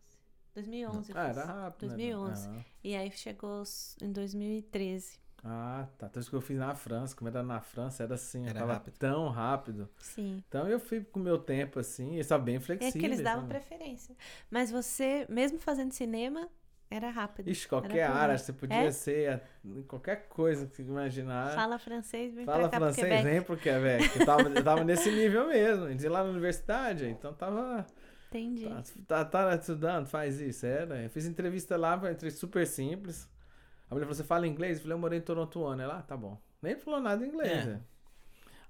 2011 0.54 1.12
eu 1.12 1.18
Ah, 1.18 1.28
fiz. 1.28 1.36
era 1.36 1.44
rápido. 1.46 1.88
2011. 1.88 2.48
Né? 2.48 2.64
E 2.82 2.96
aí 2.96 3.10
chegou 3.12 3.62
em 4.02 4.10
2013. 4.12 5.18
Ah, 5.44 5.82
ah, 5.82 5.86
tá. 5.98 6.06
Então 6.06 6.20
isso 6.20 6.30
que 6.30 6.34
eu 6.36 6.40
fiz 6.40 6.58
na 6.58 6.74
França, 6.74 7.14
como 7.14 7.28
era 7.28 7.42
na 7.42 7.60
França, 7.60 8.02
era 8.02 8.14
assim, 8.14 8.46
Era 8.48 8.60
tava 8.60 8.72
rápido. 8.72 8.94
tão 8.98 9.28
rápido. 9.28 9.88
Sim. 9.98 10.42
Então 10.48 10.66
eu 10.68 10.80
fui 10.80 11.04
com 11.04 11.20
o 11.20 11.22
meu 11.22 11.38
tempo 11.38 11.78
assim, 11.78 12.14
e 12.16 12.18
estava 12.18 12.42
bem 12.42 12.56
É 12.56 12.60
flexível. 12.60 12.98
que 13.00 13.06
eles 13.06 13.22
davam 13.22 13.42
sabe? 13.42 13.50
preferência. 13.54 14.16
Mas 14.50 14.70
você, 14.72 15.24
mesmo 15.28 15.58
fazendo 15.58 15.92
cinema, 15.92 16.48
era 16.90 17.10
rápido. 17.10 17.48
Ixi, 17.48 17.66
qualquer 17.68 18.04
área, 18.04 18.38
você 18.38 18.52
podia 18.52 18.76
É? 18.76 18.90
ser 18.90 19.42
qualquer 19.88 20.28
coisa 20.28 20.66
que 20.66 20.76
você 20.76 20.82
imaginar. 20.82 21.54
Fala 21.54 21.78
francês, 21.78 22.34
vem 22.34 22.44
Fala 22.44 22.60
pra 22.60 22.68
cá 22.68 22.76
pro 22.76 22.86
francês, 22.86 23.06
Quebec. 23.08 23.24
vem 23.24 23.42
pro 23.42 23.56
Quebec. 23.56 24.18
Eu 24.20 24.26
tava, 24.26 24.42
eu 24.48 24.64
tava 24.64 24.84
nesse 24.84 25.10
nível 25.10 25.48
mesmo. 25.48 25.84
A 25.86 25.90
gente 25.90 26.02
ia 26.02 26.10
lá 26.10 26.22
na 26.22 26.30
universidade, 26.30 27.06
então 27.06 27.32
tava. 27.34 27.84
Entendi. 28.28 28.68
Tá, 29.06 29.24
tá, 29.24 29.48
tá 29.50 29.54
estudando, 29.56 30.06
faz 30.06 30.40
isso, 30.40 30.66
era. 30.66 31.02
Eu 31.02 31.10
fiz 31.10 31.26
entrevista 31.26 31.76
lá, 31.76 31.96
entrevista 31.96 32.40
super 32.40 32.66
simples. 32.66 33.28
A 33.88 33.94
mulher 33.94 34.04
falou: 34.04 34.14
Você 34.14 34.24
fala 34.24 34.46
inglês? 34.46 34.78
Eu 34.78 34.82
falei: 34.82 34.94
Eu 34.94 34.98
morei 35.00 35.18
em 35.18 35.22
Toronto 35.22 35.60
um 35.60 35.66
ano. 35.66 35.82
Ela, 35.82 35.98
ah, 35.98 36.02
tá 36.02 36.16
bom. 36.16 36.40
Nem 36.60 36.76
falou 36.76 37.00
nada 37.00 37.24
em 37.24 37.28
inglês. 37.28 37.68
É. 37.68 37.80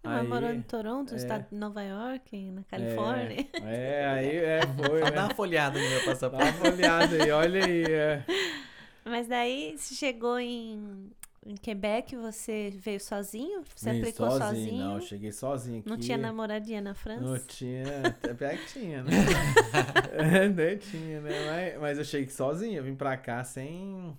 Ela 0.05 0.21
Aí- 0.21 0.29
morou 0.29 0.51
em 0.53 0.63
Toronto, 0.63 1.11
no 1.11 1.17
é. 1.17 1.21
estado 1.21 1.47
de 1.51 1.57
Nova 1.57 1.83
York, 1.83 2.51
na 2.53 2.63
Califórnia. 2.65 3.47
É, 3.55 4.01
é, 4.03 4.07
aí 4.07 4.37
é, 4.37 4.61
foi. 4.63 5.01
Só 5.01 5.05
né? 5.05 5.11
dá 5.11 5.25
uma 5.25 5.35
folhada 5.35 5.79
no 5.79 5.89
meu 5.89 5.99
Dá 5.99 6.05
passaporte. 6.07 6.59
uma 6.61 6.73
olhada 6.73 7.23
aí, 7.23 7.31
olha 7.31 7.65
aí. 7.65 7.85
É. 7.85 8.25
Mas 9.05 9.29
daí 9.29 9.77
você 9.77 9.95
chegou 9.95 10.39
em 10.39 11.11
em 11.47 11.55
Quebec 11.55 12.17
você 12.17 12.73
veio 12.77 12.99
sozinho? 12.99 13.63
Você 13.73 13.93
Vim 13.93 14.01
aplicou 14.01 14.29
sozinho? 14.33 14.85
Não, 14.85 14.95
eu 14.97 15.01
cheguei 15.01 15.31
sozinho 15.31 15.79
aqui. 15.79 15.89
Não 15.89 15.97
tinha 15.97 16.19
namoradinha 16.19 16.81
na 16.81 16.93
França? 16.93 17.21
Não 17.21 17.39
tinha. 17.39 17.85
Até 18.29 18.57
que 18.57 18.67
tinha, 18.67 19.05
né? 19.05 19.13
é, 20.43 20.49
nem 20.49 20.77
tinha, 20.77 21.21
né? 21.21 21.31
Mas, 21.47 21.81
mas 21.81 21.99
eu 21.99 22.05
cheguei 22.05 22.29
sozinho, 22.29 22.79
eu 22.79 22.83
vim 22.83 22.97
pra 22.97 23.17
cá 23.17 23.45
sem. 23.45 24.19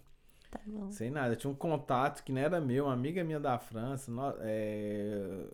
Tá 0.58 0.64
bom. 0.66 0.92
Sem 0.92 1.10
nada. 1.12 1.34
Eu 1.34 1.38
tinha 1.38 1.52
um 1.52 1.56
contato 1.56 2.24
que 2.24 2.32
não 2.32 2.42
era 2.42 2.60
meu, 2.62 2.86
uma 2.86 2.94
amiga 2.94 3.24
minha 3.24 3.40
da 3.40 3.58
França, 3.60 4.12
no- 4.12 4.36
é, 4.40 5.46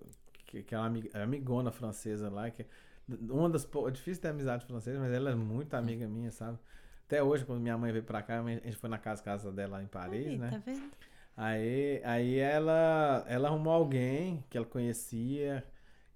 que, 0.46 0.64
que 0.64 0.76
é 0.76 0.78
uma 0.80 0.94
é 1.14 1.22
amigona 1.24 1.72
francesa 1.72 2.30
lá, 2.30 2.50
que 2.50 2.64
é 2.64 2.66
uma 3.10 3.50
das. 3.50 3.66
É 3.88 3.92
difícil 3.92 4.22
ter 4.22 4.30
amizade 4.30 4.66
francesa, 4.66 5.00
mas 5.00 5.12
ela 5.12 5.32
é 5.32 5.36
muito 5.36 5.74
amiga 5.74 6.08
minha, 6.08 6.32
sabe? 6.32 6.58
Até 7.06 7.22
hoje, 7.22 7.46
quando 7.46 7.60
minha 7.62 7.78
mãe 7.78 7.92
veio 7.92 8.04
pra 8.04 8.22
cá, 8.22 8.42
a 8.42 8.50
gente 8.50 8.78
foi 8.78 8.90
na 8.90 8.98
casa, 8.98 9.22
casa 9.22 9.52
dela 9.52 9.84
em 9.84 9.88
Paris, 9.88 10.26
Aí, 10.28 10.38
né? 10.38 10.50
Tá 10.52 10.58
vendo? 10.58 10.92
Aí, 11.36 12.02
aí 12.04 12.38
ela, 12.38 13.26
ela 13.28 13.48
arrumou 13.50 13.74
alguém 13.74 14.44
que 14.50 14.58
ela 14.58 14.66
conhecia, 14.68 15.64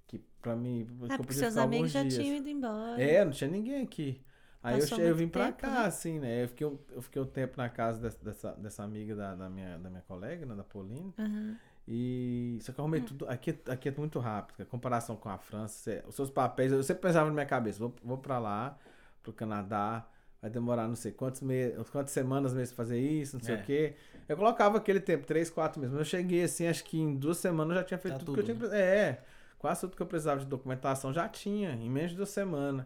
que 0.07 0.19
pra 0.41 0.55
mim. 0.55 0.87
Ah, 1.09 1.17
porque 1.17 1.33
seus 1.33 1.57
amigos 1.57 1.91
já 1.91 2.01
dias. 2.03 2.15
tinham 2.15 2.37
ido 2.37 2.49
embora. 2.49 3.01
É, 3.01 3.23
não 3.25 3.31
tinha 3.31 3.49
ninguém 3.49 3.83
aqui. 3.83 4.21
Aí 4.63 4.79
eu, 4.79 4.97
eu 4.99 5.15
vim 5.15 5.27
pra 5.27 5.45
tempo, 5.45 5.57
cá, 5.59 5.69
né? 5.81 5.85
assim, 5.85 6.19
né? 6.19 6.43
Eu 6.43 6.47
fiquei, 6.49 6.67
um- 6.67 6.77
eu 6.91 7.01
fiquei 7.01 7.21
um 7.21 7.25
tempo 7.25 7.53
na 7.57 7.69
casa 7.69 7.99
dessa, 7.99 8.17
dessa, 8.23 8.51
dessa 8.53 8.83
amiga 8.83 9.15
da, 9.15 9.35
da, 9.35 9.49
minha, 9.49 9.77
da 9.77 9.89
minha 9.89 10.01
colega, 10.01 10.45
né? 10.45 10.55
Da 10.55 10.63
Pauline. 10.63 11.13
Aham. 11.17 11.55
E. 11.87 12.57
Só 12.61 12.71
que 12.73 12.79
eu 12.79 12.83
arrumei 12.83 13.01
Hum. 13.01 13.05
tudo. 13.05 13.29
Aqui, 13.29 13.57
aqui 13.69 13.87
é 13.89 13.93
muito 13.95 14.19
rápido. 14.19 14.61
A 14.61 14.65
comparação 14.65 15.15
com 15.15 15.29
a 15.29 15.37
França, 15.37 15.73
você- 15.77 16.03
os 16.07 16.15
seus 16.15 16.29
papéis. 16.29 16.71
Eu 16.71 16.83
sempre 16.83 17.03
pensava 17.03 17.27
na 17.27 17.33
minha 17.33 17.45
cabeça, 17.45 17.79
vou, 17.79 17.93
vou 18.03 18.17
pra 18.17 18.39
lá, 18.39 18.77
pro 19.23 19.31
Canadá. 19.31 20.05
Vai 20.41 20.51
demorar 20.51 20.87
não 20.87 20.95
sei 20.95 21.11
quantos 21.11 21.41
meses, 21.41 21.89
quantas 21.89 22.11
semanas 22.11 22.53
meses 22.53 22.71
pra 22.71 22.83
fazer 22.83 22.99
isso, 22.99 23.37
não 23.37 23.43
sei 23.43 23.55
É. 23.55 23.57
o 23.59 23.63
quê. 23.63 23.95
Eu 24.29 24.37
colocava 24.37 24.77
aquele 24.77 24.99
tempo, 24.99 25.25
três, 25.25 25.49
quatro 25.49 25.79
meses. 25.79 25.91
Mas 25.95 25.99
eu 26.01 26.05
cheguei 26.05 26.43
assim, 26.43 26.67
acho 26.67 26.83
que 26.83 26.99
em 26.99 27.15
duas 27.15 27.37
semanas 27.37 27.71
eu 27.71 27.81
já 27.81 27.83
tinha 27.83 27.97
feito 27.97 28.13
Tá 28.15 28.19
tudo, 28.19 28.33
que 28.33 28.39
eu 28.41 28.43
tudo, 28.45 28.57
tinha. 28.59 28.69
pre- 28.69 28.77
É, 28.79 29.23
quase 29.57 29.81
tudo 29.81 29.95
que 29.95 30.01
eu 30.01 30.05
precisava 30.05 30.39
de 30.39 30.45
documentação 30.45 31.11
já 31.11 31.27
tinha, 31.27 31.71
em 31.71 31.89
menos 31.89 32.11
de 32.11 32.17
duas 32.17 32.29
semanas. 32.29 32.85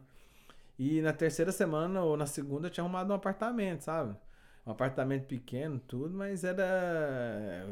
E 0.84 1.00
na 1.00 1.14
terceira 1.14 1.52
semana 1.52 2.02
ou 2.02 2.18
na 2.18 2.26
segunda 2.26 2.66
eu 2.66 2.72
tinha 2.72 2.84
arrumado 2.84 3.12
um 3.14 3.16
apartamento, 3.16 3.82
sabe? 3.82 4.18
Um 4.66 4.72
apartamento 4.72 5.28
pequeno, 5.28 5.80
tudo, 5.80 6.18
mas 6.18 6.44
era. 6.44 7.68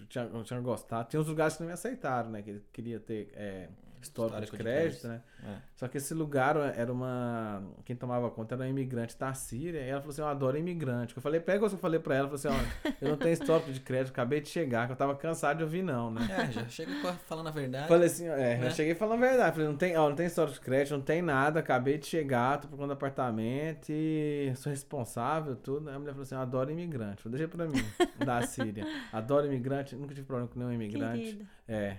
Eu 0.00 0.06
tinha, 0.06 0.24
eu 0.24 0.42
tinha 0.42 0.58
gostado. 0.62 1.10
Tinha 1.10 1.20
uns 1.20 1.28
lugares 1.28 1.56
que 1.56 1.60
não 1.60 1.66
me 1.66 1.74
aceitaram, 1.74 2.30
né? 2.30 2.40
Que 2.40 2.48
ele 2.48 2.64
queria 2.72 2.98
ter 3.00 3.30
é, 3.34 3.68
histórico 4.02 4.36
de 4.38 4.44
Histórico 4.44 4.56
de 4.56 4.62
crédito, 4.62 5.00
crédito. 5.02 5.08
né? 5.08 5.22
É. 5.54 5.56
Só 5.76 5.86
que 5.88 5.98
esse 5.98 6.12
lugar 6.14 6.56
era 6.76 6.92
uma. 6.92 7.62
Quem 7.84 7.94
tomava 7.94 8.30
conta 8.30 8.54
era 8.54 8.62
uma 8.64 8.68
imigrante 8.68 9.16
da 9.18 9.32
Síria. 9.34 9.80
E 9.80 9.88
ela 9.88 10.00
falou 10.00 10.12
assim: 10.12 10.20
Eu 10.22 10.26
adoro 10.28 10.56
imigrante. 10.58 11.16
Eu 11.16 11.22
falei, 11.22 11.40
pega 11.40 11.64
o 11.64 11.68
que 11.68 11.74
eu 11.74 11.78
falei 11.78 12.00
pra 12.00 12.14
ela. 12.16 12.28
Eu 12.28 12.38
falei 12.38 12.56
assim: 12.58 12.68
Olha, 12.84 12.94
eu 13.00 13.08
não 13.10 13.16
tenho 13.16 13.32
histórico 13.32 13.70
de 13.72 13.80
crédito, 13.80 14.10
acabei 14.10 14.40
de 14.40 14.48
chegar, 14.48 14.86
que 14.86 14.92
eu 14.92 14.96
tava 14.96 15.14
cansado 15.14 15.58
de 15.58 15.62
ouvir, 15.64 15.82
não, 15.82 16.10
né? 16.10 16.26
É, 16.48 16.52
já 16.52 16.68
chega 16.68 16.92
com 17.00 17.08
a- 17.08 17.12
falando 17.14 17.46
a 17.48 17.50
verdade. 17.52 17.88
Falei 17.88 18.06
assim, 18.06 18.26
é, 18.26 18.56
Né? 18.58 18.66
eu 18.66 18.70
cheguei 18.72 18.94
falando 18.94 19.22
a 19.24 19.28
verdade. 19.28 19.52
Falei, 19.52 19.68
não 19.68 19.76
tem, 19.76 19.96
ó, 19.96 20.08
não 20.08 20.16
tem 20.16 20.26
história 20.26 20.52
de 20.52 20.60
crédito, 20.60 20.94
não 20.94 21.00
tem 21.02 21.22
nada, 21.22 21.60
acabei 21.60 21.98
de 21.98 22.06
chegar, 22.06 22.58
tô 22.60 22.68
procurando 22.68 22.92
apartamento 22.92 23.90
e 23.90 24.52
sou 24.56 24.70
responsável, 24.70 25.56
tudo. 25.56 25.88
Aí 25.88 25.94
a 25.94 25.98
mulher 25.98 26.12
falou 26.12 26.22
assim, 26.22 26.34
eu 26.34 26.40
adoro 26.40 26.70
imigrante. 26.70 27.24
Eu 27.24 27.30
deixei 27.30 27.46
pra 27.48 27.66
mim, 27.66 27.82
da 28.24 28.42
Síria. 28.42 28.84
Adoro 29.12 29.46
imigrante, 29.46 29.94
nunca 29.96 30.14
tive 30.14 30.26
problema 30.26 30.48
com 30.48 30.58
nenhum 30.58 30.72
imigrante. 30.72 31.22
Querido. 31.22 31.46
É. 31.68 31.98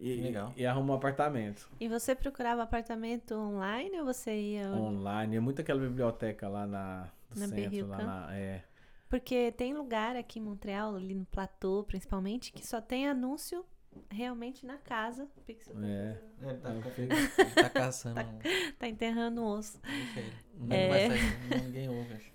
E, 0.00 0.20
Legal. 0.20 0.52
e 0.56 0.64
arrumou 0.64 0.94
um 0.94 0.98
apartamento 0.98 1.68
E 1.80 1.88
você 1.88 2.14
procurava 2.14 2.62
apartamento 2.62 3.34
online 3.34 3.98
ou 3.98 4.04
você 4.04 4.32
ia. 4.34 4.68
online. 4.70 5.36
É 5.36 5.40
muito 5.40 5.60
aquela 5.60 5.80
biblioteca 5.80 6.48
lá 6.48 6.66
na, 6.66 7.08
do 7.30 7.40
Na 7.40 7.48
centro, 7.48 7.86
lá 7.88 7.98
na. 7.98 8.36
É. 8.36 8.62
Porque 9.08 9.50
tem 9.52 9.74
lugar 9.74 10.14
aqui 10.16 10.38
em 10.38 10.42
Montreal, 10.42 10.94
ali 10.94 11.14
no 11.14 11.24
platô 11.26 11.82
principalmente, 11.84 12.52
que 12.52 12.64
só 12.66 12.80
tem 12.80 13.08
anúncio 13.08 13.64
realmente 14.10 14.64
na 14.66 14.76
casa. 14.76 15.26
Pixel 15.46 15.74
tá 15.74 15.80
É. 15.86 16.20
É, 16.42 16.48
ele 16.50 16.58
tá, 16.58 16.70
com- 16.74 16.82
fico- 16.82 17.00
ele 17.12 17.50
tá 17.56 17.70
caçando. 17.70 18.20
um- 18.20 18.38
Tá 18.78 18.86
enterrando 18.86 19.42
o 19.42 19.46
osso. 19.46 19.80
Deixa 19.82 20.20
ele. 20.20 20.32
É. 20.70 20.82
Não 20.82 20.88
vai 20.90 21.08
sair, 21.08 21.62
ninguém 21.64 21.88
ouve, 21.88 22.12
acho. 22.14 22.30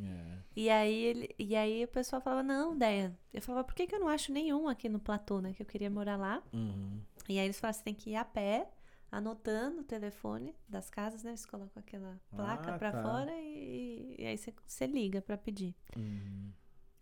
É. 0.00 0.38
E 0.54 0.68
aí, 0.70 0.94
ele, 1.04 1.34
e 1.38 1.56
aí 1.56 1.84
o 1.84 1.88
pessoal 1.88 2.20
falava, 2.20 2.42
não, 2.42 2.76
Deia. 2.76 3.16
Eu 3.32 3.40
falava, 3.42 3.64
por 3.64 3.74
que, 3.74 3.86
que 3.86 3.94
eu 3.94 4.00
não 4.00 4.08
acho 4.08 4.32
nenhum 4.32 4.68
aqui 4.68 4.88
no 4.88 4.98
platô, 5.00 5.40
né? 5.40 5.52
Que 5.52 5.62
eu 5.62 5.66
queria 5.66 5.90
morar 5.90 6.16
lá. 6.16 6.42
Uhum. 6.52 7.00
E 7.28 7.38
aí 7.38 7.44
eles 7.46 7.58
falavam, 7.58 7.78
você 7.78 7.84
tem 7.84 7.94
que 7.94 8.10
ir 8.10 8.16
a 8.16 8.24
pé, 8.24 8.68
anotando 9.10 9.80
o 9.80 9.84
telefone 9.84 10.54
das 10.68 10.90
casas, 10.90 11.22
né? 11.22 11.30
Eles 11.30 11.46
colocam 11.46 11.80
aquela 11.80 12.20
placa 12.34 12.74
Ah, 12.74 12.78
pra 12.78 12.92
tá. 12.92 13.02
fora 13.02 13.32
e, 13.40 14.16
e 14.18 14.26
aí 14.26 14.36
você, 14.36 14.52
você 14.66 14.86
liga 14.86 15.20
pra 15.22 15.36
pedir. 15.38 15.74
Uhum. 15.96 16.50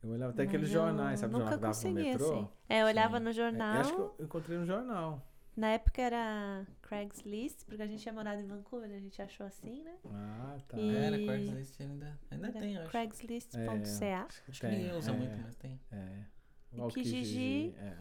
Eu 0.02 0.10
olhava 0.10 0.32
até 0.32 0.44
Mas 0.44 0.48
aqueles 0.48 0.68
jornais, 0.70 1.20
sabe? 1.20 1.34
o 1.34 1.38
Nunca 1.38 1.50
jornal 1.52 1.70
consegui, 1.70 1.94
metrô? 2.02 2.32
assim. 2.32 2.48
É, 2.68 2.82
eu 2.82 2.86
olhava 2.86 3.18
Sim. 3.18 3.24
no 3.24 3.30
É, 3.30 3.32
jornal. 3.34 3.80
acho 3.80 3.94
que 3.94 4.00
eu 4.00 4.14
encontrei 4.20 4.58
no 4.58 4.64
jornal. 4.66 5.29
Na 5.60 5.72
época 5.72 6.00
era 6.00 6.66
Craigslist, 6.80 7.66
porque 7.66 7.82
a 7.82 7.86
gente 7.86 8.00
tinha 8.00 8.14
morado 8.14 8.40
em 8.40 8.46
Vancouver, 8.46 8.90
a 8.90 8.98
gente 8.98 9.20
achou 9.20 9.46
assim, 9.46 9.82
né? 9.82 9.94
Ah, 10.06 10.56
tá. 10.66 10.78
E- 10.78 10.96
Era, 10.96 11.18
Craigslist 11.18 11.80
ainda, 11.82 12.18
ainda 12.30 12.46
Era 12.48 12.58
tem, 12.60 12.74
eu 12.74 12.80
acho. 12.80 12.90
Craigslist.ca. 12.90 14.24
acho 14.26 14.42
que 14.42 14.50
Acho 14.50 14.60
que 14.62 14.66
ninguém 14.68 14.96
usa 14.96 15.10
é, 15.10 15.14
muito, 15.14 15.36
mas 15.42 15.54
tem. 15.56 15.78
É. 15.92 16.24
E 16.72 16.80
o 16.80 16.88
Kijiji. 16.88 17.74
É. 17.76 17.94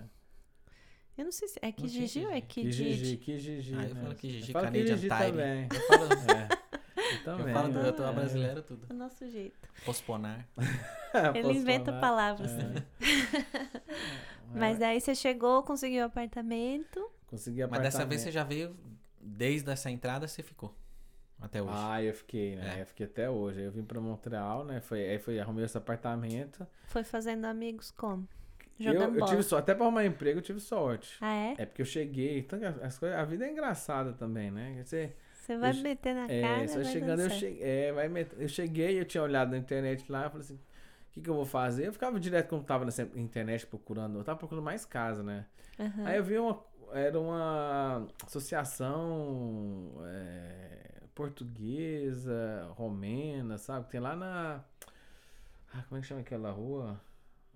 Eu 1.17 1.25
não 1.25 1.31
sei 1.33 1.49
se 1.49 1.59
é 1.61 1.69
tinha 1.69 1.73
Kijiji 1.73 2.25
ou 2.25 2.31
é 2.31 2.39
Kijiji, 2.39 2.83
Kijiji. 2.85 3.17
Kijiji. 3.17 3.75
Ah, 3.75 3.83
eu 3.89 3.95
né? 3.95 4.01
falo 4.03 4.15
Kijiji, 4.15 4.47
Eu 4.49 4.53
falo 4.53 4.65
Canadian 4.65 4.97
Tire. 4.97 5.09
também. 5.09 5.67
Eu 5.73 5.81
falo, 5.87 6.31
É. 6.31 6.47
Eu 7.11 7.23
também. 7.25 7.47
eu 7.47 7.53
falo 7.53 7.73
do 7.73 7.79
né? 7.81 7.89
eu 7.89 7.93
tô 7.93 8.13
brasileiro 8.13 8.63
tudo. 8.63 8.87
O 8.89 8.93
nosso 8.93 9.29
jeito. 9.29 9.67
Posponar. 9.83 10.47
É, 11.13 11.37
Ele 11.39 11.51
inventa 11.51 11.91
palavras. 11.99 12.51
É. 12.51 12.85
Mas 14.55 14.77
É, 14.77 14.79
daí 14.79 15.01
você 15.01 15.13
chegou, 15.13 15.61
conseguiu 15.63 16.03
o 16.03 16.05
apartamento. 16.05 17.05
Consegui 17.29 17.65
Mas 17.67 17.81
dessa 17.81 18.05
vez 18.05 18.21
você 18.21 18.31
já 18.31 18.43
veio, 18.43 18.75
desde 19.21 19.69
essa 19.69 19.89
entrada 19.89 20.27
você 20.27 20.41
ficou. 20.41 20.73
Até 21.39 21.61
hoje. 21.61 21.71
Ah, 21.73 22.03
eu 22.03 22.13
fiquei, 22.13 22.55
né? 22.55 22.79
É. 22.79 22.81
Eu 22.81 22.85
fiquei 22.85 23.05
até 23.05 23.29
hoje. 23.29 23.59
Aí 23.59 23.65
Eu 23.65 23.71
vim 23.71 23.83
pra 23.83 24.01
Montreal, 24.01 24.65
né? 24.65 24.81
Foi, 24.81 25.07
aí 25.07 25.19
foi, 25.19 25.39
arrumei 25.39 25.63
esse 25.63 25.77
apartamento. 25.77 26.67
Foi 26.87 27.03
fazendo 27.03 27.45
amigos 27.45 27.91
como? 27.91 28.27
Eu, 28.77 28.93
Jogando 28.93 29.13
eu 29.13 29.19
bola. 29.19 29.31
tive 29.31 29.43
sorte. 29.43 29.63
Até 29.63 29.73
pra 29.75 29.85
arrumar 29.85 30.05
emprego, 30.05 30.39
eu 30.39 30.43
tive 30.43 30.59
sorte. 30.59 31.17
Ah, 31.21 31.33
é? 31.33 31.55
É 31.59 31.65
porque 31.65 31.81
eu 31.81 31.85
cheguei. 31.85 32.39
Então, 32.39 32.59
as 32.81 32.97
coisas, 32.97 33.17
a 33.17 33.23
vida 33.23 33.45
é 33.45 33.51
engraçada 33.51 34.11
também, 34.13 34.51
né? 34.51 34.81
Dizer, 34.83 35.15
Você 35.33 35.57
vai 35.57 35.71
eu- 35.71 35.75
meter 35.83 36.13
na 36.15 36.25
É, 36.29 36.41
cara, 36.41 36.67
só 36.67 36.75
vai 36.75 36.85
chegando, 36.85 37.21
eu 37.21 37.29
cheguei, 37.29 37.63
é, 37.63 37.91
vai 37.93 38.09
met- 38.09 38.35
eu 38.37 38.47
cheguei, 38.49 38.99
eu 38.99 39.05
tinha 39.05 39.23
olhado 39.23 39.51
na 39.51 39.57
internet 39.57 40.11
lá, 40.11 40.25
eu 40.25 40.29
falei 40.29 40.45
assim, 40.45 40.55
o 40.55 41.11
que, 41.11 41.21
que 41.21 41.29
eu 41.29 41.33
vou 41.33 41.45
fazer? 41.45 41.87
Eu 41.87 41.93
ficava 41.93 42.19
direto 42.19 42.49
quando 42.49 42.63
tava 42.65 42.85
na 42.85 42.91
internet 43.15 43.65
procurando, 43.65 44.17
eu 44.19 44.23
tava 44.23 44.37
procurando 44.39 44.63
mais 44.63 44.85
casa, 44.85 45.23
né? 45.23 45.45
Aham. 45.79 46.05
Aí 46.05 46.17
eu 46.17 46.23
vi 46.23 46.37
uma, 46.37 46.61
era 46.93 47.19
uma 47.19 48.07
associação 48.25 49.91
é, 50.05 51.03
portuguesa, 51.13 52.67
romena, 52.75 53.57
sabe? 53.57 53.89
Tem 53.89 53.99
lá 53.99 54.15
na, 54.15 54.63
ah, 55.73 55.83
como 55.87 55.97
é 55.97 56.01
que 56.01 56.07
chama 56.07 56.21
aquela 56.21 56.51
rua? 56.51 56.99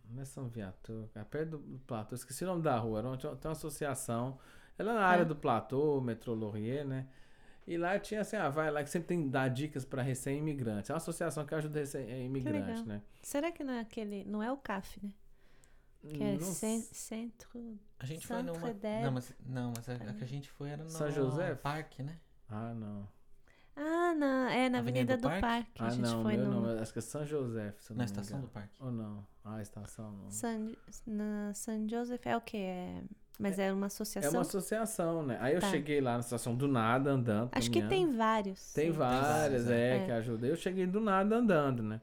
Não 0.09 0.21
é 0.21 0.25
São 0.25 0.47
Viator, 0.47 1.07
é 1.15 1.23
perto 1.23 1.57
do, 1.57 1.79
Platô, 1.79 2.13
esqueci 2.13 2.43
o 2.43 2.47
nome 2.47 2.61
da 2.61 2.77
rua, 2.77 2.99
era 2.99 3.07
uma, 3.07 3.17
tem 3.17 3.29
uma 3.45 3.51
associação, 3.51 4.37
ela 4.77 4.91
é 4.91 4.95
na 4.95 5.05
área 5.05 5.25
do 5.25 5.35
Platô, 5.35 6.01
Metrô 6.01 6.35
Laurier, 6.35 6.85
né? 6.85 7.07
E 7.65 7.77
lá 7.77 7.97
tinha 7.97 8.21
assim, 8.21 8.35
ah, 8.35 8.49
vai 8.49 8.69
lá 8.69 8.83
que 8.83 8.89
sempre 8.89 9.07
tem 9.07 9.29
dar 9.29 9.47
dicas 9.47 9.85
para 9.85 10.01
recém-imigrantes. 10.01 10.89
É 10.89 10.93
uma 10.93 10.97
associação 10.97 11.45
que 11.45 11.55
ajuda 11.55 11.79
recém-imigrantes, 11.79 12.81
legal. 12.81 12.85
né? 12.85 13.01
Será 13.21 13.51
que 13.53 13.63
não 13.63 13.73
é 13.73 13.79
aquele. 13.79 14.25
Não 14.25 14.43
é 14.43 14.51
o 14.51 14.57
CAF, 14.57 14.99
né? 15.01 15.13
Que 16.07 16.21
é 16.23 16.37
cen- 16.39 16.79
s- 16.79 16.93
Centro. 16.93 17.79
A 17.99 18.05
gente 18.05 18.27
foi 18.27 18.41
numa. 18.43 18.59
Não, 19.03 19.11
mas, 19.11 19.33
não, 19.45 19.73
mas 19.75 19.87
a, 19.87 19.93
a 19.93 20.13
que 20.13 20.23
a 20.23 20.27
gente 20.27 20.49
foi 20.49 20.69
era 20.69 20.83
no 20.83 20.89
São 20.89 21.09
José? 21.09 21.55
parque, 21.55 22.03
né? 22.03 22.17
Ah, 22.49 22.73
não. 22.73 23.07
Ah, 23.75 24.13
não. 24.13 24.47
É 24.49 24.69
na 24.69 24.79
Avenida 24.79 25.13
Avenida 25.13 25.17
do 25.17 25.21
do 25.21 25.27
Parque? 25.29 25.41
Parque. 25.41 25.71
a 25.81 25.85
Ah, 25.85 25.89
gente 25.89 26.01
não, 26.01 26.21
foi 26.23 26.37
meu 26.37 26.45
no. 26.45 26.61
não. 26.75 26.79
Acho 26.81 26.93
que 26.93 26.99
é 26.99 27.01
São 27.01 27.25
José. 27.25 27.73
Se 27.79 27.91
eu 27.91 27.97
Na 27.97 28.03
estação 28.05 28.39
do 28.41 28.47
parque. 28.47 28.75
Ou 28.83 28.91
não? 28.91 29.25
Ah, 29.43 29.55
a 29.55 29.61
estação 29.61 30.11
não. 30.11 30.29
San, 30.29 30.71
na 31.07 31.53
San 31.55 31.87
Joseph 31.87 32.25
é 32.27 32.37
o 32.37 32.41
quê? 32.41 32.57
É, 32.57 33.01
mas 33.39 33.57
é, 33.57 33.73
uma 33.73 33.85
É 33.85 33.87
associação? 33.87 34.31
uma 34.31 34.41
associação, 34.41 35.23
né? 35.25 35.37
Aí 35.41 35.55
eu 35.55 35.61
Tá. 35.61 35.69
cheguei 35.71 35.99
lá 36.01 36.13
na 36.13 36.19
estação 36.19 36.53
do 36.55 36.67
nada, 36.67 37.09
andando. 37.11 37.49
Acho 37.53 37.71
que 37.71 37.81
caminhando. 37.81 38.07
tem 38.09 38.15
vários. 38.17 38.73
Tem 38.73 38.91
sim. 38.91 38.97
várias, 38.97 39.27
várias, 39.65 39.69
é, 39.69 39.97
é. 39.97 40.05
que 40.05 40.11
ajuda. 40.11 40.45
Eu 40.47 40.55
cheguei 40.55 40.85
do 40.85 40.99
nada 41.01 41.37
andando, 41.37 41.81
né? 41.81 41.99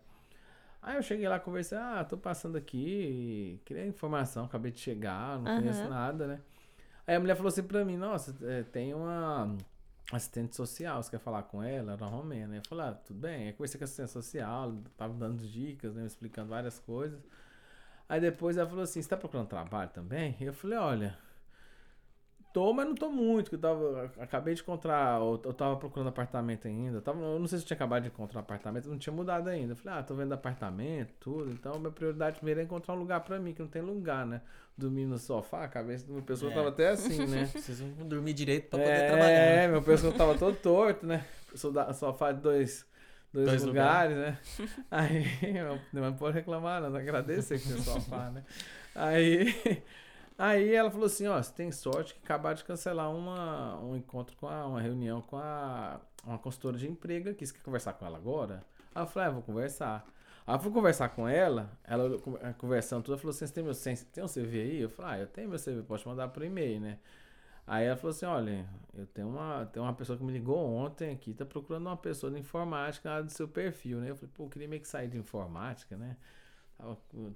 Aí 0.82 0.96
eu 0.96 1.02
cheguei 1.02 1.28
lá, 1.28 1.38
conversei, 1.38 1.76
ah, 1.76 2.04
tô 2.08 2.16
passando 2.16 2.56
aqui, 2.56 3.60
queria 3.64 3.86
informação, 3.86 4.46
acabei 4.46 4.72
de 4.72 4.80
chegar, 4.80 5.38
não 5.38 5.46
Aham. 5.46 5.56
conheço 5.56 5.88
nada, 5.88 6.26
né? 6.26 6.40
Aí 7.06 7.16
a 7.16 7.20
mulher 7.20 7.36
falou 7.36 7.48
assim 7.48 7.62
pra 7.62 7.84
mim, 7.84 7.96
nossa, 7.96 8.34
é, 8.46 8.62
tem 8.62 8.94
uma 8.94 9.56
assistente 10.12 10.56
social, 10.56 11.02
você 11.02 11.10
quer 11.10 11.18
falar 11.20 11.42
com 11.44 11.62
ela? 11.62 11.92
Era 11.92 12.04
uma 12.04 12.10
romena. 12.10 12.56
Eu 12.56 12.62
falei, 12.68 12.86
ah, 12.86 12.92
tudo 12.92 13.20
bem. 13.20 13.48
Aí 13.48 13.52
conversei 13.52 13.78
com 13.78 13.84
a 13.84 13.86
assistente 13.86 14.10
social, 14.10 14.74
tava 14.96 15.14
dando 15.14 15.46
dicas, 15.46 15.94
né, 15.94 16.06
explicando 16.06 16.48
várias 16.48 16.78
coisas. 16.78 17.20
Aí 18.08 18.20
depois 18.20 18.56
ela 18.56 18.68
falou 18.68 18.84
assim, 18.84 19.00
você 19.02 19.08
tá 19.08 19.16
procurando 19.16 19.48
trabalho 19.48 19.90
também? 19.90 20.36
Eu 20.40 20.52
falei, 20.52 20.78
olha, 20.78 21.18
Tô, 22.52 22.72
mas 22.72 22.84
não 22.86 22.96
tô 22.96 23.08
muito, 23.10 23.48
que 23.48 23.54
eu 23.54 23.60
tava, 23.60 24.10
acabei 24.18 24.54
de 24.54 24.62
encontrar, 24.62 25.20
eu, 25.20 25.40
eu 25.44 25.52
tava 25.54 25.76
procurando 25.76 26.08
apartamento 26.08 26.66
ainda, 26.66 26.96
eu, 26.98 27.02
tava, 27.02 27.20
eu 27.20 27.38
não 27.38 27.46
sei 27.46 27.58
se 27.58 27.64
eu 27.64 27.68
tinha 27.68 27.76
acabado 27.76 28.02
de 28.02 28.08
encontrar 28.08 28.40
um 28.40 28.42
apartamento, 28.42 28.88
não 28.88 28.98
tinha 28.98 29.12
mudado 29.14 29.48
ainda. 29.48 29.72
Eu 29.72 29.76
falei, 29.76 30.00
ah, 30.00 30.02
tô 30.02 30.14
vendo 30.14 30.32
apartamento, 30.32 31.12
tudo, 31.20 31.52
então 31.52 31.78
minha 31.78 31.92
prioridade 31.92 32.36
primeiro 32.36 32.58
é 32.60 32.64
encontrar 32.64 32.94
um 32.94 32.98
lugar 32.98 33.20
pra 33.20 33.38
mim, 33.38 33.54
que 33.54 33.62
não 33.62 33.68
tem 33.68 33.80
lugar, 33.80 34.26
né? 34.26 34.40
Dormir 34.76 35.06
no 35.06 35.16
sofá, 35.16 35.62
a 35.64 35.68
cabeça 35.68 36.04
do 36.06 36.12
meu 36.12 36.22
pessoa 36.22 36.50
É. 36.50 36.54
tava 36.54 36.68
até 36.70 36.88
assim, 36.88 37.24
né? 37.26 37.46
Preciso 37.52 37.84
dormir 38.04 38.32
direito 38.32 38.68
pra 38.68 38.78
poder 38.80 38.90
é, 38.98 39.06
trabalhar. 39.06 39.40
né? 39.46 39.68
meu 39.68 39.82
pescoço 39.82 40.16
tava 40.18 40.36
todo 40.36 40.56
torto, 40.56 41.06
né? 41.06 41.24
Sofá 41.54 42.32
de 42.32 42.40
dois, 42.40 42.84
dois, 43.32 43.46
Dois 43.46 43.62
lugares, 43.64 44.16
né? 44.16 44.38
Aí, 44.90 45.24
eu- 45.56 45.80
não 45.92 46.14
pode 46.14 46.34
reclamar, 46.34 46.82
não, 46.82 46.96
agradecer 46.96 47.60
que 47.60 47.68
tem 47.68 47.80
sofá, 47.80 48.30
né? 48.30 48.42
Aí, 48.94 49.54
aí 50.44 50.74
ela 50.74 50.90
falou 50.90 51.06
assim, 51.06 51.26
ó, 51.26 51.42
você 51.42 51.52
tem 51.52 51.70
sorte 51.72 52.14
que 52.14 52.20
acabar 52.24 52.54
de 52.54 52.64
cancelar 52.64 53.10
uma, 53.14 53.78
um 53.80 53.96
encontro 53.96 54.36
com 54.36 54.48
a, 54.48 54.66
uma 54.66 54.80
reunião 54.80 55.20
com 55.22 55.36
a, 55.36 56.00
uma 56.24 56.38
consultora 56.38 56.78
de 56.78 56.88
emprego 56.88 57.30
aqui, 57.30 57.46
você 57.46 57.52
quer 57.54 57.62
conversar 57.62 57.92
com 57.94 58.06
ela 58.06 58.16
agora? 58.18 58.64
Aí 58.94 59.02
eu 59.02 59.06
falei, 59.06 59.28
ah, 59.28 59.32
vou 59.32 59.42
conversar. 59.42 60.06
Aí 60.46 60.54
eu 60.56 60.60
fui 60.60 60.72
conversar 60.72 61.10
com 61.10 61.28
ela, 61.28 61.70
ela 61.84 62.16
eh, 62.42 62.52
conversando 62.58 63.02
tudo, 63.04 63.12
ela 63.14 63.18
falou 63.20 63.30
assim, 63.30 63.46
você 63.46 63.52
tem, 63.54 63.62
meu, 63.64 63.74
sen- 63.74 63.94
tem 64.12 64.24
um 64.24 64.28
CV 64.28 64.60
aí? 64.60 64.80
Eu 64.80 64.90
falei, 64.90 65.12
ah, 65.12 65.18
eu 65.20 65.26
tenho 65.26 65.48
meu 65.48 65.58
CV, 65.58 65.82
pode 65.82 66.06
mandar 66.06 66.28
por 66.28 66.42
e-mail, 66.42 66.80
né? 66.80 66.98
Aí 67.66 67.86
ela 67.86 67.96
falou 67.96 68.10
assim, 68.10 68.26
olha, 68.26 68.66
eu 68.94 69.06
tenho 69.06 69.28
uma, 69.28 69.66
tem 69.66 69.82
uma 69.82 69.94
pessoa 69.94 70.18
que 70.18 70.24
me 70.24 70.32
ligou 70.32 70.58
ontem 70.58 71.12
aqui, 71.12 71.32
tá 71.34 71.44
procurando 71.46 71.86
uma 71.86 71.96
pessoa 71.96 72.32
de 72.32 72.38
informática 72.38 73.22
do 73.22 73.30
seu 73.30 73.46
perfil, 73.48 74.00
né? 74.00 74.10
Eu 74.10 74.16
falei, 74.16 74.30
pô, 74.34 74.44
eu 74.44 74.48
queria 74.50 74.68
meio 74.68 74.82
que 74.82 74.88
sair 74.88 75.08
de 75.08 75.18
informática, 75.18 75.96
né? 75.96 76.16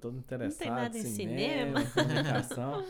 Todo 0.01 0.17
interessado 0.17 0.69
nada 0.69 0.97
em 0.97 1.03
cinema, 1.03 1.79
comunicação. 1.93 2.83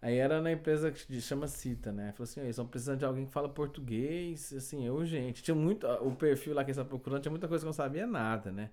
Aí 0.00 0.16
era 0.16 0.40
na 0.42 0.50
empresa 0.50 0.90
que 0.90 1.20
chama 1.20 1.46
Cita, 1.46 1.92
né? 1.92 2.12
Falou 2.12 2.24
assim, 2.24 2.40
eles 2.40 2.50
estão 2.50 2.66
precisando 2.66 2.98
de 2.98 3.04
alguém 3.04 3.24
que 3.24 3.32
fala 3.32 3.48
português, 3.48 4.52
assim, 4.52 4.84
é 4.86 4.90
urgente. 4.90 5.42
Tinha 5.42 5.54
muito, 5.54 5.86
o 5.86 6.14
perfil 6.16 6.54
lá 6.54 6.64
que 6.64 6.70
eles 6.70 6.76
estavam 6.76 6.90
procurando, 6.90 7.22
tinha 7.22 7.30
muita 7.30 7.46
coisa 7.46 7.62
que 7.62 7.66
eu 7.66 7.68
não 7.68 7.72
sabia 7.72 8.06
nada, 8.06 8.50
né? 8.50 8.70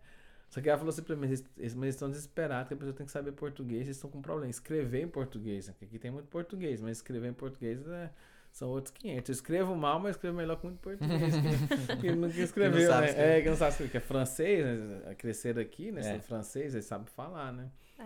Só 0.49 0.59
que 0.59 0.67
ela 0.67 0.77
falou 0.79 0.89
assim 0.89 1.03
pra 1.03 1.15
mim, 1.15 1.27
eles, 1.27 1.45
eles 1.55 1.75
mas 1.75 1.83
eles 1.83 1.95
estão 1.95 2.09
desesperados 2.09 2.67
que 2.67 2.73
a 2.73 2.77
pessoa 2.77 2.95
tem 2.95 3.05
que 3.05 3.11
saber 3.11 3.31
português, 3.33 3.83
eles 3.83 3.97
estão 3.97 4.09
com 4.09 4.21
problema. 4.21 4.49
Escrever 4.49 5.03
em 5.03 5.07
português, 5.07 5.67
né? 5.67 5.75
Aqui 5.79 5.99
tem 5.99 6.09
muito 6.09 6.27
português, 6.27 6.81
mas 6.81 6.97
escrever 6.97 7.29
em 7.29 7.33
português 7.33 7.87
é- 7.87 8.09
são 8.51 8.69
outros 8.69 8.93
500. 8.93 9.29
Eu 9.29 9.33
escrevo 9.33 9.75
mal, 9.75 9.99
mas 9.99 10.11
escrevo 10.15 10.35
melhor 10.37 10.57
que 10.57 10.65
muito 10.65 10.79
português. 10.79 11.33
Que, 11.35 11.95
que 12.01 12.11
nunca 12.11 12.39
escreveu, 12.39 12.87
sabe 12.87 13.01
né? 13.03 13.07
escrever. 13.09 13.37
É, 13.37 13.41
que 13.41 13.49
não 13.49 13.55
sabe 13.55 13.71
escrever, 13.71 13.91
que 13.91 13.97
é 13.97 14.01
francês, 14.01 14.65
né? 14.65 15.15
Cresceram 15.17 15.61
aqui, 15.61 15.91
né? 15.91 16.15
É. 16.15 16.19
Francês, 16.19 16.73
eles 16.73 16.85
sabem 16.85 17.07
falar, 17.07 17.51
né? 17.53 17.69
Ah, 17.99 18.05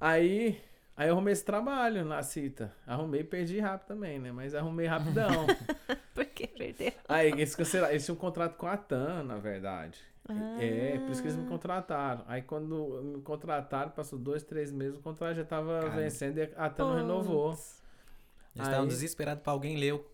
Aí, 0.00 0.60
aí 0.96 1.08
eu 1.08 1.12
arrumei 1.14 1.32
esse 1.32 1.44
trabalho 1.44 2.04
na 2.04 2.22
cita. 2.22 2.72
Arrumei 2.86 3.20
e 3.20 3.24
perdi 3.24 3.60
rápido 3.60 3.88
também, 3.88 4.18
né? 4.18 4.32
Mas 4.32 4.54
arrumei 4.54 4.86
rapidão. 4.86 5.46
por 6.14 6.24
que 6.26 6.46
perdeu? 6.48 6.92
aí 7.08 7.28
eles 7.30 7.54
cancelaram. 7.54 7.92
Eles 7.92 8.04
tinham 8.04 8.16
um 8.16 8.20
contrato 8.20 8.56
com 8.56 8.66
a 8.66 8.76
TAM, 8.76 9.22
na 9.24 9.36
verdade. 9.38 9.98
É, 10.60 10.98
por 11.00 11.10
isso 11.10 11.20
que 11.20 11.28
eles 11.28 11.36
me 11.36 11.44
Ah. 11.46 11.48
contrataram. 11.48 12.24
Aí 12.26 12.42
quando 12.42 13.02
me 13.02 13.20
contrataram, 13.22 13.90
passou 13.90 14.18
dois, 14.18 14.42
três 14.42 14.72
meses, 14.72 14.96
o 14.98 15.02
contrato 15.02 15.36
já 15.36 15.44
tava 15.44 15.80
Cara. 15.80 15.90
vencendo 16.00 16.38
e 16.38 16.48
a 16.56 16.70
TAM 16.70 16.86
não 16.88 16.96
renovou. 16.96 17.56
Eles 18.54 18.68
estavam 18.68 18.86
desesperados 18.86 19.42
pra 19.42 19.52
alguém 19.52 19.76
ler 19.76 19.94
o, 19.94 20.04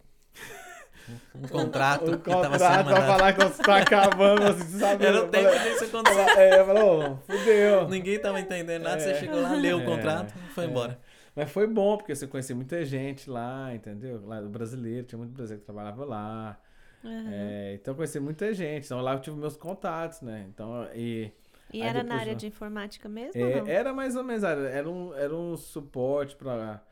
um 1.34 1.48
contrato 1.48 2.12
O 2.12 2.18
que 2.18 2.30
tava 2.30 2.42
sendo 2.42 2.50
contrato 2.58 2.84
pra 2.84 2.94
mandado. 2.94 3.06
falar 3.06 3.32
que 3.32 3.44
você 3.44 3.62
tá 3.62 3.76
acabando, 3.78 4.42
assim, 4.44 4.78
sabe? 4.78 5.06
Era 5.06 5.16
Eu 5.18 5.24
o 5.24 5.28
tempo 5.28 5.48
falei- 5.52 5.72
disso 5.72 5.84
acontecer. 5.84 6.38
É, 6.38 6.62
ô, 6.62 7.16
fudeu. 7.16 7.88
Ninguém 7.88 8.18
tava 8.20 8.40
entendendo 8.40 8.82
nada, 8.82 8.96
É. 8.96 9.00
você 9.00 9.14
chegou 9.20 9.40
lá, 9.40 9.52
leu 9.54 9.78
o 9.78 9.82
É, 9.82 9.84
contrato 9.84 10.34
e 10.36 10.52
foi 10.52 10.64
é. 10.64 10.66
embora. 10.68 10.98
Mas 11.34 11.50
foi 11.50 11.66
bom, 11.66 11.96
porque 11.96 12.14
você 12.14 12.26
conhecia 12.26 12.54
muita 12.54 12.84
gente 12.84 13.30
lá, 13.30 13.72
entendeu? 13.74 14.20
Lá 14.26 14.40
do 14.40 14.48
brasileiro, 14.48 15.06
tinha 15.06 15.18
muito 15.18 15.32
brasileiro 15.32 15.60
que 15.60 15.66
trabalhava 15.66 16.04
lá. 16.04 16.58
Aham. 17.04 17.28
É, 17.32 17.74
então 17.74 17.92
eu 17.92 17.96
conheci 17.96 18.18
muita 18.20 18.52
gente. 18.52 18.86
Então 18.86 19.00
lá 19.00 19.12
eu 19.14 19.20
tive 19.20 19.36
meus 19.36 19.56
contatos, 19.56 20.20
né? 20.20 20.46
Então, 20.48 20.88
e, 20.94 21.30
E 21.72 21.80
era 21.80 21.98
na 21.98 22.02
depois 22.02 22.20
área 22.20 22.32
não. 22.32 22.38
de 22.38 22.46
informática 22.48 23.08
mesmo 23.08 23.40
ou 23.40 23.48
é, 23.50 23.60
não? 23.60 23.68
era 23.68 23.92
mais 23.92 24.16
ou 24.16 24.24
menos, 24.24 24.42
era, 24.42 24.68
era 24.68 24.90
um, 24.90 25.14
era 25.14 25.32
um 25.34 25.56
suporte 25.56 26.34
para 26.34 26.82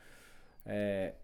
é, 0.64 1.14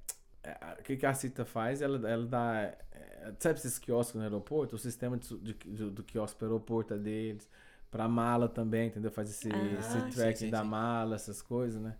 o 0.78 0.82
que, 0.82 0.96
que 0.96 1.06
a 1.06 1.14
Cita 1.14 1.44
faz? 1.44 1.80
Ela, 1.80 2.08
ela 2.08 2.26
dá. 2.26 2.74
é, 2.92 3.32
sabe 3.38 3.58
esses 3.58 3.78
quiosques 3.78 4.16
no 4.16 4.22
aeroporto? 4.22 4.74
O 4.74 4.78
sistema 4.78 5.16
de, 5.16 5.54
de, 5.54 5.90
do, 5.90 6.02
quiosque 6.02 6.36
para 6.38 6.46
o 6.46 6.50
aeroporto 6.50 6.94
é 6.94 6.98
deles. 6.98 7.48
Para 7.90 8.08
mala 8.08 8.48
também, 8.48 8.88
entendeu? 8.88 9.10
Faz 9.10 9.30
esse, 9.30 9.50
Ah, 9.52 9.78
esse 9.78 10.16
tracking 10.16 10.50
da 10.50 10.64
mala, 10.64 11.14
essas 11.14 11.42
coisas, 11.42 11.80
né? 11.80 11.94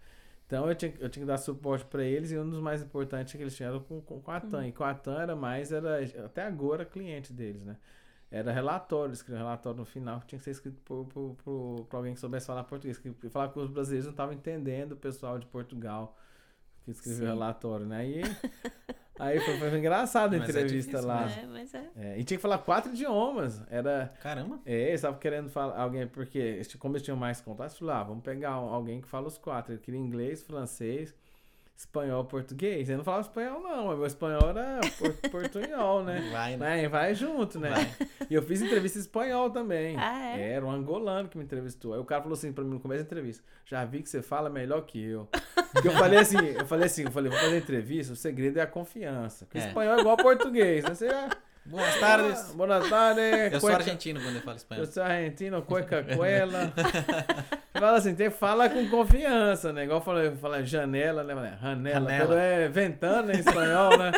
Então 0.47 0.69
eu 0.69 0.75
tinha, 0.75 0.93
eu 0.99 1.09
tinha 1.09 1.23
que 1.25 1.27
dar 1.27 1.39
suporte 1.39 1.85
para 1.85 2.05
eles 2.05 2.31
e 2.31 2.39
um 2.39 2.49
dos 2.49 2.61
mais 2.61 2.83
importantes 2.83 3.35
que 3.35 3.43
eles 3.43 3.55
tinham 3.55 3.75
era 3.75 3.81
com, 3.81 4.01
com, 4.01 4.21
com 4.21 4.31
a 4.31 4.41
TAM. 4.41 4.67
E 4.67 4.73
com 4.73 4.85
a 4.85 4.95
TAM 4.95 5.21
era 5.21 5.37
mais, 5.37 5.73
era 5.73 6.01
até 6.25 6.43
agora 6.43 6.85
cliente 6.85 7.33
deles, 7.33 7.63
né? 7.63 7.77
Era 8.31 8.51
relatório, 8.51 9.13
escrever 9.13 9.41
um 9.41 9.45
relatório 9.45 9.79
no 9.79 9.85
final 9.85 10.21
que 10.21 10.27
tinha 10.29 10.39
que 10.39 10.45
ser 10.45 10.53
escrito 10.53 10.81
por, 10.83 11.05
por, 11.07 11.37
por, 11.45 11.87
por 11.89 11.97
alguém 11.97 12.15
que 12.15 12.21
soubesse 12.21 12.47
falar 12.47 12.65
português. 12.65 12.99
Que 12.99 13.13
falava 13.29 13.53
que 13.53 13.59
os 13.59 13.71
brasileiros 13.71 14.07
não 14.07 14.13
estavam 14.13 14.35
entendendo 14.35 14.93
o 14.93 14.97
pessoal 14.97 15.39
de 15.39 15.47
Portugal 15.47 16.17
que 16.85 16.91
escreveu 16.91 17.25
o 17.25 17.29
relatório, 17.29 17.87
né? 17.87 17.99
Aí, 17.99 18.23
aí 19.19 19.41
foi, 19.41 19.59
foi 19.59 19.79
engraçado 19.79 20.35
a 20.35 20.39
Mas 20.39 20.49
é 20.49 20.51
entrevista 20.51 20.91
difícil, 20.91 21.09
lá. 21.09 21.31
É, 21.31 21.47
mas 21.47 21.75
é. 21.75 21.91
É, 21.97 22.19
e 22.19 22.25
tinha 22.25 22.39
que 22.39 22.43
falar 22.43 22.59
quatro 22.59 22.93
idiomas. 22.93 23.63
Era. 23.71 24.13
Caramba. 24.21 24.61
É, 24.67 24.89
eles 24.89 24.95
estavam 24.95 25.19
querendo 25.19 25.49
falar 25.49 25.79
alguém, 25.79 26.07
porque 26.07 26.61
como 26.79 26.95
eles 26.95 27.03
tinham 27.03 27.17
mais 27.17 27.41
contatos, 27.41 27.79
falaram, 27.79 28.01
ah, 28.01 28.05
vamos 28.05 28.23
pegar 28.23 28.51
alguém 28.51 29.01
que 29.01 29.09
fala 29.09 29.29
os 29.29 29.39
quatro. 29.39 29.75
Eu 29.75 29.79
queria 29.79 30.01
inglês, 30.01 30.43
francês, 30.43 31.15
espanhol, 31.83 32.25
português. 32.25 32.89
Eu 32.89 32.97
não 32.97 33.05
falava 33.05 33.23
espanhol, 33.23 33.61
não, 33.63 33.97
meu 33.97 34.07
espanhol 34.07 34.49
era 34.51 34.81
por, 34.99 35.13
portunhol, 35.31 36.03
né? 36.05 36.29
Vai, 36.33 36.57
né? 36.57 36.89
Vai, 36.89 37.15
junto, 37.15 37.59
né? 37.59 37.71
Vai. 37.71 38.09
E 38.31 38.35
eu 38.35 38.43
fiz 38.43 38.63
entrevista 38.63 38.99
em 38.99 39.03
espanhol 39.03 39.51
também. 39.51 39.97
Ah, 39.99 40.37
é? 40.39 40.53
Era 40.53 40.65
um 40.65 40.71
angolano 40.71 41.29
que 41.29 41.37
me 41.37 41.45
entrevistou. 41.45 41.95
Aí 41.95 42.01
o 42.01 42.05
cara 42.05 42.23
falou 42.23 42.35
assim 42.35 42.53
pra 42.53 42.65
mim 42.65 42.71
no 42.75 42.81
começo 42.81 43.03
da 43.03 43.07
entrevista: 43.07 43.43
Já 43.67 43.85
vi 43.85 44.03
que 44.03 44.09
você 44.09 44.23
fala 44.23 44.49
melhor 44.49 44.83
que 44.83 45.03
eu. 45.03 45.29
Porque 45.73 45.89
eu 45.89 45.93
falei 45.93 46.19
assim, 46.19 46.39
eu 46.39 46.67
falei 46.67 46.87
assim, 46.87 47.05
eu 47.05 47.11
falei, 47.11 47.31
vou 47.31 47.41
fazer 47.41 47.59
entrevista, 47.59 48.13
o 48.13 48.17
segredo 48.17 48.59
é 48.59 48.63
a 48.63 48.67
confiança. 48.67 49.45
Porque 49.47 49.59
É. 49.59 49.67
espanhol 49.69 49.97
é 49.97 50.01
igual 50.01 50.17
ao 50.19 50.23
português, 50.23 50.85
né? 50.85 50.95
Você 50.95 51.09
já. 51.09 51.29
Boas 51.65 51.95
tardes. 52.01 52.53
Boa 52.57 52.81
tarde. 52.89 53.21
Eu 53.21 53.51
sou 53.53 53.61
cueca- 53.61 53.77
argentino 53.79 54.21
quando 54.21 54.37
eu 54.37 54.43
falo 54.43 54.57
espanhol. 54.57 54.85
eu 54.85 54.91
sou 54.91 55.03
argentino, 55.03 55.63
cueca 55.63 56.03
cuela. 56.17 56.73
Fala 57.73 57.97
assim, 57.99 58.15
tem 58.15 58.31
fala 58.31 58.69
com 58.69 58.89
confiança, 58.89 59.73
né? 59.73 59.83
Igual 59.85 59.99
eu 59.99 60.05
falei, 60.05 60.31
fala 60.37 60.63
janela, 60.65 61.25
né? 61.25 61.35
Fala, 61.35 61.75
Janela. 61.75 62.01
Janela. 62.11 62.27
Pero 62.29 62.33
é 62.39 62.69
ventana 62.69 63.33
em 63.33 63.39
espanhol, 63.41 63.99
né? 63.99 64.13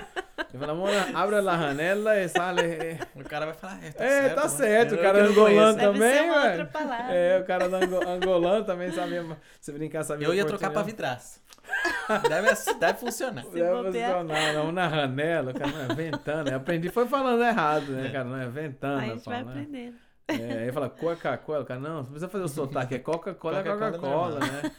Eu 0.52 0.60
falo, 0.60 0.72
amor, 0.72 0.90
abre 1.14 1.36
a 1.36 1.42
janela 1.42 2.20
e 2.20 2.28
sale. 2.28 2.60
É, 2.60 2.98
O 3.14 3.24
cara 3.24 3.46
vai 3.46 3.54
falar, 3.54 3.78
é, 3.82 3.90
tá 3.90 4.04
É, 4.04 4.08
certo. 4.22 4.34
tá 4.34 4.42
né? 4.42 4.48
certo, 4.48 4.92
Eu 4.94 4.98
o 4.98 5.02
cara 5.02 5.22
não 5.22 5.30
angolano 5.30 5.78
também, 5.78 6.30
velho. 6.30 6.68
É, 7.10 7.38
o 7.40 7.44
cara 7.46 7.64
angolano 7.66 8.64
também 8.66 8.90
sabia. 8.92 9.24
Se 9.60 9.72
brincar, 9.72 10.02
sabia. 10.04 10.26
Eu 10.28 10.34
ia 10.34 10.44
trocar 10.44 10.70
pra 10.70 10.82
portunhol. 10.82 10.86
vidraça. 10.86 11.40
Deve, 12.28 12.74
deve 12.78 12.98
funcionar. 12.98 13.44
Se 13.44 13.50
Deve 13.50 13.84
funcionar, 13.84 14.52
não, 14.54 14.72
na 14.72 14.88
janela, 14.88 15.50
o 15.52 15.54
cara 15.54 15.70
não 15.70 15.80
é 15.82 15.94
ventana. 15.94 16.50
Eu 16.50 16.56
aprendi, 16.56 16.88
foi 16.90 17.06
falando 17.06 17.42
errado, 17.42 17.92
né, 17.92 18.10
cara? 18.10 18.24
Não 18.24 18.36
é 18.36 18.48
ventana. 18.48 19.02
Aí 19.02 19.10
a 19.10 19.14
gente 19.14 19.24
vai 19.24 19.42
fala, 19.42 19.54
né? 19.54 19.62
aprendendo. 19.62 19.96
É, 20.26 20.64
aí 20.64 20.72
fala 20.72 20.88
Coca-Cola, 20.88 21.60
o 21.60 21.66
cara, 21.66 21.80
não, 21.80 21.96
não 21.96 22.04
precisa 22.04 22.28
fazer 22.28 22.44
o 22.44 22.48
sotaque, 22.48 22.94
é 22.94 22.98
Coca-Cola, 22.98 23.58
é 23.58 23.62
Coca-Cola 23.62 23.92
Coca-Cola, 23.92 24.40
né? 24.40 24.72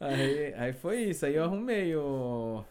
Aí, 0.00 0.54
aí 0.54 0.72
foi 0.72 1.02
isso, 1.02 1.24
aí 1.24 1.36
eu 1.36 1.44
arrumei 1.44 1.94
o. 1.94 2.64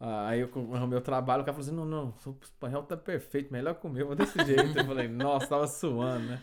Aí 0.00 0.40
eu 0.40 0.50
arrumei 0.72 0.96
o 0.96 1.02
trabalho, 1.02 1.42
o 1.42 1.44
cara 1.44 1.56
falou 1.56 1.66
assim: 1.66 1.76
não, 1.76 1.84
não, 1.84 2.14
o 2.24 2.36
espanhol 2.40 2.84
tá 2.84 2.96
perfeito, 2.96 3.52
melhor 3.52 3.76
meu, 3.84 4.06
vou 4.06 4.14
desse 4.14 4.38
jeito. 4.44 4.78
Eu 4.78 4.84
falei, 4.84 5.08
nossa, 5.10 5.48
tava 5.48 5.66
suando, 5.66 6.26
né? 6.26 6.40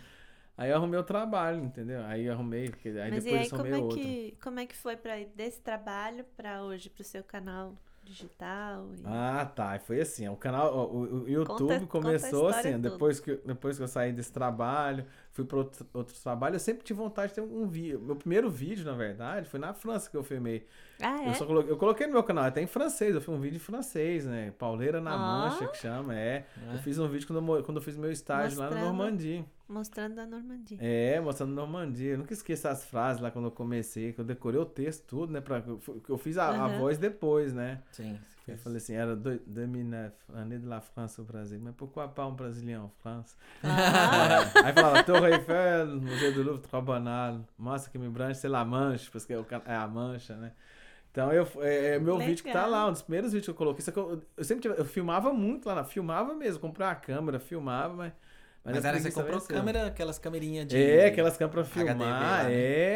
Aí 0.58 0.70
eu 0.72 0.76
arrumei 0.78 1.00
o 1.00 1.04
trabalho, 1.04 1.64
entendeu? 1.64 2.04
Aí 2.06 2.26
eu 2.26 2.34
arrumei, 2.34 2.70
porque 2.70 2.90
aí 2.90 3.12
Mas 3.12 3.26
e 3.26 3.30
depois 3.30 3.42
aí, 3.42 3.50
eu 3.52 3.52
como 3.52 3.64
arrumei 3.64 3.82
é, 3.82 3.84
outro. 3.84 3.98
que, 4.02 4.38
como 4.42 4.60
é 4.60 4.66
que 4.66 4.76
foi 4.76 4.96
pra 4.98 5.20
ir 5.20 5.28
desse 5.36 5.62
trabalho 5.62 6.24
pra 6.36 6.64
hoje, 6.64 6.90
pro 6.90 7.04
seu 7.04 7.24
canal 7.24 7.76
digital? 8.04 8.94
e- 8.96 9.04
Ah, 9.04 9.46
tá. 9.46 9.76
E 9.76 9.80
Foi 9.80 10.00
assim, 10.02 10.28
o 10.28 10.36
canal, 10.36 10.74
o, 10.94 11.24
o- 11.24 11.30
YouTube 11.30 11.88
Conta- 11.88 11.88
conta 11.88 11.88
começou 11.88 12.50
história 12.50 12.60
assim, 12.72 12.82
toda. 12.82 12.90
depois 12.92 13.20
que, 13.20 13.36
depois 13.38 13.78
que 13.78 13.84
eu 13.84 13.88
saí 13.88 14.12
desse 14.14 14.32
trabalho, 14.32 15.06
fui 15.36 15.44
para 15.44 15.58
outro, 15.58 15.86
outros 15.94 16.22
trabalhos, 16.24 16.56
eu 16.56 16.60
sempre 16.62 16.82
tive 16.84 16.98
vontade 16.98 17.28
de 17.30 17.36
ter 17.36 17.42
um 17.42 17.68
vídeo. 17.68 18.00
Meu 18.00 18.16
primeiro 18.16 18.50
vídeo, 18.50 18.86
na 18.86 18.94
verdade, 18.94 19.50
foi 19.50 19.60
na 19.60 19.74
França 19.74 20.10
que 20.10 20.16
eu 20.16 20.24
filmei. 20.24 20.66
Ah, 21.02 21.24
é? 21.24 21.30
Eu, 21.30 21.34
só 21.34 21.46
coloquei, 21.46 21.72
eu 21.74 21.78
coloquei 21.78 22.08
no 22.08 22.14
meu 22.14 22.24
canal, 22.24 22.46
até 22.46 22.62
em 22.62 22.68
francês, 22.68 23.14
eu 23.14 23.20
fiz 23.20 23.28
um 23.30 23.40
vídeo 23.40 23.58
em 23.58 23.60
francês, 23.60 24.26
né? 24.26 24.54
Pauleira 24.58 25.02
na 25.02 25.12
Ah. 25.14 25.18
Mancha, 25.50 25.68
que 25.68 25.78
chama, 25.78 26.16
é. 26.18 26.46
É. 26.70 26.76
Eu 26.76 26.80
fiz 26.80 26.98
um 26.98 27.08
vídeo 27.10 27.28
quando 27.28 27.58
eu, 27.58 27.64
quando 27.64 27.78
eu 27.78 27.84
fiz 27.84 27.98
meu 27.98 28.12
estágio 28.12 28.58
lá 28.58 28.66
na 28.70 28.72
Mostrando. 28.78 28.96
Normandia. 28.98 29.46
Mostrando 29.68 30.20
a 30.20 30.26
Normandia. 30.26 30.78
É, 30.80 31.20
mostrando 31.20 31.52
Normandia. 31.54 32.12
Eu 32.14 32.18
nunca 32.20 32.32
esqueço 32.32 32.68
as 32.70 32.86
frases 32.86 33.22
lá 33.22 33.30
quando 33.30 33.46
eu 33.46 33.52
comecei, 33.52 34.14
que 34.14 34.22
eu 34.22 34.26
decorei 34.26 34.60
o 34.62 34.66
texto, 34.66 35.04
tudo, 35.06 35.34
né? 35.34 35.42
Pra, 35.42 35.62
que 35.62 36.10
eu 36.10 36.18
fiz 36.18 36.38
a, 36.38 36.46
a 36.46 36.52
Aham. 36.66 36.78
voz 36.80 36.98
depois, 36.98 37.52
né? 37.52 37.82
Sim. 37.92 38.18
Eu 38.48 38.58
falei 38.60 38.78
assim, 38.78 38.94
era 38.94 39.16
do- 39.16 39.40
2009, 39.48 40.14
année 40.34 40.60
de 40.60 40.68
la 40.68 40.80
France 40.80 41.20
au 41.20 41.26
Brasil. 41.26 41.60
Mas 41.62 41.74
pourquoi 41.76 42.08
pas 42.08 42.28
um 42.28 42.36
brasileiro 42.36 42.84
en 42.84 42.90
France? 43.02 43.36
Ah, 43.64 44.52
É, 44.64 44.68
Aí 44.68 44.74
falava 44.74 45.04
Torre 45.04 45.32
Eiffel, 45.34 45.88
Museu 46.00 46.32
do 46.32 46.44
Louvre, 46.44 46.62
Trois 46.62 46.84
Banal, 46.84 47.42
Mostra 47.58 47.92
que 47.92 47.98
me 47.98 48.08
branche, 48.10 48.36
c'est 48.40 48.48
la 48.52 48.64
Manche, 48.64 49.10
porque 49.10 49.34
é, 49.34 49.44
é 49.66 49.76
a 49.76 49.88
mancha, 49.88 50.36
né? 50.36 50.52
Então, 51.12 51.32
eu, 51.32 51.48
é, 51.62 51.96
é 51.96 52.00
meu 52.00 52.16
Legal. 52.16 52.28
vídeo 52.28 52.44
que 52.44 52.52
tá 52.52 52.66
lá, 52.66 52.88
um 52.88 52.92
dos 52.92 53.02
primeiros 53.02 53.32
vídeos 53.32 53.46
que 53.46 53.52
eu 53.52 53.56
coloquei. 53.56 53.84
Só 53.84 53.92
que 53.92 53.98
eu, 54.00 54.22
eu 54.38 54.44
sempre 54.44 54.64
tive- 54.64 54.76
eu 54.80 54.86
filmava 54.86 55.34
muito 55.34 55.66
lá, 55.68 55.76
na, 55.76 55.84
filmava 55.84 56.34
mesmo, 56.36 56.60
comprei 56.60 56.86
uma 56.88 56.96
câmera, 56.96 57.40
filmava, 57.40 57.94
mas. 57.96 58.14
Mas, 58.66 58.84
a 58.84 58.88
era, 58.90 59.00
você 59.00 59.12
comprou 59.12 59.40
venceu. 59.40 59.56
câmera, 59.56 59.86
aquelas 59.88 60.18
camerinhas 60.18 60.66
de. 60.68 60.76
É, 60.82 61.06
aquelas 61.06 61.38
câmeras 61.38 61.68
pra 61.68 61.84
filmar, 61.86 61.98
lá, 62.00 62.44
né? 62.46 62.54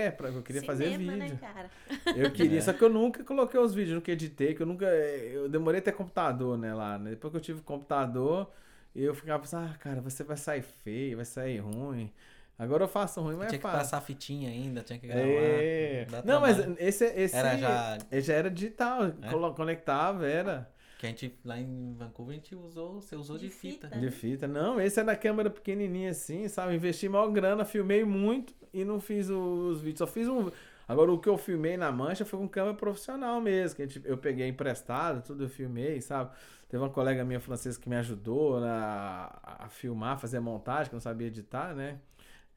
é, 0.08 0.12
pra, 0.12 0.30
eu 0.30 0.42
queria 0.42 0.64
fazer 0.64 0.86
Cinema, 0.92 1.14
vídeo. 1.14 1.40
né, 1.40 1.40
cara? 1.40 1.70
Eu 2.18 2.32
queria, 2.32 2.58
É. 2.58 2.62
só 2.62 2.74
que 2.74 2.82
eu 2.84 2.90
nunca 2.90 3.24
coloquei 3.24 3.60
os 3.60 3.74
vídeos, 3.74 3.96
nunca 3.96 4.12
editei, 4.12 4.56
que 4.56 4.62
eu 4.64 4.66
nunca. 4.66 4.86
Eu 4.88 5.48
demorei 5.48 5.80
a 5.80 5.84
ter 5.84 5.92
computador, 5.92 6.58
né, 6.58 6.74
lá, 6.74 6.98
né? 6.98 7.12
Depois 7.12 7.30
que 7.32 7.38
eu 7.38 7.42
tive 7.42 7.62
computador, 7.62 8.52
eu 8.96 9.14
ficava 9.14 9.40
pensando, 9.40 9.70
ah, 9.72 9.78
cara, 9.78 10.02
você 10.02 10.24
vai 10.24 10.38
sair 10.38 10.64
feio, 10.64 11.18
vai 11.18 11.26
sair 11.26 11.60
ruim. 11.60 12.12
Agora 12.58 12.84
eu 12.84 12.88
faço 12.90 13.22
ruim, 13.22 13.36
mas 13.36 13.48
Tinha 13.48 13.56
é 13.56 13.60
que 13.60 13.64
fácil. 13.64 13.78
passar 13.80 14.02
fitinha 14.02 14.50
ainda, 14.50 14.82
tinha 14.82 15.00
que 15.00 15.08
gravar. 15.08 15.22
É. 15.22 16.08
Não, 16.26 16.42
mas 16.42 16.58
trabalho. 16.58 16.76
esse, 16.80 17.06
esse 17.06 17.36
Era 17.36 17.58
já. 17.58 17.98
ele 18.12 18.22
já 18.22 18.34
era 18.34 18.50
digital, 18.52 19.04
É? 19.06 19.54
conectava, 19.56 20.28
era. 20.28 20.70
Que 21.00 21.06
a 21.06 21.10
gente 21.10 21.34
lá 21.46 21.58
em 21.58 21.94
Vancouver 21.98 22.34
a 22.34 22.36
gente 22.36 22.54
usou, 22.54 22.96
você 23.02 23.16
usou 23.16 23.38
de, 23.38 23.46
De 23.48 23.50
fita. 23.54 23.88
fita. 23.88 24.00
De 24.00 24.12
fita. 24.12 24.48
Não, 24.50 24.82
esse 24.82 25.00
é 25.00 25.04
da 25.04 25.16
câmera 25.16 25.50
pequenininha 25.50 26.12
assim, 26.12 26.46
sabe? 26.50 26.76
Investi 26.76 27.08
maior 27.08 27.30
grana, 27.32 27.64
filmei 27.64 28.04
muito 28.04 28.54
e 28.74 28.84
não 28.84 29.00
fiz 29.00 29.30
os 29.30 29.80
vídeos. 29.80 30.00
Só 30.00 30.06
fiz 30.08 30.28
um. 30.28 30.52
Agora, 30.86 31.10
o 31.12 31.18
que 31.18 31.30
eu 31.30 31.38
filmei 31.38 31.78
na 31.78 31.90
mancha 31.90 32.26
foi 32.26 32.38
com 32.38 32.50
câmera 32.50 32.76
profissional 32.76 33.40
mesmo. 33.40 33.78
Que 33.78 33.84
a 33.84 33.88
gente- 33.88 34.02
eu 34.06 34.18
peguei 34.18 34.48
emprestado, 34.50 35.24
tudo 35.24 35.46
eu 35.46 35.50
filmei, 35.50 36.02
sabe? 36.02 36.32
Teve 36.68 36.84
uma 36.84 36.90
colega 36.90 37.24
minha 37.24 37.40
francesa 37.40 37.80
que 37.80 37.88
me 37.88 37.96
ajudou 37.96 38.60
na- 38.60 39.40
a 39.44 39.70
filmar, 39.70 40.20
fazer 40.20 40.38
a 40.38 40.42
montagem, 40.42 40.90
que 40.90 40.96
eu 40.96 40.98
não 40.98 41.02
sabia 41.02 41.28
editar, 41.28 41.74
né? 41.74 41.98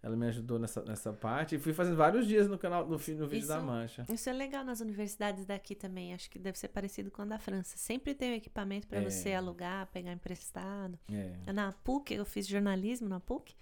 Ela 0.03 0.17
me 0.17 0.27
ajudou 0.27 0.59
nessa, 0.59 0.83
nessa 0.83 1.13
parte. 1.13 1.55
E 1.55 1.59
fui 1.61 1.73
fazendo 1.73 1.97
vários 1.97 2.27
dias 2.27 2.49
no 2.49 2.59
canal, 2.59 2.85
no, 2.85 2.91
no 2.91 2.99
vídeo 2.99 3.27
da 3.47 3.57
Isso- 3.57 3.63
mancha. 3.65 4.07
Isso 4.13 4.29
é 4.29 4.33
legal 4.33 4.65
nas 4.65 4.81
universidades 4.81 5.45
daqui 5.47 5.77
também. 5.77 6.13
Acho 6.13 6.29
que 6.29 6.41
deve 6.41 6.59
ser 6.59 6.69
parecido 6.69 7.09
com 7.11 7.23
a 7.23 7.25
da 7.25 7.39
França. 7.39 7.77
Sempre 7.79 8.13
tem 8.15 8.33
o 8.33 8.35
equipamento 8.35 8.89
para 8.89 8.99
É. 9.01 9.09
você 9.09 9.33
alugar, 9.33 9.87
pegar 9.93 10.13
emprestado. 10.13 10.99
É. 11.11 11.53
Na 11.53 11.71
PUC, 11.73 12.15
eu 12.15 12.25
fiz 12.25 12.49
jornalismo 12.49 13.09
na 13.09 13.21
PUC. 13.21 13.55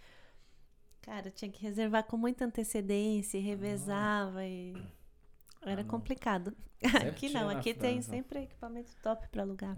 Cara, 1.02 1.30
tinha 1.30 1.50
que 1.50 1.62
reservar 1.62 2.04
com 2.04 2.16
muita 2.16 2.44
antecedência 2.46 3.36
e 3.36 3.40
revezava 3.42 4.44
e 4.46 4.72
era 5.62 5.80
Ah, 5.80 5.84
não. 5.84 5.90
complicado. 5.90 6.56
Sempre 6.80 7.08
Aqui 7.10 7.28
não, 7.30 7.48
aqui 7.50 7.74
tem 7.74 7.94
França. 8.00 8.10
sempre 8.10 8.38
equipamento 8.44 8.90
top 9.02 9.28
para 9.28 9.42
alugar. 9.42 9.76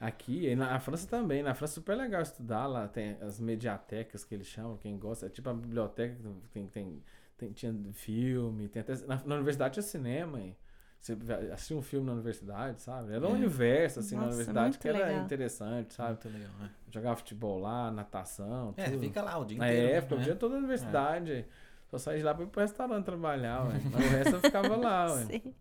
Aqui, 0.00 0.46
e 0.46 0.56
na 0.56 0.80
França 0.80 1.06
também. 1.06 1.42
Na 1.42 1.54
França 1.54 1.74
é 1.74 1.76
super 1.76 1.94
legal 1.94 2.22
estudar. 2.22 2.66
Lá 2.66 2.88
tem 2.88 3.18
as 3.20 3.38
mediatecas 3.38 4.24
que 4.24 4.34
eles 4.34 4.46
chamam, 4.46 4.78
quem 4.78 4.98
gosta. 4.98 5.26
É 5.26 5.28
tipo 5.28 5.48
a 5.50 5.54
biblioteca 5.54 6.14
que 6.16 6.22
tem, 6.50 6.66
tem, 6.68 7.02
tem- 7.36 7.52
tinha 7.52 7.74
filme, 7.92 8.66
tem 8.68 8.80
até. 8.80 8.96
Na, 9.06 9.16
na 9.24 9.34
universidade 9.34 9.74
tinha 9.74 9.82
cinema. 9.82 10.40
E 10.40 10.56
você 11.02 11.16
assistia 11.52 11.76
um 11.76 11.82
filme 11.82 12.06
na 12.06 12.12
universidade, 12.12 12.80
sabe? 12.80 13.12
Era 13.12 13.26
um 13.26 13.30
É. 13.30 13.34
universo, 13.34 14.00
assim, 14.00 14.14
na 14.14 14.22
Nossa, 14.22 14.34
universidade 14.34 14.68
muito 14.70 14.78
que 14.80 14.88
era 14.88 14.98
legal. 15.10 15.24
interessante, 15.24 15.94
sabe? 15.94 16.10
Muito 16.10 16.28
legal, 16.30 16.52
né? 16.60 16.70
Jogava 16.90 17.16
futebol 17.16 17.58
lá, 17.58 17.90
natação. 17.90 18.74
É, 18.78 18.84
tudo. 18.90 19.00
fica 19.00 19.22
lá 19.22 19.38
o 19.38 19.44
dia 19.44 19.58
Na 19.58 19.68
inteiro. 19.68 19.96
época, 19.96 20.14
o 20.14 20.18
né? 20.18 20.24
dia 20.24 20.34
todo 20.36 20.52
na 20.52 20.58
universidade. 20.58 21.44
Só 21.90 21.98
saí 21.98 22.18
de 22.18 22.24
lá 22.24 22.34
pra 22.34 22.44
ir 22.44 22.46
pro 22.48 22.60
restaurante 22.60 23.04
trabalhar, 23.04 23.66
ué. 23.66 23.80
Mas 23.92 24.06
o 24.06 24.08
resto 24.08 24.34
eu 24.36 24.40
ficava 24.40 24.76
lá, 24.76 25.12
ué. 25.14 25.24
Sim. 25.42 25.54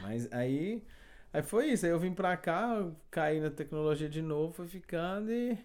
Mas 0.00 0.32
aí, 0.32 0.82
aí 1.32 1.42
foi 1.42 1.66
isso. 1.72 1.84
Aí 1.86 1.92
eu 1.92 1.98
vim 1.98 2.12
pra 2.14 2.36
cá, 2.36 2.86
caí 3.10 3.40
na 3.40 3.50
tecnologia 3.50 4.08
de 4.08 4.22
novo, 4.22 4.52
fui 4.52 4.66
ficando 4.68 5.30
e. 5.32 5.58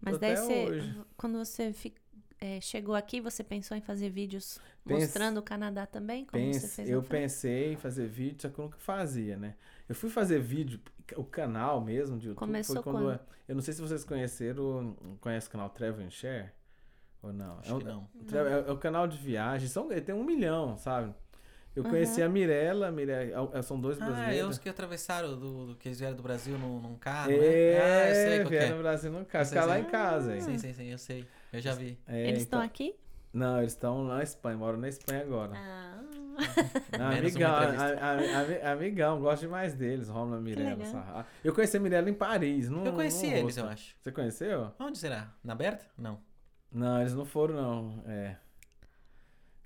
Mas 0.00 0.18
daí 0.18 0.32
até 0.32 0.42
você, 0.42 0.66
hoje. 0.66 1.00
quando 1.16 1.38
você 1.38 1.72
fi- 1.72 1.94
é, 2.38 2.60
chegou 2.60 2.94
aqui, 2.94 3.20
você 3.20 3.42
pensou 3.42 3.76
em 3.76 3.80
fazer 3.80 4.10
vídeos 4.10 4.60
Pense- 4.84 5.00
mostrando 5.06 5.38
o 5.38 5.42
Canadá 5.42 5.86
também? 5.86 6.24
Como 6.26 6.42
você 6.52 6.60
Pense, 6.60 6.76
fez 6.76 6.88
eu 6.90 7.02
pensei 7.02 7.72
em 7.72 7.76
fazer 7.76 8.06
vídeo, 8.06 8.42
só 8.42 8.48
que 8.50 8.58
eu 8.58 8.64
nunca 8.64 8.78
fazia, 8.78 9.36
né? 9.38 9.54
Eu 9.88 9.94
fui 9.94 10.10
fazer 10.10 10.38
vídeo, 10.40 10.80
o 11.16 11.24
canal 11.24 11.80
mesmo 11.80 12.18
de 12.18 12.28
YouTube 12.28 12.38
Começou 12.38 12.74
foi 12.76 12.82
quando. 12.82 13.04
quando? 13.04 13.20
Eu 13.48 13.54
não 13.54 13.62
sei 13.62 13.72
se 13.74 13.80
vocês 13.80 14.04
conheceram, 14.04 14.96
conhece 15.20 15.48
o 15.48 15.50
canal 15.50 15.70
Travel 15.70 16.04
and 16.04 16.10
Share? 16.10 16.50
Ou 17.22 17.32
não? 17.32 17.58
Acho 17.58 17.70
é, 17.72 17.74
um, 17.74 17.78
que 17.78 17.84
não. 17.84 18.08
o 18.14 18.24
Tra- 18.24 18.50
é, 18.50 18.68
é 18.68 18.72
o 18.72 18.78
canal 18.78 19.08
de 19.08 19.16
viagem, 19.16 19.68
são, 19.68 19.90
ele 19.90 20.02
tem 20.02 20.14
um 20.14 20.24
milhão, 20.24 20.76
sabe? 20.76 21.14
Eu 21.76 21.84
Uhum. 21.84 21.90
conheci 21.90 22.22
a 22.22 22.28
Mirella, 22.28 22.90
Mirella, 22.90 23.50
é- 23.52 23.60
são 23.62 23.78
dois 23.78 24.00
Ah, 24.00 24.04
é 24.04 24.08
brasileiros. 24.08 24.50
os 24.52 24.58
que 24.58 24.66
atravessaram 24.68 25.38
do, 25.38 25.66
do- 25.66 25.76
que 25.76 25.86
eles 25.88 25.98
vieram 26.00 26.16
do 26.16 26.22
Brasil 26.22 26.56
num, 26.58 26.80
num 26.80 26.96
carro, 26.96 27.30
É, 27.30 27.36
né? 27.36 27.80
Ah, 27.82 28.08
eu 28.08 28.14
sei 28.14 28.38
qual 28.40 28.48
vieram 28.48 28.66
é. 28.66 28.70
no 28.76 28.82
Brasil 28.82 29.12
no 29.12 29.24
carro, 29.26 29.44
ficar 29.44 29.64
lá 29.66 29.78
em 29.78 29.84
casa, 29.84 30.34
hein? 30.34 30.40
Sim, 30.40 30.56
sim, 30.58 30.72
sim, 30.72 30.84
eu 30.90 30.96
sei. 30.98 31.26
Eu 31.52 31.60
já 31.60 31.74
vi. 31.74 31.98
É, 32.06 32.20
Eles 32.28 32.42
então- 32.44 32.58
estão 32.58 32.60
aqui? 32.62 32.96
Não, 33.30 33.58
eles 33.58 33.72
estão 33.72 34.02
na 34.06 34.22
Espanha, 34.22 34.56
moram 34.56 34.78
na 34.78 34.88
Espanha 34.88 35.20
agora. 35.20 35.52
Ah. 35.54 36.02
Menos 36.98 37.18
amigão, 37.18 37.50
a- 37.54 37.60
a- 37.60 38.10
a- 38.12 38.40
ami- 38.40 38.60
amigão, 38.62 39.20
gosto 39.20 39.42
demais 39.42 39.74
deles, 39.74 40.08
Romulo 40.08 40.38
e 40.40 40.42
Mirella. 40.42 41.26
Eu 41.44 41.52
conheci 41.54 41.76
a 41.76 41.80
Mirella 41.80 42.08
em 42.08 42.14
Paris. 42.14 42.70
Num, 42.70 42.86
Eu 42.86 42.92
conheci 42.94 43.26
num 43.26 43.36
eles, 43.36 43.56
eu 43.58 43.66
acho. 43.66 43.94
Você 44.00 44.10
conheceu? 44.12 44.72
Onde 44.78 44.96
será? 44.96 45.30
Na 45.44 45.54
Berta? 45.54 45.84
Não. 45.98 46.18
Não, 46.72 47.00
eles 47.00 47.12
não 47.14 47.24
foram, 47.26 47.54
não. 47.54 48.02
É. 48.06 48.36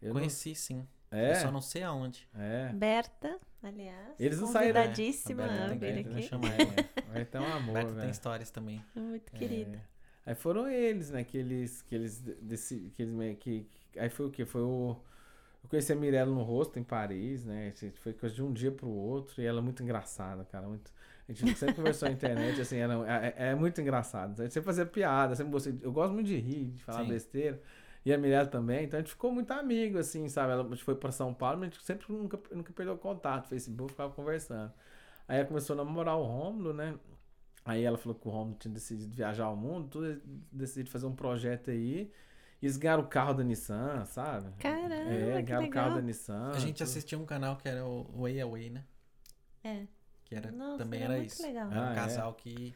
Eu 0.03 0.13
Conheci 0.13 0.55
sim. 0.57 0.87
Não... 1.11 1.19
Eu 1.19 1.25
É? 1.27 1.35
só 1.37 1.51
não 1.51 1.61
sei 1.61 1.83
aonde. 1.83 2.29
É. 2.37 2.73
Berta, 2.73 3.39
aliás. 3.63 4.15
Eles 4.19 4.41
não 4.41 4.49
saíram- 4.49 4.81
Convidadíssima 4.81 5.43
É, 5.43 5.45
a 5.45 5.49
Berta 5.49 5.65
a 5.65 5.69
tem 5.69 5.79
vir 5.79 5.95
tem 5.95 6.05
que 6.05 6.19
aqui. 6.19 6.23
chamar 6.23 6.53
é. 6.53 6.57
Vai 7.13 7.25
ter 7.25 7.39
um 7.39 7.53
amor, 7.53 7.75
Berta 7.75 7.89
tem 7.91 7.97
velho. 8.01 8.11
histórias 8.11 8.51
também. 8.51 8.85
Muito 8.95 9.35
É. 9.35 9.39
querida. 9.39 9.83
Aí 10.25 10.35
foram 10.35 10.69
eles, 10.69 11.11
né, 11.11 11.25
que 11.25 11.37
eles, 11.37 11.83
que 11.83 11.95
eles, 11.95 12.21
desse, 12.21 12.93
que 12.95 13.03
eles 13.03 13.13
meio 13.15 13.35
que, 13.37 13.67
aí 13.97 14.09
foi 14.11 14.27
o 14.27 14.31
que? 14.31 14.45
Foi 14.45 14.61
o, 14.61 14.95
eu 15.65 15.69
conheci 15.69 15.93
a 15.93 15.97
Mirella 15.97 16.33
no 16.33 16.43
rosto 16.43 16.79
em 16.79 16.85
Paris, 16.85 17.45
né, 17.45 17.73
a 17.75 17.85
gente 17.85 17.99
foi 17.99 18.13
coisa 18.13 18.35
de 18.35 18.43
um 18.43 18.53
dia 18.53 18.71
pro 18.71 18.89
outro, 18.89 19.41
e 19.43 19.47
ela 19.47 19.59
é 19.59 19.63
muito 19.63 19.83
engraçada, 19.83 20.45
cara, 20.45 20.69
muito, 20.69 20.93
a 21.29 21.33
gente 21.33 21.59
sempre 21.59 21.75
conversou 21.75 22.07
na 22.07 22.15
internet, 22.15 22.61
assim, 22.61 22.77
ela 22.77 23.05
é, 23.27 23.49
é 23.51 23.55
muito 23.55 23.81
engraçado, 23.81 24.39
a 24.41 24.45
gente 24.45 24.53
sempre 24.53 24.67
fazia 24.67 24.85
piada, 24.87 25.35
sempre 25.35 25.51
gostei, 25.53 25.77
eu 25.83 25.91
gosto 25.91 26.13
muito 26.13 26.27
de 26.27 26.37
rir, 26.37 26.67
de 26.73 26.85
falar 26.85 27.03
Sim. 27.03 27.09
besteira, 27.09 27.61
e 28.05 28.13
a 28.13 28.19
Mirella 28.19 28.47
também, 28.49 28.85
então 28.85 28.99
a 28.99 29.03
gente 29.03 29.11
ficou 29.13 29.31
muito 29.33 29.51
amigo, 29.53 29.99
assim, 29.99 30.29
sabe, 30.29 30.53
ela 30.53 30.65
a 30.65 30.69
gente 30.69 30.83
foi 30.85 30.95
pra 30.95 31.11
São 31.13 31.35
Paulo, 31.35 31.59
mas 31.61 31.69
a 31.69 31.73
gente 31.73 31.85
sempre 31.85 32.13
nunca, 32.13 32.39
nunca 32.51 32.73
perdeu 32.73 32.97
contato, 32.99 33.49
Facebook, 33.49 33.91
ficava 33.93 34.13
conversando. 34.13 34.73
Aí 35.29 35.39
ela 35.39 35.47
começou 35.47 35.75
a 35.75 35.85
namorar 35.85 36.17
o 36.17 36.25
Rômulo, 36.25 36.73
né? 36.73 36.99
Aí 37.65 37.85
ela 37.85 37.99
falou 37.99 38.19
que 38.19 38.27
o 38.27 38.31
Romulo 38.31 38.57
tinha 38.59 38.73
decidido 38.73 39.15
viajar 39.15 39.45
ao 39.45 39.55
mundo, 39.57 39.89
tudo, 39.89 40.21
decidiram 40.51 40.91
fazer 40.91 41.07
um 41.07 41.15
projeto 41.15 41.71
aí. 41.71 42.11
E 42.63 42.67
eles 42.67 42.77
ganharam 42.77 43.03
o 43.05 43.07
carro 43.07 43.35
da 43.35 43.45
Nissan, 43.45 44.05
sabe? 44.07 44.51
Caramba, 44.59 44.95
É, 44.95 45.37
que 45.37 45.43
ganharam 45.43 45.67
o 45.67 45.71
carro 45.71 45.95
da 45.97 46.01
Nissan. 46.03 46.51
a 46.51 46.59
gente 46.59 46.79
tudo. 46.79 46.83
assistia 46.85 47.19
um 47.19 47.25
canal 47.27 47.57
que 47.57 47.69
era 47.69 47.85
o 47.87 48.05
Way 48.23 48.41
Away, 48.41 48.71
né? 48.71 48.85
É. 49.63 49.87
Que 50.25 50.35
era, 50.35 50.51
Nossa, 50.51 50.79
também 50.79 51.03
era 51.03 51.15
era 51.15 51.25
isso. 51.25 51.43
legal. 51.43 51.71
Era 51.71 51.81
um 51.81 51.85
Ah, 51.85 51.93
é? 51.93 51.95
casal 51.95 52.35
que 52.35 52.75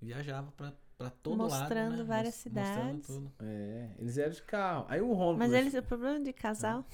viajava 0.00 0.50
pra, 0.52 0.72
pra 0.98 1.10
todo 1.10 1.42
lado. 1.42 1.50
Mostrando 1.60 1.96
né? 1.98 2.04
várias 2.04 2.44
Mos- 2.44 2.54
mostrando 2.54 2.76
cidades. 3.02 3.06
tudo. 3.06 3.32
É, 3.42 3.88
eles 3.98 4.14
vieram 4.16 4.32
de 4.32 4.42
carro. 4.42 4.86
Aí 4.88 5.00
o 5.00 5.12
Romulo. 5.12 5.38
Mas 5.38 5.52
eles, 5.52 5.74
o 5.74 5.82
problema 5.82 6.20
de 6.20 6.32
casal, 6.32 6.84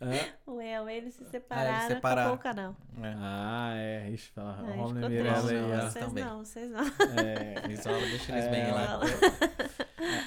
Hã? 0.00 0.10
o 0.46 0.60
El, 0.60 0.88
eles 0.88 1.14
se 1.14 1.24
separaram, 1.24 1.88
separaram. 1.88 2.32
acabou 2.34 2.36
o 2.36 2.42
canal. 2.42 2.76
É. 3.02 3.14
Ah, 3.18 3.70
é. 3.74 4.10
Ixi, 4.10 4.30
fala, 4.30 4.58
Aí 4.60 4.64
o 4.70 4.72
Romulo 4.82 4.94
ficou 4.94 5.10
e 5.10 5.12
Mirella 5.12 5.52
eles 5.52 5.84
Vocês 5.92 6.04
também. 6.04 6.24
não, 6.24 6.38
vocês 6.44 6.70
não. 6.70 6.80
É, 6.84 7.70
Isola, 7.72 7.98
deixa 7.98 8.32
eles 8.32 8.44
É, 8.44 8.50
bem 8.50 8.72
lá. 8.72 9.00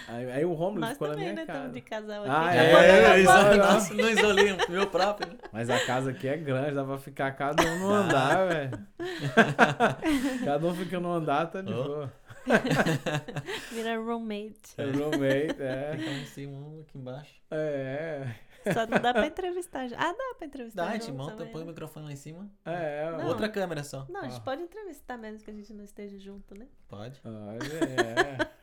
Aí, 0.10 0.30
aí 0.30 0.45
o 0.45 0.52
Romulo 0.54 0.82
Nós 0.82 0.91
ficou 0.91 1.08
na 1.08 1.14
também, 1.14 1.32
minha 1.34 1.36
né? 1.38 1.41
Estamos 1.43 1.62
casa. 1.64 1.74
de 1.74 1.82
casal 1.82 2.22
aqui. 2.24 2.32
Ah, 2.32 2.56
é, 2.56 3.20
isola- 3.22 3.56
Nossa, 3.56 3.93
não 3.93 4.10
isolei 4.10 4.52
o 4.52 4.58
meu 4.72 4.88
próprio. 4.88 5.32
né? 5.32 5.38
Mas 5.54 5.70
a 5.70 5.86
casa 5.86 6.12
aqui 6.12 6.28
é 6.28 6.36
grande, 6.36 6.76
dá 6.76 6.84
pra 6.84 6.97
ficar 6.97 7.32
cada 7.32 7.63
um 7.63 7.80
no 7.80 7.89
andar, 7.89 8.47
velho. 8.50 8.88
cada 10.43 10.67
um 10.67 10.76
fica 10.76 11.00
no 11.00 11.12
andar, 11.13 11.47
tá 11.47 11.62
de 11.62 11.71
Oh. 11.74 11.84
boa. 11.84 12.13
Vira 13.72 13.97
roommate. 13.97 14.74
É 14.78 14.84
roommate, 14.86 15.62
é. 15.62 15.96
Fica 15.97 16.09
um 16.09 16.18
em 16.18 16.26
cima, 16.26 16.58
um 16.58 16.82
aqui 16.82 16.97
embaixo. 16.97 17.42
É, 17.51 18.28
Só 18.74 18.86
não 18.88 19.00
dá 19.00 19.13
pra 19.13 19.26
entrevistar. 19.28 19.86
Ah, 19.97 20.13
dá 20.13 20.36
pra 20.38 20.47
entrevistar. 20.47 20.86
Dá, 20.86 20.89
a 20.92 20.93
gente 20.93 21.12
monta, 21.12 21.46
põe 21.46 21.63
o 21.63 21.66
microfone 21.66 22.05
lá 22.05 22.12
em 22.12 22.16
cima. 22.16 22.50
é. 22.66 23.12
Não. 23.12 23.28
Outra 23.28 23.50
câmera 23.50 23.84
só. 23.84 24.05
Não, 24.09 24.22
a 24.22 24.24
gente 24.28 24.38
Ó. 24.39 24.43
pode 24.43 24.62
entrevistar 24.62 25.18
mesmo 25.18 25.43
que 25.43 25.50
a 25.51 25.54
gente 25.54 25.74
não 25.74 25.84
esteja 25.84 26.18
junto, 26.20 26.58
né? 26.58 26.68
Pode. 26.88 27.20
Olha, 27.26 27.59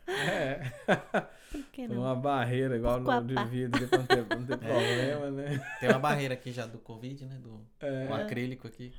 é. 0.06 0.12
é. 0.12 0.72
Por 1.50 1.62
que 1.72 1.86
Tem 1.86 1.88
não? 1.88 2.02
uma 2.02 2.14
barreira 2.14 2.76
igual 2.76 3.00
Pourquoi 3.02 3.20
no 3.20 3.26
de 3.26 3.44
vidro 3.50 3.88
pra 3.88 3.98
não 3.98 4.06
ter, 4.06 4.24
pra 4.24 4.36
não 4.38 4.46
ter 4.46 4.56
problema, 4.59 5.30
né? 5.30 5.76
Tem 5.80 5.88
uma 5.88 5.98
barreira 5.98 6.34
aqui 6.34 6.52
já 6.52 6.66
do 6.66 6.78
Covid, 6.78 7.24
né? 7.26 7.36
Do 7.42 7.60
É. 7.80 8.06
o 8.09 8.14
acrílico 8.14 8.66
aqui. 8.68 8.92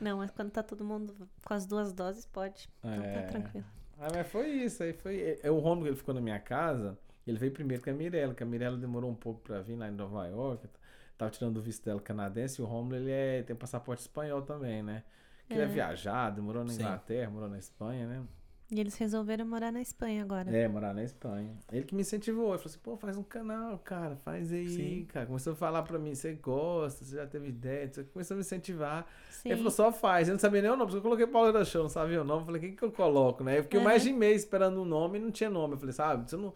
Não, 0.00 0.18
mas 0.18 0.30
quando 0.30 0.50
tá 0.50 0.62
todo 0.62 0.84
mundo 0.84 1.28
com 1.44 1.54
as 1.54 1.66
duas 1.66 1.92
doses, 1.92 2.26
pode. 2.26 2.68
Então 2.92 3.04
É. 3.04 3.12
tá 3.12 3.22
tranquilo. 3.22 3.66
Ah, 3.98 4.08
mas 4.14 4.28
foi 4.28 4.48
isso, 4.48 4.82
aí 4.82 4.92
foi. 4.92 5.38
é, 5.42 5.50
O 5.50 5.58
Romulo 5.58 5.88
ele 5.88 5.96
ficou 5.96 6.14
na 6.14 6.20
minha 6.20 6.38
casa, 6.38 6.96
ele 7.26 7.38
veio 7.38 7.52
primeiro 7.52 7.82
com 7.82 7.90
a 7.90 7.92
Mirella, 7.92 8.34
que 8.34 8.42
a 8.42 8.46
Mirella 8.46 8.76
demorou 8.76 9.10
um 9.10 9.14
pouco 9.14 9.40
pra 9.40 9.60
vir 9.60 9.76
lá 9.76 9.88
em 9.88 9.92
Nova 9.92 10.26
York. 10.28 10.68
Tava 11.16 11.30
tirando 11.32 11.56
o 11.58 11.62
visto 11.62 11.84
dela 11.84 12.00
canadense 12.00 12.60
e 12.60 12.64
o 12.64 12.66
Romulo 12.66 12.96
ele 12.96 13.10
é, 13.10 13.42
tem 13.42 13.56
passaporte 13.56 14.02
espanhol 14.02 14.42
também, 14.42 14.82
né? 14.82 15.02
Que 15.48 15.54
ele 15.58 15.64
é 15.64 15.66
É. 15.66 15.68
viajar, 15.68 16.30
demorou 16.30 16.64
na 16.64 16.72
Sim. 16.72 16.82
Inglaterra, 16.82 17.30
morou 17.30 17.48
na 17.48 17.58
Espanha, 17.58 18.06
né? 18.06 18.22
E 18.70 18.78
eles 18.78 18.94
resolveram 18.96 19.46
morar 19.46 19.72
na 19.72 19.80
Espanha 19.80 20.22
agora. 20.22 20.54
É, 20.54 20.68
morar 20.68 20.92
na 20.92 21.02
Espanha. 21.02 21.56
Ele 21.72 21.84
que 21.86 21.94
me 21.94 22.02
incentivou. 22.02 22.50
Ele 22.50 22.58
falou 22.58 22.66
assim, 22.66 22.78
pô, 22.82 22.96
faz 22.98 23.16
um 23.16 23.22
canal, 23.22 23.78
cara, 23.78 24.14
faz 24.16 24.52
aí, 24.52 24.68
Sim. 24.68 25.06
cara. 25.06 25.24
Começou 25.24 25.54
a 25.54 25.56
falar 25.56 25.82
pra 25.82 25.98
mim, 25.98 26.14
você 26.14 26.34
gosta, 26.34 27.02
você 27.02 27.16
já 27.16 27.26
teve 27.26 27.48
ideia, 27.48 27.90
você 27.90 28.04
começou 28.04 28.34
a 28.34 28.36
me 28.36 28.42
incentivar. 28.42 29.06
Sim. 29.30 29.48
Ele 29.48 29.56
falou, 29.56 29.70
só 29.70 29.90
faz. 29.90 30.28
Eu 30.28 30.34
não 30.34 30.38
sabia 30.38 30.60
nem 30.60 30.70
o 30.70 30.76
nome, 30.76 30.84
porque 30.84 30.98
eu 30.98 31.02
coloquei 31.02 31.26
Paulo 31.26 31.50
da 31.50 31.64
Show, 31.64 31.82
não 31.82 31.88
sabia 31.88 32.20
o 32.20 32.24
nome. 32.24 32.42
Eu 32.42 32.46
falei, 32.46 32.60
o 32.60 32.64
que, 32.64 32.76
que 32.76 32.82
eu 32.82 32.92
coloco, 32.92 33.42
né? 33.42 33.58
Eu 33.58 33.62
fiquei 33.62 33.80
mais 33.80 34.02
de 34.02 34.12
mês 34.12 34.42
esperando 34.42 34.82
um 34.82 34.84
nome 34.84 35.18
e 35.18 35.22
não 35.22 35.30
tinha 35.30 35.48
nome. 35.48 35.72
Eu 35.74 35.78
falei, 35.78 35.94
sabe, 35.94 36.28
se 36.28 36.36
eu 36.36 36.40
não, 36.40 36.54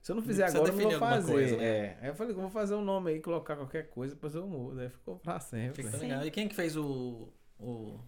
se 0.00 0.10
eu 0.10 0.16
não 0.16 0.22
fizer 0.22 0.50
precisa 0.50 0.64
agora, 0.64 0.72
eu 0.72 0.82
não 0.82 0.90
vou 0.90 0.98
fazer. 0.98 1.32
coisa, 1.32 1.56
né? 1.58 1.64
é. 1.64 1.98
Aí 2.02 2.08
eu 2.08 2.14
falei, 2.16 2.32
eu 2.32 2.40
vou 2.40 2.50
fazer 2.50 2.74
um 2.74 2.82
nome 2.82 3.12
aí, 3.12 3.20
colocar 3.20 3.54
qualquer 3.54 3.88
coisa, 3.88 4.16
depois 4.16 4.34
eu 4.34 4.48
mudo. 4.48 4.80
Aí 4.80 4.88
ficou 4.88 5.16
pra 5.16 5.38
sempre. 5.38 5.84
Fica 5.84 5.96
legal. 5.96 6.26
E 6.26 6.30
quem 6.32 6.48
que 6.48 6.56
fez 6.56 6.76
o. 6.76 7.28
o 7.60 8.00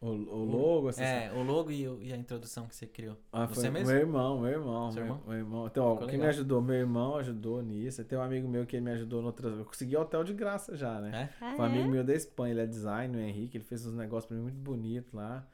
O, 0.00 0.06
o 0.08 0.44
logo, 0.44 0.88
assim. 0.88 1.02
é, 1.02 1.30
o 1.34 1.42
logo 1.42 1.70
e, 1.70 1.82
e 2.08 2.12
a 2.12 2.16
introdução 2.16 2.66
que 2.66 2.74
você 2.74 2.86
criou? 2.86 3.18
Ah, 3.30 3.46
Você 3.46 3.70
foi 3.70 3.70
mesmo? 3.70 3.88
meu 3.88 3.96
irmão, 4.00 4.40
meu 4.40 4.50
irmão. 4.50 4.90
Seu 4.90 5.04
meu, 5.04 5.12
irmão? 5.12 5.22
meu 5.28 5.36
irmão. 5.38 5.66
Então, 5.66 5.84
ó, 5.84 5.96
quem 5.96 6.06
me 6.06 6.12
legal. 6.12 6.28
ajudou? 6.30 6.62
Meu 6.62 6.76
irmão 6.76 7.16
ajudou 7.16 7.62
nisso. 7.62 8.02
Tem 8.04 8.18
um 8.18 8.22
amigo 8.22 8.48
meu 8.48 8.64
que 8.64 8.76
ele 8.76 8.84
me 8.86 8.92
ajudou 8.92 9.20
no 9.20 9.26
outras. 9.26 9.58
Eu 9.58 9.64
consegui 9.66 9.96
hotel 9.98 10.24
de 10.24 10.32
graça 10.32 10.74
já, 10.74 10.98
né? 11.00 11.28
É? 11.40 11.44
Ah, 11.44 11.52
Foi 11.54 11.64
um 11.66 11.68
amigo 11.68 11.84
é? 11.84 11.88
meu 11.88 12.04
da 12.04 12.14
Espanha, 12.14 12.52
ele 12.54 12.62
é 12.62 12.66
design, 12.66 13.14
o 13.14 13.20
Henrique, 13.20 13.58
ele 13.58 13.64
fez 13.64 13.84
uns 13.86 13.92
negócios 13.94 14.26
pra 14.26 14.36
mim 14.36 14.44
muito 14.44 14.58
bonitos 14.58 15.12
lá. 15.12 15.46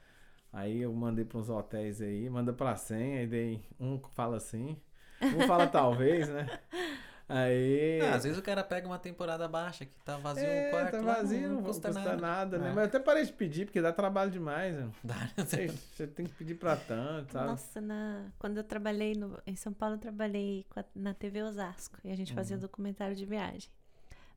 Aí 0.53 0.81
eu 0.81 0.93
mandei 0.93 1.25
pra 1.25 1.39
uns 1.39 1.51
hotéis 1.51 2.01
aí, 2.01 2.31
manda 2.31 2.53
pra 2.53 2.77
100, 2.77 3.19
aí 3.19 3.27
dei 3.27 3.65
um 3.81 3.99
fala 4.15 4.37
assim, 4.37 4.77
um 5.21 5.41
fala 5.47 5.67
talvez, 5.67 6.29
né? 6.29 6.47
Aí. 7.29 8.01
Ah, 8.03 8.15
às 8.15 8.23
vezes 8.25 8.39
o 8.39 8.43
cara 8.43 8.63
pega 8.63 8.87
uma 8.87 8.99
temporada 8.99 9.49
baixa 9.49 9.85
que 9.85 9.93
tá 10.05 10.17
vazio 10.17 10.45
é, 10.45 10.69
o 10.69 10.71
quarto. 10.71 10.91
tá 10.93 11.01
vazio, 11.03 11.49
não 11.51 11.63
custa, 11.63 11.91
nada, 12.17 12.57
né? 12.59 12.67
É. 12.67 12.69
Mas 12.71 12.79
eu 12.79 12.85
até 12.85 12.99
parei 13.01 13.25
de 13.25 13.33
pedir, 13.33 13.65
porque 13.67 13.83
dá 13.83 13.93
trabalho 13.93 14.31
demais, 14.31 14.77
né? 14.77 14.89
Dá, 15.03 15.29
Você, 15.37 15.67
você 15.67 16.07
tem 16.07 16.27
que 16.27 16.35
pedir 16.35 16.55
pra 16.55 16.77
tanto, 16.77 17.33
sabe? 17.33 17.47
Nossa, 17.49 17.81
na... 17.81 18.27
quando 18.39 18.59
eu 18.59 18.65
trabalhei 18.65 19.15
no... 19.15 19.41
em 19.47 19.57
São 19.57 19.73
Paulo, 19.73 19.97
eu 19.97 19.99
trabalhei 20.01 20.65
com 20.71 20.79
a- 20.79 20.85
na 20.95 21.15
TV 21.15 21.43
Osasco 21.43 21.99
e 22.05 22.13
a 22.13 22.17
gente 22.17 22.31
Uhum. 22.31 22.37
fazia 22.37 22.57
documentário 22.57 23.17
de 23.17 23.27
viagem. 23.27 23.71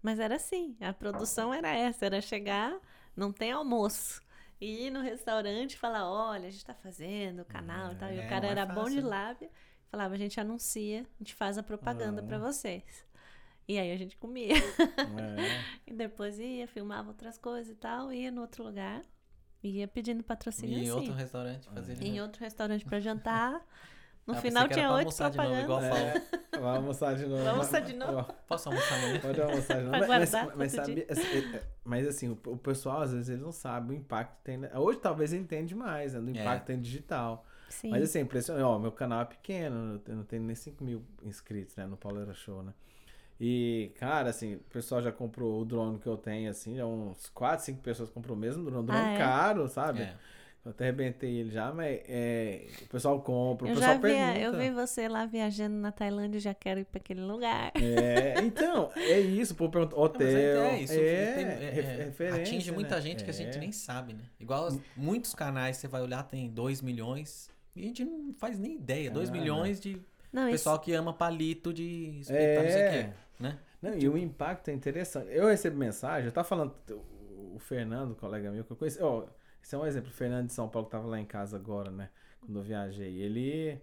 Mas 0.02 0.20
era 0.20 0.36
assim, 0.38 0.76
a 0.82 0.94
produção 0.94 1.54
era 1.54 1.70
essa, 1.76 2.06
era 2.06 2.22
chegar, 2.22 2.76
não 3.16 3.32
tem 3.32 3.52
almoço. 3.52 4.22
E 4.62 4.88
ir 4.88 4.92
no 4.92 5.02
restaurante 5.02 5.74
e 5.74 5.78
falar, 5.78 6.10
olha, 6.10 6.48
a 6.48 6.52
gente 6.52 6.66
tá 6.66 6.74
fazendo 6.74 7.42
o 7.42 7.46
canal 7.46 7.92
e 7.94 7.96
tal. 7.96 8.10
E 8.12 8.20
É, 8.20 8.26
o 8.26 8.30
cara 8.30 8.42
não 8.42 8.48
é 8.50 8.52
era 8.52 8.66
bom 8.66 8.86
de 8.86 9.02
né? 9.02 9.08
lábia. 9.08 9.50
Falava, 9.92 10.14
a 10.14 10.18
gente 10.18 10.40
anuncia, 10.40 11.02
a 11.02 11.24
gente 11.24 11.34
faz 11.34 11.58
a 11.58 11.64
propaganda 11.64 12.22
Ah. 12.22 12.26
pra 12.26 12.38
vocês. 12.38 12.84
E 13.68 13.78
aí 13.78 13.92
a 13.92 13.98
gente 13.98 14.18
comia. 14.18 14.54
É. 14.56 15.70
E 15.88 15.94
depois 15.94 16.38
ia, 16.40 16.68
filmava 16.68 17.10
outras 17.10 17.38
coisas 17.38 17.72
e 17.72 17.76
tal, 17.76 18.12
ia 18.14 18.32
no 18.32 18.42
outro 18.42 18.64
lugar. 18.64 19.02
Ia 19.64 19.88
pedindo 19.88 20.24
patrocínio 20.24 20.78
E 20.78 20.82
em 20.82 20.90
assim. 20.90 20.92
outro 20.92 21.14
restaurante 21.14 21.68
fazer. 21.70 22.02
Em 22.04 22.22
outro 22.22 22.40
restaurante 22.42 22.86
pra 22.86 23.00
jantar. 23.00 23.62
No 24.28 24.36
Ah, 24.36 24.42
final 24.42 24.68
tinha 24.68 24.92
oito 24.94 25.06
novo, 25.08 25.18
propagandas. 25.18 25.84
É, 25.86 26.22
Vamos 26.60 26.76
almoçar 26.78 27.16
de 27.16 27.24
novo. 27.24 27.36
Vamos 27.38 27.48
almoçar 27.50 27.80
de 27.82 27.94
novo. 27.96 28.34
Posso 28.48 28.70
almoçar 28.70 28.96
amanhã? 29.00 29.20
Pode 29.22 29.42
almoçar 29.42 29.78
de 29.78 29.84
novo. 29.86 29.98
Mas, 29.98 30.08
mas, 30.56 30.72
sabe, 30.72 31.06
assim, 31.10 31.40
é- 31.56 31.64
mas 31.84 32.08
assim, 32.08 32.30
o, 32.30 32.34
o 32.46 32.58
pessoal 32.58 33.02
às 33.02 33.12
vezes 33.12 33.30
ele 33.30 33.42
não 33.42 33.52
sabe 33.52 33.92
o 33.92 33.98
impacto 33.98 34.36
que 34.38 34.44
tem. 34.44 34.58
né? 34.58 34.70
Hoje 34.76 35.00
talvez 35.00 35.34
entende 35.34 35.74
mais, 35.74 36.14
né? 36.14 36.20
Do 36.20 36.30
É. 36.38 36.42
impacto 36.42 36.60
que 36.62 36.68
tem 36.68 36.80
digital. 36.80 37.44
Sim. 37.70 37.90
Mas 37.90 38.04
assim, 38.04 38.20
é 38.20 38.22
impressionante. 38.22 38.64
Ó, 38.64 38.78
meu 38.80 38.92
canal 38.92 39.22
é 39.22 39.26
pequeno, 39.26 40.02
eu 40.08 40.16
não 40.16 40.24
tenho 40.24 40.44
nem 40.44 40.56
5 40.56 40.84
mil 40.84 41.04
inscritos, 41.24 41.76
né? 41.76 41.86
No 41.86 41.96
Pauleira 41.98 42.34
Show, 42.34 42.62
né? 42.64 42.74
E, 43.40 43.92
cara, 43.98 44.30
assim, 44.32 44.56
o 44.56 44.60
pessoal 44.60 45.02
já 45.02 45.12
comprou 45.14 45.62
o 45.62 45.66
drone 45.66 45.98
que 45.98 46.08
eu 46.08 46.18
tenho, 46.18 46.50
assim, 46.52 46.76
já 46.76 46.86
uns 46.86 47.30
4, 47.30 47.66
5 47.66 47.82
pessoas 47.82 48.10
comprou 48.10 48.36
o 48.36 48.40
mesmo 48.40 48.66
drone, 48.66 48.86
drone 48.86 49.00
Ah, 49.02 49.12
é? 49.14 49.18
caro, 49.18 49.68
sabe? 49.70 50.02
É. 50.02 50.14
Eu 50.66 50.72
até 50.72 50.84
arrebentei 50.84 51.38
ele 51.38 51.50
já, 51.52 51.72
mas 51.72 52.02
é, 52.06 52.68
o 52.84 52.88
pessoal 52.88 53.22
compra, 53.22 53.66
o 53.66 53.70
eu 53.70 53.76
pessoal 53.76 53.94
já 53.94 53.98
vi, 54.02 54.02
pergunta. 54.14 54.40
eu 54.40 54.58
vi 54.58 54.70
você 54.72 55.08
lá 55.08 55.26
viajando 55.26 55.78
na 55.78 55.90
Tailândia 55.90 56.38
e 56.38 56.42
já 56.42 56.54
quero 56.54 56.82
ir 56.82 56.86
pra 56.86 57.00
aquele 57.00 57.22
lugar. 57.22 57.72
É, 57.76 58.42
então, 58.44 58.92
é 58.98 59.22
isso, 59.22 59.54
o 59.54 59.56
povo 59.56 59.72
pergunta, 59.72 59.96
mas 59.96 60.06
hotel, 60.06 60.28
é, 60.28 60.82
isso 60.82 60.94
é, 60.94 61.34
tem- 61.34 61.46
é- 61.46 61.80
é, 61.80 62.04
referência, 62.08 62.42
atinge 62.42 62.72
muita 62.74 62.96
né? 62.96 63.02
gente 63.02 63.24
que 63.24 63.30
a 63.30 63.34
gente 63.34 63.56
É. 63.56 63.60
nem 63.62 63.72
sabe, 63.72 64.12
né? 64.14 64.24
Igual 64.38 64.68
muitos 64.98 65.34
canais, 65.34 65.78
você 65.78 65.88
vai 65.88 66.02
olhar, 66.02 66.24
tem 66.24 66.50
2 66.50 66.82
milhões 66.82 67.50
e 67.80 67.84
a 67.84 67.88
gente 67.88 68.06
não 68.06 68.34
faz 68.38 68.60
nem 68.60 68.76
ideia. 68.76 69.10
2 69.12 69.30
Ah, 69.30 69.32
milhões 69.32 69.80
de 69.80 69.98
Não, 70.32 70.44
isso, 70.44 70.52
pessoal 70.52 70.80
que 70.80 70.92
ama 70.94 71.14
palito 71.14 71.74
de 71.74 72.20
espetar 72.20 72.64
não 72.64 72.72
sei 72.72 72.82
o 72.82 72.86
É. 72.86 72.90
quê, 73.04 73.10
né? 73.40 73.60
Não, 73.82 73.98
e 73.98 74.08
o 74.10 74.18
impacto 74.18 74.70
é 74.70 74.74
interessante. 74.74 75.28
Eu 75.32 75.48
recebo 75.48 75.78
mensagem, 75.78 76.26
eu 76.28 76.32
tava 76.32 76.48
falando, 76.48 76.76
o 77.56 77.58
Fernando, 77.60 78.14
colega 78.16 78.52
meu, 78.52 78.64
que 78.64 78.72
eu 78.72 78.76
conheci, 78.78 79.02
ó, 79.02 79.26
esse 79.64 79.74
é 79.74 79.78
um 79.78 79.86
exemplo, 79.86 80.10
o 80.10 80.14
Fernando 80.14 80.48
de 80.48 80.54
São 80.54 80.68
Paulo, 80.68 80.86
que 80.88 80.92
tava 80.92 81.08
lá 81.08 81.20
em 81.20 81.26
casa 81.26 81.56
agora, 81.58 81.90
né, 81.90 82.10
quando 82.42 82.58
eu 82.60 82.64
viajei, 82.64 83.20
ele, 83.22 83.80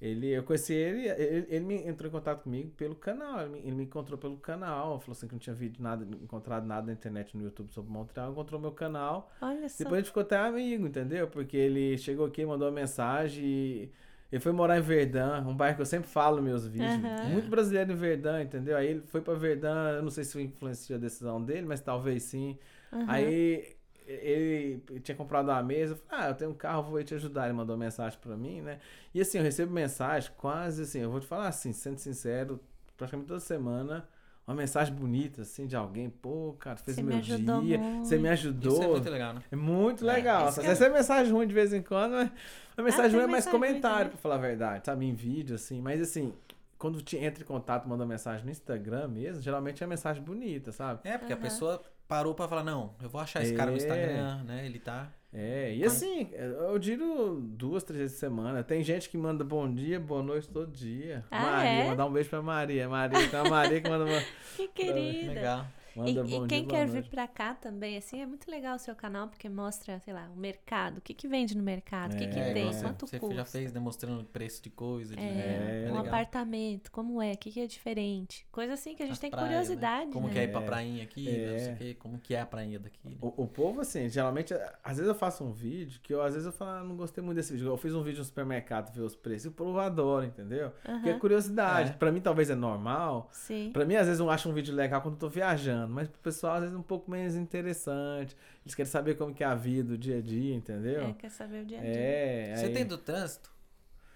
ele, 0.00 0.28
eu 0.28 0.44
conheci 0.44 0.72
ele, 0.74 1.08
ele, 1.08 1.46
ele 1.48 1.64
me 1.64 1.74
entrou 1.86 2.08
em 2.08 2.12
contato 2.12 2.42
comigo 2.44 2.70
pelo 2.70 2.94
canal, 2.94 3.40
ele 3.40 3.50
me, 3.50 3.58
ele 3.58 3.72
me 3.72 3.84
encontrou 3.84 4.16
pelo 4.18 4.36
canal, 4.36 5.00
falou 5.00 5.12
assim 5.12 5.26
que 5.26 5.34
não 5.34 5.40
tinha 5.40 5.54
vídeo 5.54 5.82
nada, 5.82 6.04
encontrado 6.22 6.64
nada 6.66 6.86
na 6.86 6.92
internet, 6.92 7.36
no 7.36 7.42
YouTube 7.42 7.72
sobre 7.72 7.90
Montreal, 7.90 8.30
encontrou 8.30 8.60
meu 8.60 8.72
canal, 8.72 9.30
olha 9.40 9.68
só. 9.68 9.76
depois 9.78 9.98
a 9.98 10.00
gente 10.00 10.08
ficou 10.08 10.22
até 10.22 10.36
amigo, 10.36 10.86
entendeu? 10.86 11.26
Porque 11.28 11.56
ele 11.56 11.98
chegou 11.98 12.26
aqui, 12.26 12.46
mandou 12.46 12.68
uma 12.68 12.74
mensagem 12.74 13.44
e 13.44 13.92
ele 14.30 14.40
foi 14.40 14.52
morar 14.52 14.78
em 14.78 14.82
Verdun, 14.82 15.48
um 15.48 15.56
bairro 15.56 15.76
que 15.76 15.82
eu 15.82 15.86
sempre 15.86 16.08
falo 16.08 16.36
nos 16.36 16.44
meus 16.44 16.66
vídeos. 16.68 16.94
Aham. 16.96 17.30
Muito 17.32 17.48
brasileiro 17.48 17.92
em 17.92 17.96
Verdun, 17.96 18.40
entendeu? 18.40 18.76
Aí 18.76 18.88
ele 18.88 19.00
foi 19.06 19.20
pra 19.20 19.34
Verdun, 19.34 19.88
eu 19.96 20.02
não 20.02 20.10
sei 20.10 20.22
se 20.22 20.40
influenciou 20.40 20.98
a 20.98 21.00
decisão 21.00 21.42
dele, 21.42 21.66
mas 21.66 21.80
talvez 21.80 22.24
sim. 22.24 22.58
Aham. 22.92 23.04
Aí 23.06 23.77
ele 24.12 25.00
tinha 25.00 25.16
comprado 25.16 25.48
uma 25.48 25.62
mesa, 25.62 25.94
eu 25.94 25.96
falei, 25.98 26.24
ah, 26.26 26.28
eu 26.30 26.34
tenho 26.34 26.50
um 26.50 26.54
carro, 26.54 26.82
vou 26.90 27.02
te 27.04 27.14
ajudar. 27.14 27.44
Ele 27.46 27.52
mandou 27.54 27.76
mensagem 27.76 28.18
pra 28.20 28.36
mim, 28.36 28.60
né? 28.62 28.78
E 29.14 29.20
assim, 29.20 29.38
eu 29.38 29.44
recebo 29.44 29.72
mensagem 29.72 30.30
quase 30.36 30.82
assim, 30.82 31.00
eu 31.00 31.10
vou 31.10 31.20
te 31.20 31.26
falar 31.26 31.48
assim, 31.48 31.72
sendo 31.72 31.98
sincero, 31.98 32.60
praticamente 32.96 33.28
toda 33.28 33.40
semana, 33.40 34.08
uma 34.46 34.56
mensagem 34.56 34.94
bonita, 34.94 35.42
assim, 35.42 35.66
de 35.66 35.76
alguém, 35.76 36.08
pô, 36.08 36.54
cara, 36.58 36.76
fez 36.76 36.96
Você 36.96 37.02
meu 37.02 37.18
ajudou 37.18 37.62
dia, 37.62 37.78
você 38.02 38.16
me 38.16 38.22
muito." 38.22 38.32
ajudou. 38.32 38.72
Isso 38.72 38.82
é 38.82 38.88
muito 38.88 39.10
legal, 39.10 39.34
né? 39.34 39.42
É 39.50 39.56
muito 39.56 40.04
É, 40.04 40.08
legal. 40.08 40.48
essa 40.48 40.86
é 40.86 40.88
mensagem 40.88 41.32
ruim 41.32 41.46
de 41.46 41.54
vez 41.54 41.72
em 41.72 41.82
quando, 41.82 42.12
mas 42.14 42.30
a 42.76 42.82
mensagem 42.82 43.10
tem 43.10 43.20
ruim 43.20 43.24
é 43.24 43.26
mais 43.26 43.46
comentário, 43.46 44.10
pra 44.10 44.18
falar 44.18 44.36
a 44.36 44.38
verdade, 44.38 44.86
sabe? 44.86 45.04
Em 45.06 45.14
vídeo, 45.14 45.54
assim. 45.56 45.80
Mas 45.82 46.00
assim, 46.00 46.32
quando 46.78 47.02
te 47.02 47.16
entra 47.16 47.42
em 47.42 47.46
contato, 47.46 47.88
manda 47.88 48.06
mensagem 48.06 48.44
no 48.44 48.50
Instagram 48.50 49.08
mesmo, 49.08 49.42
geralmente 49.42 49.82
é 49.82 49.86
mensagem 49.86 50.22
bonita, 50.22 50.72
sabe? 50.72 51.00
É, 51.04 51.18
porque 51.18 51.32
Aham. 51.32 51.40
a 51.40 51.42
pessoa 51.42 51.82
parou 52.08 52.34
pra 52.34 52.48
falar, 52.48 52.64
não, 52.64 52.94
eu 53.02 53.08
vou 53.08 53.20
achar 53.20 53.42
esse 53.42 53.54
cara 53.54 53.70
no 53.70 53.76
É. 53.76 53.80
Instagram, 53.80 54.42
né? 54.44 54.66
Ele 54.66 54.78
tá. 54.78 55.12
É, 55.30 55.74
e 55.74 55.84
assim, 55.84 56.30
eu 56.32 56.78
digo 56.78 57.38
duas, 57.38 57.84
três 57.84 58.00
vezes 58.00 58.16
por 58.16 58.20
semana. 58.20 58.64
Tem 58.64 58.82
gente 58.82 59.10
que 59.10 59.18
manda 59.18 59.44
bom 59.44 59.70
dia, 59.70 60.00
boa 60.00 60.22
noite 60.22 60.48
todo 60.48 60.72
dia. 60.72 61.22
Ah, 61.30 61.42
Maria, 61.42 61.70
é? 61.70 61.86
mandar 61.90 62.06
um 62.06 62.12
beijo 62.12 62.30
pra 62.30 62.40
Maria. 62.40 62.88
Maria, 62.88 63.28
tem 63.28 63.38
uma 63.40 63.50
Maria 63.50 63.78
que 63.80 63.90
manda, 63.90 64.06
uma- 64.06 64.22
Que 64.56 64.68
querida. 64.68 65.32
Legal. 65.34 65.66
Manda 65.98 66.10
E, 66.10 66.14
bom 66.30 66.44
e 66.44 66.48
quem 66.48 66.66
quer 66.66 66.86
vir 66.86 67.08
pra 67.08 67.26
cá 67.28 67.54
também, 67.54 67.96
assim, 67.96 68.20
é 68.22 68.26
muito 68.26 68.50
legal 68.50 68.76
o 68.76 68.78
seu 68.78 68.94
canal, 68.94 69.28
porque 69.28 69.48
mostra, 69.48 70.00
sei 70.04 70.14
lá, 70.14 70.30
o 70.34 70.38
mercado. 70.38 70.98
O 70.98 71.00
que, 71.00 71.12
que 71.14 71.28
vende 71.28 71.56
no 71.56 71.62
mercado? 71.62 72.14
O 72.14 72.16
que, 72.16 72.26
que 72.26 72.38
É, 72.38 72.52
tem? 72.52 72.66
você- 72.72 72.82
Quanto 72.82 73.06
você 73.06 73.18
custa? 73.18 73.34
já 73.34 73.44
fez 73.44 73.72
demonstrando 73.72 74.24
preço 74.24 74.62
de 74.62 74.70
coisa. 74.70 75.14
De... 75.14 75.22
É, 75.22 75.84
É, 75.86 75.90
um 75.90 75.96
legal. 75.96 76.06
apartamento, 76.06 76.90
como 76.90 77.20
é? 77.20 77.32
O 77.32 77.36
que, 77.38 77.50
que 77.50 77.60
é 77.60 77.66
diferente? 77.66 78.46
Coisa 78.50 78.74
assim 78.74 78.94
que 78.94 79.02
a 79.02 79.06
gente 79.06 79.14
As 79.14 79.18
tem 79.18 79.30
praias, 79.30 79.48
curiosidade, 79.48 80.06
né? 80.06 80.12
Como 80.12 80.26
né? 80.28 80.32
que 80.32 80.38
é 80.38 80.44
ir 80.44 80.48
pra 80.52 80.60
É. 80.60 80.64
prainha 80.64 81.02
aqui, 81.02 81.24
né? 81.30 81.52
não 81.52 81.58
sei 81.58 81.68
É. 81.68 81.72
o 81.72 81.76
quê, 81.76 81.94
como 81.98 82.18
que 82.18 82.34
é 82.34 82.40
a 82.40 82.46
prainha 82.46 82.78
daqui. 82.78 82.98
né? 83.04 83.16
O, 83.20 83.42
o 83.44 83.46
povo, 83.46 83.80
assim, 83.80 84.08
geralmente, 84.08 84.54
às 84.82 84.96
vezes 84.96 85.06
eu 85.08 85.14
faço 85.14 85.44
um 85.44 85.52
vídeo 85.52 86.00
que 86.02 86.12
eu, 86.14 86.22
às 86.22 86.32
vezes 86.34 86.46
eu 86.46 86.52
falo, 86.52 86.70
ah, 86.70 86.84
não 86.84 86.96
gostei 86.96 87.22
muito 87.22 87.36
desse 87.36 87.52
vídeo. 87.52 87.66
Eu 87.68 87.76
fiz 87.76 87.94
um 87.94 88.02
vídeo 88.02 88.18
no 88.18 88.24
supermercado, 88.24 88.92
ver 88.94 89.02
os 89.02 89.14
preços, 89.16 89.46
e 89.46 89.48
o 89.48 89.52
povo 89.52 89.78
adora, 89.78 90.26
entendeu? 90.26 90.70
Porque 90.82 91.10
é 91.10 91.18
curiosidade. 91.18 91.90
É. 91.90 91.92
Pra 91.94 92.12
mim, 92.12 92.20
talvez 92.20 92.50
é 92.50 92.54
normal. 92.54 93.28
Sim. 93.32 93.70
Pra 93.72 93.84
mim, 93.84 93.96
às 93.96 94.06
vezes, 94.06 94.20
eu 94.20 94.30
acho 94.30 94.48
um 94.48 94.52
vídeo 94.52 94.74
legal 94.74 95.00
quando 95.02 95.14
eu 95.14 95.20
tô 95.20 95.28
viajando, 95.28 95.87
mas 95.88 96.08
pro 96.08 96.20
pessoal, 96.20 96.54
às 96.54 96.60
vezes, 96.60 96.74
é 96.74 96.78
um 96.78 96.82
pouco 96.82 97.10
menos 97.10 97.34
interessante. 97.34 98.36
Eles 98.64 98.74
querem 98.74 98.90
saber 98.90 99.16
como 99.16 99.34
que 99.34 99.42
é 99.42 99.46
a 99.46 99.54
vida, 99.54 99.94
o 99.94 99.98
dia 99.98 100.18
a 100.18 100.20
dia, 100.20 100.54
É, 100.54 100.56
entendeu? 100.56 101.14
quer 101.14 101.30
saber 101.30 101.62
o 101.62 101.66
dia 101.66 101.78
a 101.78 101.82
dia. 101.82 101.90
É. 101.90 102.56
Você 102.56 102.64
aí- 102.66 102.72
tem 102.74 102.86
do 102.86 102.98
trânsito? 102.98 103.50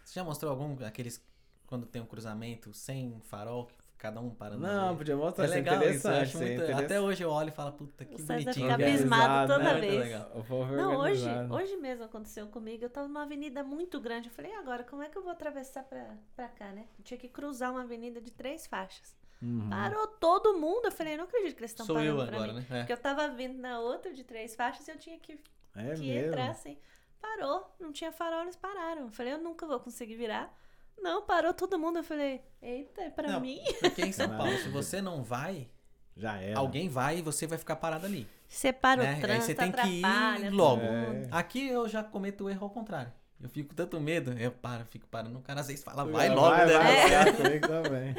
Você 0.04 0.14
já 0.18 0.24
mostrou 0.24 0.50
algum 0.50 0.76
aqueles 0.84 1.24
quando 1.66 1.86
tem 1.86 2.02
um 2.02 2.06
cruzamento 2.06 2.72
sem 2.74 3.18
farol, 3.22 3.66
que 3.66 3.74
cada 3.96 4.20
um 4.20 4.28
parando? 4.30 4.60
Não, 4.60 4.94
podia 4.96 5.16
mostrar, 5.16 5.44
é 5.44 5.46
é 5.46 5.50
legal 5.54 5.76
interessante. 5.76 6.26
isso 6.28 6.36
é 6.36 6.40
muito- 6.40 6.52
interessante. 6.54 6.84
Até 6.84 7.00
hoje 7.00 7.22
eu 7.22 7.30
olho 7.30 7.48
e 7.48 7.52
falo, 7.52 7.72
puta, 7.72 8.04
que 8.04 8.14
O 8.16 8.18
César 8.18 8.32
bonitinho. 8.34 8.54
fica 8.70 8.82
é. 8.82 8.86
abismado 8.88 9.22
Organizado, 9.22 9.52
toda 9.52 9.64
né? 9.64 9.72
Muito 9.72 10.60
vez. 10.60 10.72
é 10.72 10.76
Não, 10.76 10.96
hoje, 10.98 11.28
hoje 11.50 11.76
mesmo 11.76 12.04
aconteceu 12.04 12.46
comigo. 12.48 12.84
Eu 12.84 12.90
tava 12.90 13.06
numa 13.08 13.22
avenida 13.22 13.62
muito 13.62 13.98
grande. 14.00 14.28
Eu 14.28 14.34
falei, 14.34 14.50
e 14.50 14.54
agora, 14.54 14.82
como 14.84 15.02
é 15.02 15.08
que 15.08 15.16
eu 15.16 15.22
vou 15.22 15.30
atravessar 15.32 15.84
pra, 15.84 16.14
pra 16.36 16.48
cá, 16.48 16.72
né? 16.72 16.84
Eu 16.98 17.04
tinha 17.04 17.16
que 17.16 17.28
cruzar 17.28 17.70
uma 17.70 17.82
avenida 17.82 18.20
de 18.20 18.30
três 18.32 18.66
faixas. 18.66 19.16
Uhum. 19.42 19.68
Parou 19.68 20.06
todo 20.06 20.54
mundo. 20.58 20.84
Eu 20.86 20.92
falei, 20.92 21.16
não 21.16 21.24
acredito 21.24 21.54
que 21.56 21.60
eles 21.60 21.72
estão 21.72 21.84
Sou 21.84 21.96
parando 21.96 22.20
eu 22.22 22.26
pra 22.26 22.36
agora, 22.36 22.52
mim. 22.52 22.60
né? 22.60 22.66
É. 22.70 22.78
Porque 22.78 22.92
eu 22.92 22.96
tava 22.96 23.28
vindo 23.28 23.58
na 23.58 23.80
outra 23.80 24.12
de 24.12 24.22
três 24.22 24.54
faixas 24.54 24.86
e 24.86 24.90
eu 24.92 24.98
tinha 24.98 25.18
que, 25.18 25.32
É 25.74 25.94
que 25.94 26.00
mesmo. 26.00 26.28
entrar 26.28 26.50
assim. 26.50 26.78
Parou, 27.20 27.74
não 27.80 27.92
tinha 27.92 28.10
farol, 28.12 28.42
eles 28.42 28.56
pararam. 28.56 29.02
Eu 29.02 29.10
falei, 29.10 29.32
eu 29.32 29.38
nunca 29.38 29.66
vou 29.66 29.78
conseguir 29.80 30.16
virar. 30.16 30.52
Não, 30.98 31.22
parou 31.22 31.52
todo 31.54 31.78
mundo. 31.78 31.98
Eu 31.98 32.04
falei, 32.04 32.40
eita, 32.60 33.00
é 33.02 33.10
pra 33.10 33.28
Não, 33.32 33.40
mim? 33.40 33.60
Porque 33.80 34.02
em 34.02 34.12
São. 34.12 34.28
Paulo, 34.36 34.56
se 34.58 34.68
você 34.68 35.00
não 35.00 35.22
vai, 35.22 35.68
Já 36.16 36.36
era. 36.40 36.58
alguém 36.58 36.88
vai 36.88 37.18
e 37.18 37.22
você 37.22 37.46
vai 37.46 37.58
ficar 37.58 37.76
parado 37.76 38.06
ali. 38.06 38.26
Separa 38.48 39.02
né? 39.02 39.12
o 39.12 39.14
Aí 39.16 39.20
trânsito, 39.22 39.46
você 39.46 39.54
tem 39.54 39.72
que 39.72 39.88
ir 39.88 40.50
logo. 40.52 40.82
É. 40.82 41.28
Aqui 41.30 41.68
eu 41.68 41.88
já 41.88 42.02
cometo 42.04 42.44
o 42.44 42.50
erro 42.50 42.64
ao 42.64 42.70
contrário. 42.70 43.12
Eu 43.40 43.48
fico 43.48 43.70
com 43.70 43.74
tanto 43.74 43.98
medo. 44.00 44.32
Eu 44.38 44.52
paro, 44.52 44.84
fico 44.84 45.06
parando. 45.08 45.38
O 45.38 45.42
cara 45.42 45.60
às 45.60 45.66
vezes 45.68 45.82
fala, 45.82 46.04
Vai, 46.04 46.28
vai 46.28 46.36
logo, 46.36 46.48
vai, 46.56 46.66
né? 46.66 46.74
vai, 46.78 47.32
comigo 47.32 47.66
também. 47.66 48.14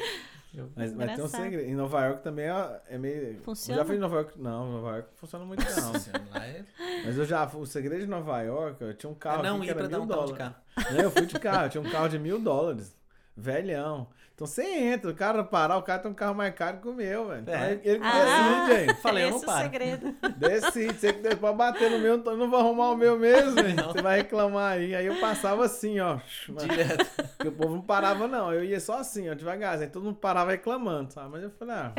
Mas, 0.75 0.93
mas 0.93 1.15
tem 1.15 1.23
um 1.23 1.27
segredo. 1.27 1.69
Em 1.69 1.75
Nova 1.75 2.05
York 2.05 2.23
também 2.23 2.45
é, 2.45 2.81
é 2.89 2.97
meio. 2.97 3.39
Funciona? 3.41 3.79
Eu 3.79 3.83
já 3.83 3.87
fui 3.87 3.95
em 3.95 3.99
Nova 3.99 4.15
York. 4.17 4.39
Não, 4.39 4.71
Nova 4.71 4.89
York 4.91 5.07
não 5.09 5.17
funciona 5.17 5.45
muito, 5.45 5.63
não. 5.63 6.41
É... 6.41 6.63
Mas 7.05 7.17
eu 7.17 7.25
já. 7.25 7.45
O 7.45 7.65
segredo 7.65 8.01
de 8.01 8.07
Nova 8.07 8.39
York, 8.41 8.81
eu 8.81 8.93
tinha 8.93 9.09
um 9.09 9.15
carro. 9.15 9.43
é 9.43 9.49
não 9.49 9.63
ir 9.63 9.73
pra 9.73 9.85
era 9.85 9.89
dar 9.89 9.97
mil 9.97 10.05
um 10.05 10.07
tal 10.07 10.25
de 10.25 10.33
dólares. 10.33 10.55
carro. 10.75 10.91
Não, 10.93 11.01
eu 11.01 11.11
fui 11.11 11.25
de 11.25 11.39
carro, 11.39 11.65
eu 11.65 11.69
tinha 11.69 11.81
um 11.81 11.89
carro 11.89 12.07
de 12.09 12.19
mil 12.19 12.39
dólares. 12.39 12.95
Velhão. 13.35 14.07
Então 14.35 14.47
você 14.47 14.63
entra, 14.63 15.11
o 15.11 15.13
cara 15.13 15.43
parar, 15.43 15.77
o 15.77 15.83
cara 15.83 15.99
tem 16.01 16.09
um 16.09 16.13
carro 16.15 16.33
mais 16.33 16.55
caro 16.55 16.79
que 16.79 16.87
o 16.87 16.93
meu, 16.93 17.27
velho. 17.27 17.41
Então, 17.41 17.53
É. 17.53 17.79
ele 17.83 17.99
Ah, 18.03 18.65
decide, 18.65 18.81
hein? 18.91 18.95
Falei, 19.01 19.23
eu 19.25 19.29
não 19.29 19.35
esse 19.37 19.45
é 19.45 19.47
o 19.47 19.51
paro. 19.51 19.63
segredo. 19.63 20.15
Decide, 20.37 20.93
você 20.95 21.13
que 21.13 21.35
pode 21.35 21.55
bater 21.57 21.91
no 21.91 21.99
meu, 21.99 22.15
então 22.15 22.33
eu 22.33 22.39
não 22.39 22.49
vou 22.49 22.59
arrumar 22.59 22.89
o 22.91 22.97
meu 22.97 23.17
mesmo. 23.19 23.51
Você 23.53 24.01
vai 24.01 24.17
reclamar 24.17 24.71
aí. 24.73 24.95
Aí 24.95 25.05
eu 25.05 25.19
passava 25.19 25.63
assim, 25.65 25.99
ó. 25.99 26.19
Direto. 26.49 27.05
Porque 27.37 27.47
o 27.47 27.51
povo 27.51 27.75
não 27.75 27.81
parava, 27.83 28.27
não. 28.27 28.51
Eu 28.51 28.63
ia 28.63 28.79
só 28.79 28.97
assim, 28.97 29.29
ó, 29.29 29.35
devagar. 29.35 29.77
Aí 29.79 29.87
todo 29.87 30.03
mundo 30.03 30.15
parava 30.17 30.49
reclamando, 30.49 31.13
sabe? 31.13 31.29
Mas 31.29 31.43
eu 31.43 31.51
falei, 31.51 31.75
ah, 31.75 31.93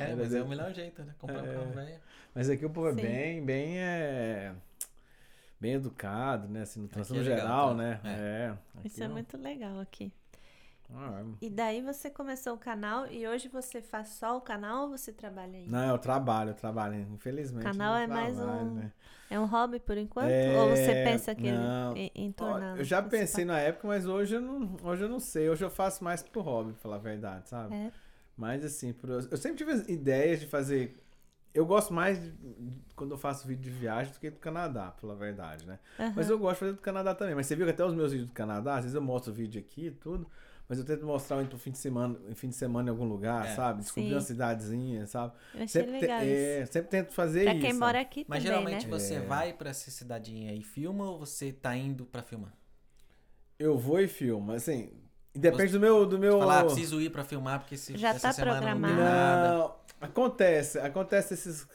É, 0.00 0.14
mas 0.14 0.34
é 0.34 0.42
o 0.42 0.46
melhor 0.48 0.70
jeito, 0.74 1.02
né? 1.02 1.14
Comprar 1.18 1.42
um 1.42 1.50
É. 1.50 1.54
carro 1.54 1.70
velho. 1.72 2.00
mas 2.34 2.50
aqui 2.50 2.66
o 2.66 2.70
povo 2.70 2.88
é 2.88 2.94
Sim. 2.94 3.00
bem, 3.00 3.42
bem, 3.44 3.78
é... 3.78 4.52
Bem 5.58 5.74
educado, 5.74 6.46
né? 6.48 6.60
Assim, 6.62 6.80
no 6.82 6.88
transtorno 6.88 7.22
é 7.22 7.26
legal, 7.26 7.40
geral, 7.46 7.68
tá? 7.70 7.74
né? 7.74 8.00
É. 8.04 8.52
É. 8.84 8.86
Isso 8.86 9.02
é 9.02 9.06
não- 9.06 9.14
muito 9.14 9.36
legal 9.38 9.80
aqui. 9.80 10.12
Ah, 10.94 11.22
E 11.40 11.50
daí 11.50 11.82
você 11.82 12.10
começou 12.10 12.54
o 12.54 12.58
canal 12.58 13.06
e 13.10 13.26
hoje 13.26 13.48
você 13.48 13.80
faz 13.82 14.08
só 14.08 14.36
o 14.36 14.40
canal 14.40 14.84
ou 14.84 14.90
você 14.90 15.12
trabalha 15.12 15.58
aí? 15.58 15.68
Não, 15.68 15.88
eu 15.88 15.98
trabalho, 15.98 16.50
eu 16.50 16.54
trabalho. 16.54 16.94
Infelizmente. 17.14 17.64
Canal 17.64 17.94
eu 17.94 18.00
é 18.00 18.06
mais 18.06 18.36
trabalho, 18.36 18.64
um- 18.70 18.74
né? 18.74 18.92
É 19.30 19.40
um 19.40 19.46
hobby 19.46 19.80
por 19.80 19.96
enquanto? 19.96 20.28
É, 20.28 20.48
ou 20.60 20.68
você 20.68 20.94
pensa 21.04 21.34
que 21.34 21.50
não. 21.50 21.96
em, 21.96 22.10
em 22.14 22.28
Ó, 22.28 22.32
tornar? 22.32 22.78
Eu 22.78 22.84
já 22.84 23.02
pensei 23.02 23.44
na 23.44 23.58
época, 23.58 23.88
mas 23.88 24.06
hoje 24.06 24.34
eu 24.36 24.40
não, 24.40 24.76
hoje 24.82 25.02
eu 25.04 25.08
não 25.08 25.18
sei. 25.20 25.48
Hoje 25.48 25.64
eu 25.64 25.70
faço 25.70 26.04
mais 26.04 26.22
pro 26.22 26.40
hobby, 26.42 26.72
pra 26.72 26.82
falar 26.82 26.96
a 26.96 26.98
verdade, 26.98 27.48
sabe? 27.48 27.74
É. 27.74 27.90
Mas 28.36 28.64
assim, 28.64 28.94
eu 29.30 29.36
sempre 29.36 29.58
tive 29.58 29.72
as 29.72 29.88
ideias 29.88 30.40
de 30.40 30.46
fazer. 30.46 30.98
Eu 31.54 31.66
gosto 31.66 31.92
mais 31.92 32.20
de- 32.20 32.32
quando 32.96 33.12
eu 33.12 33.18
faço 33.18 33.46
vídeo 33.46 33.62
de 33.62 33.70
viagem 33.70 34.12
do 34.12 34.18
que 34.18 34.30
do 34.30 34.38
Canadá, 34.38 34.90
pela 34.92 35.14
verdade, 35.14 35.66
né? 35.66 35.78
Mas 36.14 36.26
aham. 36.26 36.30
eu 36.30 36.38
gosto 36.38 36.54
de 36.54 36.60
fazer 36.60 36.72
do 36.72 36.80
Canadá 36.80 37.14
também. 37.14 37.34
Mas 37.34 37.46
você 37.46 37.54
viu 37.56 37.66
que 37.66 37.72
até 37.72 37.84
os 37.84 37.94
meus 37.94 38.12
vídeos 38.12 38.28
do 38.30 38.34
Canadá, 38.34 38.76
às 38.76 38.84
vezes 38.84 38.94
eu 38.94 39.02
mostro 39.02 39.32
o 39.32 39.34
vídeo 39.34 39.60
aqui 39.60 39.86
e 39.86 39.90
tudo, 39.90 40.26
mas 40.72 40.78
eu 40.78 40.86
tento 40.86 41.04
mostrar 41.04 41.36
um 41.36 41.44
pro 41.46 41.58
fim 41.58 41.70
de 41.70 41.76
semana, 41.76 42.18
em 42.30 42.34
fim 42.34 42.48
de 42.48 42.56
semana 42.56 42.88
em 42.88 42.90
algum 42.90 43.04
lugar, 43.04 43.44
É. 43.44 43.54
sabe? 43.54 43.82
Descobrir 43.82 44.08
Sim. 44.08 44.14
uma 44.14 44.20
cidadezinha, 44.22 45.06
sabe? 45.06 45.34
Eu 45.52 45.64
achei 45.64 45.68
Sempre, 45.68 45.98
te- 45.98 46.00
legal 46.00 46.20
é, 46.22 46.62
isso. 46.62 46.72
sempre 46.72 46.88
tento 46.90 47.12
fazer 47.12 47.44
Pra 47.44 47.52
isso. 47.52 47.60
quem 47.66 47.74
mora 47.74 48.00
aqui 48.00 48.24
Mas 48.26 48.42
também, 48.42 48.58
geralmente 48.58 48.86
né? 48.86 48.98
você 48.98 49.14
É. 49.16 49.20
vai 49.20 49.52
pra 49.52 49.68
essa 49.68 49.90
cidadinha 49.90 50.54
e 50.54 50.62
filma 50.62 51.10
ou 51.10 51.18
você 51.18 51.52
tá 51.52 51.76
indo 51.76 52.06
pra 52.06 52.22
filmar? 52.22 52.54
Eu 53.58 53.76
vou 53.76 54.00
e 54.00 54.08
filmo, 54.08 54.52
assim. 54.52 54.90
Depende 55.34 55.72
do 55.72 55.80
meu. 55.80 56.06
Do 56.06 56.18
meu... 56.18 56.38
Falar, 56.38 56.60
ah, 56.60 56.64
preciso 56.64 57.00
ir 57.02 57.10
pra 57.10 57.22
filmar 57.22 57.60
porque 57.60 57.76
se 57.76 57.94
Já 57.98 58.08
essa 58.08 58.20
tá 58.28 58.32
semana 58.32 58.56
programado. 58.56 58.94
não. 58.94 59.58
Não, 59.58 59.74
acontece, 60.00 60.78
acontece 60.78 61.34
esses, 61.34 61.66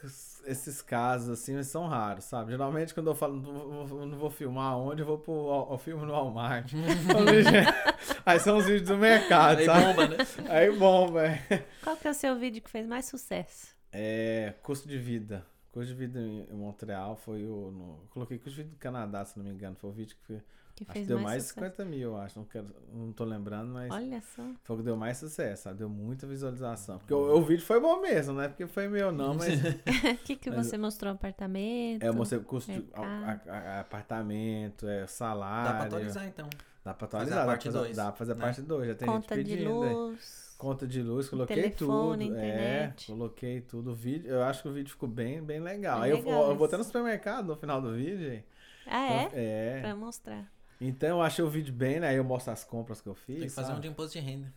esses 0.48 0.80
casos 0.82 1.28
assim, 1.28 1.54
mas 1.54 1.66
são 1.68 1.86
raros, 1.86 2.24
sabe? 2.24 2.50
Geralmente 2.52 2.94
quando 2.94 3.08
eu 3.08 3.14
falo, 3.14 3.36
não 3.36 3.86
vou, 3.86 4.06
não 4.06 4.18
vou 4.18 4.30
filmar 4.30 4.76
onde, 4.76 5.02
eu 5.02 5.06
vou 5.06 5.18
pro 5.18 5.32
ao 5.32 5.78
filme 5.78 6.04
no 6.04 6.12
Walmart. 6.12 6.72
Aí 8.24 8.40
são 8.40 8.56
os 8.56 8.66
vídeos 8.66 8.88
do 8.88 8.96
mercado, 8.96 9.58
Aí 9.58 9.66
sabe? 9.66 9.84
bomba, 9.84 10.08
né? 10.08 10.16
Aí 10.48 10.70
bom, 10.70 11.12
velho. 11.12 11.64
Qual 11.82 11.96
que 11.96 12.08
é 12.08 12.10
o 12.10 12.14
seu 12.14 12.38
vídeo 12.38 12.62
que 12.62 12.70
fez 12.70 12.86
mais 12.86 13.06
sucesso? 13.06 13.68
É, 13.92 14.54
custo 14.62 14.88
de 14.88 14.98
vida. 14.98 15.44
Custo 15.72 15.88
de 15.88 15.94
vida 15.94 16.18
em 16.20 16.46
Montreal 16.54 17.16
foi 17.16 17.44
o. 17.44 17.70
No, 17.70 17.98
coloquei 18.10 18.38
de 18.38 18.50
vida 18.50 18.68
do 18.70 18.76
Canadá, 18.76 19.24
se 19.24 19.36
não 19.38 19.44
me 19.44 19.50
engano. 19.50 19.76
Foi 19.76 19.90
o 19.90 19.92
vídeo 19.92 20.16
que, 20.26 20.40
Que 20.74 20.84
acho 20.84 20.92
fez 20.92 21.04
que 21.06 21.08
deu 21.08 21.20
mais, 21.20 21.42
de 21.42 21.48
sucesso? 21.50 21.66
50 21.66 21.84
mil, 21.84 22.00
eu 22.12 22.16
acho. 22.16 22.38
Não, 22.38 22.46
quero, 22.46 22.66
não 22.92 23.12
tô 23.12 23.24
lembrando, 23.24 23.70
mas. 23.72 23.90
Olha 23.92 24.20
só. 24.22 24.42
Foi 24.64 24.76
o 24.76 24.78
que 24.78 24.84
deu 24.84 24.96
mais 24.96 25.18
sucesso, 25.18 25.64
sabe? 25.64 25.78
Deu 25.78 25.88
muita 25.88 26.26
visualização. 26.26 26.98
Porque 26.98 27.12
o, 27.12 27.36
o 27.36 27.42
vídeo 27.42 27.64
foi 27.64 27.78
bom 27.80 28.00
mesmo, 28.00 28.32
não 28.34 28.42
é 28.42 28.48
porque 28.48 28.66
foi 28.66 28.88
meu, 28.88 29.12
não, 29.12 29.34
mas. 29.34 29.48
O 30.22 30.24
que, 30.24 30.36
que 30.36 30.50
Mas- 30.50 30.66
você 30.66 30.78
mostrou? 30.78 31.12
Apartamento? 31.12 32.02
É, 32.02 32.08
eu 32.08 32.14
mostrei 32.14 32.40
o 32.40 32.44
custo 32.44 32.72
a- 32.94 33.02
a- 33.02 33.52
a- 33.76 33.80
apartamento, 33.80 34.86
é, 34.88 35.06
salário. 35.06 35.70
Dá 35.72 35.76
pra 35.76 35.86
atualizar 35.86 36.26
então. 36.26 36.48
Dá 36.88 36.94
pra 36.94 37.06
Fazer 37.06 37.32
atualizar. 37.34 37.38
a 37.38 37.40
dá 37.42 37.46
parte 37.46 37.62
pra 37.62 37.72
fazer- 37.72 37.84
dois, 37.84 37.96
Dá 37.96 38.04
pra 38.04 38.12
fazer 38.12 38.32
a 38.32 38.34
né? 38.34 38.40
parte 38.40 38.62
2. 38.62 38.86
Já 38.88 38.94
tem 38.94 39.08
Conta 39.08 39.34
gente 39.36 39.44
de 39.46 39.50
pedindo. 39.56 39.84
é. 39.84 39.92
luz. 39.92 40.54
Conta 40.56 40.86
de 40.88 41.02
luz, 41.02 41.28
coloquei 41.28 41.56
telefone, 41.70 42.24
tudo. 42.26 42.36
internet. 42.36 43.04
É, 43.04 43.14
coloquei 43.14 43.60
tudo. 43.60 43.90
O 43.90 43.94
vídeo, 43.94 44.30
eu 44.30 44.42
acho 44.42 44.62
que 44.62 44.68
o 44.68 44.72
vídeo 44.72 44.90
ficou 44.90 45.08
bem, 45.08 45.42
bem 45.42 45.60
legal. 45.60 46.00
É 46.00 46.04
Aí 46.06 46.10
eu, 46.10 46.16
legal 46.16 46.48
eu 46.50 46.56
vou 46.56 46.64
até 46.66 46.76
isso. 46.76 46.78
no 46.78 46.84
supermercado 46.84 47.46
no 47.46 47.56
final 47.56 47.80
do 47.82 47.92
vídeo. 47.94 48.32
hein? 48.32 48.44
Ah, 48.86 49.22
Então, 49.24 49.38
é? 49.38 49.76
é. 49.76 49.80
Pra 49.82 49.94
mostrar. 49.94 50.50
Então 50.80 51.08
eu 51.10 51.22
achei 51.22 51.44
o 51.44 51.48
vídeo 51.50 51.72
bem, 51.74 52.00
né? 52.00 52.08
Aí 52.08 52.16
eu 52.16 52.24
mostro 52.24 52.52
as 52.52 52.64
compras 52.64 53.00
que 53.00 53.08
eu 53.08 53.14
fiz. 53.14 53.38
Tem 53.38 53.48
que 53.48 53.54
fazer 53.54 53.66
um 53.68 53.70
sabe? 53.74 53.82
de 53.82 53.88
imposto 53.88 54.18
de 54.18 54.24
renda. 54.24 54.52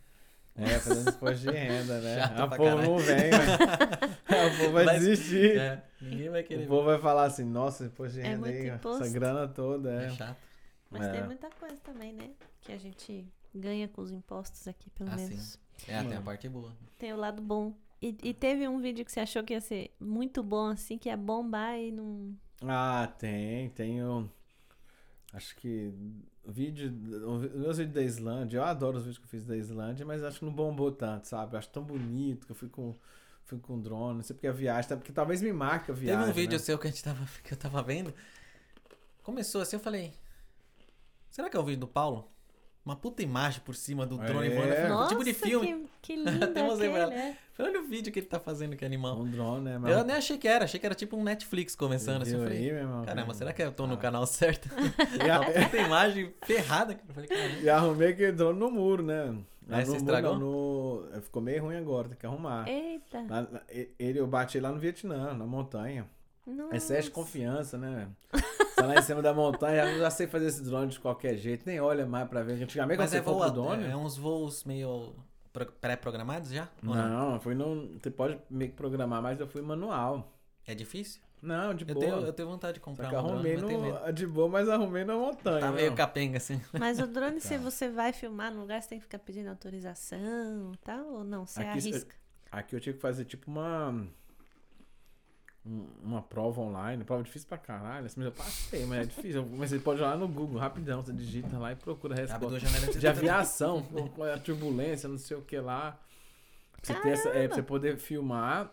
É, 0.56 0.66
fazendo 0.78 1.10
imposto 1.10 1.36
de 1.38 1.50
renda, 1.50 2.00
né? 2.00 2.14
Chato 2.20 2.40
a 2.40 2.48
pra 2.48 2.56
povo 2.56 2.70
caralho. 2.70 2.90
não 2.90 2.98
vem, 2.98 3.30
né? 3.30 4.46
o 4.54 4.58
povo 4.58 4.72
vai 4.72 4.84
Mas- 4.84 5.00
desistir. 5.00 5.56
É, 5.58 5.82
ninguém 6.00 6.30
vai 6.30 6.42
querer. 6.42 6.64
O 6.64 6.68
povo 6.68 6.84
vai 6.86 6.98
falar 6.98 7.24
assim, 7.24 7.44
nossa, 7.44 7.84
imposto 7.84 8.14
de 8.14 8.20
É 8.20 8.24
renda 8.24 8.38
muito 8.38 8.56
aí, 8.56 8.68
imposto. 8.70 9.04
essa 9.04 9.12
grana 9.12 9.46
toda, 9.48 9.90
É 10.02 10.06
é. 10.06 10.10
chato. 10.10 10.36
Mas 10.92 11.06
É. 11.06 11.12
tem 11.12 11.24
muita 11.24 11.50
coisa 11.50 11.76
também, 11.76 12.12
né? 12.12 12.30
Que 12.60 12.72
a 12.72 12.78
gente 12.78 13.26
ganha 13.54 13.88
com 13.88 14.02
os 14.02 14.10
impostos 14.10 14.68
aqui, 14.68 14.90
pelo 14.90 15.10
Ah, 15.10 15.16
menos. 15.16 15.58
É, 15.88 16.02
tem 16.02 16.14
a 16.16 16.20
parte 16.22 16.48
boa. 16.48 16.72
Tem 16.98 17.12
o 17.12 17.16
lado 17.16 17.42
bom. 17.42 17.74
E, 18.00 18.16
e 18.22 18.34
teve 18.34 18.66
um 18.68 18.80
vídeo 18.80 19.04
que 19.04 19.12
você 19.12 19.20
achou 19.20 19.42
que 19.44 19.52
ia 19.52 19.60
ser 19.60 19.94
muito 19.98 20.42
bom, 20.42 20.66
assim, 20.66 20.98
que 20.98 21.08
ia 21.08 21.16
bombar 21.16 21.78
e 21.78 21.90
não. 21.92 22.36
Ah, 22.62 23.12
tem, 23.18 23.70
tenho. 23.70 24.30
Acho 25.32 25.56
que 25.56 25.92
vídeo. 26.46 26.90
Os 27.26 27.42
meus 27.54 27.78
vídeos 27.78 27.94
da 27.94 28.02
Islândia, 28.02 28.58
eu 28.58 28.64
adoro 28.64 28.98
os 28.98 29.04
vídeos 29.04 29.18
que 29.18 29.24
eu 29.24 29.28
fiz 29.30 29.44
da 29.44 29.56
Islândia, 29.56 30.04
mas 30.04 30.22
acho 30.22 30.40
que 30.40 30.44
não 30.44 30.52
bombou 30.52 30.90
tanto, 30.92 31.26
sabe? 31.28 31.54
Eu 31.54 31.58
acho 31.58 31.68
tão 31.70 31.82
bonito 31.82 32.46
que 32.46 32.52
eu 32.52 32.56
fui 32.56 32.68
com. 32.68 32.94
Fui 33.44 33.58
com 33.58 33.78
drone, 33.80 34.16
não 34.16 34.22
sei 34.22 34.34
porque 34.34 34.46
a 34.46 34.52
viagem, 34.52 34.88
tá? 34.88 34.96
porque 34.96 35.12
talvez 35.12 35.42
me 35.42 35.52
marque 35.52 35.90
a 35.90 35.94
viagem. 35.94 36.20
Teve 36.20 36.30
um 36.30 36.34
vídeo 36.34 36.52
né? 36.52 36.58
seu 36.58 36.78
que, 36.78 36.86
a 36.86 36.90
gente 36.90 37.02
tava, 37.02 37.26
que 37.42 37.52
eu 37.52 37.58
tava 37.58 37.82
vendo. 37.82 38.14
Começou 39.22 39.60
assim, 39.60 39.76
eu 39.76 39.80
falei. 39.80 40.12
Será 41.32 41.50
que 41.50 41.56
é 41.56 41.60
o 41.60 41.64
vídeo 41.64 41.80
do 41.80 41.88
Paulo? 41.88 42.28
Uma 42.84 42.94
puta 42.96 43.22
imagem 43.22 43.60
por 43.64 43.74
cima 43.74 44.04
do 44.04 44.18
drone 44.18 44.48
É. 44.48 44.50
voando. 44.56 44.88
Nossa, 44.88 45.08
tipo 45.10 45.24
de 45.24 45.32
filme. 45.32 45.88
que, 46.02 46.14
que 46.14 46.16
lindo 46.22 46.44
Até 46.44 46.62
mostrei 46.62 46.90
pra 46.90 47.04
aquele, 47.06 47.20
ela. 47.20 47.28
é. 47.30 47.36
Olha 47.58 47.80
o 47.80 47.84
vídeo 47.88 48.12
que 48.12 48.18
ele 48.18 48.26
tá 48.26 48.38
fazendo, 48.40 48.76
que 48.76 48.84
animal. 48.84 49.18
Um 49.20 49.30
drone, 49.30 49.78
né? 49.78 49.92
Eu 49.92 50.04
nem 50.04 50.16
achei 50.16 50.36
que 50.36 50.46
era, 50.48 50.64
achei 50.64 50.78
que 50.80 50.84
era 50.86 50.94
tipo 50.94 51.16
um 51.16 51.22
Netflix 51.22 51.74
começando 51.76 52.22
assim. 52.22 52.34
Eu 52.34 52.42
falei, 52.42 52.58
aí, 52.58 52.72
meu 52.72 52.80
irmão? 52.80 53.04
caramba, 53.04 53.32
será 53.34 53.52
que 53.52 53.62
eu 53.62 53.72
tô 53.72 53.86
no 53.86 53.94
Ah. 53.94 53.98
canal 53.98 54.26
certo? 54.26 54.68
E, 55.24 55.30
a- 55.30 55.40
Uma 55.48 55.62
puta 55.64 55.76
imagem 55.78 56.34
ferrada. 56.42 56.98
Eu 57.08 57.14
falei, 57.14 57.28
caramba. 57.28 57.56
e 57.60 57.68
arrumei 57.70 58.08
aquele 58.08 58.32
drone 58.32 58.58
no 58.58 58.70
muro, 58.70 59.02
né? 59.02 59.24
Lá 59.68 59.78
Aí 59.78 59.84
no 59.84 59.92
você 59.92 59.98
muro, 60.00 60.14
estragou? 60.16 60.38
no- 60.38 61.20
Ficou 61.22 61.40
meio 61.40 61.62
ruim 61.62 61.76
agora, 61.76 62.08
tem 62.08 62.18
que 62.18 62.26
arrumar. 62.26 62.68
Eita. 62.68 63.24
Lá- 63.30 63.46
ele 63.96 64.18
eu 64.18 64.26
bati 64.26 64.58
lá 64.58 64.70
no 64.72 64.78
Vietnã, 64.80 65.32
na 65.34 65.46
montanha. 65.46 66.04
Nossa. 66.46 66.76
Excesso 66.76 67.08
de 67.08 67.14
confiança, 67.14 67.78
né? 67.78 68.08
Você 68.32 68.82
lá 68.82 68.94
em 68.96 69.02
cima 69.02 69.22
da 69.22 69.32
montanha, 69.32 69.84
eu 69.84 69.98
já 70.00 70.10
sei 70.10 70.26
fazer 70.26 70.46
esse 70.46 70.62
drone 70.62 70.90
de 70.90 70.98
qualquer 70.98 71.36
jeito, 71.36 71.64
nem 71.66 71.78
olha 71.80 72.04
mais 72.06 72.28
pra 72.28 72.42
ver. 72.42 72.60
Antigamente, 72.62 72.96
quando 72.96 73.00
Mas 73.04 73.10
você 73.10 73.18
é, 73.18 73.22
for 73.22 73.32
voo, 73.34 73.40
pro 73.42 73.50
drone... 73.50 73.84
é 73.84 73.96
uns 73.96 74.16
voos 74.16 74.64
meio 74.64 75.14
pro- 75.52 75.66
pré-programados 75.72 76.50
já? 76.50 76.68
Não, 76.82 77.34
eu 77.34 77.40
fui 77.40 77.54
no... 77.54 77.96
Você 78.00 78.10
pode 78.10 78.38
meio 78.50 78.70
que 78.72 78.76
programar, 78.76 79.22
mas 79.22 79.38
eu 79.38 79.46
fui 79.46 79.62
manual. 79.62 80.32
É 80.66 80.74
difícil? 80.74 81.20
Não, 81.40 81.74
de 81.74 81.84
Eu 81.88 81.94
boa. 81.94 82.06
tenho, 82.06 82.16
eu 82.26 82.32
tenho 82.32 82.48
vontade 82.48 82.74
de 82.74 82.80
Só 82.80 82.84
comprar 82.84 83.08
que 83.10 83.16
um 83.16 83.18
drone, 83.22 83.32
arrumei 83.52 83.56
medo. 83.56 84.00
no... 84.06 84.12
De 84.12 84.26
boa, 84.26 84.48
mas 84.48 84.68
arrumei 84.68 85.04
na 85.04 85.14
montanha. 85.16 85.60
Tá 85.60 85.66
não. 85.68 85.74
meio 85.74 85.94
capenga, 85.94 86.38
assim. 86.38 86.60
Mas 86.78 86.98
o 87.00 87.06
drone, 87.06 87.38
se 87.42 87.56
Tá. 87.56 87.58
você 87.58 87.88
vai 87.88 88.12
filmar 88.12 88.52
no 88.52 88.60
lugar, 88.60 88.80
você 88.82 88.88
tem 88.90 88.98
que 88.98 89.04
ficar 89.04 89.18
pedindo 89.18 89.48
autorização 89.48 90.72
e 90.72 90.78
tal? 90.78 91.04
Ou 91.06 91.24
não? 91.24 91.44
Você 91.46 91.60
Aqui, 91.60 91.68
arrisca? 91.70 92.14
Aqui 92.50 92.76
eu 92.76 92.80
tinha 92.80 92.92
que 92.92 93.00
fazer 93.00 93.24
tipo 93.24 93.50
uma... 93.50 94.06
um- 95.64 95.86
Uma 96.02 96.22
prova 96.22 96.60
online, 96.60 97.04
prova 97.04 97.22
difícil 97.22 97.48
pra 97.48 97.58
caralho. 97.58 98.06
Assim, 98.06 98.16
mas 98.18 98.26
eu 98.26 98.32
passei, 98.32 98.86
mas 98.86 98.98
é 99.00 99.04
difícil. 99.06 99.46
Mas 99.56 99.70
você 99.70 99.78
pode 99.78 100.00
ir 100.00 100.02
lá 100.02 100.16
no 100.16 100.26
Google 100.28 100.58
rapidão, 100.58 101.02
você 101.02 101.12
digita 101.12 101.58
lá 101.58 101.72
e 101.72 101.76
procura 101.76 102.14
a 102.14 102.16
resposta. 102.16 102.58
de 102.98 103.06
aviação, 103.08 103.82
com- 103.82 104.08
com 104.08 104.22
a 104.24 104.38
turbulência, 104.38 105.08
não 105.08 105.18
sei 105.18 105.36
o 105.36 105.42
que 105.42 105.58
lá. 105.58 105.98
Pra 106.80 106.94
Você, 106.94 107.00
ter 107.00 107.08
essa, 107.10 107.28
é, 107.28 107.46
pra 107.46 107.56
você 107.56 107.62
poder 107.62 107.96
filmar. 107.98 108.70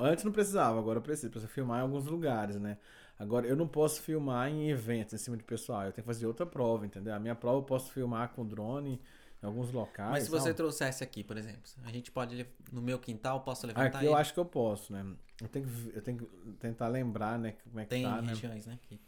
Antes 0.00 0.24
não 0.24 0.32
precisava, 0.32 0.78
agora 0.78 1.00
precisa. 1.00 1.30
Precisa 1.30 1.50
filmar 1.52 1.78
em 1.80 1.82
alguns 1.82 2.06
lugares, 2.06 2.56
né? 2.58 2.78
Agora 3.18 3.46
eu 3.46 3.54
não 3.54 3.68
posso 3.68 4.02
filmar 4.02 4.48
em 4.50 4.70
eventos 4.70 5.14
em 5.14 5.18
cima 5.18 5.36
de 5.36 5.44
pessoal. 5.44 5.82
Eu 5.82 5.92
tenho 5.92 6.02
que 6.02 6.12
fazer 6.12 6.26
outra 6.26 6.44
prova, 6.44 6.84
entendeu? 6.84 7.14
A 7.14 7.18
minha 7.20 7.34
prova 7.34 7.58
eu 7.58 7.62
posso 7.62 7.92
filmar 7.92 8.30
com 8.30 8.44
drone 8.44 9.00
em 9.44 9.46
alguns 9.46 9.70
locais. 9.70 10.10
Mas 10.10 10.24
se 10.24 10.30
você 10.30 10.46
tal. 10.48 10.54
trouxesse 10.54 11.04
aqui, 11.04 11.22
por 11.22 11.36
exemplo, 11.36 11.60
a 11.84 11.92
gente 11.92 12.10
pode, 12.10 12.46
no 12.72 12.80
meu 12.80 12.98
quintal, 12.98 13.42
posso 13.42 13.66
levantar 13.66 13.98
Aqui 13.98 14.06
eu 14.06 14.12
ele? 14.12 14.20
acho 14.20 14.32
que 14.32 14.40
eu 14.40 14.44
posso, 14.44 14.92
né? 14.92 15.04
Eu 15.40 15.48
tenho 15.48 15.66
que, 15.66 15.92
eu 15.96 16.02
tenho 16.02 16.18
que 16.18 16.26
tentar 16.58 16.88
lembrar, 16.88 17.38
né? 17.38 17.54
Como 17.64 17.78
é 17.78 17.84
que 17.84 17.90
Tem 17.90 18.02
tá, 18.04 18.22
né? 18.22 18.28
regiões, 18.28 18.66
né? 18.66 18.78
que- 18.82 18.98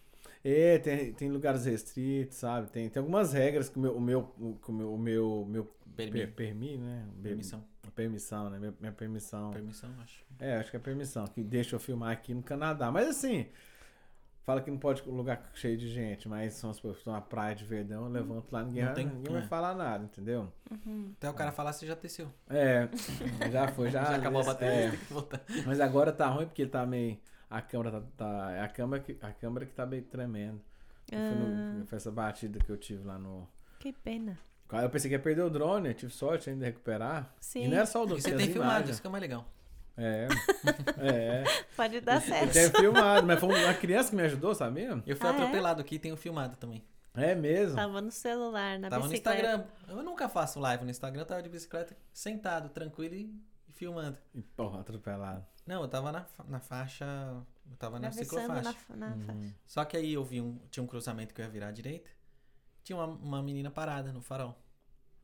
É, 0.44 0.78
tem, 0.78 1.12
tem 1.12 1.30
lugares 1.30 1.64
restritos, 1.64 2.36
sabe? 2.36 2.68
Tem, 2.70 2.88
tem 2.88 3.00
algumas 3.00 3.32
regras 3.32 3.68
que 3.68 3.78
o 3.78 3.80
meu, 3.82 3.96
o 3.96 4.00
meu, 4.00 4.34
o 4.38 4.72
meu, 4.72 4.92
o 4.94 4.98
meu, 4.98 5.46
meu 5.48 5.76
Permi- 5.96 6.12
per, 6.26 6.32
permi, 6.34 6.76
né? 6.76 7.08
Permissão. 7.22 7.64
Permissão, 7.94 8.50
né? 8.50 8.58
Minha, 8.58 8.74
minha 8.78 8.92
permissão. 8.92 9.50
Permissão, 9.50 9.90
acho. 10.02 10.22
É, 10.38 10.56
acho 10.58 10.70
que 10.70 10.76
é 10.76 10.80
permissão, 10.80 11.26
que 11.26 11.42
deixa 11.42 11.74
eu 11.76 11.80
filmar 11.80 12.12
aqui 12.12 12.34
no 12.34 12.42
Canadá. 12.42 12.92
Mas 12.92 13.08
assim, 13.08 13.46
Fala 14.47 14.60
que 14.60 14.70
não 14.70 14.78
pode 14.78 15.02
lugar 15.10 15.43
cheio 15.55 15.77
de 15.77 15.89
gente, 15.89 16.28
mas 16.28 16.55
são 16.55 16.70
as 16.70 16.78
pessoas 16.78 17.05
uma 17.05 17.20
praia 17.20 17.52
de 17.52 17.64
verdão, 17.64 18.05
eu 18.05 18.09
levanto 18.12 18.47
lá, 18.52 18.62
ninguém, 18.62 18.85
Não 18.85 18.94
tem- 18.94 19.06
ninguém 19.09 19.32
vai 19.32 19.43
é. 19.43 19.47
falar 19.47 19.74
nada, 19.74 20.05
entendeu? 20.05 20.52
Até 21.16 21.28
o 21.28 21.35
cara 21.35 21.51
falar, 21.51 21.73
você 21.73 21.85
já 21.85 21.97
teceu. 21.97 22.32
É, 22.48 22.89
já 23.51 23.66
foi, 23.66 23.90
já. 23.90 24.05
Já, 24.06 24.16
acabou 24.16 24.43
a 24.43 24.44
bateria, 24.44 24.73
é. 24.86 24.90
tem 24.90 24.98
que 25.01 25.12
voltar. 25.12 25.40
Mas 25.66 25.81
agora 25.81 26.12
tá 26.12 26.28
ruim 26.28 26.47
porque 26.47 26.62
ele 26.62 26.70
tá 26.70 26.86
meio. 26.86 27.18
A 27.51 27.60
câmera 27.60 27.90
tá. 27.90 28.02
tá- 28.16 28.52
é 28.52 28.60
a, 28.60 28.68
câmera 28.68 29.02
que, 29.02 29.16
a 29.20 29.32
câmera 29.32 29.66
que 29.66 29.73
tá 29.73 29.85
meio 29.85 30.05
tremendo. 30.05 30.60
Foi, 31.10 31.18
no- 31.18 31.86
foi 31.86 31.97
essa 31.97 32.12
batida 32.12 32.60
que 32.60 32.70
eu 32.70 32.77
tive 32.77 33.02
lá 33.05 33.18
no. 33.18 33.48
Que 33.81 33.93
pena. 33.93 34.39
Eu 34.73 34.90
pensei 34.90 35.09
que 35.09 35.14
ia 35.16 35.20
perder 35.20 35.43
o 35.43 35.51
drone, 35.51 35.89
eu 35.89 35.94
tive 35.94 36.12
sorte 36.12 36.51
ainda 36.51 36.60
de 36.60 36.66
recuperar. 36.66 37.35
Sim. 37.40 37.64
E 37.64 37.68
não 37.68 37.77
era 37.78 37.86
só 37.86 38.02
o 38.02 38.06
drone, 38.06 38.23
você 38.23 38.35
tem 38.36 38.47
filmado, 38.48 38.70
imagens. 38.74 38.90
isso 38.90 39.01
que 39.01 39.06
é 39.09 39.10
mais 39.10 39.23
legal. 39.23 39.44
É. 39.97 40.28
É. 40.98 41.44
Pode 41.74 42.01
dar 42.01 42.16
Eu 42.16 42.20
certo. 42.20 42.52
tenho 42.52 42.70
filmado, 42.70 43.27
mas 43.27 43.40
foi 43.40 43.48
uma 43.48 43.74
criança 43.74 44.10
que 44.10 44.16
me 44.16 44.23
ajudou, 44.23 44.55
sabia? 44.55 45.02
Eu 45.06 45.16
fui 45.16 45.27
Ah, 45.28 45.32
é? 45.32 45.35
atropelado 45.36 45.81
aqui 45.81 45.94
e 45.94 45.98
tenho 45.98 46.16
filmado 46.16 46.56
também. 46.56 46.85
É 47.14 47.35
mesmo. 47.35 47.77
Tava 47.77 48.02
no 48.02 48.10
celular, 48.10 48.78
na 48.78 48.90
tava 48.90 49.05
no 49.05 49.10
bicicleta. 49.10 49.39
Instagram. 49.39 49.64
Eu 49.89 50.02
nunca 50.02 50.28
faço 50.28 50.60
live 50.60 50.85
no 50.85 50.90
Instagram, 50.90 51.23
eu 51.23 51.27
tava 51.27 51.43
de 51.43 51.48
bicicleta, 51.48 51.97
sentado, 52.12 52.68
tranquilo 52.68 53.14
e, 53.14 53.35
filmando. 53.73 54.18
E, 54.35 54.43
porra, 54.43 54.81
atropelado. 54.81 55.44
Não, 55.66 55.81
eu 55.81 55.89
tava 55.89 56.12
na, 56.12 56.27
na 56.47 56.60
faixa. 56.60 57.06
Eu 57.70 57.77
tava 57.78 57.98
na 57.98 58.12
ciclofaixa. 58.12 58.74
na, 58.90 59.09
na 59.16 59.16
faixa. 59.16 59.55
Só 59.66 59.85
que 59.85 59.97
aí 59.97 60.12
eu 60.12 60.23
vi 60.24 60.40
um. 60.43 60.59
Tinha 60.70 60.85
um 60.85 60.86
cruzamento 60.86 61.35
que 61.35 61.40
eu 61.40 61.44
ia 61.47 61.51
virar 61.51 61.68
à 61.68 61.73
direita. 61.73 62.10
Tinha 62.85 62.97
uma, 62.97 63.06
uma 63.06 63.43
menina 63.43 63.70
parada 63.70 64.12
no 64.12 64.20
farol. 64.20 64.55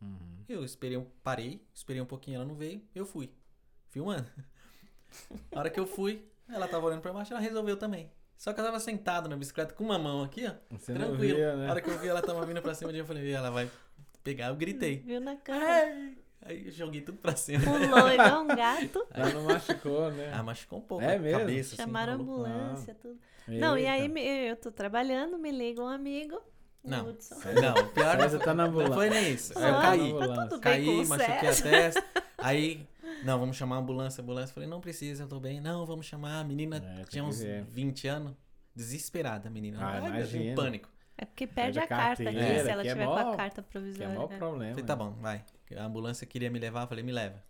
Uhum. 0.01 0.45
Eu 0.49 0.65
esperei, 0.65 0.99
parei, 1.23 1.65
esperei 1.73 2.01
um 2.01 2.07
pouquinho, 2.07 2.37
ela 2.37 2.45
não 2.45 2.57
veio, 2.57 2.83
eu 2.95 3.07
fui. 3.07 3.31
Filmando. 3.91 4.27
A 5.55 5.59
hora 5.59 5.71
que 5.71 5.79
eu 5.81 5.87
fui, 5.87 6.25
ela 6.53 6.67
tava 6.69 6.87
olhando 6.87 7.01
pra 7.01 7.13
baixo, 7.13 7.33
ela 7.33 7.41
resolveu 7.41 7.77
também. 7.77 8.11
Só 8.37 8.53
que 8.53 8.61
eu 8.61 8.65
tava 8.65 8.81
sentado 8.81 9.29
na 9.29 9.37
bicicleta 9.37 9.73
com 9.75 9.85
uma 9.85 9.99
mão 9.99 10.23
aqui, 10.23 10.47
ó. 10.47 10.53
Você 10.77 10.93
não 10.93 11.09
tranquilo. 11.11 11.37
via, 11.37 11.57
né? 11.57 11.67
A 11.69 11.71
hora 11.71 11.81
que 11.81 11.89
eu 11.91 11.99
vi 11.99 12.09
ela 12.09 12.21
tava 12.23 12.45
vindo 12.45 12.61
pra 12.61 12.75
cima 12.75 12.91
de 12.91 12.95
mim, 12.95 13.01
eu 13.01 13.07
falei, 13.07 13.25
"Ih, 13.25 13.33
ela 13.33 13.51
vai 13.51 13.71
pegar, 14.25 14.49
eu 14.49 14.57
gritei. 14.57 14.97
Viu 14.99 15.21
na 15.21 15.37
câmera. 15.37 15.67
Ai! 15.95 16.17
Aí 16.45 16.67
eu 16.67 16.73
joguei 16.73 17.01
tudo 17.03 17.19
pra 17.19 17.37
cima. 17.37 17.63
Pulou 17.63 18.11
igual 18.11 18.43
um 18.43 18.49
gato. 18.49 19.07
Ela 19.15 19.31
não 19.31 19.45
machucou, 19.45 20.11
né? 20.11 20.33
Ah, 20.35 20.43
machucou 20.43 20.81
um 20.81 20.83
pouco 20.83 21.05
É 21.05 21.17
mesmo? 21.17 21.39
cabeça. 21.39 21.75
assim, 21.75 21.83
Chamaram 21.85 22.15
a 22.15 22.17
rolou. 22.17 22.45
ambulância, 22.47 22.97
tudo. 23.01 23.17
Não, 23.47 23.79
e 23.79 23.87
aí 23.87 24.03
Eita. 24.03 24.13
me- 24.15 24.49
eu 24.51 24.57
tô 24.57 24.73
trabalhando, 24.73 25.39
me 25.39 25.53
liga 25.53 25.81
um 25.81 25.87
amigo. 25.87 26.41
Não. 26.83 27.11
Hudson. 27.11 27.37
Não, 27.37 27.87
pior 27.91 28.17
Mas 28.19 28.33
você 28.33 28.39
tá 28.41 28.47
na 28.53 28.65
não 28.65 28.71
ambulância. 28.71 28.95
foi 28.97 29.09
nem 29.11 29.33
isso. 29.33 29.57
Aí 29.57 29.69
eu 29.69 29.81
caí. 29.81 30.37
Tá 30.51 30.59
Caí, 30.59 30.85
com 30.85 30.91
o 30.91 31.07
machuquei 31.09 31.49
a 31.49 31.55
testa. 31.55 32.05
Aí, 32.39 32.89
não, 33.25 33.39
vamos 33.39 33.57
chamar 33.57 33.77
a 33.77 33.79
ambulância. 33.79 34.21
A 34.21 34.23
ambulância, 34.23 34.55
falei, 34.55 34.69
não 34.69 34.81
precisa, 34.81 35.25
eu 35.25 35.29
tô 35.29 35.39
bem. 35.41 35.61
Não, 35.61 35.85
vamos 35.87 36.07
chamar. 36.07 36.41
A 36.41 36.45
menina 36.45 36.77
É, 37.01 37.05
tinha 37.05 37.25
uns 37.25 37.41
ver. 37.41 37.65
20 37.65 38.09
anos. 38.09 38.35
Desesperada, 38.75 39.49
a 39.49 39.51
menina. 39.51 39.79
Ah, 39.81 40.01
Ai, 40.03 40.13
Deus, 40.13 40.35
em 40.35 40.55
pânico. 40.55 40.89
É 41.19 41.25
porque 41.27 41.47
perde 41.47 41.79
Perde 41.79 41.79
a 41.81 41.85
a 41.85 41.87
carta 41.87 42.23
aqui, 42.23 42.35
carteira, 42.39 42.65
se 42.65 42.71
ela 42.71 42.83
que 42.83 42.89
é 42.89 42.93
tiver 42.93 43.05
com 43.05 43.11
mó- 43.11 43.33
a 43.33 43.37
carta 43.37 43.63
Que 43.63 43.69
é 43.69 43.71
provisória. 43.71 44.09
maior 44.09 44.31
né? 44.31 44.39
problema. 44.39 44.71
Falei, 44.73 44.85
tá 44.87 44.97
bom, 44.97 45.11
vai. 45.21 45.45
A 45.77 45.85
ambulância 45.85 46.27
queria 46.27 46.51
me 46.51 46.59
levar, 46.59 46.83
eu 46.83 46.87
falei, 46.89 47.05
me 47.05 47.13
leva. 47.13 47.43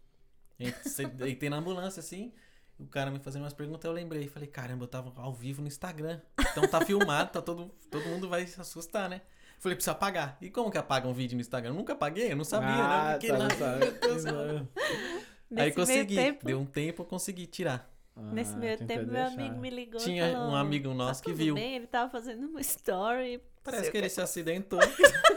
Deitei 1.16 1.48
na 1.48 1.56
ambulância, 1.56 2.00
assim, 2.00 2.32
o 2.78 2.86
cara 2.86 3.10
me 3.10 3.18
fazendo 3.20 3.42
umas 3.42 3.54
perguntas, 3.54 3.84
eu 3.84 3.92
lembrei. 3.92 4.26
Falei, 4.28 4.48
caramba, 4.48 4.84
eu 4.84 4.88
tava 4.88 5.12
ao 5.16 5.32
vivo 5.32 5.62
no 5.62 5.68
Instagram. 5.68 6.20
Então 6.50 6.66
tá 6.68 6.80
filmado, 6.84 7.30
tá 7.30 7.40
todo, 7.40 7.68
todo 7.90 8.04
mundo 8.08 8.28
vai 8.28 8.46
se 8.46 8.60
assustar, 8.60 9.08
né? 9.08 9.22
Falei, 9.60 9.76
precisa 9.76 9.92
apagar. 9.92 10.36
E 10.40 10.50
como 10.50 10.70
que 10.70 10.76
apaga 10.78 11.06
um 11.06 11.12
vídeo 11.12 11.36
no 11.36 11.40
Instagram? 11.40 11.70
Eu 11.70 11.74
nunca 11.76 11.92
apaguei, 11.92 12.32
eu 12.32 12.36
não 12.36 12.44
sabia, 12.44 12.68
né? 12.68 12.82
ah, 12.82 13.10
Eu 13.14 13.20
fiquei 13.20 13.30
tá, 13.30 13.38
lá, 13.38 13.48
tá. 13.48 13.76
meu 13.78 13.92
Deus, 14.00 14.24
Aí 15.56 15.66
Nesse 15.66 15.76
meio 15.76 15.86
consegui. 16.00 16.14
tempo, 16.16 16.46
Deu 16.46 16.58
um 16.60 16.66
tempo, 16.66 17.02
eu 17.02 17.06
consegui 17.06 17.46
tirar. 17.46 17.90
nesse 18.16 18.54
Ah, 18.54 18.56
meio 18.58 18.78
tenta 18.78 18.94
tempo, 18.94 19.06
meu 19.12 19.22
deixar. 19.24 19.32
amigo 19.40 19.58
me 19.60 19.70
ligou 19.70 20.00
e 20.00 20.04
Tinha 20.04 20.32
falou, 20.32 20.50
um 20.50 20.54
amigo 20.56 20.92
nosso 20.94 21.22
tá 21.22 21.24
que 21.30 21.32
viu. 21.34 21.54
bem? 21.54 21.76
Ele 21.76 21.86
tava 21.86 22.10
fazendo 22.10 22.46
uma 22.46 22.60
story. 22.60 23.40
Parece 23.64 23.90
que 23.92 23.96
o 23.96 24.00
ele 24.00 24.08
se 24.08 24.20
acidentou. 24.20 24.80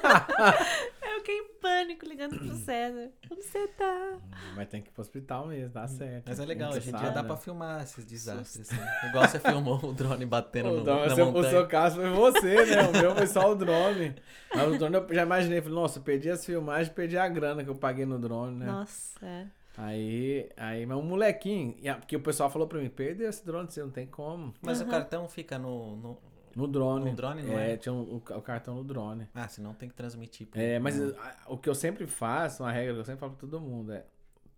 Eu 1.04 1.20
fiquei 1.20 1.38
em 1.40 1.48
pânico 1.62 2.06
ligando 2.06 2.38
pro 2.38 2.56
César. 2.56 3.10
Como 3.28 3.42
você 3.42 3.68
tá? 3.70 4.18
Mas 4.56 4.68
tem 4.68 4.82
que 4.82 4.90
ir 4.90 4.92
pro 4.92 5.02
hospital 5.02 5.48
mesmo, 5.48 5.70
dá 5.74 5.88
certo. 5.88 6.26
Mas 6.28 6.40
é 6.40 6.46
legal, 6.46 6.72
hoje 6.74 6.90
em 6.90 6.96
dia 6.96 7.12
dá 7.12 7.24
pra 7.24 7.38
filmar 7.38 7.84
esses 7.84 8.06
desastres. 8.06 8.70
Assim. 8.72 9.08
Igual 9.10 9.28
você 9.28 9.40
filmou 9.40 9.80
o 9.84 9.94
drone 9.94 10.26
batendo 10.26 10.70
O, 10.70 10.78
no, 10.78 10.84
drone, 10.84 11.08
na 11.10 11.16
seu- 11.16 11.24
o 11.24 11.32
montanha. 11.32 11.50
seu 11.52 11.68
caso 11.68 11.96
foi 12.02 12.10
você, 12.10 12.66
né? 12.66 12.82
O 12.84 12.92
meu 12.92 13.16
foi 13.16 13.28
só 13.28 13.52
o 13.52 13.56
drone. 13.56 14.16
Mas 14.54 14.74
o 14.74 14.78
drone 14.78 14.96
eu 14.96 15.08
já 15.14 15.24
imaginei, 15.24 15.62
falei, 15.62 15.76
nossa, 15.76 16.00
eu 16.00 16.04
perdi 16.04 16.30
as 16.30 16.46
filmagens, 16.46 16.90
perdi 16.94 17.18
a 17.18 17.28
grana 17.28 17.64
que 17.64 17.70
eu 17.70 17.76
paguei 17.76 18.06
no 18.06 18.20
drone, 18.20 18.58
né? 18.58 18.66
Nossa, 18.66 19.26
é. 19.26 19.46
Aí, 19.77 20.49
aí, 20.56 20.85
mas 20.85 20.97
um 20.97 21.02
molequinho, 21.02 21.76
porque 21.99 22.15
o 22.15 22.22
pessoal 22.22 22.49
falou 22.49 22.68
pra 22.68 22.80
mim, 22.80 22.89
perdeu 22.89 23.30
esse 23.30 23.45
drone, 23.45 23.69
você 23.69 23.81
não 23.81 23.89
tem 23.91 24.07
como. 24.07 24.53
Mas 24.61 24.80
o 24.81 24.85
cartão 24.85 25.27
fica 25.27 25.57
no, 25.60 25.95
no- 25.97 26.18
No 26.56 26.68
drone. 26.68 27.10
No 27.11 27.15
drone, 27.15 27.43
não 27.43 27.60
é? 27.60 27.76
tinha 27.76 27.91
um- 27.93 28.15
o, 28.15 28.38
o 28.38 28.41
cartão 28.41 28.76
no 28.76 28.84
drone. 28.84 29.27
Ah, 29.35 29.47
senão 29.47 29.73
tem 29.73 29.89
que 29.89 29.95
transmitir. 29.95 30.47
pro- 30.47 30.60
É, 30.61 30.80
mas 30.80 30.99
a- 31.02 31.35
o 31.47 31.57
que 31.57 31.69
eu 31.69 31.76
sempre 31.76 32.07
faço, 32.07 32.64
uma 32.64 32.72
regra 32.72 32.93
que 32.93 32.99
eu 33.02 33.06
sempre 33.06 33.19
falo 33.19 33.34
pra 33.34 33.41
todo 33.41 33.60
mundo 33.60 33.91
é, 33.91 34.06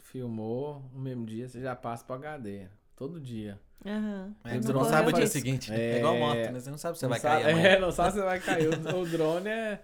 filmou 0.03 0.83
no 0.93 0.99
mesmo 1.01 1.25
dia, 1.25 1.47
você 1.49 1.61
já 1.61 1.75
passa 1.75 2.03
pro 2.03 2.15
HD. 2.15 2.67
Todo 2.95 3.19
dia. 3.19 3.59
Aham. 3.85 4.33
É, 4.43 4.49
o 4.49 4.51
você 4.51 4.55
não 4.55 4.61
drone 4.81 4.89
sabe 4.89 5.09
o 5.09 5.13
dia 5.13 5.27
seguinte. 5.27 5.71
É. 5.73 5.91
É, 5.93 5.97
igual 5.99 6.15
moto, 6.17 6.35
né? 6.35 6.59
Você 6.59 6.69
não 6.71 6.77
sabe 6.77 6.95
se 6.97 6.99
você 6.99 7.05
Não 7.05 7.09
vai 7.11 7.19
sabe- 7.19 7.43
cair 7.43 7.53
amanhã. 7.53 7.67
É, 7.69 7.79
não 7.79 7.91
sabe 7.91 8.11
se 8.11 8.17
você 8.19 8.23
vai 8.25 8.39
cair. 8.39 8.67
O, 8.69 8.71
o 9.01 9.05
drone 9.07 9.49
é. 9.49 9.81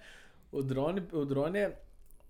O 0.52 0.62
drone, 0.64 1.04
o 1.12 1.26
drone 1.26 1.58
é. 1.60 1.80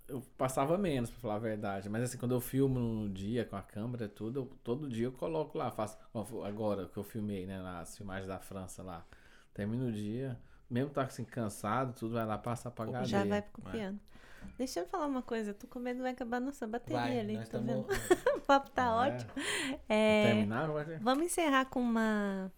Eu 0.08 0.22
passava 0.38 0.78
menos, 0.78 1.10
pra 1.10 1.20
falar 1.20 1.36
a 1.36 1.40
verdade. 1.40 1.88
Mas 1.90 2.04
assim, 2.04 2.18
quando 2.18 2.34
eu 2.36 2.42
filmo 2.42 2.80
no 2.80 3.10
dia 3.10 3.46
com 3.46 3.56
a 3.56 3.62
câmera 3.62 4.06
e 4.06 4.10
tudo, 4.10 4.42
eu- 4.42 4.50
todo 4.64 4.90
dia 4.90 5.06
eu 5.08 5.12
coloco 5.12 5.58
lá. 5.58 5.72
Faço, 5.72 5.98
agora 6.46 6.88
que 6.88 6.98
eu 6.98 7.04
filmei, 7.04 7.46
né? 7.46 7.62
Nas 7.62 7.96
filmagens 7.98 8.28
da 8.28 8.40
França 8.40 8.84
lá. 8.84 9.06
Termino 9.54 9.88
o 9.88 9.92
dia. 9.92 10.38
Mesmo 10.70 10.90
tá 10.90 11.04
assim, 11.04 11.24
cansado, 11.24 11.94
tudo 11.94 12.16
vai 12.16 12.26
lá, 12.26 12.38
passa 12.38 12.70
pra 12.72 12.86
HD. 12.86 13.06
Já 13.06 13.24
vai 13.24 13.42
copiando. 13.42 14.00
Deixa 14.58 14.82
eu 14.82 14.88
falar 14.88 15.06
uma 15.06 15.22
coisa, 15.22 15.52
eu 15.52 15.54
tô 15.54 15.68
com 15.68 15.80
medo 15.80 16.02
vai 16.02 16.12
acabar 16.12 16.42
nossa 16.42 16.68
bateria 16.68 17.00
Vai, 17.00 17.20
ali, 17.20 17.38
tá 17.38 17.46
tamo- 17.46 17.66
vendo? 17.66 17.88
O 18.38 18.42
papo 18.42 18.70
tá 18.72 18.84
É. 18.84 18.90
ótimo. 18.90 19.32
É, 19.88 20.24
Terminar, 20.34 20.68
vai 20.70 20.98
vamos 20.98 21.26
encerrar 21.28 21.66
com 21.66 21.80
uma, 21.80 22.52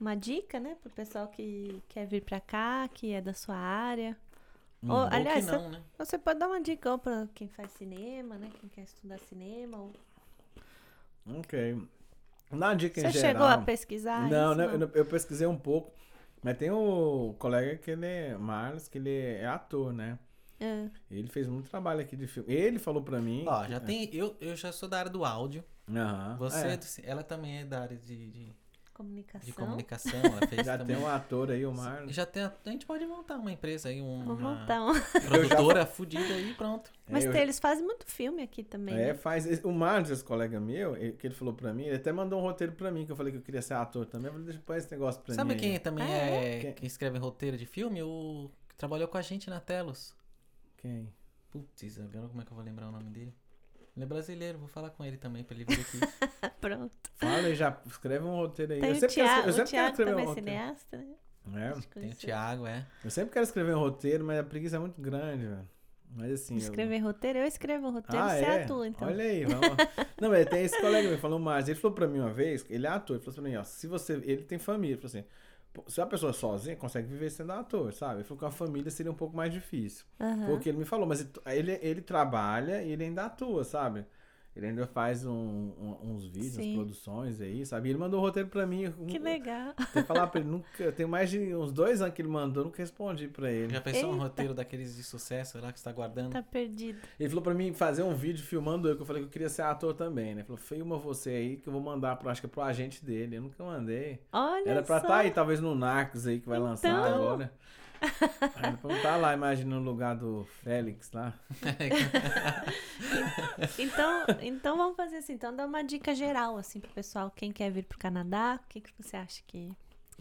uma 0.00 0.14
dica, 0.14 0.58
né, 0.58 0.74
pro 0.80 0.88
pessoal 0.90 1.28
que 1.28 1.82
quer 1.88 2.06
vir 2.06 2.22
pra 2.24 2.40
cá, 2.40 2.88
que 2.88 3.12
é 3.12 3.20
da 3.20 3.34
sua 3.34 3.56
área. 3.56 4.16
Hum. 4.82 4.90
Ou, 4.90 5.08
aliás, 5.10 5.46
não, 5.46 5.70
né? 5.70 5.82
você 5.98 6.16
pode 6.18 6.38
dar 6.38 6.46
uma 6.46 6.60
dica 6.60 6.96
pra 6.98 7.26
quem 7.34 7.48
faz 7.48 7.72
cinema, 7.72 8.36
né, 8.36 8.50
quem 8.60 8.68
quer 8.68 8.82
estudar 8.82 9.18
cinema. 9.18 9.78
Ou... 9.78 9.92
Ok. 11.38 11.82
Dá 12.50 12.56
uma 12.56 12.74
dica 12.74 13.00
Você 13.00 13.08
em 13.08 13.12
chegou 13.12 13.46
geral. 13.46 13.60
a 13.60 13.62
pesquisar 13.62 14.28
não, 14.28 14.52
isso? 14.52 14.78
né, 14.78 14.86
eu, 14.86 14.90
eu 14.94 15.04
pesquisei 15.04 15.46
um 15.46 15.58
pouco. 15.58 15.92
Mas 16.42 16.56
tem 16.56 16.70
o 16.70 17.34
colega 17.38 17.76
que 17.76 17.90
ele 17.90 18.06
é, 18.06 18.36
Marlos, 18.36 18.88
que 18.88 18.98
ele 18.98 19.10
é 19.10 19.46
ator, 19.46 19.92
né? 19.92 20.18
É. 20.60 20.88
Ele 21.10 21.28
fez 21.28 21.48
muito 21.48 21.68
trabalho 21.68 22.00
aqui 22.00 22.16
de 22.16 22.26
filme. 22.26 22.52
Ele 22.52 22.78
falou 22.78 23.02
pra 23.02 23.20
mim. 23.20 23.44
Ó, 23.46 23.66
já 23.66 23.80
tem. 23.80 24.08
Eu, 24.14 24.36
eu 24.40 24.56
já 24.56 24.72
sou 24.72 24.88
da 24.88 24.98
área 24.98 25.10
do 25.10 25.24
áudio. 25.24 25.64
Aham, 25.88 26.36
Você, 26.38 26.66
é. 26.66 26.72
é 26.74 27.10
ela 27.10 27.22
também 27.22 27.58
é 27.58 27.64
da 27.64 27.80
área 27.80 27.96
de, 27.96 28.30
de, 28.30 28.52
Comunicação. 28.98 29.46
de 29.46 29.52
comunicação. 29.52 30.20
Ela 30.20 30.46
fez 30.48 30.66
Já 30.66 30.76
também. 30.76 30.96
tem 30.96 31.04
um 31.04 31.08
ator 31.08 31.50
aí, 31.52 31.64
o 31.64 31.72
Marlos. 31.72 32.12
Já 32.14 32.26
tem. 32.26 32.42
A, 32.42 32.52
a 32.66 32.70
gente 32.70 32.84
pode 32.84 33.06
montar 33.06 33.36
uma 33.36 33.52
empresa 33.52 33.88
aí, 33.88 34.02
um- 34.02 34.24
Vou 34.24 34.34
uma 34.34 34.54
montar 34.56 34.84
um. 34.84 34.92
produtora 35.28 35.86
fudida 35.86 36.34
aí, 36.34 36.52
pronto. 36.54 36.90
Mas 37.08 37.24
eu- 37.24 37.30
tem- 37.32 37.42
eles 37.42 37.60
fazem 37.60 37.84
muito 37.84 38.04
filme 38.06 38.42
aqui 38.42 38.64
também, 38.64 38.94
É, 38.96 39.06
né? 39.08 39.14
faz. 39.14 39.46
O 39.64 39.70
Marlos, 39.72 40.10
esse 40.10 40.24
colega 40.24 40.58
meu, 40.58 40.96
ele- 40.96 41.12
que 41.12 41.26
ele 41.28 41.34
falou 41.34 41.54
pra 41.54 41.72
mim, 41.72 41.84
ele 41.84 41.96
até 41.96 42.10
mandou 42.12 42.40
um 42.40 42.42
roteiro 42.42 42.72
pra 42.72 42.90
mim, 42.90 43.06
que 43.06 43.12
eu 43.12 43.16
falei 43.16 43.30
que 43.32 43.38
eu 43.38 43.42
queria 43.42 43.62
ser 43.62 43.74
ator 43.74 44.04
também. 44.04 44.26
Eu 44.26 44.32
falei, 44.32 44.44
deixa 44.46 44.58
eu 44.58 44.64
pôr 44.64 44.76
esse 44.76 44.90
negócio 44.90 45.22
pra 45.22 45.34
Sabe 45.34 45.54
mim. 45.54 45.60
quem 45.60 45.72
aí. 45.74 45.78
também 45.78 46.04
Ah, 46.04 46.08
é. 46.16 46.58
Quem? 46.60 46.72
que 46.74 46.86
escreve 46.86 47.18
roteiro 47.18 47.56
de 47.56 47.66
filme? 47.66 48.02
O 48.02 48.50
que 48.68 48.74
trabalhou 48.76 49.06
com 49.06 49.16
a 49.16 49.22
gente 49.22 49.48
na 49.48 49.60
Telos. 49.60 50.12
Quem? 50.76 51.08
Putz, 51.50 51.98
agora 52.00 52.28
como 52.28 52.42
é 52.42 52.44
que 52.44 52.50
eu 52.52 52.56
vou 52.56 52.64
lembrar 52.64 52.88
o 52.88 52.92
nome 52.92 53.10
dele? 53.10 53.32
Ele 53.98 54.04
é 54.04 54.06
brasileiro, 54.06 54.58
vou 54.60 54.68
falar 54.68 54.90
com 54.90 55.04
ele 55.04 55.16
também 55.16 55.42
pra 55.42 55.56
ele 55.56 55.64
vir 55.64 55.80
aqui. 55.80 55.98
Pronto. 56.60 56.94
Fala 57.16 57.38
aí, 57.38 57.54
já 57.56 57.76
escreve 57.84 58.24
um 58.24 58.36
roteiro 58.36 58.74
aí. 58.74 58.80
Tem 58.80 58.90
eu 58.90 58.94
o 58.96 59.00
sempre 59.00 59.14
quero, 59.16 59.28
Thiago, 59.28 59.48
eu 59.48 59.52
sempre 59.52 59.70
quero 59.72 59.88
escrever 59.90 60.10
também 60.12 60.24
um 60.24 60.28
é 60.28 60.34
roteiro. 60.34 60.50
cineasta, 60.50 60.96
né? 60.96 61.06
É, 61.56 61.98
Tem 62.00 62.10
o. 62.10 62.14
Thiago, 62.14 62.66
é. 62.66 62.86
eu 63.04 63.10
sempre 63.10 63.32
quero 63.32 63.42
escrever 63.42 63.74
um 63.74 63.80
roteiro, 63.80 64.24
mas 64.24 64.38
a 64.38 64.44
preguiça 64.44 64.76
é 64.76 64.78
muito 64.78 65.00
grande, 65.00 65.46
velho. 65.46 65.68
Mas 66.14 66.32
assim. 66.32 66.54
eu- 66.54 66.58
Escrever 66.58 66.98
roteiro? 67.00 67.38
Eu 67.40 67.46
escrevo 67.46 67.90
roteiro, 67.90 68.24
Ah, 68.24 68.28
você 68.30 68.44
é? 68.44 68.62
atua, 68.62 68.86
então. 68.86 69.08
Olha 69.08 69.24
aí, 69.24 69.44
vamos. 69.44 69.62
Não, 70.20 70.28
mas 70.30 70.46
tem 70.46 70.62
esse 70.64 70.80
colega 70.80 71.08
meu, 71.08 71.18
falou 71.18 71.38
mais. 71.40 71.68
Ele 71.68 71.78
falou 71.78 71.94
pra 71.94 72.06
mim 72.06 72.20
uma 72.20 72.32
vez, 72.32 72.64
ele 72.70 72.86
é 72.86 72.90
ator, 72.90 73.16
ele 73.16 73.24
falou 73.24 73.34
pra 73.42 73.50
mim, 73.50 73.56
ó, 73.56 73.64
se 73.64 73.86
você. 73.88 74.12
Ele 74.14 74.44
tem 74.44 74.58
família, 74.58 74.94
ele 74.94 75.00
falou 75.02 75.18
assim. 75.18 75.28
Se 75.86 76.00
a 76.00 76.06
pessoa 76.06 76.32
sozinha 76.32 76.76
consegue 76.76 77.06
viver 77.08 77.30
sendo 77.30 77.52
ator, 77.52 77.92
sabe? 77.92 78.24
Ele 78.24 78.36
com 78.36 78.46
a 78.46 78.50
família 78.50 78.90
seria 78.90 79.12
um 79.12 79.14
pouco 79.14 79.36
mais 79.36 79.52
difícil. 79.52 80.04
Aham. 80.20 80.46
Foi 80.46 80.54
o 80.54 80.58
que 80.58 80.68
ele 80.68 80.78
me 80.78 80.84
falou, 80.84 81.06
mas 81.06 81.26
ele, 81.46 81.78
ele 81.82 82.00
trabalha 82.00 82.82
e 82.82 82.92
ele 82.92 83.04
ainda 83.04 83.26
atua, 83.26 83.64
sabe? 83.64 84.04
Ele 84.58 84.66
ainda 84.66 84.88
faz 84.88 85.24
um- 85.24 85.30
um- 85.32 85.96
uns 86.12 86.24
vídeos, 86.26 86.54
Sim. 86.56 86.74
produções 86.74 87.40
aí, 87.40 87.64
sabe? 87.64 87.90
Ele 87.90 87.98
mandou 87.98 88.18
o 88.18 88.22
roteiro 88.22 88.48
pra 88.48 88.66
mim. 88.66 88.92
Que 89.06 89.16
legal. 89.16 89.72
Tem 89.94 90.02
falar 90.02 90.26
pra 90.26 90.40
ele, 90.40 90.50
nunca. 90.50 90.90
Tem 90.90 91.06
mais 91.06 91.30
de 91.30 91.54
uns 91.54 91.70
dois 91.70 92.02
anos 92.02 92.12
que 92.12 92.20
ele 92.20 92.28
mandou, 92.28 92.62
eu 92.62 92.66
nunca 92.66 92.78
respondi 92.82 93.28
pra 93.28 93.50
ele. 93.52 93.72
Já 93.72 93.80
pensou 93.80 94.08
um 94.10 94.12
Eita. 94.14 94.22
roteiro 94.24 94.54
daqueles 94.54 94.96
de 94.96 95.04
sucesso 95.04 95.60
lá 95.60 95.72
que 95.72 95.78
você 95.78 95.84
tá 95.84 95.92
guardando? 95.92 96.32
Tá 96.32 96.42
perdido. 96.42 96.98
Ele 97.20 97.28
falou 97.28 97.42
pra 97.42 97.54
mim 97.54 97.72
fazer 97.72 98.02
um 98.02 98.14
vídeo 98.16 98.44
filmando 98.44 98.88
eu, 98.88 98.96
que 98.96 99.02
eu 99.02 99.06
falei 99.06 99.22
que 99.22 99.28
eu 99.28 99.32
queria 99.32 99.48
ser 99.48 99.62
ator 99.62 99.94
também, 99.94 100.34
né? 100.34 100.40
Ele 100.40 100.42
falou, 100.44 100.56
filma 100.58 100.98
você 100.98 101.30
aí 101.30 101.56
que 101.56 101.68
eu 101.68 101.72
vou 101.72 101.80
mandar 101.80 102.16
pro, 102.16 102.28
acho 102.28 102.40
que 102.40 102.46
é 102.46 102.50
pro 102.50 102.60
agente 102.62 103.04
dele. 103.04 103.36
Eu 103.36 103.42
nunca 103.42 103.62
mandei. 103.62 104.18
Olha 104.32 104.68
Era 104.70 104.82
pra 104.82 104.96
estar 104.96 105.18
aí, 105.18 105.30
talvez 105.30 105.60
no 105.60 105.74
Narcos 105.76 106.26
aí 106.26 106.40
que 106.40 106.48
vai 106.48 106.58
lançar 106.58 106.88
Então. 106.90 107.14
agora. 107.14 107.52
Pra 108.54 108.78
eu 108.82 108.96
estar 108.96 109.16
lá, 109.16 109.34
imagina 109.34 109.76
no 109.76 109.82
lugar 109.82 110.16
do 110.16 110.44
Félix 110.62 111.10
lá. 111.12 111.34
Então, 113.78 114.24
então 114.40 114.76
vamos 114.76 114.96
fazer 114.96 115.16
assim. 115.16 115.34
Então 115.34 115.54
dá 115.54 115.66
uma 115.66 115.82
dica 115.82 116.14
geral 116.14 116.56
assim 116.56 116.80
pro 116.80 116.90
pessoal. 116.90 117.30
Quem 117.34 117.52
quer 117.52 117.70
vir 117.70 117.84
pro 117.84 117.98
Canadá, 117.98 118.60
o 118.62 118.68
que, 118.68 118.80
que 118.80 118.90
você 118.98 119.16
acha 119.16 119.42
que 119.46 119.72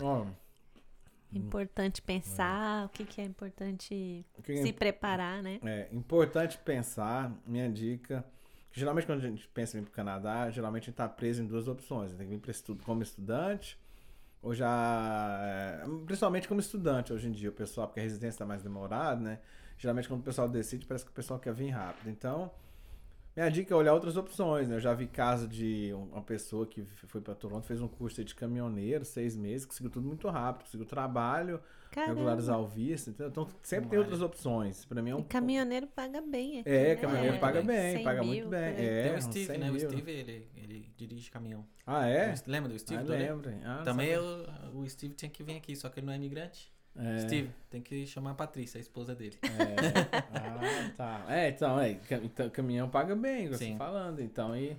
Ó, 0.01 0.25
é 1.33 1.37
importante 1.37 2.01
pensar? 2.01 2.85
O 2.85 2.89
que, 2.89 3.05
que 3.05 3.21
é 3.21 3.23
importante 3.23 4.25
que 4.43 4.51
é 4.51 4.63
se 4.63 4.73
preparar, 4.73 5.41
né? 5.41 5.59
É 5.63 5.87
importante 5.91 6.57
pensar, 6.57 7.31
minha 7.45 7.69
dica. 7.69 8.25
Geralmente, 8.71 9.07
quando 9.07 9.19
a 9.19 9.27
gente 9.27 9.47
pensa 9.49 9.77
em 9.77 9.81
vir 9.81 9.87
para 9.87 9.91
o 9.91 9.95
Canadá, 9.95 10.49
geralmente 10.49 10.83
a 10.83 10.85
gente 10.85 10.93
está 10.93 11.09
preso 11.09 11.41
em 11.41 11.47
duas 11.47 11.67
opções. 11.67 12.13
Tem 12.13 12.27
que 12.27 12.33
vir 12.33 12.39
pra 12.39 12.51
estudo 12.51 12.83
como 12.83 13.01
estudante, 13.01 13.77
ou 14.41 14.53
já. 14.53 15.39
é, 15.41 15.83
Principalmente 16.05 16.47
como 16.47 16.59
estudante 16.59 17.13
hoje 17.13 17.27
em 17.27 17.31
dia, 17.31 17.49
o 17.49 17.53
pessoal, 17.53 17.87
porque 17.87 17.99
a 17.99 18.03
residência 18.03 18.35
está 18.35 18.45
mais 18.45 18.63
demorada, 18.63 19.19
né? 19.21 19.39
Geralmente, 19.77 20.07
quando 20.07 20.21
o 20.21 20.23
pessoal 20.23 20.47
decide, 20.49 20.85
parece 20.85 21.05
que 21.05 21.11
o 21.11 21.13
pessoal 21.13 21.39
quer 21.39 21.53
vir 21.53 21.69
rápido. 21.69 22.09
Então, 22.09 22.51
minha 23.35 23.49
dica 23.49 23.73
é 23.73 23.77
olhar 23.77 23.93
outras 23.93 24.17
opções, 24.17 24.67
né? 24.67 24.75
Eu 24.75 24.79
já 24.79 24.93
vi 24.93 25.05
caso 25.07 25.47
de 25.47 25.93
um- 25.93 26.05
uma 26.13 26.21
pessoa 26.23 26.65
que 26.65 26.83
foi 26.83 27.21
para 27.21 27.35
Toronto, 27.35 27.65
fez 27.67 27.79
um 27.81 27.87
curso 27.87 28.23
de 28.23 28.33
caminhoneiro, 28.33 29.05
seis 29.05 29.35
meses, 29.35 29.65
conseguiu 29.65 29.91
tudo 29.91 30.07
muito 30.07 30.27
rápido, 30.29 30.65
conseguiu 30.65 30.85
trabalho, 30.87 31.61
Caramba. 31.91 32.57
o 32.57 32.67
visto. 32.67 33.09
Entendeu? 33.09 33.29
Então, 33.29 33.49
sempre 33.61 33.89
tem 33.89 33.99
outras 33.99 34.21
opções. 34.21 34.85
Para 34.85 35.01
mim 35.01 35.11
é 35.11 35.15
um 35.15 35.19
E 35.19 35.23
caminhoneiro 35.23 35.87
paga 35.87 36.21
bem 36.21 36.59
aqui, 36.59 36.69
é, 36.69 36.89
né? 36.89 36.95
caminhoneiro 36.95 37.39
paga 37.39 37.61
bem, 37.61 37.95
100 37.97 38.03
paga 38.03 38.21
mil, 38.21 38.27
muito 38.29 38.49
bem. 38.49 38.63
aí. 38.63 38.85
É, 38.85 39.03
Tem 39.03 39.17
o 39.17 39.21
Steve, 39.21 39.45
100 39.45 39.57
né? 39.57 39.69
O 39.69 39.73
mil. 39.73 39.89
Steve, 39.89 40.11
ele, 40.11 40.47
ele 40.55 40.91
dirige 40.97 41.31
caminhão. 41.31 41.65
Ah, 41.85 42.07
é? 42.07 42.33
Lembra 42.45 42.71
do 42.71 42.79
Steve? 42.79 43.01
ah, 43.01 43.05
lembro. 43.05 43.51
Ah, 43.63 43.81
Também 43.83 44.17
o, 44.17 44.45
o 44.75 44.89
Steve 44.89 45.13
tinha 45.13 45.29
que 45.29 45.43
vir 45.43 45.57
aqui, 45.57 45.75
só 45.75 45.89
que 45.89 45.99
ele 45.99 46.05
não 46.07 46.13
é 46.13 46.17
imigrante. 46.17 46.71
É, 46.99 47.19
Steve, 47.19 47.51
tem 47.69 47.79
que 47.79 48.07
chamar 48.07 48.31
a 48.31 48.33
Patrícia, 48.33 48.79
a 48.79 48.81
esposa 48.81 49.13
dele. 49.13 49.37
É. 49.43 50.17
Ah, 50.33 50.91
tá. 50.97 51.25
É, 51.29 51.49
então, 51.49 51.79
é, 51.79 51.99
então, 52.23 52.49
caminhão 52.49 52.89
paga 52.89 53.15
bem, 53.15 53.47
você 53.49 53.75
falando. 53.77 54.19
Então, 54.19 54.51
aí, 54.51 54.75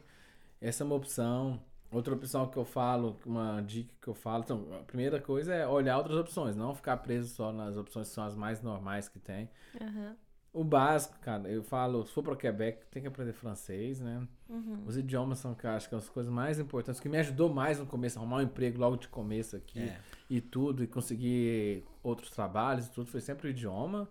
essa 0.60 0.82
é 0.82 0.85
uma 0.85 0.97
opção. 0.97 1.60
Outra 1.90 2.15
opção 2.15 2.47
que 2.48 2.56
eu 2.56 2.65
falo, 2.65 3.16
uma 3.24 3.62
dica 3.62 3.94
que 4.01 4.09
eu 4.09 4.15
falo, 4.15 4.43
então, 4.44 4.66
a 4.78 4.82
primeira 4.85 5.20
coisa 5.20 5.55
é 5.55 5.66
olhar 5.66 5.97
outras 5.97 6.19
opções, 6.19 6.55
não 6.55 6.74
ficar 6.74 6.98
preso 6.98 7.35
só 7.35 7.51
nas 7.51 7.77
opções 7.77 8.09
que 8.09 8.15
são 8.15 8.24
as 8.24 8.35
mais 8.35 8.60
normais 8.60 9.09
que 9.09 9.19
tem. 9.19 9.48
Aham. 9.81 10.15
O 10.52 10.65
básico, 10.65 11.19
cara, 11.20 11.48
eu 11.48 11.62
falo, 11.62 12.05
se 12.05 12.12
for 12.12 12.23
para 12.23 12.35
Quebec, 12.35 12.85
tem 12.90 13.02
que 13.02 13.09
aprender 13.09 13.32
francês, 13.32 14.01
né? 14.01 14.27
Uhum. 14.48 14.82
Os 14.86 14.97
idiomas 14.97 15.39
são, 15.39 15.55
cara, 15.55 15.77
acho 15.77 15.89
que 15.89 15.94
as 15.94 16.09
coisas 16.09 16.32
mais 16.32 16.59
importantes, 16.59 17.01
que 17.01 17.09
me 17.09 17.19
ajudou 17.19 17.52
mais 17.52 17.78
no 17.78 17.86
começo, 17.86 18.19
arrumar 18.19 18.39
um 18.39 18.43
emprego 18.43 18.78
logo 18.78 18.97
de 18.97 19.09
começo 19.09 19.56
aqui 19.56 19.81
É. 19.81 19.98
e 20.28 20.40
tudo, 20.40 20.82
e 20.82 20.86
conseguir 20.86 21.85
outros 22.02 22.31
trabalhos 22.31 22.86
e 22.86 22.90
tudo, 22.90 23.10
foi 23.10 23.20
sempre 23.20 23.48
o 23.48 23.51
idioma. 23.51 24.09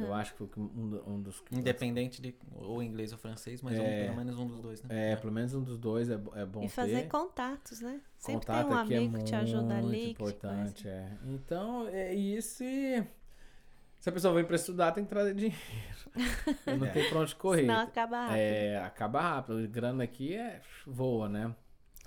Eu 0.00 0.14
acho 0.14 0.34
que 0.34 0.42
um, 0.60 0.88
do- 0.90 1.08
um 1.10 1.20
dos. 1.22 1.42
Independente 1.52 2.20
de 2.22 2.34
ou 2.54 2.82
inglês 2.82 3.12
ou 3.12 3.18
francês, 3.18 3.60
mas 3.62 3.78
um- 3.78 3.82
É. 3.82 4.04
pelo 4.04 4.16
menos 4.16 4.38
um 4.38 4.46
dos 4.46 4.60
dois, 4.60 4.82
né? 4.82 5.12
É, 5.12 5.16
pelo 5.16 5.32
menos 5.32 5.54
um 5.54 5.62
dos 5.62 5.78
dois 5.78 6.08
é, 6.10 6.18
é 6.34 6.46
bom 6.46 6.62
E 6.64 6.68
fazer 6.68 7.02
ter. 7.02 7.08
contatos, 7.08 7.80
né? 7.80 8.00
Sempre 8.18 8.46
Contato 8.46 8.66
tem 8.68 8.76
um 8.76 8.78
aqui 8.80 8.94
é 8.94 8.96
amigo 8.98 9.18
que 9.18 9.24
te 9.24 9.34
ajuda 9.34 9.74
muito 9.74 9.86
ali. 9.88 10.04
te 10.04 10.10
importante, 10.12 10.88
é. 10.88 11.12
Então, 11.26 11.88
é 11.88 12.14
isso 12.14 12.62
e... 12.64 13.04
Se 13.98 14.10
a 14.10 14.12
pessoa 14.12 14.34
vem 14.34 14.44
pra 14.44 14.56
estudar, 14.56 14.92
tem 14.92 15.02
que 15.04 15.10
trazer 15.10 15.34
dinheiro. 15.34 15.56
não 16.78 16.86
É. 16.86 16.90
tem 16.90 17.08
pra 17.08 17.18
onde 17.20 17.34
correr. 17.34 17.62
Senão 17.62 17.80
acaba 17.80 18.20
rápido. 18.20 18.36
É, 18.36 18.76
acaba 18.78 19.20
rápido. 19.20 19.58
A 19.58 19.66
grana 19.66 20.04
aqui 20.04 20.34
é 20.34 20.60
voa, 20.86 21.28
né? 21.28 21.54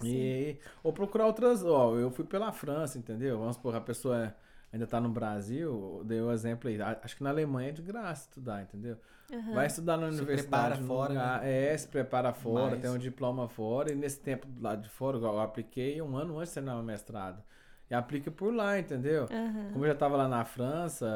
E, 0.03 0.57
ou 0.81 0.93
procurar 0.93 1.25
outras. 1.25 1.63
Ó, 1.63 1.97
eu 1.97 2.09
fui 2.11 2.23
pela 2.23 2.51
França, 2.53 2.97
entendeu? 2.97 3.37
Vamos 3.37 3.55
supor, 3.57 3.75
a 3.75 3.81
pessoa 3.81 4.33
ainda 4.71 4.85
tá 4.87 4.99
no 4.99 5.09
Brasil, 5.09 6.01
dei 6.05 6.21
o 6.21 6.31
exemplo 6.31 6.69
aí. 6.69 6.77
Acho 6.81 7.15
que 7.17 7.23
na 7.23 7.29
Alemanha 7.29 7.69
é 7.69 7.71
de 7.71 7.81
graça 7.81 8.23
estudar, 8.29 8.61
entendeu? 8.63 8.97
Aham. 9.31 9.53
Vai 9.53 9.67
estudar 9.67 9.97
na 9.97 10.11
Se 10.11 10.17
universidade. 10.17 10.47
prepara 10.49 10.75
num 10.81 10.87
fora, 10.87 11.09
lugar- 11.13 11.45
É, 11.45 11.77
se 11.77 11.87
prepara 11.87 12.33
fora, 12.33 12.71
Mas- 12.71 12.81
tem 12.81 12.89
um 12.89 12.97
diploma 12.97 13.47
fora. 13.47 13.91
E 13.91 13.95
nesse 13.95 14.19
tempo 14.19 14.47
lá 14.59 14.75
de 14.75 14.89
fora, 14.89 15.17
eu 15.17 15.39
apliquei 15.39 16.01
um 16.01 16.15
ano 16.17 16.37
antes 16.39 16.49
de 16.49 16.55
terminar 16.55 16.79
o 16.79 16.83
mestrado. 16.83 17.41
E 17.89 17.95
aplica 17.95 18.29
por 18.29 18.53
lá, 18.53 18.77
entendeu? 18.77 19.25
Aham. 19.31 19.69
Como 19.73 19.83
eu 19.83 19.89
já 19.89 19.95
tava 19.95 20.15
lá 20.15 20.27
na 20.27 20.45
França, 20.45 21.07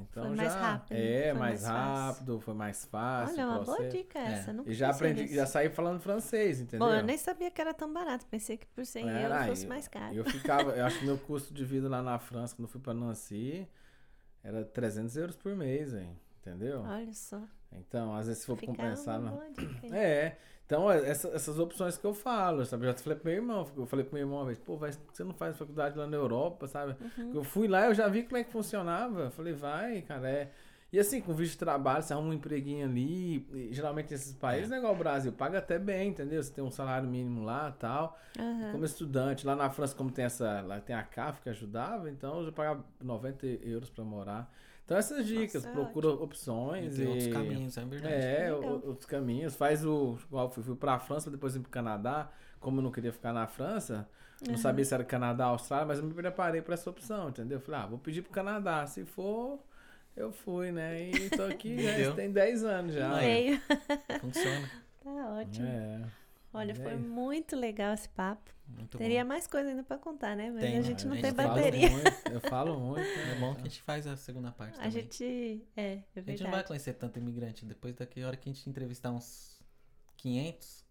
então 0.00 0.26
Foi 0.28 0.36
já. 0.36 0.42
mais 0.44 0.54
rápido, 0.54 0.96
É, 0.96 1.32
mais, 1.32 1.62
mais 1.62 1.64
rápido, 1.64 2.40
foi 2.40 2.54
mais 2.54 2.84
fácil. 2.84 3.34
Olha, 3.34 3.46
o 3.48 3.50
uma 3.50 3.64
boa 3.64 3.88
dica 3.88 4.18
essa. 4.20 4.50
É. 4.50 4.54
Nunca 4.54 4.70
E 4.70 4.74
já 4.74 4.90
aprendi, 4.90 5.22
nisso. 5.22 5.34
já 5.34 5.46
saí 5.46 5.68
falando 5.68 5.98
francês, 6.00 6.60
entendeu? 6.60 6.86
Bom, 6.86 6.92
eu 6.94 7.02
nem 7.02 7.18
sabia 7.18 7.50
que 7.50 7.60
era 7.60 7.74
tão 7.74 7.92
barato. 7.92 8.24
Pensei 8.26 8.56
que 8.56 8.66
por 8.68 8.86
100 8.86 9.08
Era, 9.08 9.20
euros 9.34 9.46
fosse 9.46 9.64
eu- 9.64 9.68
mais 9.68 9.88
caro. 9.88 10.14
Eu 10.14 10.24
ficava, 10.70 10.76
eu 10.76 10.84
acho 10.86 10.98
que 11.00 11.04
meu 11.04 11.18
custo 11.18 11.52
de 11.52 11.64
vida 11.64 11.88
lá 11.88 12.00
na 12.00 12.18
França, 12.20 12.54
quando 12.54 12.66
eu 12.66 12.70
fui 12.72 12.80
pra 12.80 12.94
Nancy, 12.94 13.68
era 14.44 14.64
300 14.64 15.16
euros 15.16 15.34
por 15.36 15.56
mês, 15.56 15.92
hein? 15.92 16.16
Entendeu? 16.40 16.82
Olha 16.82 17.12
só. 17.12 17.42
Então, 17.72 18.14
às 18.14 18.28
vezes 18.28 18.42
se 18.42 18.46
for 18.46 18.56
compensar. 18.60 19.18
uma 19.18 19.30
não- 19.30 19.36
boa 19.38 19.50
dica. 19.50 19.96
É, 19.96 20.38
então 20.66 20.90
essa- 20.90 21.28
essas 21.28 21.58
opções 21.58 21.96
que 21.96 22.04
eu 22.04 22.12
falo, 22.12 22.64
sabe? 22.66 22.84
Eu 22.86 22.92
já 22.92 22.98
falei 22.98 23.16
pro 23.18 23.28
meu 23.30 23.34
irmão, 23.36 23.66
eu 23.76 23.86
falei 23.86 24.04
pro 24.04 24.14
meu 24.14 24.22
irmão 24.24 24.38
uma 24.40 24.46
vez, 24.46 24.58
pô, 24.58 24.76
vai, 24.76 24.90
você 25.12 25.22
não 25.24 25.32
faz 25.32 25.56
faculdade 25.56 25.96
lá 25.96 26.06
na 26.06 26.16
Europa, 26.16 26.66
sabe? 26.66 26.96
Uhum. 27.16 27.32
Eu 27.34 27.44
fui 27.44 27.68
lá, 27.68 27.86
eu 27.86 27.94
já 27.94 28.08
vi 28.08 28.24
como 28.24 28.36
é 28.36 28.44
que 28.44 28.50
funcionava. 28.50 29.20
Eu 29.22 29.30
falei, 29.30 29.52
vai, 29.52 30.02
cara, 30.02 30.28
é. 30.28 30.50
E 30.92 30.98
assim, 31.00 31.20
com 31.20 31.34
visto 31.34 31.52
de 31.52 31.58
trabalho, 31.58 32.02
você 32.02 32.12
arruma 32.12 32.28
um 32.28 32.32
empreguinho 32.32 32.86
ali. 32.86 33.46
e 33.52 33.68
geralmente 33.72 34.10
nesses 34.12 34.32
países, 34.34 34.70
é 34.70 34.78
igual 34.78 34.94
o 34.94 34.96
Brasil, 34.96 35.32
paga 35.32 35.58
até 35.58 35.78
bem, 35.78 36.10
entendeu? 36.10 36.42
Você 36.42 36.52
tem 36.52 36.62
um 36.64 36.70
salário 36.70 37.08
mínimo 37.08 37.44
lá 37.44 37.72
tal. 37.72 38.16
Aham. 38.38 38.70
Como 38.72 38.84
estudante, 38.84 39.44
lá 39.46 39.54
na 39.56 39.68
França, 39.68 39.94
como 39.96 40.10
tem 40.10 40.24
essa. 40.24 40.60
Lá 40.62 40.80
tem 40.80 40.94
a 40.94 41.02
CAF 41.02 41.42
que 41.42 41.48
ajudava, 41.50 42.08
então 42.08 42.38
eu 42.38 42.46
já 42.46 42.52
pagava 42.52 42.84
90 43.02 43.46
euros 43.46 43.90
pra 43.90 44.04
morar. 44.04 44.50
Então 44.86 44.96
essas 44.96 45.26
dicas, 45.26 45.64
Nossa, 45.64 45.74
procura 45.76 46.08
opções. 46.10 46.96
Tem 46.96 47.06
outros 47.08 47.26
e- 47.26 47.30
caminhos, 47.30 47.76
é 47.76 47.84
verdade. 47.84 48.14
é, 48.14 48.52
Legal. 48.54 48.80
outros 48.86 49.04
caminhos. 49.04 49.54
Faz 49.56 49.84
o. 49.84 50.16
Igual 50.28 50.48
fui, 50.48 50.62
fui 50.62 50.76
pra 50.76 50.98
França, 50.98 51.28
depois 51.30 51.54
ir 51.56 51.60
pro 51.60 51.70
Canadá. 51.70 52.30
Como 52.60 52.78
eu 52.78 52.82
não 52.84 52.90
queria 52.92 53.12
ficar 53.12 53.32
na 53.32 53.46
França, 53.46 54.08
não 54.48 54.56
sabia 54.56 54.84
se 54.84 54.94
era 54.94 55.04
Canadá 55.04 55.46
ou 55.48 55.52
Austrália, 55.52 55.86
mas 55.86 55.98
eu 55.98 56.04
me 56.04 56.14
preparei 56.14 56.62
pra 56.62 56.74
essa 56.74 56.88
opção, 56.88 57.28
entendeu? 57.28 57.60
Falei, 57.60 57.80
ah, 57.80 57.86
vou 57.86 57.98
pedir 57.98 58.22
pro 58.22 58.30
Canadá. 58.32 58.86
Se 58.86 59.04
for, 59.04 59.58
eu 60.16 60.32
fui, 60.32 60.70
né? 60.72 61.10
E 61.10 61.30
tô 61.30 61.42
aqui, 61.42 61.76
já 61.82 61.96
Deu. 61.96 62.14
tem 62.14 62.30
10 62.32 62.64
anos 62.64 62.94
já. 62.94 63.14
Aí. 63.16 63.26
Veio. 63.58 64.20
Funciona. 64.20 64.70
Tá 65.06 65.10
ótimo. 65.38 65.66
É. 65.68 66.00
Olha, 66.56 66.74
foi 66.74 66.96
muito 66.96 67.54
legal 67.56 67.92
esse 67.94 68.08
papo. 68.08 68.54
Muito 68.66 68.98
Teria 68.98 69.22
bom. 69.22 69.28
mais 69.28 69.46
coisa 69.46 69.68
ainda 69.68 69.82
pra 69.84 69.96
contar, 69.98 70.34
né? 70.34 70.50
Mas 70.50 70.60
Tem, 70.62 70.78
a 70.78 70.82
gente 70.82 71.06
não 71.06 71.12
A 71.12 71.16
tem 71.20 71.24
gente 71.30 71.36
fala 71.36 71.54
bateria. 71.54 71.90
Muito, 71.90 72.10
eu 72.32 72.40
falo 72.40 72.80
muito. 72.80 73.00
É 73.06 73.26
né? 73.26 73.36
bom 73.38 73.54
que 73.54 73.60
a 73.60 73.64
gente 73.64 73.82
faz 73.82 74.06
a 74.06 74.16
segunda 74.16 74.50
parte 74.50 74.74
A 74.74 74.76
também. 74.78 74.90
gente. 74.90 75.62
É, 75.76 75.82
é 75.82 76.02
A 76.16 76.20
gente 76.20 76.26
não 76.26 76.26
vai 76.26 76.36
verdade. 76.36 76.66
conhecer 76.68 76.94
tanto 76.94 77.18
imigrante. 77.18 77.64
Depois 77.64 77.94
daqui 77.94 78.22
a 78.22 78.26
hora 78.26 78.36
que 78.36 78.48
a 78.48 78.52
gente 78.52 78.68
entrevistar 78.68 79.12
uns 79.12 79.60
500, 80.16 80.84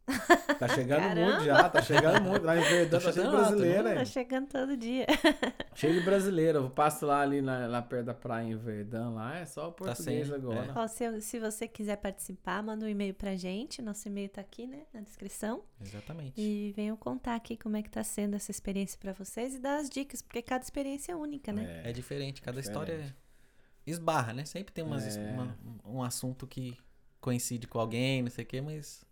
Tá 0.60 0.68
chegando 0.70 1.00
Caramba! 1.02 1.26
muito 1.32 1.44
já, 1.46 1.70
tá 1.70 1.82
chegando 1.82 2.22
muito. 2.22 2.44
Lá 2.46 2.56
em 2.58 2.62
Verdão 2.62 3.00
Tá 3.00 3.06
tá 3.08 3.12
cheio 3.14 3.26
de 3.26 3.32
brasileiro 3.36 3.84
né? 3.84 3.90
aí. 3.92 3.98
Tá 3.98 4.06
chegando 4.06 4.48
todo 4.48 4.78
dia. 4.78 5.06
Cheio 5.76 5.94
de 6.00 6.06
brasileiro. 6.06 6.60
Eu 6.60 6.70
passo 6.70 7.06
lá 7.06 7.20
ali 7.22 7.42
na, 7.42 7.68
lá 7.68 7.82
perto 7.82 8.06
da 8.06 8.14
praia 8.14 8.46
em 8.48 8.56
Verdão, 8.56 9.16
lá 9.16 9.40
é 9.40 9.46
só 9.46 9.70
português 9.72 10.28
sem- 10.28 10.36
agora. 10.36 10.72
Ó, 10.76 10.88
se, 10.88 11.20
se 11.22 11.38
você 11.40 11.68
quiser 11.68 11.98
participar, 11.98 12.64
manda 12.64 12.86
um 12.86 12.88
e-mail 12.90 13.14
pra 13.14 13.36
gente. 13.36 13.82
Nosso 13.82 14.08
e-mail 14.08 14.30
tá 14.30 14.40
aqui, 14.40 14.66
né? 14.68 14.84
Na 14.94 15.02
descrição. 15.02 15.64
exatamente. 15.82 16.40
E 16.40 16.72
venham 16.78 16.96
contar 16.96 17.36
aqui 17.36 17.58
como 17.58 17.76
é 17.76 17.82
que 17.84 17.90
tá 17.90 18.04
sendo 18.04 18.36
essa 18.36 18.52
experiência 18.52 18.98
pra 18.98 19.12
vocês 19.12 19.56
e 19.56 19.60
dar 19.60 19.78
as 19.78 19.90
dicas, 19.90 20.22
porque 20.22 20.42
cada 20.42 20.64
experiência 20.64 21.12
é 21.12 21.16
única, 21.16 21.52
né? 21.52 21.82
É 21.84 21.92
diferente, 21.92 22.42
cada 22.42 22.62
Diferente. 22.62 22.86
história 22.88 23.16
esbarra, 23.86 24.34
né? 24.34 24.46
Sempre 24.46 24.74
tem 24.74 24.84
umas, 24.84 25.18
É. 25.18 25.20
uma- 25.32 25.58
um 25.86 26.02
assunto 26.02 26.48
que 26.48 26.78
coincide 27.20 27.68
com 27.68 27.80
alguém, 27.80 28.22
não 28.24 28.30
sei 28.30 28.44
o 28.44 28.48
quê, 28.48 28.62
mas 28.62 29.05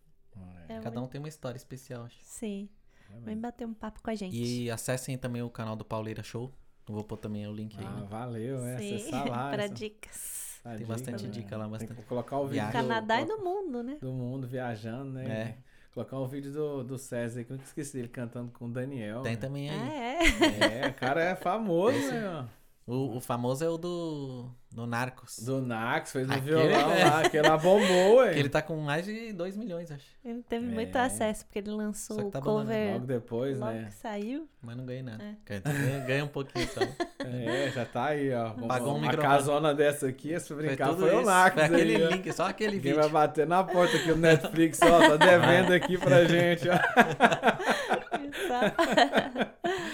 É, 0.69 0.73
É 0.75 0.79
cada 0.79 1.01
um 1.01 1.07
tem 1.07 1.19
uma 1.19 1.27
história 1.27 1.57
especial. 1.57 2.03
acho. 2.03 2.17
Sim. 2.21 2.69
realmente. 3.07 3.25
Vem 3.25 3.37
bater 3.39 3.65
um 3.67 3.73
papo 3.73 4.01
com 4.01 4.09
a 4.09 4.15
gente. 4.15 4.35
E 4.35 4.69
acessem 4.71 5.17
também 5.17 5.41
o 5.41 5.49
canal 5.49 5.75
do 5.75 5.85
Pauleira 5.85 6.23
Show. 6.23 6.51
Eu 6.87 6.95
vou 6.95 7.03
pôr 7.03 7.17
também 7.17 7.47
o 7.47 7.53
link 7.53 7.77
aí. 7.79 7.85
Ah, 7.85 7.91
né? 8.01 8.07
valeu, 8.09 8.65
é. 8.65 8.77
Sim, 8.77 8.95
Acessar 8.95 9.27
lá. 9.29 9.49
pra 9.53 9.63
essa- 9.65 9.73
dicas. 9.73 10.59
a 10.65 10.75
Tem 10.75 10.85
bastante 10.85 11.23
né? 11.25 11.29
dica 11.29 11.55
lá, 11.57 11.67
bastante. 11.67 12.01
colocar 12.03 12.37
o 12.39 12.47
vídeo. 12.47 12.63
Do 12.65 12.69
do- 12.69 12.73
Canadá 12.73 13.21
e 13.21 13.25
do 13.25 13.37
mundo, 13.37 13.83
né? 13.83 13.97
do 14.01 14.11
mundo 14.11 14.47
viajando, 14.47 15.11
né? 15.13 15.25
É. 15.31 15.57
Colocar 15.93 16.17
um 16.19 16.25
vídeo 16.27 16.51
do, 16.51 16.83
do 16.83 16.97
César 16.97 17.39
aí, 17.39 17.45
que 17.45 17.51
eu 17.51 17.55
nunca 17.57 17.67
esqueci 17.67 17.93
dele 17.93 18.07
cantando 18.07 18.51
com 18.51 18.65
o 18.65 18.69
Daniel. 18.69 19.21
Tem 19.21 19.33
né? 19.33 19.37
também 19.37 19.69
aí. 19.69 19.79
Ah, 19.79 19.93
é. 19.93 20.85
É, 20.85 20.89
o 20.89 20.93
cara 20.95 21.23
é 21.23 21.35
famoso, 21.37 21.95
Esse- 21.95 22.11
né? 22.11 22.47
O, 22.85 23.15
o 23.15 23.21
famoso 23.21 23.63
é 23.63 23.69
o 23.69 23.77
do, 23.77 24.49
do 24.69 24.85
Narcos. 24.85 25.39
Do 25.39 25.61
Nax, 25.61 26.11
fez 26.11 26.27
um 26.27 26.33
Aquele 26.33 26.45
violão 26.47 26.91
é. 26.91 27.05
lá, 27.05 27.29
que 27.29 27.41
lá 27.41 27.57
bombou, 27.57 28.17
ué. 28.17 28.33
Que 28.35 28.39
ele 28.39 28.49
tá 28.49 28.61
com 28.61 28.75
mais 28.75 29.05
de 29.05 29.31
2 29.31 29.55
milhões, 29.55 29.89
acho. 29.89 30.05
Ele 30.25 30.43
teve 30.43 30.65
É. 30.65 30.69
muito 30.69 30.93
acesso, 30.97 31.45
porque 31.45 31.59
ele 31.59 31.71
lançou 31.71 32.27
o 32.27 32.31
tá 32.31 32.41
cover 32.41 32.95
Logo 32.95 33.05
depois, 33.05 33.57
logo 33.57 33.71
né? 33.71 33.85
que 33.85 33.93
saiu. 33.93 34.49
Mas 34.61 34.75
não 34.75 34.85
ganhei 34.85 35.01
nada. 35.01 35.23
É. 35.23 35.59
Ganha, 35.61 35.99
ganha 36.05 36.25
um 36.25 36.27
pouquinho 36.27 36.67
só. 36.67 36.81
É, 37.25 37.71
já 37.73 37.85
tá 37.85 38.07
aí, 38.07 38.33
ó. 38.33 38.49
Pagou 38.67 38.95
um 38.95 38.97
Uma 38.97 39.15
casona 39.15 39.73
dessa 39.73 40.07
aqui, 40.07 40.37
se 40.37 40.53
brincar, 40.53 40.89
tudo 40.89 41.07
foi, 41.07 41.15
o. 41.15 41.21
Nax. 41.25 41.53
Foi 41.55 41.63
aquele 41.63 41.95
aí, 41.95 42.05
link, 42.11 42.33
só 42.33 42.47
aquele 42.47 42.79
vídeo. 42.79 42.97
vai 42.97 43.07
bater 43.07 43.47
na 43.47 43.63
porta 43.63 43.95
aqui 43.95 44.09
no 44.09 44.17
Netflix, 44.17 44.77
ó. 44.81 45.17
Tá 45.17 45.25
devendo 45.25 45.71
aqui 45.71 45.97
pra 45.97 46.25
gente, 46.25 46.67
ó. 46.67 46.73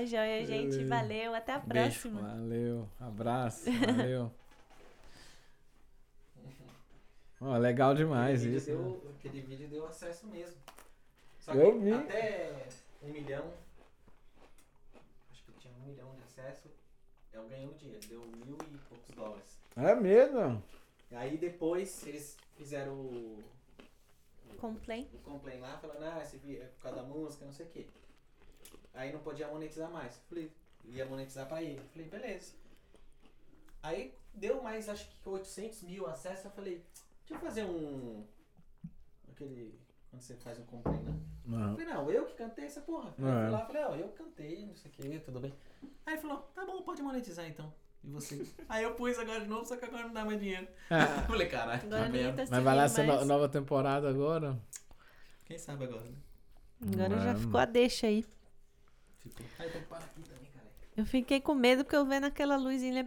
tá 0.00 0.04
joia, 0.04 0.44
gente. 0.44 0.84
Valeu. 0.84 1.34
Até 1.34 1.52
a 1.52 1.58
Beijo. 1.58 2.10
próxima. 2.10 2.20
Valeu, 2.28 2.88
abraço, 3.00 3.70
valeu. 3.70 4.30
Ó, 7.40 7.56
legal 7.58 7.94
demais 7.94 8.40
aquele, 8.40 8.56
isso. 8.56 8.66
vídeo 8.70 8.82
né? 8.82 8.98
deu, 9.02 9.10
aquele 9.18 9.40
vídeo 9.42 9.68
deu 9.68 9.86
acesso 9.86 10.26
mesmo. 10.28 10.56
Só 11.38 11.52
Eu 11.52 11.72
que 11.74 11.78
vi. 11.80 11.92
até 11.92 12.66
um 13.02 13.08
milhão. 13.08 13.52
Acho 15.30 15.42
que 15.44 15.52
tinha 15.52 15.74
um 15.74 15.86
milhão 15.86 16.14
de 16.14 16.22
acesso. 16.22 16.68
Eu 17.32 17.46
ganhei 17.46 17.66
um 17.66 17.74
dia, 17.74 17.98
deu 18.08 18.20
mil 18.44 18.56
e 18.56 18.78
poucos 18.88 19.14
dólares. 19.14 19.58
É 19.76 19.94
mesmo? 19.94 20.62
Aí 21.12 21.36
depois 21.36 22.06
eles 22.06 22.36
fizeram 22.56 22.94
o, 22.94 23.44
Complain. 24.58 25.06
o 25.12 25.18
complaint 25.18 25.60
lá, 25.60 25.76
falando, 25.76 26.02
ah, 26.04 26.22
esse 26.22 26.38
vídeo 26.38 26.62
é 26.62 26.66
por 26.66 26.82
causa 26.84 27.02
da 27.02 27.06
música, 27.06 27.44
não 27.44 27.52
sei 27.52 27.66
o 27.66 27.68
quê. 27.68 27.86
Aí 28.96 29.12
não 29.12 29.20
podia 29.20 29.46
monetizar 29.48 29.90
mais. 29.90 30.16
Falei, 30.28 30.50
ia 30.84 31.06
monetizar 31.06 31.46
pra 31.46 31.62
ele. 31.62 31.80
Falei, 31.92 32.08
beleza. 32.08 32.54
Aí 33.82 34.14
deu 34.34 34.62
mais, 34.62 34.88
acho 34.88 35.08
que 35.08 35.28
800 35.28 35.82
mil 35.82 36.06
acessos. 36.06 36.44
Eu 36.46 36.50
falei, 36.50 36.84
deixa 37.28 37.34
eu 37.34 37.38
fazer 37.38 37.64
um. 37.64 38.24
Aquele. 39.30 39.78
Quando 40.10 40.22
você 40.22 40.34
faz 40.36 40.58
um 40.58 40.64
complaint, 40.64 41.02
né? 41.02 41.14
Eu 41.44 41.50
Não. 41.50 41.76
falei, 41.76 41.86
não, 41.92 42.10
eu 42.10 42.24
que 42.26 42.34
cantei 42.34 42.64
essa 42.64 42.80
porra. 42.80 43.12
Aí 43.18 43.24
eu 43.24 43.28
É. 43.28 43.42
fui 43.42 43.50
lá 43.50 43.62
e 43.62 43.66
falei, 43.66 43.84
ó, 43.84 43.94
eu 43.96 44.08
cantei, 44.08 44.66
não 44.66 44.74
sei 44.74 44.90
o 44.90 44.94
que, 44.94 45.18
tudo 45.20 45.40
bem. 45.40 45.52
Aí 46.06 46.14
ele 46.14 46.22
falou, 46.22 46.38
tá 46.54 46.64
bom, 46.64 46.82
pode 46.82 47.02
monetizar 47.02 47.46
então. 47.46 47.72
E 48.02 48.10
você? 48.10 48.46
Aí 48.68 48.82
eu 48.84 48.94
pus 48.94 49.18
agora 49.18 49.40
de 49.40 49.46
novo, 49.48 49.66
só 49.66 49.76
que 49.76 49.84
agora 49.84 50.04
não 50.06 50.12
dá 50.12 50.24
mais 50.24 50.40
dinheiro. 50.40 50.66
Ah, 50.90 51.24
falei, 51.26 51.48
caralho, 51.48 51.82
Agora 51.82 52.04
tá 52.04 52.08
merda. 52.08 52.44
tá 52.44 52.50
mas 52.50 52.64
vai 52.64 52.76
lá 52.76 52.84
essa 52.84 53.02
no- 53.02 53.24
nova 53.24 53.48
temporada 53.48 54.08
agora? 54.08 54.58
Quem 55.44 55.58
sabe 55.58 55.84
agora, 55.84 56.04
né? 56.04 56.16
Agora 56.82 57.20
já 57.20 57.32
Não. 57.34 57.40
ficou 57.40 57.60
a 57.60 57.64
deixa 57.64 58.06
aí. 58.06 58.24
Aqui 59.28 60.22
também, 60.22 60.50
cara. 60.52 60.66
Eu 60.96 61.04
fiquei 61.04 61.40
com 61.40 61.54
medo 61.54 61.84
porque 61.84 61.96
eu 61.96 62.06
vendo 62.06 62.24
aquela 62.24 62.56
luzinha 62.56 63.06